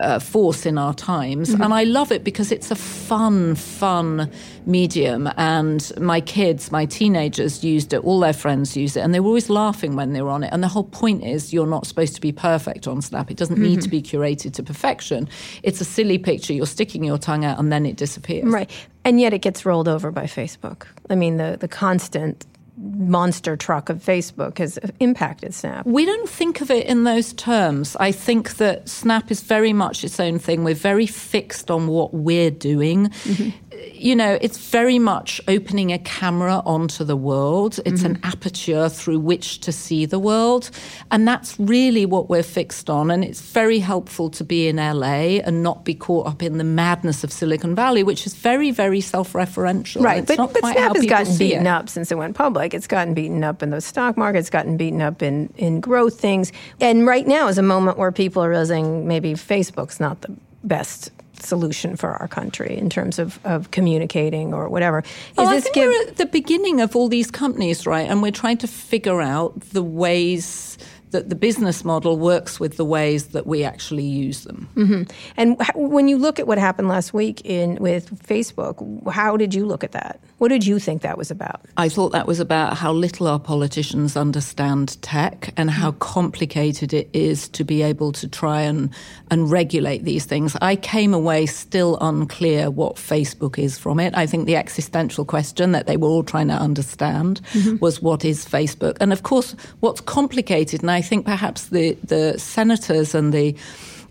uh, 0.00 0.18
force 0.18 0.66
in 0.66 0.78
our 0.78 0.94
times. 0.94 1.50
Mm-hmm. 1.50 1.62
And 1.62 1.74
I 1.74 1.84
love 1.84 2.12
it 2.12 2.24
because 2.24 2.52
it's 2.52 2.70
a 2.70 2.74
fun, 2.74 3.54
fun 3.54 4.30
medium. 4.66 5.28
And 5.36 5.92
my 5.98 6.20
kids, 6.20 6.70
my 6.70 6.86
teenagers 6.86 7.64
used 7.64 7.92
it, 7.92 8.04
all 8.04 8.20
their 8.20 8.32
friends 8.32 8.76
use 8.76 8.96
it, 8.96 9.00
and 9.00 9.14
they 9.14 9.20
were 9.20 9.28
always 9.28 9.48
laughing 9.48 9.96
when 9.96 10.12
they 10.12 10.22
were 10.22 10.30
on 10.30 10.44
it. 10.44 10.50
And 10.52 10.62
the 10.62 10.68
whole 10.68 10.84
point 10.84 11.24
is 11.24 11.52
you're 11.52 11.66
not 11.66 11.86
supposed 11.86 12.14
to 12.14 12.20
be 12.20 12.32
perfect 12.32 12.86
on 12.86 13.02
Snap. 13.02 13.30
It 13.30 13.36
doesn't 13.36 13.56
mm-hmm. 13.56 13.64
need 13.64 13.82
to 13.82 13.88
be 13.88 14.02
curated 14.02 14.52
to 14.54 14.62
perfection. 14.62 15.28
It's 15.62 15.80
a 15.80 15.84
silly 15.84 16.18
picture. 16.18 16.52
You're 16.52 16.66
sticking 16.66 17.04
your 17.04 17.18
tongue 17.18 17.44
out 17.44 17.58
and 17.58 17.72
then 17.72 17.86
it 17.86 17.96
disappears. 17.96 18.46
Right. 18.46 18.70
And 19.04 19.20
yet 19.20 19.32
it 19.32 19.38
gets 19.38 19.64
rolled 19.64 19.88
over 19.88 20.10
by 20.10 20.24
Facebook. 20.24 20.86
I 21.08 21.14
mean, 21.14 21.36
the, 21.36 21.56
the 21.58 21.68
constant 21.68 22.44
monster 22.76 23.56
truck 23.56 23.88
of 23.88 24.02
Facebook 24.02 24.58
has 24.58 24.78
impacted 25.00 25.54
Snap? 25.54 25.86
We 25.86 26.04
don't 26.04 26.28
think 26.28 26.60
of 26.60 26.70
it 26.70 26.86
in 26.86 27.04
those 27.04 27.32
terms. 27.32 27.96
I 27.98 28.12
think 28.12 28.56
that 28.56 28.88
Snap 28.88 29.30
is 29.30 29.40
very 29.40 29.72
much 29.72 30.04
its 30.04 30.20
own 30.20 30.38
thing. 30.38 30.64
We're 30.64 30.74
very 30.74 31.06
fixed 31.06 31.70
on 31.70 31.86
what 31.88 32.12
we're 32.14 32.50
doing. 32.50 33.08
Mm-hmm 33.08 33.65
you 33.92 34.14
know, 34.14 34.38
it's 34.40 34.58
very 34.58 34.98
much 34.98 35.40
opening 35.48 35.92
a 35.92 35.98
camera 35.98 36.62
onto 36.64 37.04
the 37.04 37.16
world. 37.16 37.80
It's 37.84 38.02
mm-hmm. 38.02 38.16
an 38.16 38.20
aperture 38.22 38.88
through 38.88 39.20
which 39.20 39.60
to 39.60 39.72
see 39.72 40.06
the 40.06 40.18
world. 40.18 40.70
And 41.10 41.26
that's 41.26 41.58
really 41.58 42.06
what 42.06 42.28
we're 42.28 42.42
fixed 42.42 42.90
on. 42.90 43.10
And 43.10 43.24
it's 43.24 43.40
very 43.40 43.78
helpful 43.78 44.30
to 44.30 44.44
be 44.44 44.68
in 44.68 44.76
LA 44.76 45.40
and 45.44 45.62
not 45.62 45.84
be 45.84 45.94
caught 45.94 46.26
up 46.26 46.42
in 46.42 46.58
the 46.58 46.64
madness 46.64 47.24
of 47.24 47.32
Silicon 47.32 47.74
Valley, 47.74 48.02
which 48.02 48.26
is 48.26 48.34
very, 48.34 48.70
very 48.70 49.00
self 49.00 49.32
referential. 49.32 50.02
Right. 50.02 50.18
It's 50.18 50.36
but, 50.36 50.52
but 50.52 50.72
Snap 50.72 50.96
has 50.96 51.06
gotten 51.06 51.38
beaten 51.38 51.66
it. 51.66 51.70
up 51.70 51.88
since 51.88 52.12
it 52.12 52.18
went 52.18 52.36
public. 52.36 52.74
It's 52.74 52.86
gotten 52.86 53.14
beaten 53.14 53.42
up 53.44 53.62
in 53.62 53.70
the 53.70 53.80
stock 53.80 54.16
market, 54.16 54.38
it's 54.38 54.50
gotten 54.50 54.76
beaten 54.76 55.02
up 55.02 55.22
in, 55.22 55.52
in 55.56 55.80
growth 55.80 56.20
things. 56.20 56.52
And 56.80 57.06
right 57.06 57.26
now 57.26 57.48
is 57.48 57.58
a 57.58 57.62
moment 57.62 57.98
where 57.98 58.12
people 58.12 58.44
are 58.44 58.48
realizing 58.48 59.06
maybe 59.06 59.32
Facebook's 59.34 60.00
not 60.00 60.20
the 60.22 60.34
best 60.64 61.10
solution 61.46 61.96
for 61.96 62.10
our 62.10 62.28
country 62.28 62.76
in 62.76 62.90
terms 62.90 63.18
of, 63.18 63.38
of 63.44 63.70
communicating 63.70 64.52
or 64.52 64.68
whatever. 64.68 64.98
Is 64.98 65.36
well, 65.36 65.48
I 65.48 65.60
think 65.60 65.74
give- 65.74 65.88
we're 65.88 66.08
at 66.08 66.16
the 66.16 66.26
beginning 66.26 66.80
of 66.80 66.94
all 66.96 67.08
these 67.08 67.30
companies, 67.30 67.86
right? 67.86 68.08
And 68.08 68.22
we're 68.22 68.32
trying 68.32 68.58
to 68.58 68.66
figure 68.66 69.20
out 69.20 69.58
the 69.72 69.82
ways 69.82 70.78
that 71.10 71.28
the 71.28 71.34
business 71.34 71.84
model 71.84 72.18
works 72.18 72.58
with 72.58 72.76
the 72.76 72.84
ways 72.84 73.28
that 73.28 73.46
we 73.46 73.64
actually 73.64 74.04
use 74.04 74.44
them. 74.44 74.68
Mm-hmm. 74.74 75.02
And 75.36 75.56
when 75.74 76.08
you 76.08 76.18
look 76.18 76.38
at 76.38 76.46
what 76.46 76.58
happened 76.58 76.88
last 76.88 77.14
week 77.14 77.40
in 77.44 77.76
with 77.76 78.10
Facebook, 78.26 78.76
how 79.10 79.36
did 79.36 79.54
you 79.54 79.66
look 79.66 79.84
at 79.84 79.92
that? 79.92 80.20
What 80.38 80.48
did 80.48 80.66
you 80.66 80.78
think 80.78 81.02
that 81.02 81.16
was 81.16 81.30
about? 81.30 81.62
I 81.76 81.88
thought 81.88 82.12
that 82.12 82.26
was 82.26 82.40
about 82.40 82.76
how 82.76 82.92
little 82.92 83.26
our 83.26 83.38
politicians 83.38 84.16
understand 84.16 85.00
tech 85.00 85.54
and 85.56 85.70
how 85.70 85.90
mm-hmm. 85.90 85.98
complicated 86.00 86.92
it 86.92 87.08
is 87.12 87.48
to 87.50 87.64
be 87.64 87.82
able 87.82 88.12
to 88.12 88.28
try 88.28 88.60
and, 88.60 88.90
and 89.30 89.50
regulate 89.50 90.04
these 90.04 90.24
things. 90.24 90.56
I 90.60 90.76
came 90.76 91.14
away 91.14 91.46
still 91.46 91.96
unclear 92.00 92.70
what 92.70 92.96
Facebook 92.96 93.58
is 93.58 93.78
from 93.78 94.00
it. 94.00 94.14
I 94.16 94.26
think 94.26 94.46
the 94.46 94.56
existential 94.56 95.24
question 95.24 95.72
that 95.72 95.86
they 95.86 95.96
were 95.96 96.08
all 96.08 96.24
trying 96.24 96.48
to 96.48 96.54
understand 96.54 97.40
mm-hmm. 97.52 97.76
was 97.80 98.02
what 98.02 98.24
is 98.24 98.44
Facebook? 98.44 98.96
And 99.00 99.12
of 99.12 99.22
course, 99.22 99.54
what's 99.80 100.00
complicated, 100.00 100.82
and 100.82 100.90
I 100.96 101.02
think 101.02 101.26
perhaps 101.26 101.66
the, 101.66 101.92
the 102.04 102.38
senators 102.38 103.14
and 103.14 103.32
the 103.32 103.54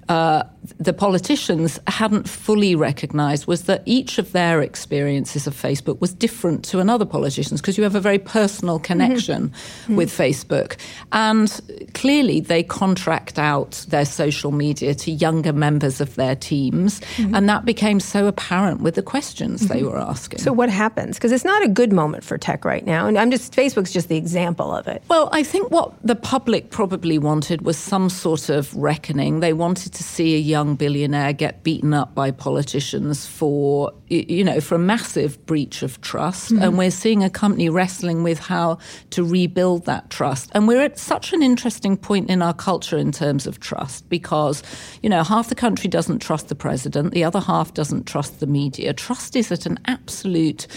uh, 0.07 0.43
the 0.77 0.93
politicians 0.93 1.79
hadn't 1.87 2.29
fully 2.29 2.75
recognized 2.75 3.47
was 3.47 3.63
that 3.63 3.81
each 3.85 4.17
of 4.17 4.31
their 4.31 4.61
experiences 4.61 5.47
of 5.47 5.55
Facebook 5.55 5.99
was 6.01 6.13
different 6.13 6.63
to 6.65 6.79
another 6.79 7.05
politician's 7.05 7.61
because 7.61 7.77
you 7.77 7.83
have 7.83 7.95
a 7.95 7.99
very 7.99 8.19
personal 8.19 8.79
connection 8.79 9.49
mm-hmm. 9.49 9.95
with 9.95 10.09
Facebook. 10.09 10.77
And 11.11 11.49
clearly 11.93 12.39
they 12.39 12.63
contract 12.63 13.39
out 13.39 13.85
their 13.89 14.05
social 14.05 14.51
media 14.51 14.95
to 14.95 15.11
younger 15.11 15.53
members 15.53 16.01
of 16.01 16.15
their 16.15 16.35
teams. 16.35 16.99
Mm-hmm. 16.99 17.35
And 17.35 17.49
that 17.49 17.65
became 17.65 17.99
so 17.99 18.27
apparent 18.27 18.81
with 18.81 18.95
the 18.95 19.03
questions 19.03 19.63
mm-hmm. 19.63 19.73
they 19.73 19.83
were 19.83 19.97
asking. 19.97 20.39
So 20.39 20.53
what 20.53 20.69
happens? 20.69 21.17
Because 21.17 21.31
it's 21.31 21.45
not 21.45 21.63
a 21.63 21.67
good 21.69 21.91
moment 21.91 22.23
for 22.23 22.37
tech 22.37 22.65
right 22.65 22.85
now. 22.85 23.07
And 23.07 23.17
I'm 23.17 23.31
just, 23.31 23.53
Facebook's 23.53 23.91
just 23.91 24.09
the 24.09 24.17
example 24.17 24.71
of 24.71 24.87
it. 24.87 25.03
Well, 25.07 25.29
I 25.31 25.43
think 25.43 25.71
what 25.71 25.93
the 26.03 26.15
public 26.15 26.69
probably 26.69 27.17
wanted 27.17 27.61
was 27.61 27.77
some 27.77 28.09
sort 28.09 28.49
of 28.49 28.75
reckoning. 28.75 29.39
They 29.39 29.53
wanted 29.53 29.93
to 29.93 30.03
see 30.03 30.35
a 30.35 30.39
young 30.55 30.75
billionaire 30.75 31.33
get 31.33 31.63
beaten 31.63 31.93
up 31.93 32.15
by 32.15 32.31
politicians 32.31 33.25
for, 33.25 33.91
you 34.07 34.41
know, 34.41 34.61
for 34.61 34.75
a 34.75 34.79
massive 34.95 35.33
breach 35.45 35.83
of 35.83 35.99
trust. 35.99 36.45
Mm-hmm. 36.53 36.63
And 36.63 36.77
we're 36.77 36.97
seeing 37.03 37.23
a 37.23 37.29
company 37.29 37.67
wrestling 37.69 38.23
with 38.23 38.39
how 38.39 38.77
to 39.09 39.21
rebuild 39.37 39.85
that 39.85 40.09
trust. 40.09 40.49
And 40.53 40.65
we're 40.65 40.81
at 40.81 40.97
such 40.97 41.33
an 41.33 41.41
interesting 41.43 41.97
point 41.97 42.29
in 42.29 42.41
our 42.41 42.53
culture 42.53 42.97
in 42.97 43.11
terms 43.11 43.47
of 43.47 43.59
trust 43.59 44.07
because, 44.07 44.63
you 45.03 45.09
know, 45.09 45.23
half 45.23 45.49
the 45.49 45.55
country 45.55 45.89
doesn't 45.89 46.19
trust 46.19 46.47
the 46.47 46.55
president, 46.55 47.13
the 47.13 47.25
other 47.25 47.41
half 47.41 47.73
doesn't 47.73 48.05
trust 48.05 48.39
the 48.39 48.47
media. 48.47 48.93
Trust 48.93 49.35
is 49.35 49.51
at 49.51 49.65
an 49.65 49.77
absolute 49.87 50.67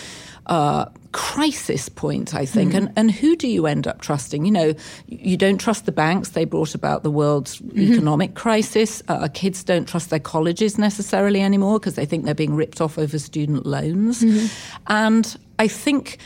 uh, 0.47 0.87
crisis 1.13 1.89
point, 1.89 2.35
I 2.35 2.45
think. 2.45 2.73
Mm-hmm. 2.73 2.87
And, 2.87 2.93
and 2.97 3.11
who 3.11 3.37
do 3.37 3.49
you 3.49 3.67
end 3.67 3.87
up 3.87 4.01
trusting? 4.01 4.45
You 4.45 4.51
know, 4.51 4.75
you 5.07 5.37
don't 5.37 5.59
trust 5.59 5.87
the 5.87 5.93
banks. 5.93 6.31
They 6.31 6.45
brought 6.45 6.75
about 6.75 7.03
the 7.03 7.11
world's 7.11 7.59
mm-hmm. 7.59 7.93
economic 7.93 8.35
crisis. 8.35 9.03
Uh, 9.09 9.29
kids 9.33 9.65
don't 9.65 9.89
trust 9.89 10.11
their 10.11 10.21
colleges 10.21 10.79
necessarily 10.79 11.41
anymore 11.41 11.79
because 11.79 11.95
they 11.95 12.07
think 12.07 12.25
they're 12.25 12.35
being 12.35 12.55
ripped 12.55 12.81
off 12.81 12.99
over 12.99 13.19
student 13.19 13.67
loans. 13.67 14.23
Mm-hmm. 14.23 14.47
And 14.89 15.37
I 15.59 15.69
think 15.69 16.19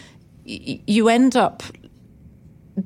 y- 0.47 0.81
you 0.87 1.09
end 1.09 1.37
up 1.37 1.63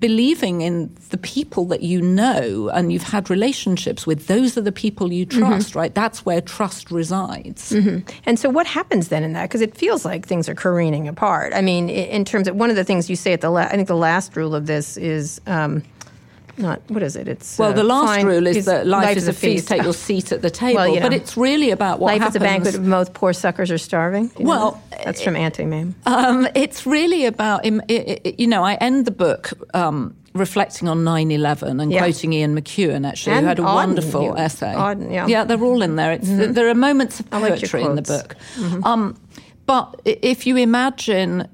believing 0.01 0.63
in 0.63 0.93
the 1.11 1.17
people 1.17 1.65
that 1.67 1.81
you 1.81 2.03
know 2.03 2.69
and 2.71 2.93
you've 2.93 3.05
had 3.05 3.31
relationships 3.31 4.05
with 4.05 4.27
those 4.27 4.59
are 4.59 4.61
the 4.61 4.73
people 4.73 5.13
you 5.13 5.25
mm-hmm. 5.25 5.39
trust 5.39 5.71
mm-hmm. 5.71 5.79
right 5.79 5.95
that's 5.95 6.27
where 6.27 6.41
trust 6.41 6.91
resides 6.91 7.71
mm-hmm. 7.71 7.99
and 8.25 8.37
so 8.37 8.51
what 8.51 8.67
happens 8.67 9.09
then 9.09 9.23
in 9.23 9.33
that 9.33 9.45
because 9.45 9.61
it 9.61 9.77
feels 9.77 10.05
like 10.05 10.27
things 10.27 10.49
are 10.49 10.57
careening 10.57 11.07
apart 11.07 11.53
i 11.55 11.61
mean 11.61 11.89
in 11.89 12.25
terms 12.25 12.49
of 12.49 12.57
one 12.57 12.69
of 12.69 12.75
the 12.75 12.83
things 12.83 13.09
you 13.09 13.15
say 13.15 13.33
at 13.33 13.41
the 13.41 13.51
la- 13.51 13.61
i 13.61 13.77
think 13.77 13.87
the 13.87 13.95
last 13.95 14.35
rule 14.35 14.57
of 14.57 14.67
this 14.67 14.97
is 14.97 15.41
um, 15.47 15.85
not 16.59 16.81
what 16.89 17.03
is 17.03 17.17
it? 17.17 17.29
It's 17.29 17.59
well, 17.59 17.71
uh, 17.71 17.75
the 17.75 17.85
last 17.85 18.25
rule 18.25 18.47
is 18.47 18.65
that 18.67 18.87
life, 18.87 19.05
life 19.05 19.17
is, 19.17 19.25
is, 19.25 19.29
a 19.29 19.33
feast. 19.33 19.69
Take 19.69 19.83
your 19.83 19.95
seat 19.95 20.33
at 20.33 20.43
the 20.43 20.51
table. 20.63 20.77
Well, 20.77 20.89
you 20.89 21.01
know, 21.01 21.09
but 21.09 21.13
it's 21.13 21.37
really 21.37 21.71
about 21.71 22.01
what 22.01 22.13
life 22.13 22.21
happens. 22.21 22.37
is 22.37 22.43
a 22.43 22.45
banquet 22.45 22.75
of 22.75 22.85
most 22.85 23.15
poor 23.15 23.33
suckers 23.33 23.71
are 23.71 23.79
starving. 23.79 24.31
You 24.39 24.47
well, 24.47 24.83
that's 25.05 25.23
from 25.23 25.37
Auntie 25.37 25.65
Mame. 25.65 25.95
Um, 26.07 26.49
it's 26.55 26.87
really 26.87 27.27
about 27.27 27.65
you 27.65 28.47
know. 28.47 28.63
I 28.63 28.75
end 28.75 29.05
the 29.05 29.11
book. 29.13 29.53
Um, 29.75 30.17
reflecting 30.35 30.87
on 30.87 30.99
9-11 30.99 31.81
and 31.81 31.91
yeah. 31.91 32.01
quoting 32.01 32.35
Ian 32.35 32.61
McEwan, 32.61 33.09
actually, 33.09 33.37
and 33.37 33.45
who 33.45 33.49
had 33.49 33.59
a 33.59 33.63
Auden, 33.63 33.75
wonderful 33.75 34.23
you, 34.23 34.37
essay. 34.37 34.75
Auden, 34.75 35.11
yeah. 35.11 35.27
yeah, 35.27 35.45
they're 35.45 35.63
all 35.63 35.81
in 35.81 35.97
there. 35.97 36.19
Mm-hmm. 36.19 36.53
There 36.53 36.69
are 36.69 36.75
moments 36.75 37.21
of 37.21 37.31
poetry 37.31 37.81
like 37.81 37.89
in 37.89 37.97
the 37.97 38.03
book. 38.03 38.37
Mm-hmm. 38.57 38.85
Um, 38.85 39.19
but 39.65 39.99
if 40.05 40.47
you 40.47 40.57
imagine 40.57 41.49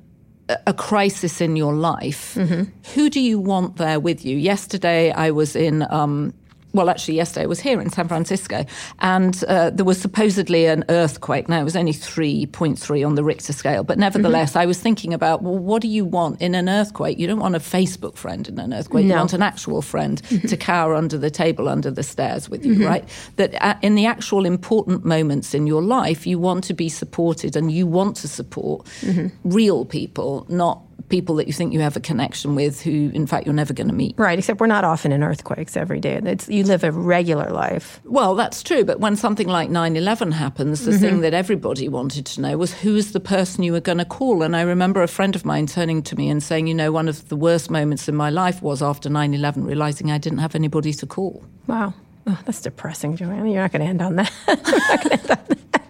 a 0.67 0.75
crisis 0.75 1.41
in 1.41 1.57
your 1.57 1.75
life, 1.75 2.35
mm-hmm. 2.35 2.65
who 2.95 3.11
do 3.11 3.21
you 3.21 3.39
want 3.39 3.77
there 3.77 4.01
with 4.01 4.25
you? 4.25 4.37
Yesterday, 4.37 5.11
I 5.13 5.31
was 5.31 5.57
in 5.57 5.87
um, 5.91 6.35
well, 6.73 6.89
actually, 6.89 7.15
yesterday 7.15 7.45
I 7.45 7.47
was 7.47 7.61
here 7.61 7.81
in 7.81 7.91
San 7.91 8.09
Francisco, 8.09 8.65
and 9.01 9.43
uh, 9.45 9.71
there 9.71 9.85
was 9.85 10.01
supposedly 10.01 10.67
an 10.67 10.85
earthquake. 10.89 11.49
Now, 11.49 11.61
it 11.61 11.65
was 11.65 11.77
only 11.77 11.93
3.3 11.93 13.07
on 13.07 13.15
the 13.15 13.25
Richter 13.25 13.53
scale, 13.53 13.85
but 13.85 13.99
nevertheless, 13.99 14.51
mm-hmm. 14.51 14.61
I 14.61 14.67
was 14.67 14.79
thinking 14.79 15.13
about, 15.13 15.43
well, 15.43 15.59
what 15.59 15.83
do 15.83 15.89
you 15.89 16.05
want 16.05 16.41
in 16.41 16.55
an 16.55 16.69
earthquake? 16.69 17.19
You 17.19 17.27
don't 17.27 17.41
want 17.41 17.57
a 17.57 17.61
Facebook 17.61 18.17
friend 18.17 18.49
in 18.49 18.59
an 18.59 18.73
earthquake. 18.73 19.05
No. 19.05 19.15
You 19.15 19.19
want 19.19 19.33
an 19.33 19.43
actual 19.43 19.83
friend 19.83 20.23
mm-hmm. 20.23 20.49
to 20.49 20.57
cower 20.57 20.95
under 20.95 21.19
the 21.19 21.31
table, 21.31 21.69
under 21.69 21.91
the 21.91 22.03
stairs 22.03 22.49
with 22.49 22.65
you, 22.65 22.75
mm-hmm. 22.75 22.85
right? 22.85 23.09
That 23.37 23.63
uh, 23.63 23.75
in 23.83 23.95
the 23.95 24.07
actual 24.07 24.47
important 24.47 25.05
moments 25.05 25.55
in 25.55 25.67
your 25.67 25.83
life, 25.83 26.27
you 26.27 26.39
want 26.39 26.65
to 26.65 26.75
be 26.75 26.89
supported 26.89 27.57
and 27.57 27.71
you 27.71 27.87
want 27.87 28.17
to 28.17 28.29
support 28.29 28.87
mm-hmm. 29.01 29.29
real 29.45 29.85
people, 29.85 30.47
not 30.49 30.83
people 31.13 31.35
that 31.35 31.47
you 31.47 31.53
think 31.53 31.75
you 31.75 31.81
have 31.81 31.95
a 31.95 32.01
connection 32.01 32.55
with 32.55 32.81
who, 32.81 33.11
in 33.13 33.27
fact, 33.27 33.45
you're 33.45 33.55
never 33.55 33.75
going 33.75 33.87
to 33.87 33.93
meet. 33.93 34.15
Right, 34.17 34.39
except 34.39 34.61
we're 34.61 34.67
not 34.67 34.83
often 34.83 35.13
in 35.13 35.23
earthquakes 35.23 35.77
every 35.77 36.01
day. 36.01 36.19
It's, 36.25 36.49
you 36.49 36.65
live 36.65 36.85
a 36.85 36.91
regular 36.91 37.51
life. 37.51 38.01
Well, 38.05 38.35
that's 38.35 38.63
true. 38.63 38.83
But 38.83 38.99
when 38.99 39.15
something 39.17 39.47
like 39.47 39.69
9 39.69 39.95
11 39.95 40.33
happens, 40.33 40.87
the 40.87 40.93
mm-hmm. 40.93 41.01
thing 41.01 41.21
that 41.21 41.35
everybody 41.35 41.87
wanted 41.87 42.25
to 42.25 42.41
know 42.41 42.57
was 42.57 42.73
who's 42.73 43.13
the 43.13 43.21
person 43.21 43.63
you 43.63 43.73
were 43.73 43.81
going 43.81 43.99
to 43.99 44.07
call. 44.07 44.43
And 44.43 44.57
I 44.57 44.63
remember 44.63 45.03
a 45.03 45.07
friend 45.07 45.37
of 45.37 45.45
mine 45.45 45.67
turning 45.67 46.03
to 46.05 46.17
me 46.17 46.31
and 46.31 46.43
saying, 46.43 46.67
you 46.67 46.75
know, 46.75 46.91
one 46.91 47.09
of 47.09 47.29
the 47.29 47.37
worst 47.37 47.71
moments 47.71 48.09
in 48.09 48.17
my 48.17 48.31
life 48.31 48.63
was 48.63 48.83
after 48.83 49.11
9 49.11 49.35
11, 49.35 49.67
realizing 49.67 50.11
I 50.11 50.17
didn't 50.17 50.39
have 50.39 50.55
anybody 50.55 50.95
to 50.95 51.07
call. 51.07 51.45
Wow. 51.67 51.93
Oh, 52.27 52.39
that's 52.47 52.63
depressing, 52.63 53.17
Joanna. 53.17 53.51
You're 53.51 53.61
not 53.61 53.73
going 53.73 53.83
to 53.83 53.89
end 53.89 54.01
on 54.01 54.17
that. 54.17 55.79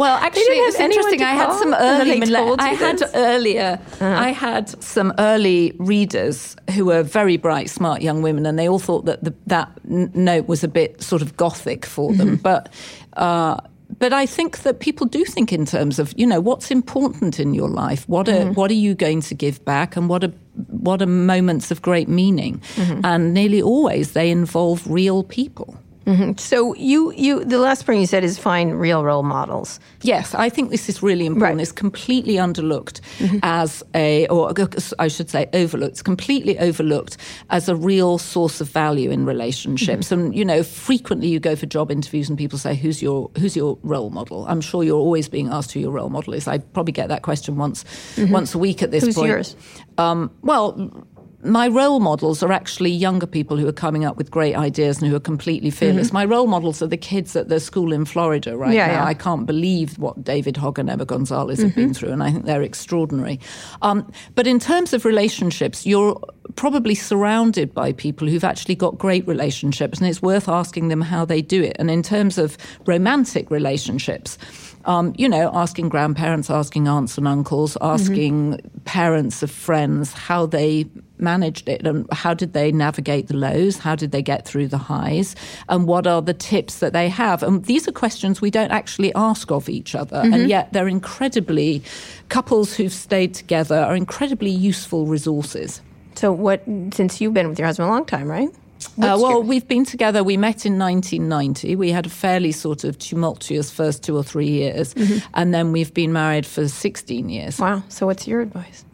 Well, 0.00 0.16
actually, 0.16 0.56
it's 0.64 0.80
interesting. 0.80 1.22
I 1.22 1.34
had 1.34 1.52
some 1.58 1.74
early. 1.74 2.22
I 2.58 2.68
had 2.72 3.02
earlier. 3.14 3.78
Uh-huh. 4.00 4.06
I 4.06 4.30
had 4.30 4.82
some 4.82 5.12
early 5.18 5.76
readers 5.78 6.56
who 6.74 6.86
were 6.86 7.02
very 7.02 7.36
bright, 7.36 7.68
smart 7.68 8.00
young 8.00 8.22
women, 8.22 8.46
and 8.46 8.58
they 8.58 8.66
all 8.66 8.78
thought 8.78 9.04
that 9.04 9.22
the, 9.22 9.34
that 9.48 9.68
note 9.84 10.48
was 10.48 10.64
a 10.64 10.68
bit 10.68 11.02
sort 11.02 11.20
of 11.20 11.36
gothic 11.36 11.84
for 11.84 12.14
them. 12.14 12.38
Mm-hmm. 12.38 12.42
But 12.42 12.72
uh, 13.12 13.60
but 13.98 14.14
I 14.14 14.24
think 14.24 14.60
that 14.60 14.80
people 14.80 15.06
do 15.06 15.22
think 15.26 15.52
in 15.52 15.66
terms 15.66 15.98
of 15.98 16.14
you 16.16 16.26
know 16.26 16.40
what's 16.40 16.70
important 16.70 17.38
in 17.38 17.52
your 17.52 17.68
life. 17.68 18.08
What 18.08 18.26
are 18.26 18.32
mm-hmm. 18.32 18.54
what 18.54 18.70
are 18.70 18.80
you 18.86 18.94
going 18.94 19.20
to 19.20 19.34
give 19.34 19.62
back, 19.66 19.96
and 19.96 20.08
what 20.08 20.24
are 20.24 20.32
what 20.68 21.02
are 21.02 21.06
moments 21.06 21.70
of 21.70 21.82
great 21.82 22.08
meaning? 22.08 22.62
Mm-hmm. 22.76 23.04
And 23.04 23.34
nearly 23.34 23.60
always 23.60 24.12
they 24.12 24.30
involve 24.30 24.90
real 24.90 25.24
people. 25.24 25.76
Mm-hmm. 26.10 26.38
So 26.38 26.74
you 26.74 27.12
you 27.12 27.44
the 27.44 27.58
last 27.58 27.86
point 27.86 28.00
you 28.00 28.06
said 28.06 28.24
is 28.24 28.38
find 28.38 28.80
real 28.80 29.04
role 29.04 29.22
models. 29.22 29.78
Yes, 30.02 30.34
I 30.34 30.48
think 30.48 30.70
this 30.70 30.88
is 30.88 31.02
really 31.02 31.24
important. 31.26 31.58
Right. 31.58 31.62
It's 31.62 31.72
completely 31.72 32.34
underlooked 32.34 33.00
mm-hmm. 33.18 33.38
as 33.42 33.82
a, 33.94 34.26
or 34.28 34.52
I 34.98 35.08
should 35.08 35.30
say, 35.30 35.48
overlooked. 35.52 35.92
It's 35.92 36.02
completely 36.02 36.58
overlooked 36.58 37.16
as 37.50 37.68
a 37.68 37.76
real 37.76 38.18
source 38.18 38.60
of 38.60 38.68
value 38.68 39.10
in 39.10 39.24
relationships. 39.24 40.08
Mm-hmm. 40.08 40.20
And 40.20 40.34
you 40.34 40.44
know, 40.44 40.62
frequently 40.62 41.28
you 41.28 41.38
go 41.38 41.54
for 41.54 41.66
job 41.66 41.90
interviews 41.90 42.28
and 42.28 42.36
people 42.36 42.58
say, 42.58 42.74
"Who's 42.74 43.00
your 43.00 43.30
Who's 43.38 43.54
your 43.54 43.78
role 43.82 44.10
model?" 44.10 44.46
I'm 44.48 44.60
sure 44.60 44.82
you're 44.82 44.98
always 44.98 45.28
being 45.28 45.48
asked 45.48 45.72
who 45.72 45.80
your 45.80 45.92
role 45.92 46.10
model 46.10 46.34
is. 46.34 46.48
I 46.48 46.58
probably 46.58 46.92
get 46.92 47.08
that 47.08 47.22
question 47.22 47.56
once 47.56 47.84
mm-hmm. 48.16 48.32
once 48.32 48.54
a 48.54 48.58
week 48.58 48.82
at 48.82 48.90
this 48.90 49.04
Who's 49.04 49.14
point. 49.14 49.28
Yours? 49.28 49.56
Um, 49.98 50.30
well, 50.42 51.06
my 51.42 51.68
role 51.68 52.00
models 52.00 52.42
are 52.42 52.52
actually 52.52 52.90
younger 52.90 53.26
people 53.26 53.56
who 53.56 53.66
are 53.66 53.72
coming 53.72 54.04
up 54.04 54.16
with 54.16 54.30
great 54.30 54.54
ideas 54.54 55.00
and 55.00 55.10
who 55.10 55.16
are 55.16 55.20
completely 55.20 55.70
fearless. 55.70 56.08
Mm-hmm. 56.08 56.16
My 56.16 56.24
role 56.24 56.46
models 56.46 56.82
are 56.82 56.86
the 56.86 56.96
kids 56.96 57.34
at 57.34 57.48
the 57.48 57.60
school 57.60 57.92
in 57.92 58.04
Florida 58.04 58.56
right 58.56 58.74
yeah, 58.74 58.88
now. 58.88 58.92
Yeah. 58.92 59.04
I 59.04 59.14
can't 59.14 59.46
believe 59.46 59.98
what 59.98 60.22
David 60.22 60.56
Hogg 60.56 60.78
and 60.78 60.90
Emma 60.90 61.04
Gonzalez 61.04 61.58
mm-hmm. 61.58 61.68
have 61.68 61.74
been 61.74 61.84
mm-hmm. 61.86 61.92
through, 61.92 62.12
and 62.12 62.22
I 62.22 62.30
think 62.30 62.44
they're 62.44 62.62
extraordinary. 62.62 63.40
Um, 63.80 64.10
but 64.34 64.46
in 64.46 64.58
terms 64.58 64.92
of 64.92 65.04
relationships, 65.04 65.86
you're 65.86 66.20
probably 66.56 66.94
surrounded 66.94 67.72
by 67.72 67.92
people 67.92 68.28
who've 68.28 68.44
actually 68.44 68.74
got 68.74 68.98
great 68.98 69.26
relationships, 69.26 69.98
and 69.98 70.08
it's 70.08 70.20
worth 70.20 70.48
asking 70.48 70.88
them 70.88 71.00
how 71.00 71.24
they 71.24 71.40
do 71.40 71.62
it. 71.62 71.76
And 71.78 71.90
in 71.90 72.02
terms 72.02 72.36
of 72.36 72.58
romantic 72.86 73.50
relationships, 73.50 74.36
um, 74.84 75.14
you 75.16 75.28
know, 75.28 75.50
asking 75.54 75.88
grandparents, 75.88 76.50
asking 76.50 76.88
aunts 76.88 77.18
and 77.18 77.28
uncles, 77.28 77.76
asking 77.80 78.54
mm-hmm. 78.54 78.78
parents 78.84 79.42
of 79.42 79.50
friends 79.50 80.12
how 80.12 80.46
they 80.46 80.86
managed 81.20 81.68
it 81.68 81.86
and 81.86 82.06
how 82.12 82.34
did 82.34 82.52
they 82.52 82.72
navigate 82.72 83.28
the 83.28 83.36
lows? 83.36 83.78
How 83.78 83.94
did 83.94 84.10
they 84.12 84.22
get 84.22 84.46
through 84.46 84.68
the 84.68 84.78
highs? 84.78 85.34
And 85.68 85.86
what 85.86 86.06
are 86.06 86.22
the 86.22 86.34
tips 86.34 86.78
that 86.78 86.92
they 86.92 87.08
have? 87.08 87.42
And 87.42 87.64
these 87.64 87.86
are 87.88 87.92
questions 87.92 88.40
we 88.40 88.50
don't 88.50 88.70
actually 88.70 89.12
ask 89.14 89.50
of 89.50 89.68
each 89.68 89.94
other. 89.94 90.16
Mm-hmm. 90.16 90.34
And 90.34 90.48
yet 90.48 90.72
they're 90.72 90.88
incredibly, 90.88 91.82
couples 92.28 92.74
who've 92.74 92.92
stayed 92.92 93.34
together 93.34 93.78
are 93.78 93.96
incredibly 93.96 94.50
useful 94.50 95.06
resources. 95.06 95.80
So, 96.14 96.32
what, 96.32 96.62
since 96.92 97.20
you've 97.20 97.34
been 97.34 97.48
with 97.48 97.58
your 97.58 97.66
husband 97.66 97.88
a 97.88 97.92
long 97.92 98.04
time, 98.04 98.28
right? 98.28 98.50
Uh, 98.98 99.16
well, 99.18 99.30
your... 99.30 99.40
we've 99.42 99.68
been 99.68 99.84
together. 99.84 100.24
We 100.24 100.36
met 100.36 100.66
in 100.66 100.78
1990. 100.78 101.76
We 101.76 101.90
had 101.90 102.06
a 102.06 102.10
fairly 102.10 102.52
sort 102.52 102.84
of 102.84 102.98
tumultuous 102.98 103.70
first 103.70 104.02
two 104.02 104.16
or 104.16 104.22
three 104.22 104.48
years, 104.48 104.94
mm-hmm. 104.94 105.26
and 105.34 105.54
then 105.54 105.72
we've 105.72 105.92
been 105.92 106.12
married 106.12 106.46
for 106.46 106.66
16 106.68 107.28
years. 107.28 107.58
Wow. 107.58 107.82
So, 107.88 108.06
what's 108.06 108.26
your 108.26 108.40
advice? 108.40 108.84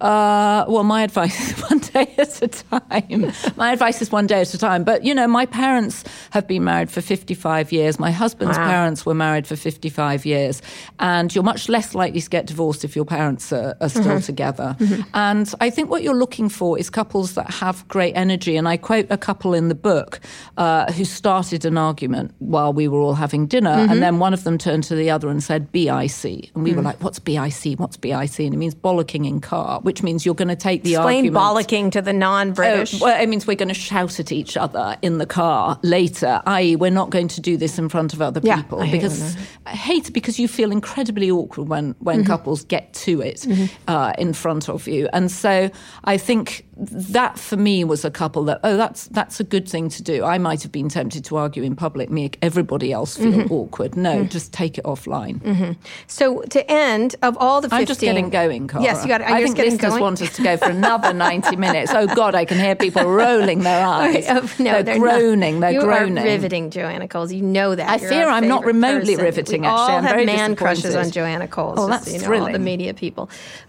Uh, 0.00 0.64
well, 0.68 0.84
my 0.84 1.02
advice 1.02 1.50
is 1.50 1.70
one 1.70 1.78
day 1.78 2.14
at 2.18 2.42
a 2.42 2.48
time. 2.48 3.32
my 3.56 3.72
advice 3.72 4.00
is 4.00 4.12
one 4.12 4.26
day 4.26 4.40
at 4.40 4.54
a 4.54 4.58
time. 4.58 4.84
But, 4.84 5.04
you 5.04 5.14
know, 5.14 5.26
my 5.26 5.46
parents 5.46 6.04
have 6.30 6.46
been 6.46 6.64
married 6.64 6.90
for 6.90 7.00
55 7.00 7.72
years. 7.72 7.98
My 7.98 8.10
husband's 8.10 8.58
wow. 8.58 8.66
parents 8.66 9.04
were 9.04 9.14
married 9.14 9.46
for 9.46 9.56
55 9.56 10.24
years. 10.24 10.62
And 11.00 11.34
you're 11.34 11.44
much 11.44 11.68
less 11.68 11.94
likely 11.94 12.20
to 12.20 12.30
get 12.30 12.46
divorced 12.46 12.84
if 12.84 12.94
your 12.94 13.04
parents 13.04 13.52
are, 13.52 13.76
are 13.80 13.88
still 13.88 14.04
mm-hmm. 14.04 14.18
together. 14.20 14.76
Mm-hmm. 14.78 15.02
And 15.14 15.52
I 15.60 15.70
think 15.70 15.90
what 15.90 16.02
you're 16.02 16.14
looking 16.14 16.48
for 16.48 16.78
is 16.78 16.90
couples 16.90 17.34
that 17.34 17.50
have 17.50 17.86
great 17.88 18.12
energy. 18.14 18.56
And 18.56 18.68
I 18.68 18.76
quote 18.76 19.06
a 19.10 19.18
couple 19.18 19.54
in 19.54 19.68
the 19.68 19.74
book 19.74 20.20
uh, 20.56 20.92
who 20.92 21.04
started 21.04 21.64
an 21.64 21.76
argument 21.76 22.34
while 22.38 22.72
we 22.72 22.86
were 22.86 23.00
all 23.00 23.14
having 23.14 23.46
dinner. 23.46 23.74
Mm-hmm. 23.74 23.92
And 23.92 24.02
then 24.02 24.18
one 24.20 24.32
of 24.32 24.44
them 24.44 24.58
turned 24.58 24.84
to 24.84 24.94
the 24.94 25.10
other 25.10 25.28
and 25.28 25.42
said, 25.42 25.72
BIC. 25.72 26.50
And 26.54 26.62
we 26.64 26.72
were 26.72 26.82
mm. 26.82 26.84
like, 26.84 27.02
what's 27.02 27.18
BIC? 27.18 27.78
What's 27.78 27.96
BIC? 27.96 28.38
And 28.38 28.54
it 28.54 28.58
means 28.58 28.74
bollocking 28.74 29.26
in 29.26 29.40
car 29.40 29.80
which 29.88 30.02
means 30.02 30.26
you're 30.26 30.34
going 30.34 30.48
to 30.48 30.54
take 30.54 30.82
the 30.82 30.96
Explain 30.96 31.34
argument. 31.34 31.36
bollocking 31.36 31.92
to 31.92 32.02
the 32.02 32.12
non-British. 32.12 32.96
Uh, 32.96 33.06
well, 33.06 33.22
it 33.22 33.26
means 33.26 33.46
we're 33.46 33.56
going 33.56 33.70
to 33.70 33.74
shout 33.74 34.20
at 34.20 34.30
each 34.30 34.54
other 34.54 34.98
in 35.00 35.16
the 35.16 35.24
car 35.24 35.80
later. 35.82 36.42
I.e., 36.44 36.76
we're 36.76 36.90
not 36.90 37.08
going 37.08 37.28
to 37.28 37.40
do 37.40 37.56
this 37.56 37.78
in 37.78 37.88
front 37.88 38.12
of 38.12 38.20
other 38.20 38.42
people 38.42 38.82
I 38.82 38.90
because 38.90 39.34
I 39.64 39.70
hate 39.70 40.12
because 40.12 40.38
you 40.38 40.46
feel 40.46 40.70
incredibly 40.72 41.30
awkward 41.30 41.70
when 41.70 41.94
when 42.00 42.18
mm-hmm. 42.18 42.26
couples 42.26 42.64
get 42.64 42.92
to 42.92 43.22
it 43.22 43.38
mm-hmm. 43.38 43.64
uh, 43.90 44.12
in 44.18 44.34
front 44.34 44.68
of 44.68 44.86
you, 44.86 45.08
and 45.14 45.30
so 45.30 45.70
I 46.04 46.18
think 46.18 46.66
that 46.80 47.38
for 47.38 47.56
me 47.56 47.82
was 47.82 48.04
a 48.04 48.10
couple 48.10 48.44
that 48.44 48.60
oh 48.62 48.76
that's 48.76 49.08
that's 49.08 49.40
a 49.40 49.44
good 49.44 49.68
thing 49.68 49.88
to 49.90 50.02
do. 50.02 50.24
I 50.24 50.38
might 50.38 50.62
have 50.62 50.70
been 50.72 50.88
tempted 50.88 51.24
to 51.26 51.36
argue 51.36 51.62
in 51.64 51.74
public, 51.74 52.08
make 52.10 52.38
everybody 52.42 52.92
else 52.92 53.16
feel 53.16 53.28
Mm-hmm. 53.32 53.52
awkward. 53.52 53.96
No, 53.96 54.24
just 54.24 54.52
take 54.52 54.78
it 54.78 54.84
offline. 54.84 55.76
So 56.06 56.42
to 56.42 56.70
end 56.70 57.16
of 57.22 57.36
all 57.38 57.60
the 57.60 57.68
15, 57.68 57.78
I'm 57.80 57.86
just 57.86 58.00
getting 58.00 58.30
going, 58.30 58.68
Kara. 58.68 58.82
Yes, 58.84 59.02
you 59.02 59.08
got. 59.08 59.20
I 59.22 59.42
think 59.42 59.58
listeners 59.58 59.90
going. 59.90 60.00
want 60.02 60.22
us 60.22 60.34
to 60.36 60.42
go 60.42 60.56
for 60.56 60.70
another 60.70 61.12
90 61.12 61.56
minutes. 61.56 61.92
Oh 61.94 62.06
God, 62.06 62.34
I 62.34 62.44
can 62.44 62.58
hear 62.58 62.74
people 62.74 63.04
rolling 63.10 63.60
their 63.60 63.84
eyes. 63.84 64.26
Oh, 64.28 64.48
no, 64.58 64.82
they're, 64.82 64.98
not. 64.98 65.00
groaning. 65.00 65.60
They're 65.60 65.72
you 65.72 65.80
groaning. 65.80 66.18
are 66.18 66.24
riveting, 66.24 66.70
Joanna 66.70 67.08
Coles. 67.08 67.32
You 67.32 67.42
know 67.42 67.74
that. 67.74 67.88
I 67.88 67.96
You're 67.96 68.08
fear 68.08 68.28
I'm 68.28 68.46
not 68.48 68.64
remotely 68.64 69.14
person. 69.14 69.24
riveting, 69.24 69.60
We 69.62 69.66
actually. 69.66 69.80
all 69.82 69.96
I'm 69.98 70.02
have 70.04 70.12
very 70.12 70.26
man 70.26 70.56
crushes 70.56 70.94
on 70.94 71.10
Joanna 71.10 71.48
Coles. 71.48 71.78
Oh, 71.78 71.88
that's 71.88 72.06
so 72.06 72.12
you 72.12 72.18
know, 72.38 72.46
all 72.46 72.52
the 72.52 72.58
media 72.58 72.94
people. 72.94 73.28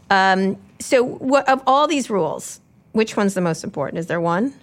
Um, 0.09 0.57
so, 0.79 1.03
what, 1.03 1.47
of 1.49 1.61
all 1.67 1.87
these 1.87 2.09
rules, 2.09 2.61
which 2.91 3.15
one's 3.17 3.33
the 3.33 3.41
most 3.41 3.63
important? 3.63 3.99
Is 3.99 4.07
there 4.07 4.21
one? 4.21 4.53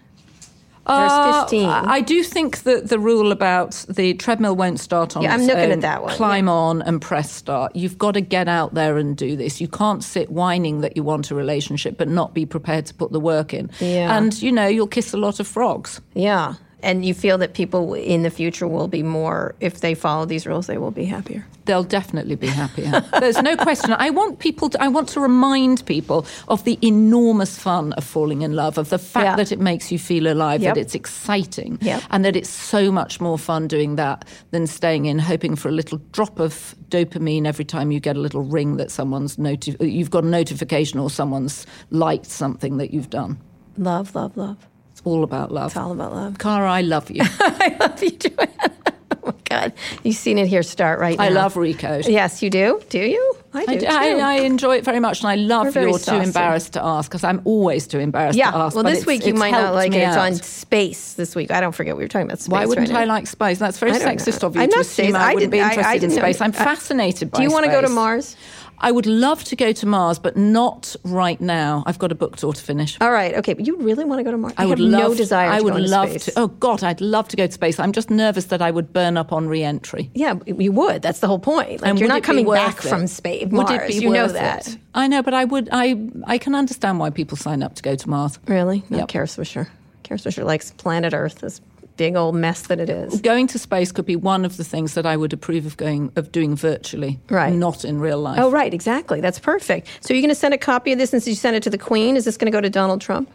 There's 0.86 1.10
Uh, 1.12 1.42
15. 1.42 1.68
I 1.68 1.94
I 1.96 2.00
do 2.00 2.22
think 2.22 2.62
that 2.62 2.88
the 2.88 2.98
rule 2.98 3.32
about 3.32 3.84
the 3.88 4.14
treadmill 4.14 4.54
won't 4.54 4.78
start 4.78 5.16
on 5.16 5.22
Yeah, 5.24 5.34
I'm 5.34 5.42
looking 5.42 5.72
at 5.72 5.80
that 5.80 6.02
one, 6.02 6.14
Climb 6.14 6.48
on 6.48 6.80
and 6.82 7.02
press 7.02 7.30
start. 7.32 7.74
You've 7.74 7.98
got 7.98 8.14
to 8.14 8.20
get 8.20 8.46
out 8.46 8.74
there 8.74 8.96
and 8.96 9.16
do 9.16 9.34
this. 9.36 9.60
You 9.60 9.66
can't 9.66 10.04
sit 10.04 10.30
whining 10.30 10.82
that 10.82 10.96
you 10.96 11.02
want 11.02 11.30
a 11.32 11.34
relationship 11.34 11.98
but 11.98 12.08
not 12.08 12.34
be 12.34 12.46
prepared 12.46 12.86
to 12.86 12.94
put 12.94 13.10
the 13.10 13.18
work 13.18 13.52
in. 13.52 13.68
Yeah. 13.80 14.16
And 14.16 14.40
you 14.40 14.52
know 14.52 14.68
you'll 14.68 14.86
kiss 14.86 15.12
a 15.12 15.16
lot 15.16 15.40
of 15.40 15.48
frogs. 15.48 16.00
Yeah. 16.14 16.54
And 16.82 17.04
you 17.06 17.14
feel 17.14 17.38
that 17.38 17.54
people 17.54 17.94
in 17.94 18.22
the 18.22 18.30
future 18.30 18.68
will 18.68 18.86
be 18.86 19.02
more, 19.02 19.54
if 19.60 19.80
they 19.80 19.94
follow 19.94 20.26
these 20.26 20.46
rules, 20.46 20.66
they 20.66 20.76
will 20.76 20.90
be 20.90 21.06
happier. 21.06 21.44
They'll 21.64 21.82
definitely 21.82 22.36
be 22.36 22.46
happier. 22.48 23.02
There's 23.18 23.40
no 23.40 23.56
question. 23.56 23.92
I 23.92 24.10
want 24.10 24.38
people. 24.40 24.68
To, 24.68 24.80
I 24.82 24.88
want 24.88 25.08
to 25.10 25.20
remind 25.20 25.84
people 25.86 26.26
of 26.48 26.62
the 26.64 26.78
enormous 26.82 27.58
fun 27.58 27.94
of 27.94 28.04
falling 28.04 28.42
in 28.42 28.52
love, 28.54 28.76
of 28.78 28.90
the 28.90 28.98
fact 28.98 29.24
Yeah. 29.24 29.36
that 29.36 29.52
it 29.52 29.58
makes 29.58 29.90
you 29.90 29.98
feel 29.98 30.26
alive, 30.30 30.62
Yep. 30.62 30.74
that 30.74 30.80
it's 30.80 30.94
exciting, 30.94 31.78
Yep. 31.80 32.02
and 32.10 32.24
that 32.26 32.36
it's 32.36 32.50
so 32.50 32.92
much 32.92 33.20
more 33.22 33.38
fun 33.38 33.68
doing 33.68 33.96
that 33.96 34.26
than 34.50 34.66
staying 34.66 35.06
in, 35.06 35.18
hoping 35.18 35.56
for 35.56 35.68
a 35.70 35.72
little 35.72 35.98
drop 36.12 36.38
of 36.38 36.76
dopamine 36.90 37.46
every 37.46 37.64
time 37.64 37.90
you 37.90 38.00
get 38.00 38.16
a 38.16 38.20
little 38.20 38.42
ring 38.42 38.76
that 38.76 38.90
someone's 38.90 39.38
noti- 39.38 39.76
You've 39.80 40.10
got 40.10 40.24
a 40.24 40.28
notification 40.28 41.00
or 41.00 41.08
someone's 41.10 41.66
liked 41.90 42.26
something 42.26 42.76
that 42.76 42.92
you've 42.92 43.10
done. 43.10 43.38
Love, 43.78 44.14
love, 44.14 44.36
love. 44.36 44.68
It's 45.06 45.12
all 45.12 45.22
about 45.22 45.52
love. 45.52 45.66
It's 45.70 45.76
all 45.76 45.92
about 45.92 46.12
love. 46.12 46.38
Kara, 46.38 46.68
I 46.68 46.80
love 46.80 47.12
you. 47.12 47.22
I 47.38 47.76
love 47.78 48.02
you, 48.02 48.10
Joanna. 48.10 48.50
Oh 49.22 49.30
my 49.30 49.34
God. 49.44 49.72
You've 50.04 50.14
seen 50.14 50.38
it 50.38 50.46
here 50.46 50.62
start 50.62 51.00
right 51.00 51.18
now. 51.18 51.24
I 51.24 51.28
love 51.30 51.54
Recode. 51.54 52.08
Yes, 52.08 52.44
you 52.44 52.50
do? 52.50 52.80
Do 52.90 53.00
you? 53.00 53.36
I 53.54 53.64
do. 53.76 53.86
I. 53.86 54.10
I, 54.10 54.18
I 54.18 54.34
enjoy 54.42 54.76
it 54.76 54.84
very 54.84 55.00
much, 55.00 55.20
and 55.22 55.28
I 55.28 55.34
We're 55.34 55.48
love 55.48 55.74
you're 55.74 55.98
too 55.98 56.14
embarrassed 56.16 56.74
to 56.74 56.84
ask 56.84 57.10
because 57.10 57.24
I'm 57.24 57.40
always 57.44 57.88
too 57.88 57.98
embarrassed 57.98 58.38
yeah. 58.38 58.52
to 58.52 58.56
ask. 58.58 58.76
well, 58.76 58.84
this 58.84 59.04
week 59.04 59.26
you 59.26 59.34
might 59.34 59.50
not 59.50 59.74
like 59.74 59.88
it. 59.88 59.96
me 59.98 60.02
It's 60.04 60.16
on 60.16 60.34
space 60.36 61.14
this 61.14 61.34
week. 61.34 61.50
I 61.50 61.60
don't 61.60 61.72
forget 61.74 61.96
we 61.96 62.04
were 62.04 62.08
talking 62.08 62.26
about 62.26 62.38
space. 62.38 62.52
Why 62.52 62.66
wouldn't 62.66 62.88
right 62.90 62.98
I 62.98 63.04
now. 63.04 63.14
like 63.14 63.26
space? 63.26 63.58
That's 63.58 63.78
very 63.80 63.92
sexist 63.92 64.42
know. 64.42 64.48
of 64.48 64.54
you 64.56 64.62
I'm 64.62 64.68
to 64.70 64.76
not 64.76 64.80
assume 64.82 65.04
saying- 65.06 65.16
I 65.16 65.30
I 65.30 65.34
wouldn't 65.34 65.50
be 65.50 65.58
interested 65.58 65.94
in 65.94 66.00
didn't 66.00 66.14
know- 66.16 66.22
space. 66.22 66.40
I'm 66.40 66.50
uh, 66.50 66.54
fascinated 66.54 67.30
by 67.32 67.38
Do 67.38 67.42
you 67.42 67.50
want 67.50 67.64
to 67.64 67.70
go 67.72 67.80
to. 67.80 67.88
Mars? 67.88 68.36
I 68.78 68.92
would 68.92 69.06
love 69.06 69.42
to 69.44 69.56
go 69.56 69.72
to 69.72 69.86
Mars, 69.86 70.18
but 70.18 70.36
not 70.36 70.94
right 71.04 71.40
now. 71.40 71.82
I've 71.86 71.98
got 71.98 72.12
a 72.12 72.14
book 72.14 72.36
tour 72.36 72.52
to 72.52 72.60
finish. 72.62 72.98
All 73.00 73.10
right. 73.10 73.34
Okay. 73.36 73.54
But 73.54 73.66
you 73.66 73.76
really 73.78 74.04
want 74.04 74.18
to 74.20 74.24
go 74.24 74.30
to 74.30 74.36
Mars? 74.36 74.52
I 74.58 74.66
would 74.66 74.78
have 74.78 74.88
love. 74.88 75.00
no 75.10 75.14
desire 75.14 75.48
I 75.48 75.60
would 75.60 75.74
love 75.76 76.10
space. 76.10 76.24
to. 76.26 76.32
Oh 76.36 76.48
God, 76.48 76.82
I'd 76.84 77.00
love 77.00 77.28
to 77.28 77.36
go 77.36 77.46
to 77.46 77.52
space. 77.52 77.78
I'm 77.80 77.92
just 77.92 78.10
nervous 78.10 78.46
that 78.46 78.60
I 78.60 78.70
would 78.70 78.92
burn 78.92 79.16
up 79.16 79.32
on 79.32 79.48
re-entry. 79.48 80.10
Yeah, 80.14 80.34
you 80.46 80.72
would. 80.72 81.00
That's 81.02 81.20
the 81.20 81.26
whole 81.26 81.38
point. 81.38 81.80
Like 81.80 81.88
And 81.90 81.98
you're 81.98 82.08
not 82.08 82.22
coming 82.22 82.46
back 82.46 82.84
it? 82.84 82.88
from 82.88 83.06
space. 83.06 83.44
Would 83.44 83.52
Mars. 83.52 83.70
it 83.70 83.88
be 83.88 83.94
you 84.04 84.10
know 84.10 84.28
that. 84.28 84.68
it? 84.68 84.78
I 84.94 85.08
know, 85.08 85.22
but 85.22 85.34
I 85.34 85.44
would. 85.46 85.68
I 85.72 85.96
I 86.26 86.38
can 86.38 86.54
understand 86.54 86.98
why 86.98 87.10
people 87.10 87.36
sign 87.36 87.62
up 87.62 87.74
to 87.76 87.82
go 87.82 87.94
to 87.94 88.08
Mars. 88.10 88.38
Really? 88.46 88.82
No, 88.90 88.98
Yep. 88.98 89.08
Kara 89.08 89.26
Swisher. 89.26 89.68
Kara 90.02 90.18
Swisher 90.18 90.44
likes 90.44 90.70
planet 90.72 91.12
Earth, 91.14 91.36
this 91.40 91.60
big 91.96 92.16
old 92.16 92.34
mess 92.34 92.62
that 92.62 92.80
it 92.80 92.88
is. 92.88 93.20
Going 93.20 93.46
to 93.48 93.58
space 93.58 93.92
could 93.92 94.06
be 94.06 94.16
one 94.16 94.44
of 94.44 94.56
the 94.56 94.64
things 94.64 94.94
that 94.94 95.06
I 95.06 95.16
would 95.16 95.32
approve 95.32 95.66
of 95.66 95.76
going 95.76 96.12
of 96.16 96.32
doing 96.32 96.56
virtually, 96.56 97.18
Right. 97.28 97.52
Not 97.52 97.84
in 97.84 98.00
real 98.00 98.18
life. 98.20 98.38
Oh, 98.40 98.50
right, 98.50 98.72
exactly. 98.72 99.20
That's 99.20 99.38
perfect. 99.38 99.88
So 100.00 100.14
you're 100.14 100.22
going 100.22 100.28
to 100.28 100.34
send 100.34 100.54
a 100.54 100.58
copy 100.58 100.92
of 100.92 100.98
this, 100.98 101.12
and 101.12 101.26
you 101.26 101.34
sent 101.34 101.56
it 101.56 101.62
to 101.64 101.70
the 101.70 101.78
Queen, 101.78 102.16
is 102.16 102.24
this 102.24 102.36
going 102.36 102.50
to 102.50 102.56
go 102.56 102.60
to 102.60 102.70
Donald 102.70 103.00
Trump? 103.00 103.30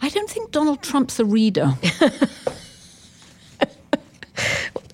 I 0.00 0.08
don't 0.10 0.30
think 0.30 0.52
Donald 0.52 0.82
Trump's 0.82 1.18
a 1.18 1.24
reader. 1.24 1.74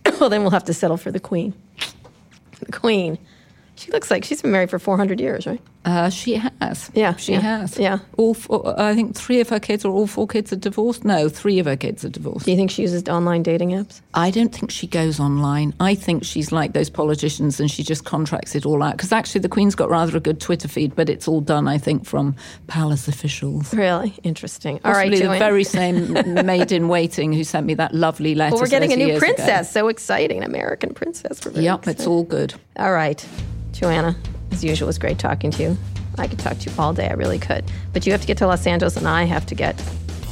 well, 0.20 0.30
then 0.30 0.42
we'll 0.42 0.50
have 0.50 0.64
to 0.64 0.74
settle 0.74 0.96
for 0.96 1.10
the 1.10 1.20
Queen. 1.20 1.54
The 2.60 2.72
Queen. 2.72 3.18
She 3.76 3.90
looks 3.90 4.10
like 4.10 4.24
she's 4.24 4.40
been 4.42 4.52
married 4.52 4.70
for 4.70 4.78
400 4.78 5.20
years, 5.20 5.46
right? 5.46 5.60
Uh, 5.84 6.08
she 6.08 6.40
has. 6.60 6.90
Yeah, 6.94 7.14
she 7.16 7.32
yeah, 7.32 7.40
has. 7.40 7.78
yeah. 7.78 7.98
All 8.16 8.32
four, 8.32 8.80
I 8.80 8.94
think 8.94 9.14
three 9.14 9.40
of 9.40 9.50
her 9.50 9.60
kids 9.60 9.84
or 9.84 9.92
all 9.92 10.06
four 10.06 10.26
kids 10.26 10.50
are 10.52 10.56
divorced. 10.56 11.04
No, 11.04 11.28
three 11.28 11.58
of 11.58 11.66
her 11.66 11.76
kids 11.76 12.04
are 12.06 12.08
divorced. 12.08 12.46
Do 12.46 12.52
you 12.52 12.56
think 12.56 12.70
she 12.70 12.80
uses 12.82 13.06
online 13.06 13.42
dating 13.42 13.70
apps? 13.72 14.00
I 14.14 14.30
don't 14.30 14.54
think 14.54 14.70
she 14.70 14.86
goes 14.86 15.20
online. 15.20 15.74
I 15.80 15.94
think 15.94 16.24
she's 16.24 16.52
like 16.52 16.72
those 16.72 16.88
politicians 16.88 17.60
and 17.60 17.70
she 17.70 17.82
just 17.82 18.06
contracts 18.06 18.54
it 18.54 18.64
all 18.64 18.82
out. 18.82 18.96
Because 18.96 19.12
actually, 19.12 19.42
the 19.42 19.48
Queen's 19.50 19.74
got 19.74 19.90
rather 19.90 20.16
a 20.16 20.20
good 20.20 20.40
Twitter 20.40 20.68
feed, 20.68 20.94
but 20.96 21.10
it's 21.10 21.28
all 21.28 21.42
done, 21.42 21.68
I 21.68 21.76
think, 21.76 22.06
from 22.06 22.34
palace 22.66 23.06
officials. 23.06 23.74
Really 23.74 24.14
interesting. 24.22 24.80
All 24.84 24.92
right, 24.92 25.10
Possibly 25.10 25.18
the 25.18 25.24
Joanne. 25.24 25.38
very 25.38 25.64
same 25.64 26.12
maid 26.46 26.72
in 26.72 26.88
waiting 26.88 27.34
who 27.34 27.44
sent 27.44 27.66
me 27.66 27.74
that 27.74 27.92
lovely 27.94 28.34
letter. 28.34 28.54
well, 28.54 28.62
we're 28.62 28.68
getting 28.68 28.92
a 28.94 28.96
new 28.96 29.08
years 29.08 29.22
ago. 29.22 29.34
princess. 29.34 29.70
So 29.70 29.88
exciting, 29.88 30.38
an 30.38 30.44
American 30.44 30.94
princess. 30.94 31.40
Yep, 31.44 31.80
excited. 31.80 31.88
it's 31.90 32.06
all 32.06 32.22
good. 32.24 32.54
All 32.76 32.92
right, 32.92 33.22
Joanna. 33.74 34.16
As 34.50 34.64
usual, 34.64 34.86
it 34.86 34.90
was 34.90 34.98
great 34.98 35.18
talking 35.18 35.50
to 35.52 35.62
you. 35.62 35.78
I 36.18 36.28
could 36.28 36.38
talk 36.38 36.58
to 36.58 36.70
you 36.70 36.76
all 36.78 36.92
day. 36.92 37.08
I 37.08 37.14
really 37.14 37.38
could. 37.38 37.64
But 37.92 38.06
you 38.06 38.12
have 38.12 38.20
to 38.20 38.26
get 38.26 38.38
to 38.38 38.46
Los 38.46 38.66
Angeles, 38.66 38.96
and 38.96 39.08
I 39.08 39.24
have 39.24 39.46
to 39.46 39.54
get. 39.54 39.82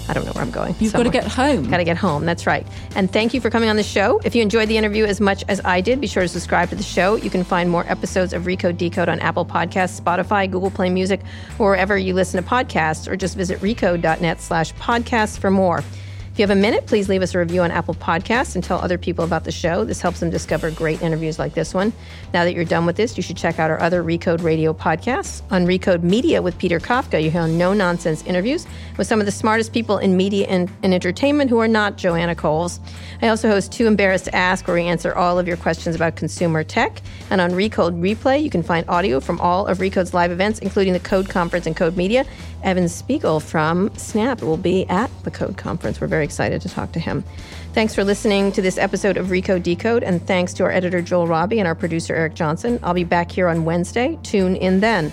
I 0.08 0.14
don't 0.14 0.24
know 0.24 0.32
where 0.32 0.42
I'm 0.42 0.50
going. 0.50 0.74
You've 0.80 0.92
got 0.92 1.04
to 1.04 1.10
get 1.10 1.26
home. 1.26 1.70
Got 1.70 1.76
to 1.76 1.84
get 1.84 1.96
home. 1.96 2.26
That's 2.26 2.44
right. 2.44 2.66
And 2.96 3.10
thank 3.12 3.34
you 3.34 3.40
for 3.40 3.50
coming 3.50 3.68
on 3.68 3.76
the 3.76 3.84
show. 3.84 4.20
If 4.24 4.34
you 4.34 4.42
enjoyed 4.42 4.68
the 4.68 4.76
interview 4.76 5.04
as 5.04 5.20
much 5.20 5.44
as 5.48 5.60
I 5.64 5.80
did, 5.80 6.00
be 6.00 6.08
sure 6.08 6.24
to 6.24 6.28
subscribe 6.28 6.70
to 6.70 6.74
the 6.74 6.82
show. 6.82 7.14
You 7.14 7.30
can 7.30 7.44
find 7.44 7.70
more 7.70 7.84
episodes 7.88 8.32
of 8.32 8.42
Recode 8.42 8.76
Decode 8.76 9.08
on 9.08 9.20
Apple 9.20 9.46
Podcasts, 9.46 10.00
Spotify, 10.00 10.50
Google 10.50 10.72
Play 10.72 10.90
Music, 10.90 11.20
or 11.60 11.70
wherever 11.70 11.96
you 11.96 12.14
listen 12.14 12.42
to 12.42 12.48
podcasts, 12.48 13.08
or 13.08 13.16
just 13.16 13.36
visit 13.36 13.60
recode.net 13.60 14.40
slash 14.40 14.74
podcasts 14.74 15.38
for 15.38 15.52
more. 15.52 15.84
If 16.32 16.38
you 16.38 16.44
have 16.44 16.56
a 16.56 16.58
minute, 16.58 16.86
please 16.86 17.10
leave 17.10 17.20
us 17.20 17.34
a 17.34 17.38
review 17.38 17.60
on 17.60 17.70
Apple 17.70 17.92
Podcasts 17.92 18.54
and 18.54 18.64
tell 18.64 18.78
other 18.78 18.96
people 18.96 19.22
about 19.22 19.44
the 19.44 19.52
show. 19.52 19.84
This 19.84 20.00
helps 20.00 20.20
them 20.20 20.30
discover 20.30 20.70
great 20.70 21.02
interviews 21.02 21.38
like 21.38 21.52
this 21.52 21.74
one. 21.74 21.92
Now 22.32 22.44
that 22.44 22.54
you're 22.54 22.64
done 22.64 22.86
with 22.86 22.96
this, 22.96 23.18
you 23.18 23.22
should 23.22 23.36
check 23.36 23.58
out 23.58 23.70
our 23.70 23.78
other 23.82 24.02
Recode 24.02 24.42
Radio 24.42 24.72
podcasts. 24.72 25.42
On 25.50 25.66
Recode 25.66 26.02
Media 26.02 26.40
with 26.40 26.56
Peter 26.56 26.80
Kafka, 26.80 27.22
you 27.22 27.30
hear 27.30 27.46
no 27.46 27.74
nonsense 27.74 28.24
interviews 28.24 28.66
with 28.96 29.06
some 29.06 29.20
of 29.20 29.26
the 29.26 29.30
smartest 29.32 29.74
people 29.74 29.98
in 29.98 30.16
media 30.16 30.46
and, 30.46 30.70
and 30.82 30.94
entertainment 30.94 31.50
who 31.50 31.58
are 31.58 31.68
not 31.68 31.98
Joanna 31.98 32.34
Coles. 32.34 32.80
I 33.20 33.28
also 33.28 33.50
host 33.50 33.70
Too 33.70 33.86
Embarrassed 33.86 34.24
to 34.24 34.34
Ask, 34.34 34.66
where 34.66 34.76
we 34.76 34.84
answer 34.84 35.14
all 35.14 35.38
of 35.38 35.46
your 35.46 35.58
questions 35.58 35.94
about 35.94 36.16
consumer 36.16 36.64
tech. 36.64 37.02
And 37.28 37.42
on 37.42 37.50
Recode 37.50 38.00
Replay, 38.00 38.42
you 38.42 38.48
can 38.48 38.62
find 38.62 38.88
audio 38.88 39.20
from 39.20 39.38
all 39.42 39.66
of 39.66 39.80
Recode's 39.80 40.14
live 40.14 40.30
events, 40.30 40.60
including 40.60 40.94
the 40.94 41.00
Code 41.00 41.28
Conference 41.28 41.66
and 41.66 41.76
Code 41.76 41.98
Media. 41.98 42.24
Evan 42.62 42.88
Spiegel 42.88 43.40
from 43.40 43.94
Snap 43.96 44.40
will 44.40 44.56
be 44.56 44.86
at 44.88 45.10
the 45.24 45.30
Code 45.30 45.56
Conference. 45.56 46.00
We're 46.00 46.06
very 46.06 46.21
excited 46.24 46.62
to 46.62 46.68
talk 46.68 46.92
to 46.92 47.00
him. 47.00 47.24
Thanks 47.72 47.94
for 47.94 48.04
listening 48.04 48.52
to 48.52 48.62
this 48.62 48.78
episode 48.78 49.16
of 49.16 49.28
Recode 49.28 49.62
Decode, 49.62 50.02
and 50.02 50.24
thanks 50.26 50.52
to 50.54 50.64
our 50.64 50.70
editor 50.70 51.00
Joel 51.00 51.26
Robbie 51.26 51.58
and 51.58 51.66
our 51.66 51.74
producer 51.74 52.14
Eric 52.14 52.34
Johnson. 52.34 52.78
I'll 52.82 52.94
be 52.94 53.04
back 53.04 53.30
here 53.30 53.48
on 53.48 53.64
Wednesday. 53.64 54.18
Tune 54.22 54.56
in 54.56 54.80
then. 54.80 55.12